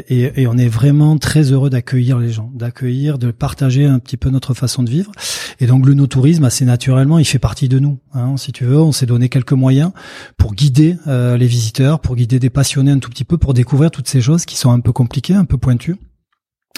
et, 0.08 0.46
on 0.46 0.58
est 0.58 0.68
vraiment 0.68 1.16
très 1.18 1.52
heureux 1.52 1.70
d'accueillir 1.70 2.18
les 2.18 2.30
gens, 2.30 2.50
d'accueillir, 2.54 3.18
de 3.18 3.30
partager 3.30 3.86
un 3.86 3.98
petit 3.98 4.16
peu 4.16 4.30
notre 4.30 4.54
façon 4.54 4.82
de 4.82 4.90
vivre. 4.90 5.10
Et 5.58 5.66
donc 5.66 5.86
le 5.86 5.94
no-tourisme, 5.94 6.44
assez 6.44 6.64
naturellement, 6.64 7.18
il 7.18 7.24
fait 7.24 7.38
partie 7.38 7.68
de 7.68 7.78
nous. 7.78 7.98
Hein, 8.14 8.36
si 8.36 8.52
tu 8.52 8.64
veux, 8.64 8.78
on 8.78 8.92
s'est 8.92 9.06
donné 9.06 9.28
quelques 9.28 9.52
moyens 9.52 9.92
pour 10.36 10.54
guider 10.54 10.96
euh, 11.06 11.36
les 11.36 11.46
visiteurs, 11.46 12.00
pour 12.00 12.16
guider 12.16 12.38
des 12.38 12.50
passionnés 12.50 12.90
un 12.90 12.98
tout 12.98 13.10
petit 13.10 13.24
peu, 13.24 13.38
pour 13.38 13.54
découvrir 13.54 13.90
toutes 13.90 14.08
ces 14.08 14.20
choses 14.20 14.44
qui 14.44 14.56
sont 14.56 14.70
un 14.70 14.80
peu 14.80 14.92
compliquées, 14.92 15.34
un 15.34 15.44
peu 15.44 15.58
pointues. 15.58 15.96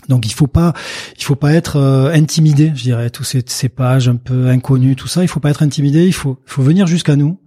Donc 0.08 0.26
il 0.26 0.32
faut 0.32 0.48
pas, 0.48 0.72
il 1.16 1.22
faut 1.22 1.36
pas 1.36 1.52
être 1.52 1.76
euh, 1.76 2.12
intimidé, 2.12 2.72
je 2.74 2.82
dirais, 2.82 3.10
tous 3.10 3.24
ces, 3.24 3.42
ces 3.46 3.68
pages 3.68 4.08
un 4.08 4.16
peu 4.16 4.48
inconnues, 4.48 4.96
tout 4.96 5.08
ça. 5.08 5.22
Il 5.22 5.28
faut 5.28 5.40
pas 5.40 5.50
être 5.50 5.62
intimidé. 5.62 6.06
Il 6.06 6.14
faut, 6.14 6.38
faut 6.44 6.62
venir 6.62 6.86
jusqu'à 6.86 7.16
nous 7.16 7.38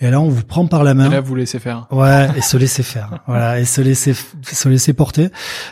et 0.00 0.10
là, 0.10 0.20
on 0.20 0.28
vous 0.28 0.42
prend 0.42 0.66
par 0.66 0.84
la 0.84 0.94
main. 0.94 1.06
Et 1.06 1.10
là, 1.10 1.20
vous 1.20 1.34
laissez 1.34 1.58
faire. 1.58 1.86
Ouais, 1.90 2.28
et 2.36 2.40
se 2.40 2.56
laisser 2.56 2.82
faire. 2.82 3.20
voilà, 3.26 3.60
et 3.60 3.64
se 3.64 3.80
laisser, 3.80 4.14
se 4.42 4.68
laisser 4.68 4.92
porter. 4.92 5.28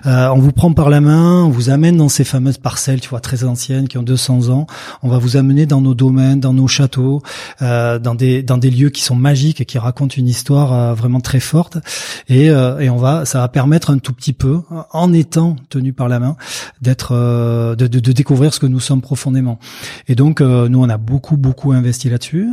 Euh, 0.06 0.28
on 0.28 0.38
vous 0.38 0.52
prend 0.52 0.72
par 0.72 0.90
la 0.90 1.00
main, 1.00 1.42
on 1.44 1.50
vous 1.50 1.70
amène 1.70 1.96
dans 1.96 2.08
ces 2.08 2.24
fameuses 2.24 2.58
parcelles, 2.58 3.00
tu 3.00 3.08
vois, 3.08 3.20
très 3.20 3.44
anciennes, 3.44 3.88
qui 3.88 3.98
ont 3.98 4.02
200 4.02 4.48
ans. 4.48 4.66
On 5.02 5.08
va 5.08 5.18
vous 5.18 5.36
amener 5.36 5.66
dans 5.66 5.80
nos 5.80 5.94
domaines, 5.94 6.40
dans 6.40 6.52
nos 6.52 6.68
châteaux, 6.68 7.22
euh, 7.62 7.98
dans 7.98 8.14
des 8.14 8.42
dans 8.42 8.58
des 8.58 8.70
lieux 8.70 8.90
qui 8.90 9.02
sont 9.02 9.16
magiques 9.16 9.60
et 9.60 9.64
qui 9.64 9.78
racontent 9.78 10.14
une 10.16 10.28
histoire 10.28 10.72
euh, 10.72 10.94
vraiment 10.94 11.20
très 11.20 11.40
forte. 11.40 11.78
Et, 12.28 12.50
euh, 12.50 12.78
et 12.78 12.90
on 12.90 12.96
va, 12.96 13.24
ça 13.24 13.40
va 13.40 13.48
permettre 13.48 13.90
un 13.90 13.98
tout 13.98 14.12
petit 14.12 14.32
peu, 14.32 14.60
en 14.92 15.12
étant 15.12 15.56
tenu 15.68 15.92
par 15.92 16.08
la 16.08 16.18
main, 16.18 16.36
d'être, 16.80 17.12
euh, 17.12 17.74
de, 17.74 17.86
de, 17.86 18.00
de, 18.00 18.12
découvrir 18.12 18.52
ce 18.52 18.60
que 18.60 18.66
nous 18.66 18.80
sommes 18.80 19.00
profondément. 19.00 19.58
Et 20.08 20.14
donc, 20.14 20.40
nous, 20.40 20.82
on 20.82 20.88
a 20.88 20.96
beaucoup 20.98 21.36
beaucoup 21.36 21.72
investi 21.72 22.10
là-dessus 22.10 22.48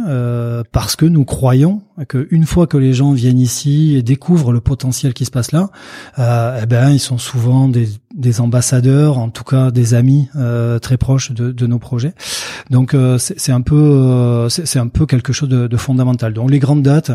parce 0.72 0.96
que 0.96 1.06
nous 1.06 1.26
croyons 1.28 1.84
que 2.08 2.28
une 2.32 2.46
fois 2.46 2.66
que 2.66 2.78
les 2.78 2.94
gens 2.94 3.12
viennent 3.12 3.40
ici 3.40 3.96
et 3.96 4.02
découvrent 4.02 4.52
le 4.52 4.62
potentiel 4.62 5.14
qui 5.14 5.26
se 5.26 5.30
passe 5.32 5.52
là, 5.52 5.70
euh, 6.18 6.60
eh 6.64 6.66
ben 6.66 6.90
ils 6.90 7.00
sont 7.00 7.20
souvent 7.20 7.68
des, 7.68 7.90
des, 8.16 8.42
ambassadeurs, 8.42 9.20
en 9.20 9.30
tout 9.30 9.44
cas 9.44 9.70
des 9.70 9.94
amis 9.94 10.30
euh, 10.36 10.80
très 10.80 10.98
proches 10.98 11.32
de, 11.32 11.52
de, 11.52 11.68
nos 11.68 11.78
projets. 11.78 12.14
Donc 12.72 12.96
euh, 12.96 13.20
c'est 13.20 13.52
un 13.52 13.62
peu 13.62 13.76
euh, 13.76 14.50
c'est 14.50 14.80
un 14.80 14.88
peu 14.88 15.06
quelque 15.06 15.34
chose 15.34 15.50
de, 15.50 15.68
de, 15.68 15.78
fondamental. 15.78 16.34
Donc 16.34 16.50
les 16.50 16.60
grandes 16.60 16.82
dates, 16.82 17.12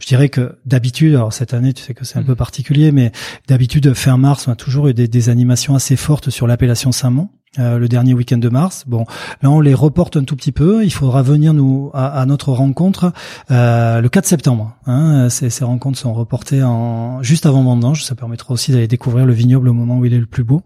je 0.00 0.06
dirais 0.08 0.28
que 0.28 0.56
d'habitude, 0.64 1.14
alors 1.14 1.32
cette 1.32 1.54
année 1.54 1.72
tu 1.72 1.84
sais 1.84 1.94
que 1.94 2.04
c'est 2.04 2.18
un 2.18 2.24
peu 2.24 2.32
mmh. 2.32 2.36
particulier, 2.36 2.92
mais 2.92 3.12
d'habitude 3.46 3.94
fin 3.94 4.16
mars 4.16 4.48
on 4.48 4.52
a 4.52 4.56
toujours 4.56 4.88
eu 4.88 4.94
des, 4.94 5.06
des 5.06 5.28
animations 5.28 5.76
assez 5.76 5.94
fortes 5.94 6.30
sur 6.30 6.48
l'appellation 6.48 6.90
Saint-Mont. 6.90 7.28
Euh, 7.58 7.78
le 7.78 7.88
dernier 7.88 8.14
week-end 8.14 8.38
de 8.38 8.48
mars. 8.48 8.84
Bon, 8.86 9.04
là 9.42 9.50
on 9.50 9.60
les 9.60 9.74
reporte 9.74 10.16
un 10.16 10.22
tout 10.22 10.36
petit 10.36 10.52
peu. 10.52 10.84
Il 10.84 10.92
faudra 10.92 11.22
venir 11.22 11.52
nous 11.52 11.90
à, 11.94 12.24
notre 12.24 12.52
rencontre 12.52 13.12
euh, 13.50 14.00
le 14.00 14.08
4 14.08 14.24
septembre. 14.24 14.76
Hein. 14.86 15.28
Ces, 15.30 15.50
ces, 15.50 15.64
rencontres 15.64 15.98
sont 15.98 16.12
reportées 16.12 16.62
en 16.62 17.24
juste 17.24 17.46
avant 17.46 17.64
vendange. 17.64 18.04
Ça 18.04 18.14
permettra 18.14 18.54
aussi 18.54 18.70
d'aller 18.70 18.86
découvrir 18.86 19.26
le 19.26 19.32
vignoble 19.32 19.68
au 19.68 19.72
moment 19.72 19.98
où 19.98 20.04
il 20.04 20.14
est 20.14 20.20
le 20.20 20.26
plus 20.26 20.44
beau. 20.44 20.62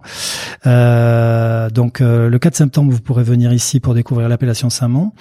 Euh, 0.66 1.70
donc 1.70 2.03
euh, 2.03 2.28
le 2.28 2.39
4 2.39 2.55
septembre, 2.55 2.93
vous 2.93 3.01
pourrez 3.01 3.22
venir 3.22 3.53
ici 3.55 3.80
pour 3.80 3.95
découvrir 3.95 4.28
l'appellation 4.28 4.68
Saint-Mont. 4.68 5.12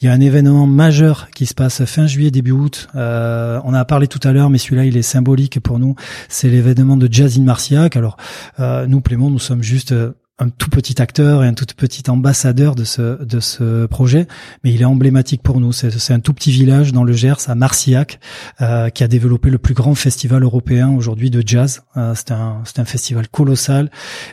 Il 0.00 0.06
y 0.06 0.08
a 0.08 0.12
un 0.12 0.20
événement 0.20 0.66
majeur 0.66 1.28
qui 1.34 1.44
se 1.44 1.52
passe 1.54 1.84
fin 1.84 2.06
juillet 2.06 2.30
début 2.30 2.52
août. 2.52 2.88
Euh, 2.96 3.60
on 3.64 3.74
a 3.74 3.84
parlé 3.84 4.06
tout 4.06 4.20
à 4.26 4.32
l'heure, 4.32 4.48
mais 4.48 4.56
celui-là 4.56 4.86
il 4.86 4.96
est 4.96 5.02
symbolique 5.02 5.60
pour 5.60 5.78
nous. 5.78 5.96
C'est 6.30 6.48
l'événement 6.48 6.96
de 6.96 7.08
Jazz 7.10 7.38
in 7.38 7.42
Marciac. 7.42 7.96
Alors 7.96 8.16
nous 8.58 9.00
Plémont, 9.02 9.30
nous 9.30 9.38
sommes 9.38 9.62
juste 9.62 9.94
un 10.40 10.48
tout 10.48 10.70
petit 10.70 11.00
acteur 11.00 11.44
et 11.44 11.46
un 11.46 11.54
tout 11.54 11.66
petit 11.76 12.10
ambassadeur 12.10 12.74
de 12.74 12.84
ce 12.84 13.22
de 13.22 13.40
ce 13.40 13.86
projet, 13.86 14.26
mais 14.64 14.72
il 14.72 14.80
est 14.80 14.86
emblématique 14.86 15.42
pour 15.42 15.60
nous. 15.60 15.72
C'est 15.72 16.12
un 16.12 16.20
tout 16.20 16.32
petit 16.32 16.50
village 16.50 16.92
dans 16.92 17.04
le 17.04 17.12
Gers, 17.12 17.48
à 17.48 17.54
Marcillac, 17.54 18.18
euh, 18.62 18.88
qui 18.88 19.04
a 19.04 19.08
développé 19.08 19.50
le 19.50 19.58
plus 19.58 19.74
grand 19.74 19.94
festival 19.94 20.42
européen 20.42 20.90
aujourd'hui 20.90 21.30
de 21.30 21.42
jazz. 21.46 21.82
Euh, 21.96 22.14
c'est 22.16 22.32
un 22.32 22.62
c'est 22.64 22.78
un 22.78 22.84
festival 22.86 23.28
colossal, 23.28 23.90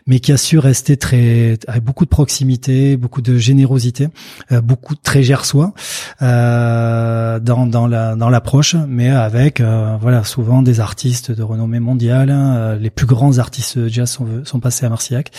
mais 0.08 0.20
qui 0.20 0.32
a 0.32 0.38
su 0.38 0.60
rester 0.60 0.96
très 0.96 1.60
avec 1.68 1.84
beaucoup 1.84 2.06
de 2.06 2.10
proximité, 2.10 2.96
beaucoup 2.96 3.22
de 3.22 3.38
générosité, 3.38 4.08
euh, 4.52 4.62
beaucoup 4.62 4.96
très 4.96 5.24
gersois 5.24 5.74
euh, 6.22 7.40
dans 7.40 7.66
dans 7.66 7.86
la 7.86 8.16
dans 8.16 8.30
l'approche, 8.30 8.76
mais 8.88 9.10
avec 9.10 9.60
euh, 9.60 9.98
voilà 10.00 10.24
souvent 10.24 10.62
des 10.62 10.80
artistes 10.80 11.32
de 11.32 11.44
renommée 11.44 11.82
mondiale. 11.82 12.30
Hein. 12.30 12.76
les 12.76 12.90
plus 12.90 13.06
grands 13.06 13.40
artistes 13.40 13.78
de 13.78 13.90
jazz 13.90 14.10
sont 14.10 14.28
sont 14.46 14.62
passés 14.62 14.86
à 14.86 14.90
Marcillac 14.90 15.32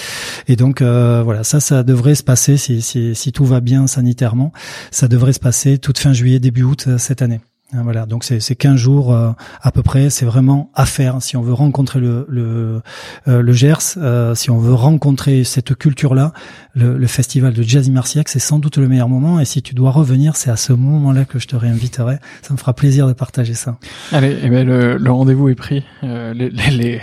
et 0.46 0.57
donc 0.58 0.82
euh, 0.82 1.22
voilà, 1.24 1.44
ça, 1.44 1.60
ça 1.60 1.82
devrait 1.84 2.16
se 2.16 2.24
passer 2.24 2.56
si, 2.56 2.82
si, 2.82 3.14
si, 3.14 3.32
tout 3.32 3.46
va 3.46 3.60
bien 3.60 3.86
sanitairement, 3.86 4.52
ça 4.90 5.08
devrait 5.08 5.32
se 5.32 5.40
passer 5.40 5.78
toute 5.78 5.98
fin 5.98 6.12
juillet, 6.12 6.40
début 6.40 6.64
août 6.64 6.84
euh, 6.88 6.98
cette 6.98 7.22
année. 7.22 7.40
Hein, 7.72 7.82
voilà, 7.82 8.06
donc 8.06 8.24
c'est 8.24 8.54
15 8.54 8.76
jours 8.76 9.12
euh, 9.12 9.30
à 9.60 9.72
peu 9.72 9.82
près. 9.82 10.10
C'est 10.10 10.24
vraiment 10.24 10.70
à 10.74 10.86
faire 10.86 11.20
si 11.20 11.36
on 11.36 11.42
veut 11.42 11.52
rencontrer 11.52 12.00
le 12.00 12.26
le, 12.28 12.82
le 13.26 13.52
Gers, 13.52 13.96
si 14.34 14.50
on 14.50 14.58
veut 14.58 14.74
rencontrer 14.74 15.44
cette 15.44 15.74
culture-là. 15.74 16.32
Le, 16.74 16.96
le, 16.96 17.06
festival 17.06 17.52
de 17.52 17.62
Jazz 17.62 17.90
Marciac, 17.90 18.28
c'est 18.28 18.38
sans 18.38 18.58
doute 18.58 18.78
le 18.78 18.88
meilleur 18.88 19.08
moment. 19.08 19.40
Et 19.40 19.44
si 19.44 19.62
tu 19.62 19.74
dois 19.74 19.90
revenir, 19.90 20.36
c'est 20.36 20.50
à 20.50 20.56
ce 20.56 20.72
moment-là 20.72 21.24
que 21.24 21.38
je 21.38 21.48
te 21.48 21.56
réinviterai. 21.56 22.18
Ça 22.42 22.54
me 22.54 22.58
fera 22.58 22.72
plaisir 22.72 23.08
de 23.08 23.12
partager 23.12 23.54
ça. 23.54 23.78
Allez, 24.12 24.38
eh 24.42 24.48
ben 24.48 24.66
le, 24.66 24.96
le 24.96 25.10
rendez-vous 25.10 25.48
est 25.48 25.54
pris. 25.54 25.84
les, 26.02 26.32
les, 26.32 26.70
les 26.70 27.00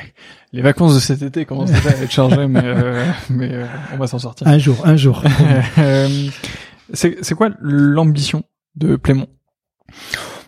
les 0.56 0.62
vacances 0.62 0.96
de 0.96 1.02
cet 1.02 1.22
été 1.22 1.44
commencent 1.44 1.72
déjà 1.72 1.90
à 1.90 2.02
être 2.02 2.12
chargées, 2.12 2.48
mais, 2.48 2.62
euh, 2.64 3.06
mais 3.30 3.50
euh, 3.52 3.66
on 3.94 3.98
va 3.98 4.08
s'en 4.08 4.20
sortir. 4.20 4.48
Un 4.48 4.58
jour, 4.58 4.78
un 4.86 4.96
jour. 4.96 5.22
Euh, 5.78 6.08
c'est 6.94 7.34
quoi 7.36 7.50
l'ambition 7.60 8.44
de 8.76 8.96
Plémont? 8.96 9.28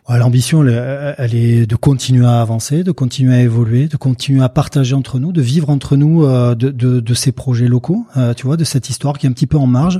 L'ambition, 0.09 0.65
elle, 0.65 1.35
est 1.35 1.65
de 1.65 1.75
continuer 1.75 2.25
à 2.25 2.39
avancer, 2.39 2.83
de 2.83 2.91
continuer 2.91 3.35
à 3.35 3.41
évoluer, 3.41 3.87
de 3.87 3.97
continuer 3.97 4.41
à 4.41 4.49
partager 4.49 4.95
entre 4.95 5.19
nous, 5.19 5.33
de 5.33 5.41
vivre 5.41 5.69
entre 5.69 5.97
nous 5.97 6.25
de, 6.25 6.53
de, 6.53 6.99
de, 7.01 7.13
ces 7.13 7.33
projets 7.33 7.67
locaux, 7.67 8.05
tu 8.37 8.45
vois, 8.45 8.55
de 8.55 8.63
cette 8.63 8.89
histoire 8.89 9.17
qui 9.17 9.25
est 9.25 9.29
un 9.29 9.33
petit 9.33 9.47
peu 9.47 9.57
en 9.57 9.67
marge, 9.67 9.99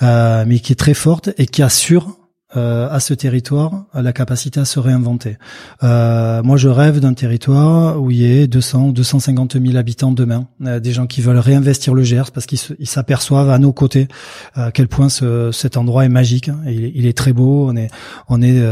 mais 0.00 0.60
qui 0.60 0.72
est 0.72 0.76
très 0.76 0.94
forte 0.94 1.30
et 1.38 1.46
qui 1.46 1.62
assure 1.62 2.17
euh, 2.56 2.88
à 2.90 2.98
ce 2.98 3.12
territoire 3.12 3.84
la 3.92 4.14
capacité 4.14 4.58
à 4.58 4.64
se 4.64 4.80
réinventer. 4.80 5.36
Euh, 5.82 6.42
moi, 6.42 6.56
je 6.56 6.68
rêve 6.68 6.98
d'un 6.98 7.12
territoire 7.12 8.00
où 8.00 8.10
il 8.10 8.16
y 8.16 8.24
ait 8.24 8.46
200, 8.46 8.92
250 8.92 9.62
000 9.62 9.76
habitants 9.76 10.12
demain, 10.12 10.46
euh, 10.64 10.80
des 10.80 10.92
gens 10.92 11.06
qui 11.06 11.20
veulent 11.20 11.36
réinvestir 11.36 11.92
le 11.92 12.02
Gers 12.04 12.30
parce 12.32 12.46
qu'ils 12.46 12.88
s'aperçoivent 12.88 13.50
à 13.50 13.58
nos 13.58 13.74
côtés 13.74 14.08
à 14.54 14.70
quel 14.72 14.88
point 14.88 15.10
ce, 15.10 15.52
cet 15.52 15.76
endroit 15.76 16.06
est 16.06 16.08
magique. 16.08 16.48
Hein, 16.48 16.60
il, 16.66 17.04
est 17.04 17.14
très 17.14 17.34
beau. 17.34 17.68
On 17.68 17.76
est, 17.76 17.90
on 18.30 18.40
est, 18.40 18.62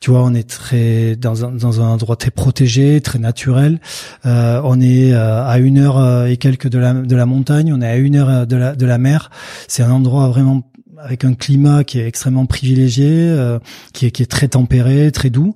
tu 0.00 0.12
vois, 0.12 0.22
on 0.22 0.32
est 0.32 0.48
très 0.48 1.16
dans 1.16 1.44
un, 1.44 1.50
dans 1.50 1.80
un 1.80 1.88
endroit 1.88 2.14
très 2.14 2.30
protégé, 2.30 3.00
très 3.00 3.18
naturel. 3.18 3.80
on 4.24 4.80
est 4.80 5.12
à 5.12 5.58
une 5.58 5.78
heure 5.78 6.26
et 6.26 6.36
quelques 6.36 6.68
de 6.68 6.78
la, 6.78 6.94
de 6.94 7.16
la 7.16 7.26
montagne. 7.26 7.72
On 7.72 7.80
est 7.80 7.88
à 7.88 7.96
une 7.96 8.14
heure 8.14 8.46
de 8.46 8.54
la, 8.54 8.76
de 8.76 8.86
la 8.86 8.98
mer. 8.98 9.32
C'est 9.66 9.82
un 9.82 9.90
endroit 9.90 10.28
vraiment 10.28 10.62
avec 11.00 11.24
un 11.24 11.34
climat 11.34 11.84
qui 11.84 12.00
est 12.00 12.06
extrêmement 12.06 12.46
privilégié, 12.46 13.08
euh, 13.10 13.58
qui, 13.92 14.06
est, 14.06 14.30
très 14.30 14.48
tempéré, 14.48 15.12
très 15.12 15.30
doux. 15.30 15.54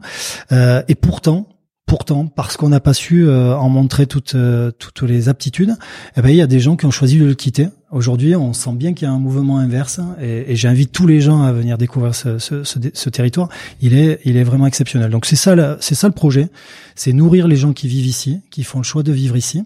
Euh, 0.53 0.83
et 0.89 0.95
pourtant, 0.95 1.47
pourtant, 1.93 2.27
parce 2.27 2.57
qu'on 2.57 2.71
n'a 2.71 2.81
pas 2.81 2.95
su 2.95 3.27
euh, 3.29 3.55
en 3.55 3.69
montrer 3.69 4.07
toutes 4.07 4.35
toutes 4.79 5.03
les 5.03 5.29
aptitudes, 5.29 5.77
eh 6.17 6.23
ben 6.23 6.31
il 6.31 6.37
y 6.37 6.41
a 6.41 6.47
des 6.47 6.59
gens 6.59 6.75
qui 6.75 6.87
ont 6.87 6.91
choisi 6.91 7.19
de 7.19 7.27
le 7.27 7.35
quitter 7.35 7.69
Aujourd'hui, 7.93 8.35
on 8.35 8.55
sent 8.55 8.73
bien 8.73 8.95
qu'il 8.95 9.07
y 9.07 9.11
a 9.11 9.13
un 9.13 9.19
mouvement 9.19 9.59
inverse 9.59 10.01
et, 10.19 10.51
et 10.51 10.57
j'invite 10.57 10.93
tous 10.93 11.07
les 11.07 11.21
gens 11.21 11.43
à 11.43 11.53
venir 11.53 11.77
découvrir 11.77 12.15
ce, 12.15 13.09
territoire. 13.11 13.51
Il 13.83 13.93
est, 13.93 14.19
il 14.25 14.39
est 14.39 14.45
vraiment 14.45 14.67
exceptionnel. 14.67 15.11
Donc 15.11 15.27
c'est 15.27 15.37
ça, 15.37 15.77
c'est 15.79 15.95
ça 15.95 16.07
le 16.07 16.15
projet, 16.15 16.49
c'est 16.95 17.13
nourrir 17.13 17.47
les 17.47 17.57
gens 17.57 17.75
qui 17.75 17.89
vivent 17.89 18.07
ici, 18.07 18.41
qui 18.51 18.65
font 18.65 18.79
le 18.79 18.85
choix 18.85 19.03
de 19.03 19.13
vivre 19.13 19.37
ici, 19.37 19.65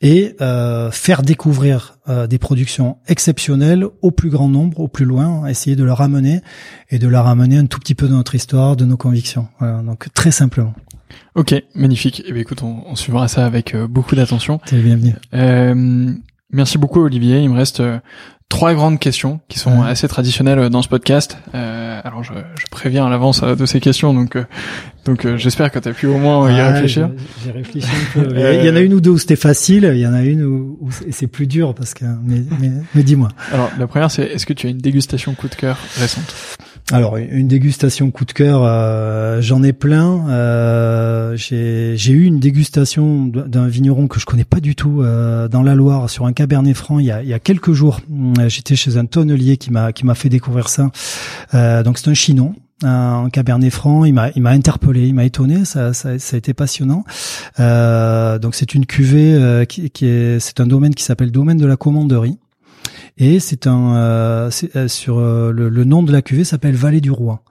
et 0.00 0.36
euh, 0.40 0.90
faire 0.90 1.20
découvrir 1.20 1.98
euh, 2.08 2.26
des 2.26 2.38
productions 2.38 2.96
exceptionnelles 3.08 3.84
au 4.00 4.10
plus 4.10 4.30
grand 4.30 4.48
nombre, 4.48 4.80
au 4.80 4.88
plus 4.88 5.04
loin, 5.04 5.46
essayer 5.46 5.76
de 5.76 5.84
leur 5.84 5.98
ramener 5.98 6.40
et 6.88 6.98
de 6.98 7.08
leur 7.08 7.26
ramener 7.26 7.58
un 7.58 7.66
tout 7.66 7.78
petit 7.78 7.94
peu 7.94 8.08
de 8.08 8.14
notre 8.14 8.34
histoire, 8.34 8.76
de 8.76 8.86
nos 8.86 8.96
convictions. 8.96 9.48
Voilà, 9.58 9.82
donc 9.82 10.08
très 10.14 10.30
simplement. 10.30 10.72
Ok, 11.34 11.54
magnifique. 11.74 12.22
Eh 12.26 12.32
bien, 12.32 12.42
écoute, 12.42 12.62
on, 12.62 12.82
on 12.86 12.96
suivra 12.96 13.28
ça 13.28 13.46
avec 13.46 13.74
euh, 13.74 13.86
beaucoup 13.86 14.14
d'attention. 14.14 14.58
T'es 14.66 14.76
bienvenu. 14.78 15.14
Euh, 15.34 16.14
Merci 16.52 16.78
beaucoup 16.78 17.02
Olivier. 17.02 17.40
Il 17.40 17.50
me 17.50 17.56
reste 17.56 17.80
euh, 17.80 17.98
trois 18.48 18.72
grandes 18.72 19.00
questions 19.00 19.40
qui 19.48 19.58
sont 19.58 19.82
assez 19.82 20.06
traditionnelles 20.06 20.60
euh, 20.60 20.68
dans 20.68 20.80
ce 20.80 20.88
podcast. 20.88 21.38
Euh, 21.54 22.00
alors 22.04 22.22
je, 22.22 22.32
je, 22.58 22.66
préviens 22.70 23.04
à 23.04 23.10
l'avance 23.10 23.42
de 23.42 23.66
ces 23.66 23.80
questions, 23.80 24.14
donc 24.14 24.38
donc 25.04 25.36
j'espère 25.36 25.72
que 25.72 25.78
tu 25.80 25.88
as 25.88 25.92
pu 25.92 26.06
au 26.06 26.18
moins 26.18 26.48
y 26.50 26.60
réfléchir. 26.60 27.10
J'ai 27.44 27.50
réfléchi 27.50 27.88
un 27.88 28.20
peu. 28.20 28.28
Il 28.36 28.64
y 28.64 28.70
en 28.70 28.76
a 28.76 28.80
une 28.80 28.94
ou 28.94 29.00
deux 29.00 29.10
où 29.10 29.18
c'était 29.18 29.36
facile, 29.36 29.90
il 29.92 30.00
y 30.00 30.06
en 30.06 30.14
a 30.14 30.22
une 30.22 30.44
où, 30.44 30.78
où 30.80 30.90
c'est 31.10 31.26
plus 31.26 31.48
dur 31.48 31.74
parce 31.74 31.94
que 31.94 32.04
mais, 32.22 32.42
mais, 32.60 32.70
mais 32.94 33.02
dis-moi. 33.02 33.28
Alors 33.52 33.70
la 33.78 33.88
première 33.88 34.10
c'est 34.10 34.24
est-ce 34.24 34.46
que 34.46 34.52
tu 34.52 34.68
as 34.68 34.70
une 34.70 34.78
dégustation 34.78 35.34
coup 35.34 35.48
de 35.48 35.56
cœur 35.56 35.78
récente? 35.98 36.34
Alors 36.92 37.16
une 37.16 37.48
dégustation 37.48 38.12
coup 38.12 38.24
de 38.24 38.32
cœur, 38.32 38.60
euh, 38.62 39.40
j'en 39.40 39.64
ai 39.64 39.72
plein. 39.72 40.28
Euh, 40.28 41.36
j'ai 41.36 42.12
eu 42.12 42.24
une 42.24 42.38
dégustation 42.38 43.26
d'un 43.26 43.66
vigneron 43.66 44.06
que 44.06 44.20
je 44.20 44.26
connais 44.26 44.44
pas 44.44 44.60
du 44.60 44.76
tout 44.76 45.02
euh, 45.02 45.48
dans 45.48 45.64
la 45.64 45.74
Loire 45.74 46.08
sur 46.08 46.26
un 46.26 46.32
Cabernet 46.32 46.76
Franc 46.76 47.00
il 47.00 47.06
y 47.06 47.10
a, 47.10 47.38
quelques 47.40 47.72
jours. 47.72 48.00
J'étais 48.46 48.76
chez 48.76 48.98
un 48.98 49.04
tonnelier 49.04 49.56
qui 49.56 49.72
m'a 49.72 49.92
qui 49.92 50.06
m'a 50.06 50.14
fait 50.14 50.28
découvrir 50.28 50.68
ça. 50.68 50.90
donc 51.82 51.98
c'est 51.98 52.08
un 52.08 52.14
Chinon, 52.14 52.54
un 52.84 53.30
Cabernet 53.32 53.72
Franc. 53.72 54.04
Il 54.04 54.14
m'a 54.14 54.30
il 54.36 54.42
m'a 54.42 54.50
interpellé, 54.50 55.08
il 55.08 55.14
m'a 55.14 55.24
étonné. 55.24 55.64
Ça, 55.64 55.92
ça, 55.92 56.10
a 56.10 56.36
été 56.36 56.54
passionnant. 56.54 57.04
donc 57.58 58.54
c'est 58.54 58.74
une 58.74 58.86
cuvée 58.86 59.66
qui 59.68 59.90
est 60.06 60.38
c'est 60.38 60.60
un 60.60 60.66
domaine 60.68 60.94
qui 60.94 61.02
s'appelle 61.02 61.32
domaine 61.32 61.58
de 61.58 61.66
la 61.66 61.76
commanderie. 61.76 62.38
Et 63.18 63.40
c'est 63.40 63.66
un 63.66 63.96
euh, 63.96 64.50
euh, 64.74 64.88
sur 64.88 65.18
euh, 65.18 65.50
le, 65.50 65.84
nom 65.84 66.02
de 66.02 66.12
la 66.12 66.20
cuvée 66.20 66.44
s'appelle 66.44 66.74
Vallée 66.74 67.00
du 67.00 67.10
Roi. 67.10 67.42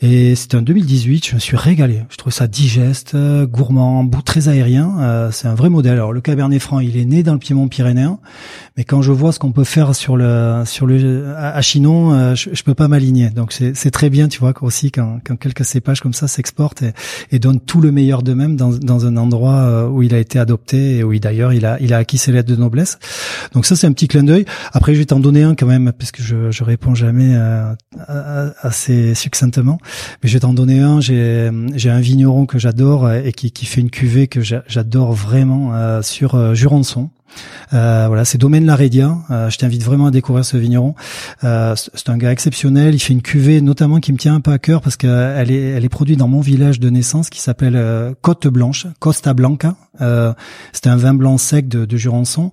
Et 0.00 0.34
c'était 0.34 0.56
en 0.56 0.62
2018. 0.62 1.28
Je 1.28 1.34
me 1.36 1.40
suis 1.40 1.56
régalé. 1.56 2.02
Je 2.10 2.16
trouve 2.16 2.32
ça 2.32 2.48
digeste, 2.48 3.16
gourmand, 3.44 4.02
bout 4.02 4.22
très 4.22 4.48
aérien. 4.48 5.30
c'est 5.30 5.46
un 5.46 5.54
vrai 5.54 5.70
modèle. 5.70 5.92
Alors 5.92 6.12
le 6.12 6.20
Cabernet 6.20 6.60
Franc, 6.60 6.80
il 6.80 6.96
est 6.96 7.04
né 7.04 7.22
dans 7.22 7.34
le 7.34 7.38
Piémont 7.38 7.68
pyrénéen, 7.68 8.18
mais 8.76 8.84
quand 8.84 9.02
je 9.02 9.12
vois 9.12 9.32
ce 9.32 9.38
qu'on 9.38 9.52
peut 9.52 9.64
faire 9.64 9.94
sur 9.94 10.16
le 10.16 10.62
sur 10.64 10.86
le 10.86 11.34
à 11.36 11.60
Chinon, 11.62 12.34
je, 12.34 12.50
je 12.52 12.62
peux 12.62 12.74
pas 12.74 12.88
m'aligner. 12.88 13.30
Donc 13.30 13.52
c'est 13.52 13.90
très 13.90 14.10
bien, 14.10 14.28
tu 14.28 14.38
vois, 14.38 14.52
aussi 14.60 14.90
quand, 14.90 15.18
quand 15.24 15.36
quelques 15.36 15.64
cépages 15.64 16.00
comme 16.00 16.12
ça 16.12 16.28
s'exportent 16.28 16.82
et, 16.82 16.92
et 17.30 17.38
donnent 17.38 17.60
tout 17.60 17.80
le 17.80 17.92
meilleur 17.92 18.22
d'eux-mêmes 18.22 18.56
dans, 18.56 18.70
dans 18.70 19.06
un 19.06 19.16
endroit 19.16 19.88
où 19.88 20.02
il 20.02 20.14
a 20.14 20.18
été 20.18 20.38
adopté 20.38 20.98
et 20.98 21.04
où 21.04 21.16
d'ailleurs 21.18 21.52
il 21.52 21.64
a 21.64 21.78
il 21.80 21.94
a 21.94 21.98
acquis 21.98 22.18
ses 22.18 22.32
lettres 22.32 22.50
de 22.50 22.56
noblesse. 22.56 22.98
Donc 23.52 23.66
ça 23.66 23.76
c'est 23.76 23.86
un 23.86 23.92
petit 23.92 24.08
clin 24.08 24.24
d'œil. 24.24 24.44
Après 24.72 24.94
je 24.94 24.98
vais 24.98 25.06
t'en 25.06 25.20
donner 25.20 25.42
un 25.42 25.54
quand 25.54 25.66
même, 25.66 25.92
parce 25.98 26.12
que 26.12 26.22
je, 26.22 26.50
je 26.50 26.64
réponds 26.64 26.94
jamais 26.94 27.34
euh, 27.34 27.74
assez 28.60 29.14
succinctement. 29.14 29.78
Mais 30.22 30.28
je 30.28 30.34
vais 30.34 30.40
t'en 30.40 30.52
donner 30.52 30.80
un. 30.80 31.00
J'ai 31.00 31.50
j'ai 31.74 31.90
un 31.90 32.00
vigneron 32.00 32.46
que 32.46 32.58
j'adore 32.58 33.10
et 33.12 33.32
qui, 33.32 33.50
qui 33.52 33.66
fait 33.66 33.80
une 33.80 33.90
cuvée 33.90 34.26
que 34.28 34.40
j'adore 34.42 35.12
vraiment 35.12 35.74
euh, 35.74 36.02
sur 36.02 36.34
euh, 36.34 36.54
Jurançon. 36.54 37.10
Euh, 37.72 38.04
voilà, 38.08 38.24
c'est 38.24 38.38
Domaine 38.38 38.66
Larédia. 38.66 39.18
Euh, 39.30 39.50
je 39.50 39.58
t'invite 39.58 39.82
vraiment 39.82 40.06
à 40.06 40.10
découvrir 40.10 40.44
ce 40.44 40.56
vigneron. 40.56 40.94
Euh, 41.44 41.74
c'est 41.76 42.08
un 42.08 42.16
gars 42.16 42.32
exceptionnel. 42.32 42.94
Il 42.94 42.98
fait 42.98 43.12
une 43.12 43.22
cuvée 43.22 43.60
notamment 43.60 44.00
qui 44.00 44.12
me 44.12 44.18
tient 44.18 44.34
un 44.34 44.40
peu 44.40 44.52
à 44.52 44.58
cœur 44.58 44.80
parce 44.80 44.96
qu'elle 44.96 45.50
est, 45.50 45.70
elle 45.70 45.84
est 45.84 45.88
produite 45.88 46.18
dans 46.18 46.28
mon 46.28 46.40
village 46.40 46.80
de 46.80 46.90
naissance 46.90 47.30
qui 47.30 47.40
s'appelle 47.40 48.14
Côte 48.22 48.46
Blanche, 48.46 48.86
Costa 48.98 49.34
Blanca. 49.34 49.76
c'est 49.98 50.86
un 50.86 50.96
vin 50.96 51.14
blanc 51.14 51.38
sec 51.38 51.68
de, 51.68 51.84
de 51.84 51.96
Jurançon 51.96 52.52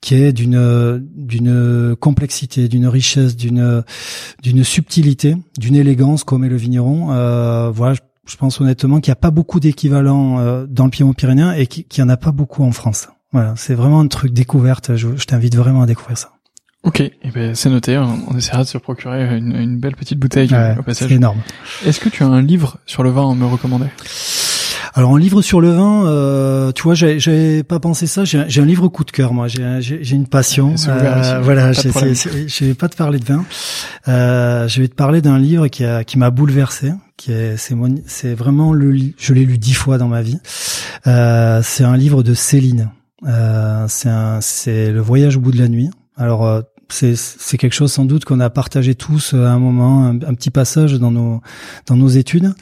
qui 0.00 0.14
est 0.14 0.32
d'une 0.32 1.02
d'une 1.16 1.96
complexité, 1.96 2.68
d'une 2.68 2.86
richesse, 2.86 3.36
d'une 3.36 3.82
d'une 4.42 4.64
subtilité, 4.64 5.36
d'une 5.58 5.76
élégance 5.76 6.24
comme 6.24 6.44
est 6.44 6.48
le 6.48 6.56
vigneron. 6.56 7.70
voilà. 7.72 7.94
Je, 8.26 8.36
pense 8.36 8.58
honnêtement 8.58 9.00
qu'il 9.00 9.10
n'y 9.10 9.12
a 9.12 9.16
pas 9.16 9.30
beaucoup 9.30 9.60
d'équivalents 9.60 10.64
dans 10.66 10.84
le 10.84 10.90
Piémont 10.90 11.12
pyrénéen 11.12 11.52
et 11.52 11.66
qu'il 11.66 11.84
n'y 11.98 12.02
en 12.02 12.08
a 12.08 12.16
pas 12.16 12.32
beaucoup 12.32 12.64
en 12.64 12.72
France. 12.72 13.08
Voilà, 13.34 13.54
c'est 13.56 13.74
vraiment 13.74 13.98
un 13.98 14.06
truc 14.06 14.32
découverte. 14.32 14.94
Je, 14.94 15.08
t'invite 15.26 15.56
vraiment 15.56 15.82
à 15.82 15.86
découvrir 15.86 16.16
ça. 16.16 16.30
Ok, 16.84 17.00
et 17.00 17.12
eh 17.22 17.30
ben 17.30 17.54
c'est 17.54 17.68
noté. 17.68 17.98
On, 17.98 18.36
essaiera 18.36 18.62
de 18.62 18.68
se 18.68 18.78
procurer 18.78 19.36
une, 19.36 19.56
une 19.56 19.78
belle 19.78 19.96
petite 19.96 20.18
bouteille 20.18 20.54
au 20.78 20.82
passage. 20.82 21.08
C'est 21.08 21.14
énorme. 21.14 21.40
Est-ce 21.84 21.98
que 21.98 22.08
tu 22.08 22.22
as 22.22 22.26
un 22.26 22.40
livre 22.40 22.78
sur 22.86 23.02
le 23.02 23.10
vin 23.10 23.28
à 23.28 23.34
me 23.34 23.44
recommander? 23.44 23.86
Alors 24.96 25.16
un 25.16 25.18
livre 25.18 25.42
sur 25.42 25.60
le 25.60 25.70
vin, 25.70 26.06
euh, 26.06 26.70
tu 26.70 26.84
vois, 26.84 26.94
j'ai 26.94 27.64
pas 27.64 27.80
pensé 27.80 28.06
ça. 28.06 28.24
J'ai 28.24 28.60
un 28.60 28.64
livre 28.64 28.86
coup 28.86 29.02
de 29.02 29.10
cœur, 29.10 29.34
moi. 29.34 29.48
J'ai 29.48 30.14
une 30.14 30.28
passion. 30.28 30.76
Euh, 30.86 31.40
voilà, 31.42 31.72
je 31.72 32.64
vais 32.64 32.74
pas 32.74 32.88
te 32.88 32.96
parler 32.96 33.18
de 33.18 33.24
vin. 33.24 33.44
Euh, 34.06 34.68
je 34.68 34.80
vais 34.80 34.86
te 34.86 34.94
parler 34.94 35.20
d'un 35.22 35.40
livre 35.40 35.66
qui 35.66 35.84
a 35.84 36.04
qui 36.04 36.18
m'a 36.18 36.30
bouleversé. 36.30 36.92
Qui 37.16 37.32
est 37.32 37.56
c'est 37.56 37.74
c'est 38.06 38.34
vraiment 38.34 38.72
le 38.72 38.96
je 39.18 39.34
l'ai 39.34 39.44
lu 39.44 39.58
dix 39.58 39.74
fois 39.74 39.98
dans 39.98 40.08
ma 40.08 40.22
vie. 40.22 40.38
Euh, 41.08 41.60
c'est 41.64 41.84
un 41.84 41.96
livre 41.96 42.22
de 42.22 42.32
Céline. 42.32 42.90
Euh, 43.26 43.86
c'est 43.88 44.90
le 44.90 45.00
voyage 45.00 45.36
au 45.36 45.40
bout 45.40 45.52
de 45.52 45.58
la 45.58 45.68
nuit. 45.68 45.90
Alors 46.16 46.62
c'est 46.88 47.16
c'est 47.16 47.56
quelque 47.56 47.72
chose 47.72 47.92
sans 47.92 48.04
doute 48.04 48.24
qu'on 48.24 48.40
a 48.40 48.50
partagé 48.50 48.94
tous 48.94 49.34
à 49.34 49.52
un 49.52 49.58
moment, 49.58 50.06
un, 50.06 50.34
petit 50.34 50.50
passage 50.50 50.94
dans 50.94 51.10
nos 51.10 51.40
dans 51.86 51.96
nos 51.96 52.08
études. 52.08 52.54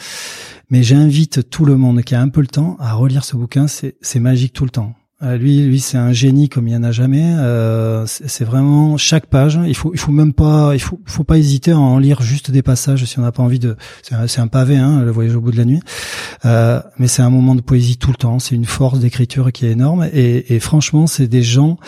Mais 0.71 0.83
j'invite 0.83 1.51
tout 1.51 1.65
le 1.65 1.77
monde 1.77 2.03
qui 2.03 2.15
a 2.15 2.21
un 2.21 2.29
peu 2.29 2.41
le 2.41 2.47
temps 2.47 2.77
à 2.81 2.95
relire 2.95 3.25
ce 3.25 3.37
bouquin. 3.37 3.67
C'est 3.67 4.21
magique 4.21 4.55
tout 4.55 4.65
le 4.65 4.71
temps. 4.71 4.95
Euh, 5.23 5.37
lui, 5.37 5.63
lui, 5.63 5.81
c'est 5.81 5.99
un 5.99 6.13
génie 6.13 6.49
comme 6.49 6.67
il 6.69 6.75
y 6.75 6.77
en 6.77 6.83
a 6.83 6.91
jamais. 6.91 7.35
Euh, 7.39 8.05
c'est 8.07 8.45
vraiment 8.45 8.97
chaque 8.97 9.27
page. 9.27 9.59
Il 9.67 9.77
faut, 9.77 9.93
il 9.95 9.99
faut 9.99 10.13
même 10.13 10.33
pas, 10.33 10.73
il 10.75 10.81
faut, 10.81 11.01
faut 11.05 11.25
pas 11.25 11.39
hésiter 11.39 11.71
à 11.71 11.79
en 11.79 11.99
lire 11.99 12.23
juste 12.23 12.51
des 12.51 12.63
passages 12.63 13.05
si 13.05 13.19
on 13.19 13.23
n'a 13.23 13.33
pas 13.33 13.43
envie 13.43 13.59
de. 13.59 13.77
C'est 14.03 14.41
un, 14.41 14.47
pavé, 14.49 14.77
hein, 14.77 15.03
le 15.03 15.11
voyage 15.11 15.37
au 15.37 15.41
bout 15.41 15.53
de 15.53 15.57
la 15.57 15.65
nuit. 15.65 15.81
Euh, 16.45 16.81
mais 16.99 17.07
c'est 17.07 17.23
un 17.23 17.31
moment 17.31 17.55
de 17.55 17.61
poésie 17.61 17.97
tout 17.97 18.11
le 18.11 18.17
temps. 18.17 18.39
C'est 18.39 18.55
une 18.55 18.65
force 18.65 18.99
d'écriture 18.99 19.53
qui 19.53 19.67
est 19.67 19.71
énorme. 19.71 20.09
Et, 20.13 20.55
et 20.55 20.61
franchement, 20.61 21.07
c'est 21.07 21.29
des 21.29 21.43
gens 21.43 21.79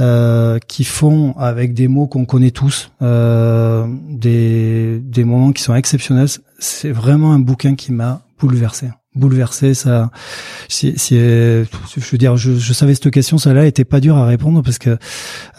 euh, 0.00 0.58
qui 0.66 0.84
font 0.84 1.34
avec 1.38 1.74
des 1.74 1.88
mots 1.88 2.06
qu'on 2.06 2.24
connaît 2.24 2.50
tous, 2.50 2.90
euh, 3.02 3.86
des, 4.08 5.00
des 5.02 5.24
moments 5.24 5.52
qui 5.52 5.62
sont 5.62 5.74
exceptionnels. 5.74 6.28
C'est 6.58 6.90
vraiment 6.90 7.32
un 7.32 7.38
bouquin 7.38 7.74
qui 7.74 7.92
m'a 7.92 8.22
bouleversé 8.38 8.88
bouleversé. 9.18 9.74
Ça, 9.74 10.10
si, 10.68 10.94
je 10.96 11.64
veux 12.10 12.18
dire, 12.18 12.36
je, 12.36 12.54
je 12.54 12.72
savais 12.72 12.94
cette 12.94 13.10
question, 13.10 13.38
celle-là 13.38 13.66
était 13.66 13.84
pas 13.84 14.00
dure 14.00 14.16
à 14.16 14.26
répondre 14.26 14.62
parce 14.62 14.78
que 14.78 14.96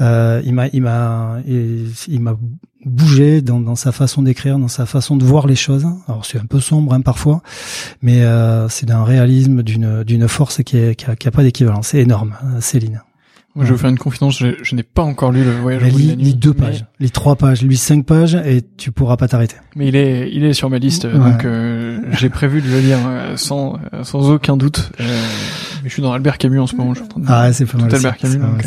euh, 0.02 0.42
il 0.46 0.54
m'a, 0.54 0.68
il 0.68 0.82
m'a, 0.82 1.38
il, 1.46 2.20
m'a 2.20 2.36
bougé 2.86 3.42
dans, 3.42 3.60
dans 3.60 3.76
sa 3.76 3.92
façon 3.92 4.22
d'écrire, 4.22 4.58
dans 4.60 4.68
sa 4.68 4.86
façon 4.86 5.16
de 5.16 5.24
voir 5.24 5.48
les 5.48 5.56
choses. 5.56 5.86
Alors 6.08 6.26
c'est 6.26 6.40
un 6.40 6.46
peu 6.46 6.60
sombre 6.60 6.94
hein, 6.94 7.02
parfois, 7.02 7.42
mais 8.02 8.24
euh, 8.24 8.70
c'est 8.70 8.86
d'un 8.86 9.04
réalisme, 9.04 9.64
d'une 9.64 10.04
d'une 10.04 10.28
force 10.28 10.64
qui, 10.64 10.78
est, 10.78 10.96
qui 10.96 11.06
a, 11.06 11.16
qui 11.16 11.28
a 11.28 11.32
pas 11.32 11.44
d'équivalent. 11.44 11.82
C'est 11.82 12.00
énorme, 12.00 12.36
Céline. 12.60 13.02
Moi, 13.60 13.66
je 13.66 13.72
vais 13.72 13.76
vous 13.76 13.82
faire 13.82 13.90
une 13.90 14.00
confidence, 14.00 14.40
je, 14.40 14.48
je 14.64 14.74
n'ai 14.74 14.84
pas 14.84 15.02
encore 15.02 15.34
lu 15.34 15.44
le 15.44 15.52
voyage 15.52 15.82
mais 15.84 15.90
lis, 15.90 16.16
lis 16.16 16.34
deux 16.34 16.54
pages, 16.54 16.86
lis 17.02 17.12
trois 17.12 17.36
pages, 17.36 17.62
lis 17.62 17.76
cinq 17.76 18.06
pages 18.06 18.36
et 18.36 18.62
tu 18.78 18.94
pourras 18.94 19.18
pas 19.18 19.28
t'arrêter. 19.28 19.58
Mais 19.76 19.90
il 19.90 19.98
est, 19.98 20.32
il 20.32 20.46
est 20.46 20.54
sur 20.54 20.70
ma 20.70 20.78
liste, 20.78 21.06
donc 21.06 21.44
euh, 21.44 22.00
j'ai 22.14 22.30
prévu 22.30 22.62
de 22.62 22.70
le 22.70 22.80
lire 22.80 23.00
euh, 23.06 23.36
sans, 23.36 23.78
euh, 23.94 24.06
sans 24.06 24.32
aucun 24.32 24.56
doute. 24.56 24.94
Euh, 25.02 25.04
mais 25.84 25.90
je 25.90 25.94
suis 25.94 26.02
dans 26.02 26.14
Albert 26.14 26.38
Camus 26.38 26.62
en 26.62 26.68
ce 26.68 26.76
moment. 26.78 26.94
Je 26.94 27.00
suis 27.00 27.06
en 27.06 27.10
train 27.10 27.20
de 27.20 27.26
ah, 27.28 27.52
c'est 27.52 27.66
pas 27.66 27.78
mal. 27.78 27.94
Albert 27.94 28.16
Camus, 28.16 28.38
donc, 28.38 28.64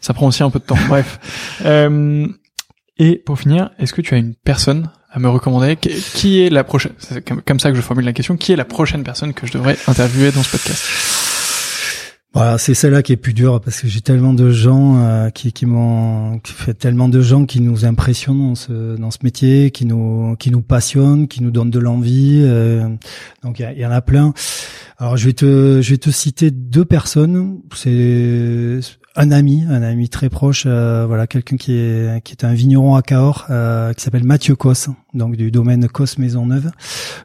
ça 0.00 0.14
prend 0.14 0.28
aussi 0.28 0.44
un 0.44 0.50
peu 0.50 0.60
de 0.60 0.64
temps. 0.64 0.78
Bref. 0.88 1.18
Euh, 1.64 2.28
et 2.98 3.16
pour 3.26 3.40
finir, 3.40 3.70
est-ce 3.80 3.92
que 3.92 4.00
tu 4.00 4.14
as 4.14 4.18
une 4.18 4.34
personne 4.36 4.90
à 5.10 5.18
me 5.18 5.28
recommander 5.28 5.74
Qui 5.74 6.42
est 6.42 6.50
la 6.50 6.62
prochaine 6.62 6.92
C'est 6.98 7.28
comme 7.44 7.58
ça 7.58 7.70
que 7.70 7.76
je 7.76 7.80
formule 7.80 8.04
la 8.04 8.12
question. 8.12 8.36
Qui 8.36 8.52
est 8.52 8.56
la 8.56 8.64
prochaine 8.64 9.02
personne 9.02 9.34
que 9.34 9.44
je 9.44 9.52
devrais 9.52 9.76
interviewer 9.88 10.30
dans 10.30 10.44
ce 10.44 10.52
podcast? 10.52 11.15
Voilà, 12.36 12.58
c'est 12.58 12.74
celle-là 12.74 13.02
qui 13.02 13.14
est 13.14 13.16
plus 13.16 13.32
dure 13.32 13.62
parce 13.62 13.80
que 13.80 13.88
j'ai 13.88 14.02
tellement 14.02 14.34
de 14.34 14.50
gens 14.50 14.98
euh, 14.98 15.30
qui, 15.30 15.54
qui 15.54 15.64
m'ont 15.64 16.38
fait 16.44 16.74
tellement 16.74 17.08
de 17.08 17.22
gens 17.22 17.46
qui 17.46 17.62
nous 17.62 17.86
impressionnent 17.86 18.48
dans 18.48 18.54
ce 18.54 18.96
dans 18.96 19.10
ce 19.10 19.20
métier, 19.22 19.70
qui 19.70 19.86
nous 19.86 20.36
qui 20.36 20.50
nous 20.50 20.60
passionnent, 20.60 21.28
qui 21.28 21.42
nous 21.42 21.50
donnent 21.50 21.70
de 21.70 21.78
l'envie. 21.78 22.42
Euh, 22.44 22.90
donc 23.42 23.58
il 23.58 23.78
y, 23.78 23.86
en 23.86 23.90
a 23.90 24.02
plein. 24.02 24.34
Alors 24.98 25.16
je 25.16 25.24
vais 25.24 25.32
te 25.32 25.80
je 25.80 25.90
vais 25.92 25.96
te 25.96 26.10
citer 26.10 26.50
deux 26.50 26.84
personnes. 26.84 27.62
C'est 27.74 28.80
un 29.16 29.30
ami, 29.30 29.64
un 29.70 29.82
ami 29.82 30.10
très 30.10 30.28
proche, 30.28 30.64
euh, 30.66 31.06
voilà, 31.06 31.26
quelqu'un 31.26 31.56
qui 31.56 31.72
est 31.72 32.22
qui 32.22 32.32
est 32.32 32.44
un 32.44 32.52
vigneron 32.52 32.96
à 32.96 33.02
Cahors, 33.02 33.46
euh, 33.48 33.94
qui 33.94 34.04
s'appelle 34.04 34.24
Mathieu 34.24 34.56
Cos, 34.56 34.88
donc 35.16 35.36
du 35.36 35.50
domaine 35.50 35.88
Cos 35.88 36.18
Maisonneuve. 36.18 36.70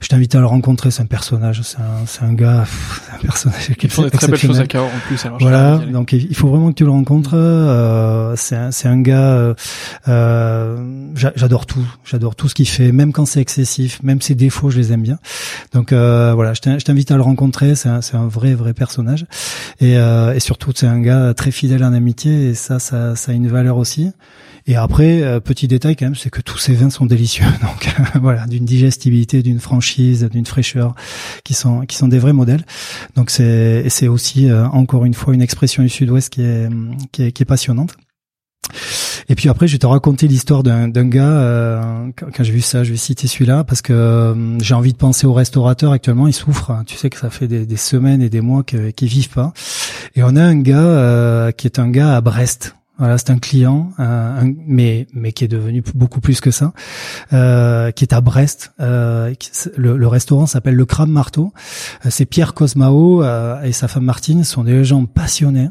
Je 0.02 0.08
t'invite 0.08 0.34
à 0.36 0.40
le 0.40 0.46
rencontrer, 0.46 0.92
c'est 0.92 1.02
un 1.02 1.06
personnage, 1.06 1.62
c'est 1.64 1.80
un 1.80 2.06
c'est 2.06 2.24
un 2.24 2.34
gars, 2.34 2.66
un 3.14 3.18
personnage 3.20 3.74
qui 3.78 3.90
fait 3.90 4.04
des 4.04 4.12
très 4.12 4.28
belles 4.28 4.40
choses 4.40 4.60
à 4.60 4.68
Cahors 4.68 4.88
en 4.88 5.08
plus. 5.08 5.26
Alors 5.26 5.38
voilà, 5.40 5.78
donc 5.78 6.14
il 6.14 6.36
faut 6.36 6.48
vraiment 6.48 6.70
que 6.70 6.76
tu 6.76 6.86
le 6.86 6.92
rencontres. 6.92 7.36
Euh, 7.36 8.36
c'est 8.36 8.56
un 8.56 8.72
c'est 8.72 8.88
un 8.88 9.02
gars, 9.02 9.56
euh, 10.08 11.14
j'adore 11.16 11.66
tout, 11.66 11.86
j'adore 12.06 12.36
tout 12.36 12.50
ce 12.50 12.56
qu'il 12.56 12.68
fait, 12.68 12.92
même 12.92 13.12
quand 13.12 13.26
c'est 13.26 13.42
excessif, 13.42 14.02
même 14.04 14.22
ses 14.22 14.36
défauts, 14.36 14.70
je 14.70 14.78
les 14.78 14.94
aime 14.94 15.04
bien. 15.04 15.20
Donc 15.74 15.94
voilà, 15.94 16.54
je 16.54 16.62
t'invite 16.84 17.12
à 17.12 17.16
le 17.16 17.22
rencontrer, 17.22 17.76
c'est 17.76 17.90
un 17.90 18.02
c'est 18.02 18.16
un 18.16 18.28
vrai 18.28 18.54
vrai 18.54 18.74
personnage 18.74 19.26
et 19.80 19.94
et 19.94 20.40
surtout 20.40 20.72
c'est 20.76 20.88
un 20.88 21.00
gars 21.00 21.34
très 21.34 21.52
fidèle 21.52 21.84
en 21.84 21.94
amitié 21.94 22.50
et 22.50 22.54
ça, 22.54 22.80
ça, 22.80 23.16
ça 23.16 23.32
a 23.32 23.36
une 23.36 23.48
valeur 23.48 23.78
aussi. 23.78 24.12
Et 24.68 24.76
après, 24.76 25.22
euh, 25.22 25.40
petit 25.40 25.68
détail 25.68 25.96
quand 25.96 26.06
même, 26.06 26.16
c'est 26.16 26.30
que 26.30 26.42
tous 26.42 26.58
ces 26.58 26.74
vins 26.74 26.90
sont 26.90 27.06
délicieux. 27.06 27.46
Donc 27.62 27.94
voilà, 28.22 28.46
d'une 28.48 28.66
digestibilité, 28.66 29.44
d'une 29.44 29.60
franchise, 29.60 30.28
d'une 30.32 30.46
fraîcheur, 30.46 30.96
qui 31.44 31.54
sont 31.54 31.82
qui 31.82 31.98
sont 31.98 32.08
des 32.08 32.20
vrais 32.20 32.34
modèles. 32.34 32.66
Donc 33.16 33.30
c'est 33.30 33.90
c'est 33.90 34.08
aussi 34.08 34.50
euh, 34.50 34.68
encore 34.68 35.06
une 35.06 35.14
fois 35.14 35.34
une 35.34 35.42
expression 35.42 35.84
du 35.84 35.90
Sud-Ouest 35.90 36.30
qui 36.30 36.42
est, 36.42 36.70
qui 37.12 37.24
est 37.24 37.32
qui 37.32 37.44
est 37.44 37.46
passionnante. 37.46 37.96
Et 39.30 39.36
puis 39.36 39.50
après, 39.50 39.68
je 39.68 39.74
vais 39.74 39.80
te 39.80 39.88
raconter 39.88 40.28
l'histoire 40.28 40.64
d'un 40.64 40.90
gars. 40.90 41.24
Euh, 41.24 42.10
quand, 42.18 42.44
j'ai 42.44 42.52
vu 42.52 42.62
ça, 42.62 42.84
je 42.84 42.92
vais 42.92 42.98
citer 42.98 43.28
celui-là 43.28 43.64
parce 43.64 43.82
que 43.82 44.58
j'ai 44.62 44.74
envie 44.74 44.94
de 44.94 44.98
penser 44.98 45.28
aux 45.28 45.34
restaurateurs 45.34 45.92
actuellement. 45.92 46.28
Ils 46.28 46.34
souffrent. 46.34 46.84
Tu 46.86 46.98
sais 46.98 47.10
que 47.10 47.18
ça 47.18 47.30
fait 47.30 47.48
des, 47.48 47.66
des 47.66 47.78
semaines 47.78 48.22
et 48.22 48.30
des 48.30 48.42
mois 48.42 48.64
qu'ils 48.64 49.08
vivent 49.08 49.30
pas. 49.30 49.54
Et 50.16 50.24
on 50.24 50.36
a 50.36 50.44
un 50.44 50.60
gars 50.60 50.78
euh, 50.78 51.52
qui 51.52 51.68
est 51.68 51.80
un 51.80 51.90
gars 51.90 52.16
à 52.16 52.22
Brest. 52.22 52.76
Voilà, 52.98 53.18
c'est 53.18 53.32
un 53.32 53.40
client, 53.40 53.92
un, 53.98 54.54
mais 54.68 55.08
mais 55.14 55.32
qui 55.32 55.44
est 55.44 55.48
devenu 55.48 55.84
beaucoup 55.96 56.22
plus 56.22 56.40
que 56.40 56.52
ça, 56.52 56.74
euh, 57.34 57.90
qui 57.92 58.04
est 58.04 58.14
à 58.14 58.22
Brest. 58.22 58.74
Euh, 58.80 59.34
le, 59.76 59.98
le, 59.98 60.08
restaurant 60.08 60.46
s'appelle 60.46 60.76
le 60.76 60.86
Crabe 60.86 61.10
Marteau. 61.10 61.52
Euh, 62.06 62.10
c'est 62.12 62.26
Pierre 62.26 62.54
Cosmao 62.54 63.24
euh, 63.24 63.62
et 63.64 63.72
sa 63.72 63.88
femme 63.88 64.04
Martine 64.04 64.44
sont 64.44 64.64
des 64.64 64.84
gens 64.84 65.06
passionnés. 65.06 65.70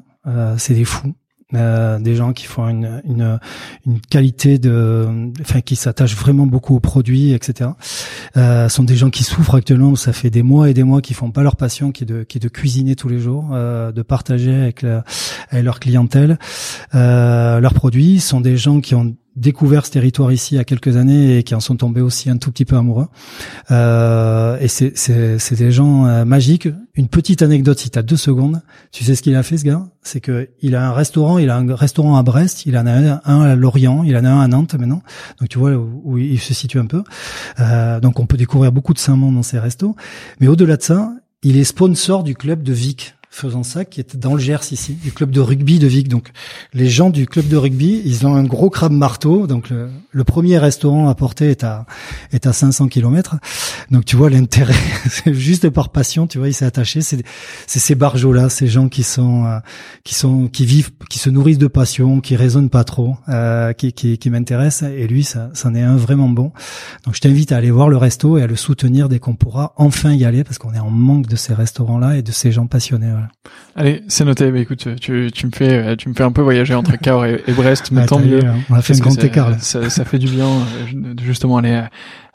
c'est 0.56 0.74
des 0.74 0.84
fous. 0.84 1.14
Euh, 1.54 1.98
des 1.98 2.14
gens 2.14 2.32
qui 2.32 2.46
font 2.46 2.68
une, 2.68 3.02
une, 3.04 3.38
une 3.86 4.00
qualité 4.00 4.58
de, 4.58 5.30
enfin 5.40 5.60
qui 5.60 5.76
s'attachent 5.76 6.16
vraiment 6.16 6.46
beaucoup 6.46 6.76
aux 6.76 6.80
produits, 6.80 7.32
etc. 7.32 7.70
Euh, 8.36 8.68
sont 8.68 8.84
des 8.84 8.96
gens 8.96 9.10
qui 9.10 9.24
souffrent 9.24 9.56
actuellement. 9.56 9.96
Ça 9.96 10.12
fait 10.12 10.30
des 10.30 10.42
mois 10.42 10.70
et 10.70 10.74
des 10.74 10.84
mois 10.84 11.00
qu'ils 11.00 11.16
font 11.16 11.30
pas 11.30 11.42
leur 11.42 11.56
passion, 11.56 11.92
qui 11.92 12.04
est 12.04 12.06
de, 12.06 12.22
qui 12.22 12.38
est 12.38 12.40
de 12.40 12.48
cuisiner 12.48 12.94
tous 12.94 13.08
les 13.08 13.18
jours, 13.18 13.50
euh, 13.52 13.92
de 13.92 14.02
partager 14.02 14.54
avec, 14.54 14.84
avec 14.84 15.64
leur 15.64 15.80
clientèle 15.80 16.38
euh, 16.94 17.60
leurs 17.60 17.74
produits. 17.74 18.20
sont 18.20 18.40
des 18.40 18.56
gens 18.56 18.80
qui 18.80 18.94
ont 18.94 19.14
découvert 19.36 19.86
ce 19.86 19.92
territoire 19.92 20.32
ici 20.32 20.54
il 20.54 20.58
y 20.58 20.60
a 20.60 20.64
quelques 20.64 20.96
années 20.96 21.38
et 21.38 21.42
qui 21.42 21.54
en 21.54 21.60
sont 21.60 21.76
tombés 21.76 22.00
aussi 22.00 22.30
un 22.30 22.36
tout 22.36 22.50
petit 22.50 22.64
peu 22.64 22.76
amoureux. 22.76 23.06
Euh, 23.70 24.58
et 24.60 24.68
c'est, 24.68 25.54
des 25.54 25.72
gens 25.72 26.06
euh, 26.06 26.24
magiques. 26.24 26.68
Une 26.94 27.08
petite 27.08 27.42
anecdote, 27.42 27.78
si 27.78 27.90
tu 27.90 27.98
as 27.98 28.02
deux 28.02 28.16
secondes, 28.16 28.60
tu 28.92 29.04
sais 29.04 29.14
ce 29.14 29.22
qu'il 29.22 29.34
a 29.36 29.42
fait 29.42 29.56
ce 29.56 29.64
gars? 29.64 29.86
C'est 30.02 30.20
que 30.20 30.48
il 30.60 30.74
a 30.74 30.88
un 30.88 30.92
restaurant, 30.92 31.38
il 31.38 31.50
a 31.50 31.56
un 31.56 31.74
restaurant 31.74 32.16
à 32.16 32.22
Brest, 32.22 32.66
il 32.66 32.76
en 32.76 32.86
a 32.86 33.20
un 33.24 33.40
à 33.42 33.54
Lorient, 33.54 34.02
il 34.04 34.16
en 34.16 34.24
a 34.24 34.30
un 34.30 34.40
à 34.40 34.48
Nantes 34.48 34.74
maintenant. 34.74 35.02
Donc 35.38 35.48
tu 35.48 35.58
vois 35.58 35.72
où, 35.72 36.18
il 36.18 36.40
se 36.40 36.52
situe 36.52 36.78
un 36.78 36.86
peu. 36.86 37.02
Euh, 37.60 38.00
donc 38.00 38.18
on 38.18 38.26
peut 38.26 38.36
découvrir 38.36 38.72
beaucoup 38.72 38.94
de 38.94 38.98
Saint-Mont 38.98 39.32
dans 39.32 39.42
ces 39.42 39.58
restos. 39.58 39.94
Mais 40.40 40.48
au-delà 40.48 40.76
de 40.76 40.82
ça, 40.82 41.12
il 41.42 41.56
est 41.56 41.64
sponsor 41.64 42.22
du 42.24 42.34
club 42.34 42.62
de 42.62 42.72
Vic 42.72 43.14
faisant 43.32 43.62
ça, 43.62 43.84
qui 43.84 44.00
est 44.00 44.16
dans 44.16 44.34
le 44.34 44.40
Gers 44.40 44.72
ici, 44.72 44.94
du 44.94 45.12
club 45.12 45.30
de 45.30 45.38
rugby 45.38 45.78
de 45.78 45.86
Vic. 45.86 46.08
Donc, 46.08 46.30
les 46.74 46.88
gens 46.88 47.10
du 47.10 47.28
club 47.28 47.46
de 47.46 47.56
rugby, 47.56 48.02
ils 48.04 48.26
ont 48.26 48.34
un 48.34 48.42
gros 48.42 48.70
crabe 48.70 48.92
marteau. 48.92 49.46
Donc, 49.46 49.70
le, 49.70 50.24
premier 50.24 50.58
restaurant 50.58 51.08
à 51.08 51.14
porter 51.14 51.50
est 51.50 51.64
à 51.64 51.86
est 52.32 52.46
à 52.46 52.52
500 52.52 52.88
km. 52.88 53.36
Donc, 53.92 54.04
tu 54.04 54.16
vois 54.16 54.30
l'intérêt, 54.30 54.74
juste 55.26 55.70
par 55.70 55.90
passion. 55.90 56.26
Tu 56.26 56.38
vois, 56.38 56.48
il 56.48 56.54
s'est 56.54 56.64
attaché. 56.64 57.02
C'est 57.02 57.22
c'est 57.68 57.78
ces 57.78 57.94
barjots 57.94 58.32
là, 58.32 58.48
ces 58.48 58.66
gens 58.66 58.88
qui 58.88 59.04
sont 59.04 59.44
euh, 59.46 59.58
qui 60.02 60.14
sont 60.14 60.48
qui 60.48 60.66
vivent, 60.66 60.90
qui 61.08 61.20
se 61.20 61.30
nourrissent 61.30 61.58
de 61.58 61.68
passion, 61.68 62.20
qui 62.20 62.34
raisonnent 62.34 62.70
pas 62.70 62.84
trop, 62.84 63.16
euh, 63.28 63.72
qui 63.72 63.92
qui, 63.92 64.18
qui 64.18 64.30
m'intéressent. 64.30 64.90
Et 64.90 65.06
lui, 65.06 65.22
ça, 65.22 65.50
c'en 65.54 65.76
est 65.76 65.82
un 65.82 65.96
vraiment 65.96 66.28
bon. 66.28 66.52
Donc, 67.04 67.14
je 67.14 67.20
t'invite 67.20 67.52
à 67.52 67.58
aller 67.58 67.70
voir 67.70 67.88
le 67.88 67.96
resto 67.96 68.38
et 68.38 68.42
à 68.42 68.48
le 68.48 68.56
soutenir 68.56 69.08
dès 69.08 69.20
qu'on 69.20 69.36
pourra 69.36 69.72
enfin 69.76 70.12
y 70.12 70.24
aller, 70.24 70.42
parce 70.42 70.58
qu'on 70.58 70.74
est 70.74 70.80
en 70.80 70.90
manque 70.90 71.28
de 71.28 71.36
ces 71.36 71.54
restaurants 71.54 71.98
là 71.98 72.16
et 72.16 72.22
de 72.22 72.32
ces 72.32 72.50
gens 72.50 72.66
passionnés. 72.66 73.19
Allez, 73.76 74.02
c'est 74.08 74.24
noté. 74.24 74.50
Bah, 74.50 74.58
écoute, 74.58 74.88
tu, 75.00 75.30
tu 75.32 75.46
me 75.46 75.52
fais, 75.52 75.96
tu 75.96 76.08
me 76.08 76.14
fais 76.14 76.24
un 76.24 76.32
peu 76.32 76.42
voyager 76.42 76.74
entre 76.74 76.96
Cahors 77.00 77.26
et, 77.26 77.42
Brest, 77.48 77.90
mais 77.92 78.06
tant 78.06 78.18
mieux. 78.18 78.44
Hein. 78.44 78.56
On 78.68 78.74
a 78.74 78.82
fait 78.82 78.94
ce 78.94 79.02
grand 79.02 79.22
écart. 79.22 79.54
Ça, 79.60 79.88
ça, 79.90 80.04
fait 80.04 80.18
du 80.18 80.28
bien, 80.28 80.46
euh, 80.46 81.14
justement, 81.22 81.58
aller, 81.58 81.82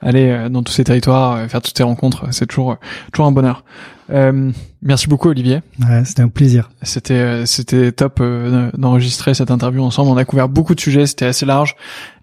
aller 0.01 0.29
euh, 0.29 0.49
dans 0.49 0.63
tous 0.63 0.73
ces 0.73 0.83
territoires, 0.83 1.35
euh, 1.35 1.47
faire 1.47 1.61
toutes 1.61 1.77
ces 1.77 1.83
rencontres. 1.83 2.25
C'est 2.31 2.45
toujours, 2.45 2.77
toujours 3.11 3.27
un 3.27 3.31
bonheur. 3.31 3.63
Euh, 4.11 4.51
merci 4.83 5.07
beaucoup 5.07 5.29
Olivier. 5.29 5.61
Ouais, 5.79 6.05
c'était 6.05 6.21
un 6.21 6.27
plaisir. 6.27 6.69
C'était 6.83 7.13
euh, 7.15 7.45
c'était 7.47 7.91
top 7.91 8.19
euh, 8.21 8.69
d'enregistrer 8.77 9.33
cette 9.33 9.49
interview 9.49 9.83
ensemble. 9.83 10.11
On 10.11 10.17
a 10.17 10.25
couvert 10.25 10.47
beaucoup 10.47 10.75
de 10.75 10.79
sujets, 10.79 11.07
c'était 11.07 11.25
assez 11.25 11.45
large. 11.45 11.75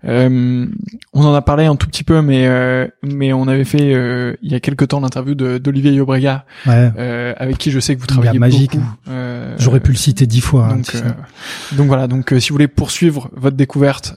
Euh, 0.05 0.67
on 1.13 1.25
en 1.25 1.35
a 1.35 1.43
parlé 1.43 1.65
un 1.65 1.75
tout 1.75 1.89
petit 1.89 2.05
peu, 2.05 2.23
mais 2.23 2.49
mais 3.03 3.33
on 3.33 3.49
avait 3.49 3.65
fait 3.65 4.37
il 4.43 4.53
y 4.53 4.55
a 4.55 4.61
quelques 4.61 4.89
temps 4.89 5.01
l'interview 5.01 5.35
d'Olivier 5.35 5.93
Yobrega, 5.93 6.45
ouais. 6.67 7.35
avec 7.37 7.59
qui 7.59 7.71
je 7.71 7.81
sais 7.81 7.97
que 7.97 8.01
vous 8.01 8.07
travaillez 8.07 8.39
magique. 8.39 8.77
beaucoup. 8.77 9.11
J'aurais 9.59 9.81
pu 9.81 9.93
le 9.93 9.97
citer 9.97 10.27
dix 10.27 10.41
fois. 10.41 10.67
Hein, 10.67 10.77
donc 10.77 10.95
donc 11.73 11.87
voilà. 11.87 12.07
Donc 12.07 12.35
si 12.39 12.49
vous 12.51 12.55
voulez 12.55 12.69
poursuivre 12.69 13.31
votre 13.35 13.57
découverte 13.57 14.17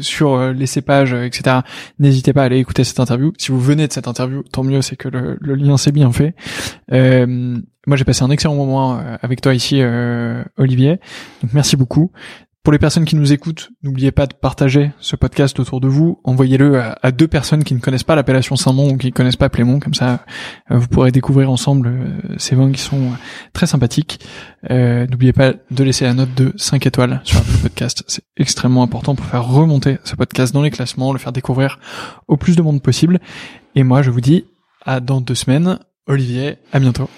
sur 0.00 0.52
les 0.52 0.66
cépages, 0.66 1.12
etc., 1.12 1.60
n'hésitez 1.98 2.32
pas 2.32 2.42
à 2.42 2.44
aller 2.46 2.58
écouter 2.58 2.84
cette 2.84 3.00
interview. 3.00 3.32
Si 3.38 3.52
vous 3.52 3.60
venez 3.60 3.86
de 3.86 3.92
cette 3.92 4.08
interview, 4.08 4.42
tant 4.42 4.62
mieux, 4.62 4.82
c'est 4.82 4.96
que 4.96 5.08
le, 5.08 5.38
le 5.40 5.54
lien 5.54 5.76
s'est 5.76 5.92
bien 5.92 6.12
fait. 6.12 6.34
Euh, 6.92 7.58
moi, 7.86 7.96
j'ai 7.96 8.04
passé 8.04 8.22
un 8.22 8.30
excellent 8.30 8.54
moment 8.54 8.98
euh, 8.98 9.16
avec 9.22 9.40
toi 9.40 9.54
ici, 9.54 9.78
euh, 9.80 10.44
Olivier. 10.56 11.00
Donc, 11.42 11.52
merci 11.52 11.76
beaucoup. 11.76 12.12
Pour 12.62 12.72
les 12.72 12.78
personnes 12.78 13.04
qui 13.04 13.16
nous 13.16 13.32
écoutent, 13.32 13.72
n'oubliez 13.82 14.12
pas 14.12 14.28
de 14.28 14.34
partager 14.34 14.92
ce 15.00 15.16
podcast 15.16 15.58
autour 15.58 15.80
de 15.80 15.88
vous. 15.88 16.20
Envoyez-le 16.22 16.80
à, 16.80 17.10
deux 17.10 17.26
personnes 17.26 17.64
qui 17.64 17.74
ne 17.74 17.80
connaissent 17.80 18.04
pas 18.04 18.14
l'appellation 18.14 18.54
Saint-Mont 18.54 18.92
ou 18.92 18.96
qui 18.96 19.08
ne 19.08 19.12
connaissent 19.12 19.34
pas 19.34 19.48
Plémont. 19.48 19.80
Comme 19.80 19.94
ça, 19.94 20.24
euh, 20.70 20.78
vous 20.78 20.86
pourrez 20.86 21.10
découvrir 21.10 21.50
ensemble 21.50 21.88
euh, 21.88 22.36
ces 22.38 22.54
vins 22.54 22.70
qui 22.70 22.80
sont 22.80 23.10
très 23.52 23.66
sympathiques. 23.66 24.20
Euh, 24.70 25.08
n'oubliez 25.08 25.32
pas 25.32 25.54
de 25.72 25.82
laisser 25.82 26.04
la 26.04 26.14
note 26.14 26.34
de 26.36 26.52
5 26.56 26.86
étoiles 26.86 27.20
sur 27.24 27.40
le 27.40 27.62
podcast. 27.62 28.04
C'est 28.06 28.22
extrêmement 28.36 28.84
important 28.84 29.16
pour 29.16 29.26
faire 29.26 29.44
remonter 29.44 29.98
ce 30.04 30.14
podcast 30.14 30.54
dans 30.54 30.62
les 30.62 30.70
classements, 30.70 31.12
le 31.12 31.18
faire 31.18 31.32
découvrir 31.32 31.80
au 32.28 32.36
plus 32.36 32.54
de 32.54 32.62
monde 32.62 32.80
possible. 32.80 33.18
Et 33.74 33.82
moi, 33.82 34.02
je 34.02 34.10
vous 34.12 34.20
dis 34.20 34.44
à 34.86 35.00
dans 35.00 35.20
deux 35.20 35.34
semaines. 35.34 35.80
Olivier, 36.06 36.58
à 36.72 36.78
bientôt. 36.78 37.08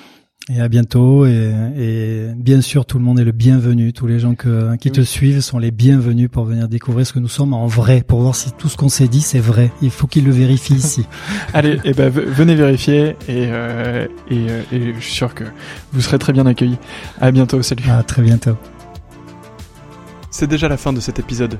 Et 0.52 0.60
à 0.60 0.68
bientôt. 0.68 1.24
Et, 1.24 1.52
et, 1.76 2.28
bien 2.36 2.60
sûr, 2.60 2.84
tout 2.84 2.98
le 2.98 3.04
monde 3.04 3.18
est 3.18 3.24
le 3.24 3.32
bienvenu. 3.32 3.94
Tous 3.94 4.06
les 4.06 4.18
gens 4.18 4.34
que, 4.34 4.76
qui 4.76 4.90
te 4.90 5.00
suivent 5.00 5.40
sont 5.40 5.58
les 5.58 5.70
bienvenus 5.70 6.28
pour 6.30 6.44
venir 6.44 6.68
découvrir 6.68 7.06
ce 7.06 7.14
que 7.14 7.18
nous 7.18 7.28
sommes 7.28 7.54
en 7.54 7.66
vrai, 7.66 8.02
pour 8.06 8.20
voir 8.20 8.34
si 8.34 8.52
tout 8.52 8.68
ce 8.68 8.76
qu'on 8.76 8.90
s'est 8.90 9.08
dit 9.08 9.22
c'est 9.22 9.40
vrai. 9.40 9.72
Il 9.80 9.90
faut 9.90 10.06
qu'ils 10.06 10.24
le 10.24 10.32
vérifient 10.32 10.74
ici. 10.74 11.06
Allez, 11.54 11.76
et 11.76 11.80
eh 11.84 11.92
ben 11.94 12.10
venez 12.10 12.54
vérifier 12.56 13.16
et, 13.26 13.48
euh, 13.48 14.06
et, 14.30 14.46
euh, 14.50 14.62
et, 14.70 14.94
je 14.94 15.00
suis 15.00 15.14
sûr 15.14 15.34
que 15.34 15.44
vous 15.92 16.02
serez 16.02 16.18
très 16.18 16.34
bien 16.34 16.44
accueillis. 16.44 16.78
À 17.20 17.30
bientôt. 17.30 17.62
Salut. 17.62 17.84
À 17.88 18.02
très 18.02 18.20
bientôt. 18.20 18.56
C'est 20.30 20.46
déjà 20.46 20.68
la 20.68 20.76
fin 20.76 20.92
de 20.92 21.00
cet 21.00 21.18
épisode. 21.18 21.58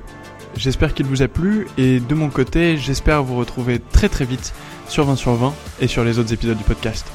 J'espère 0.57 0.93
qu'il 0.93 1.07
vous 1.07 1.23
a 1.23 1.27
plu 1.27 1.67
et 1.77 1.99
de 1.99 2.13
mon 2.13 2.29
côté, 2.29 2.77
j'espère 2.77 3.23
vous 3.23 3.35
retrouver 3.35 3.79
très 3.79 4.09
très 4.09 4.25
vite 4.25 4.53
sur 4.87 5.05
20 5.05 5.15
sur 5.15 5.33
20 5.33 5.53
et 5.81 5.87
sur 5.87 6.03
les 6.03 6.19
autres 6.19 6.33
épisodes 6.33 6.57
du 6.57 6.63
podcast. 6.63 7.05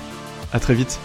À 0.52 0.58
très 0.58 0.74
vite. 0.74 0.98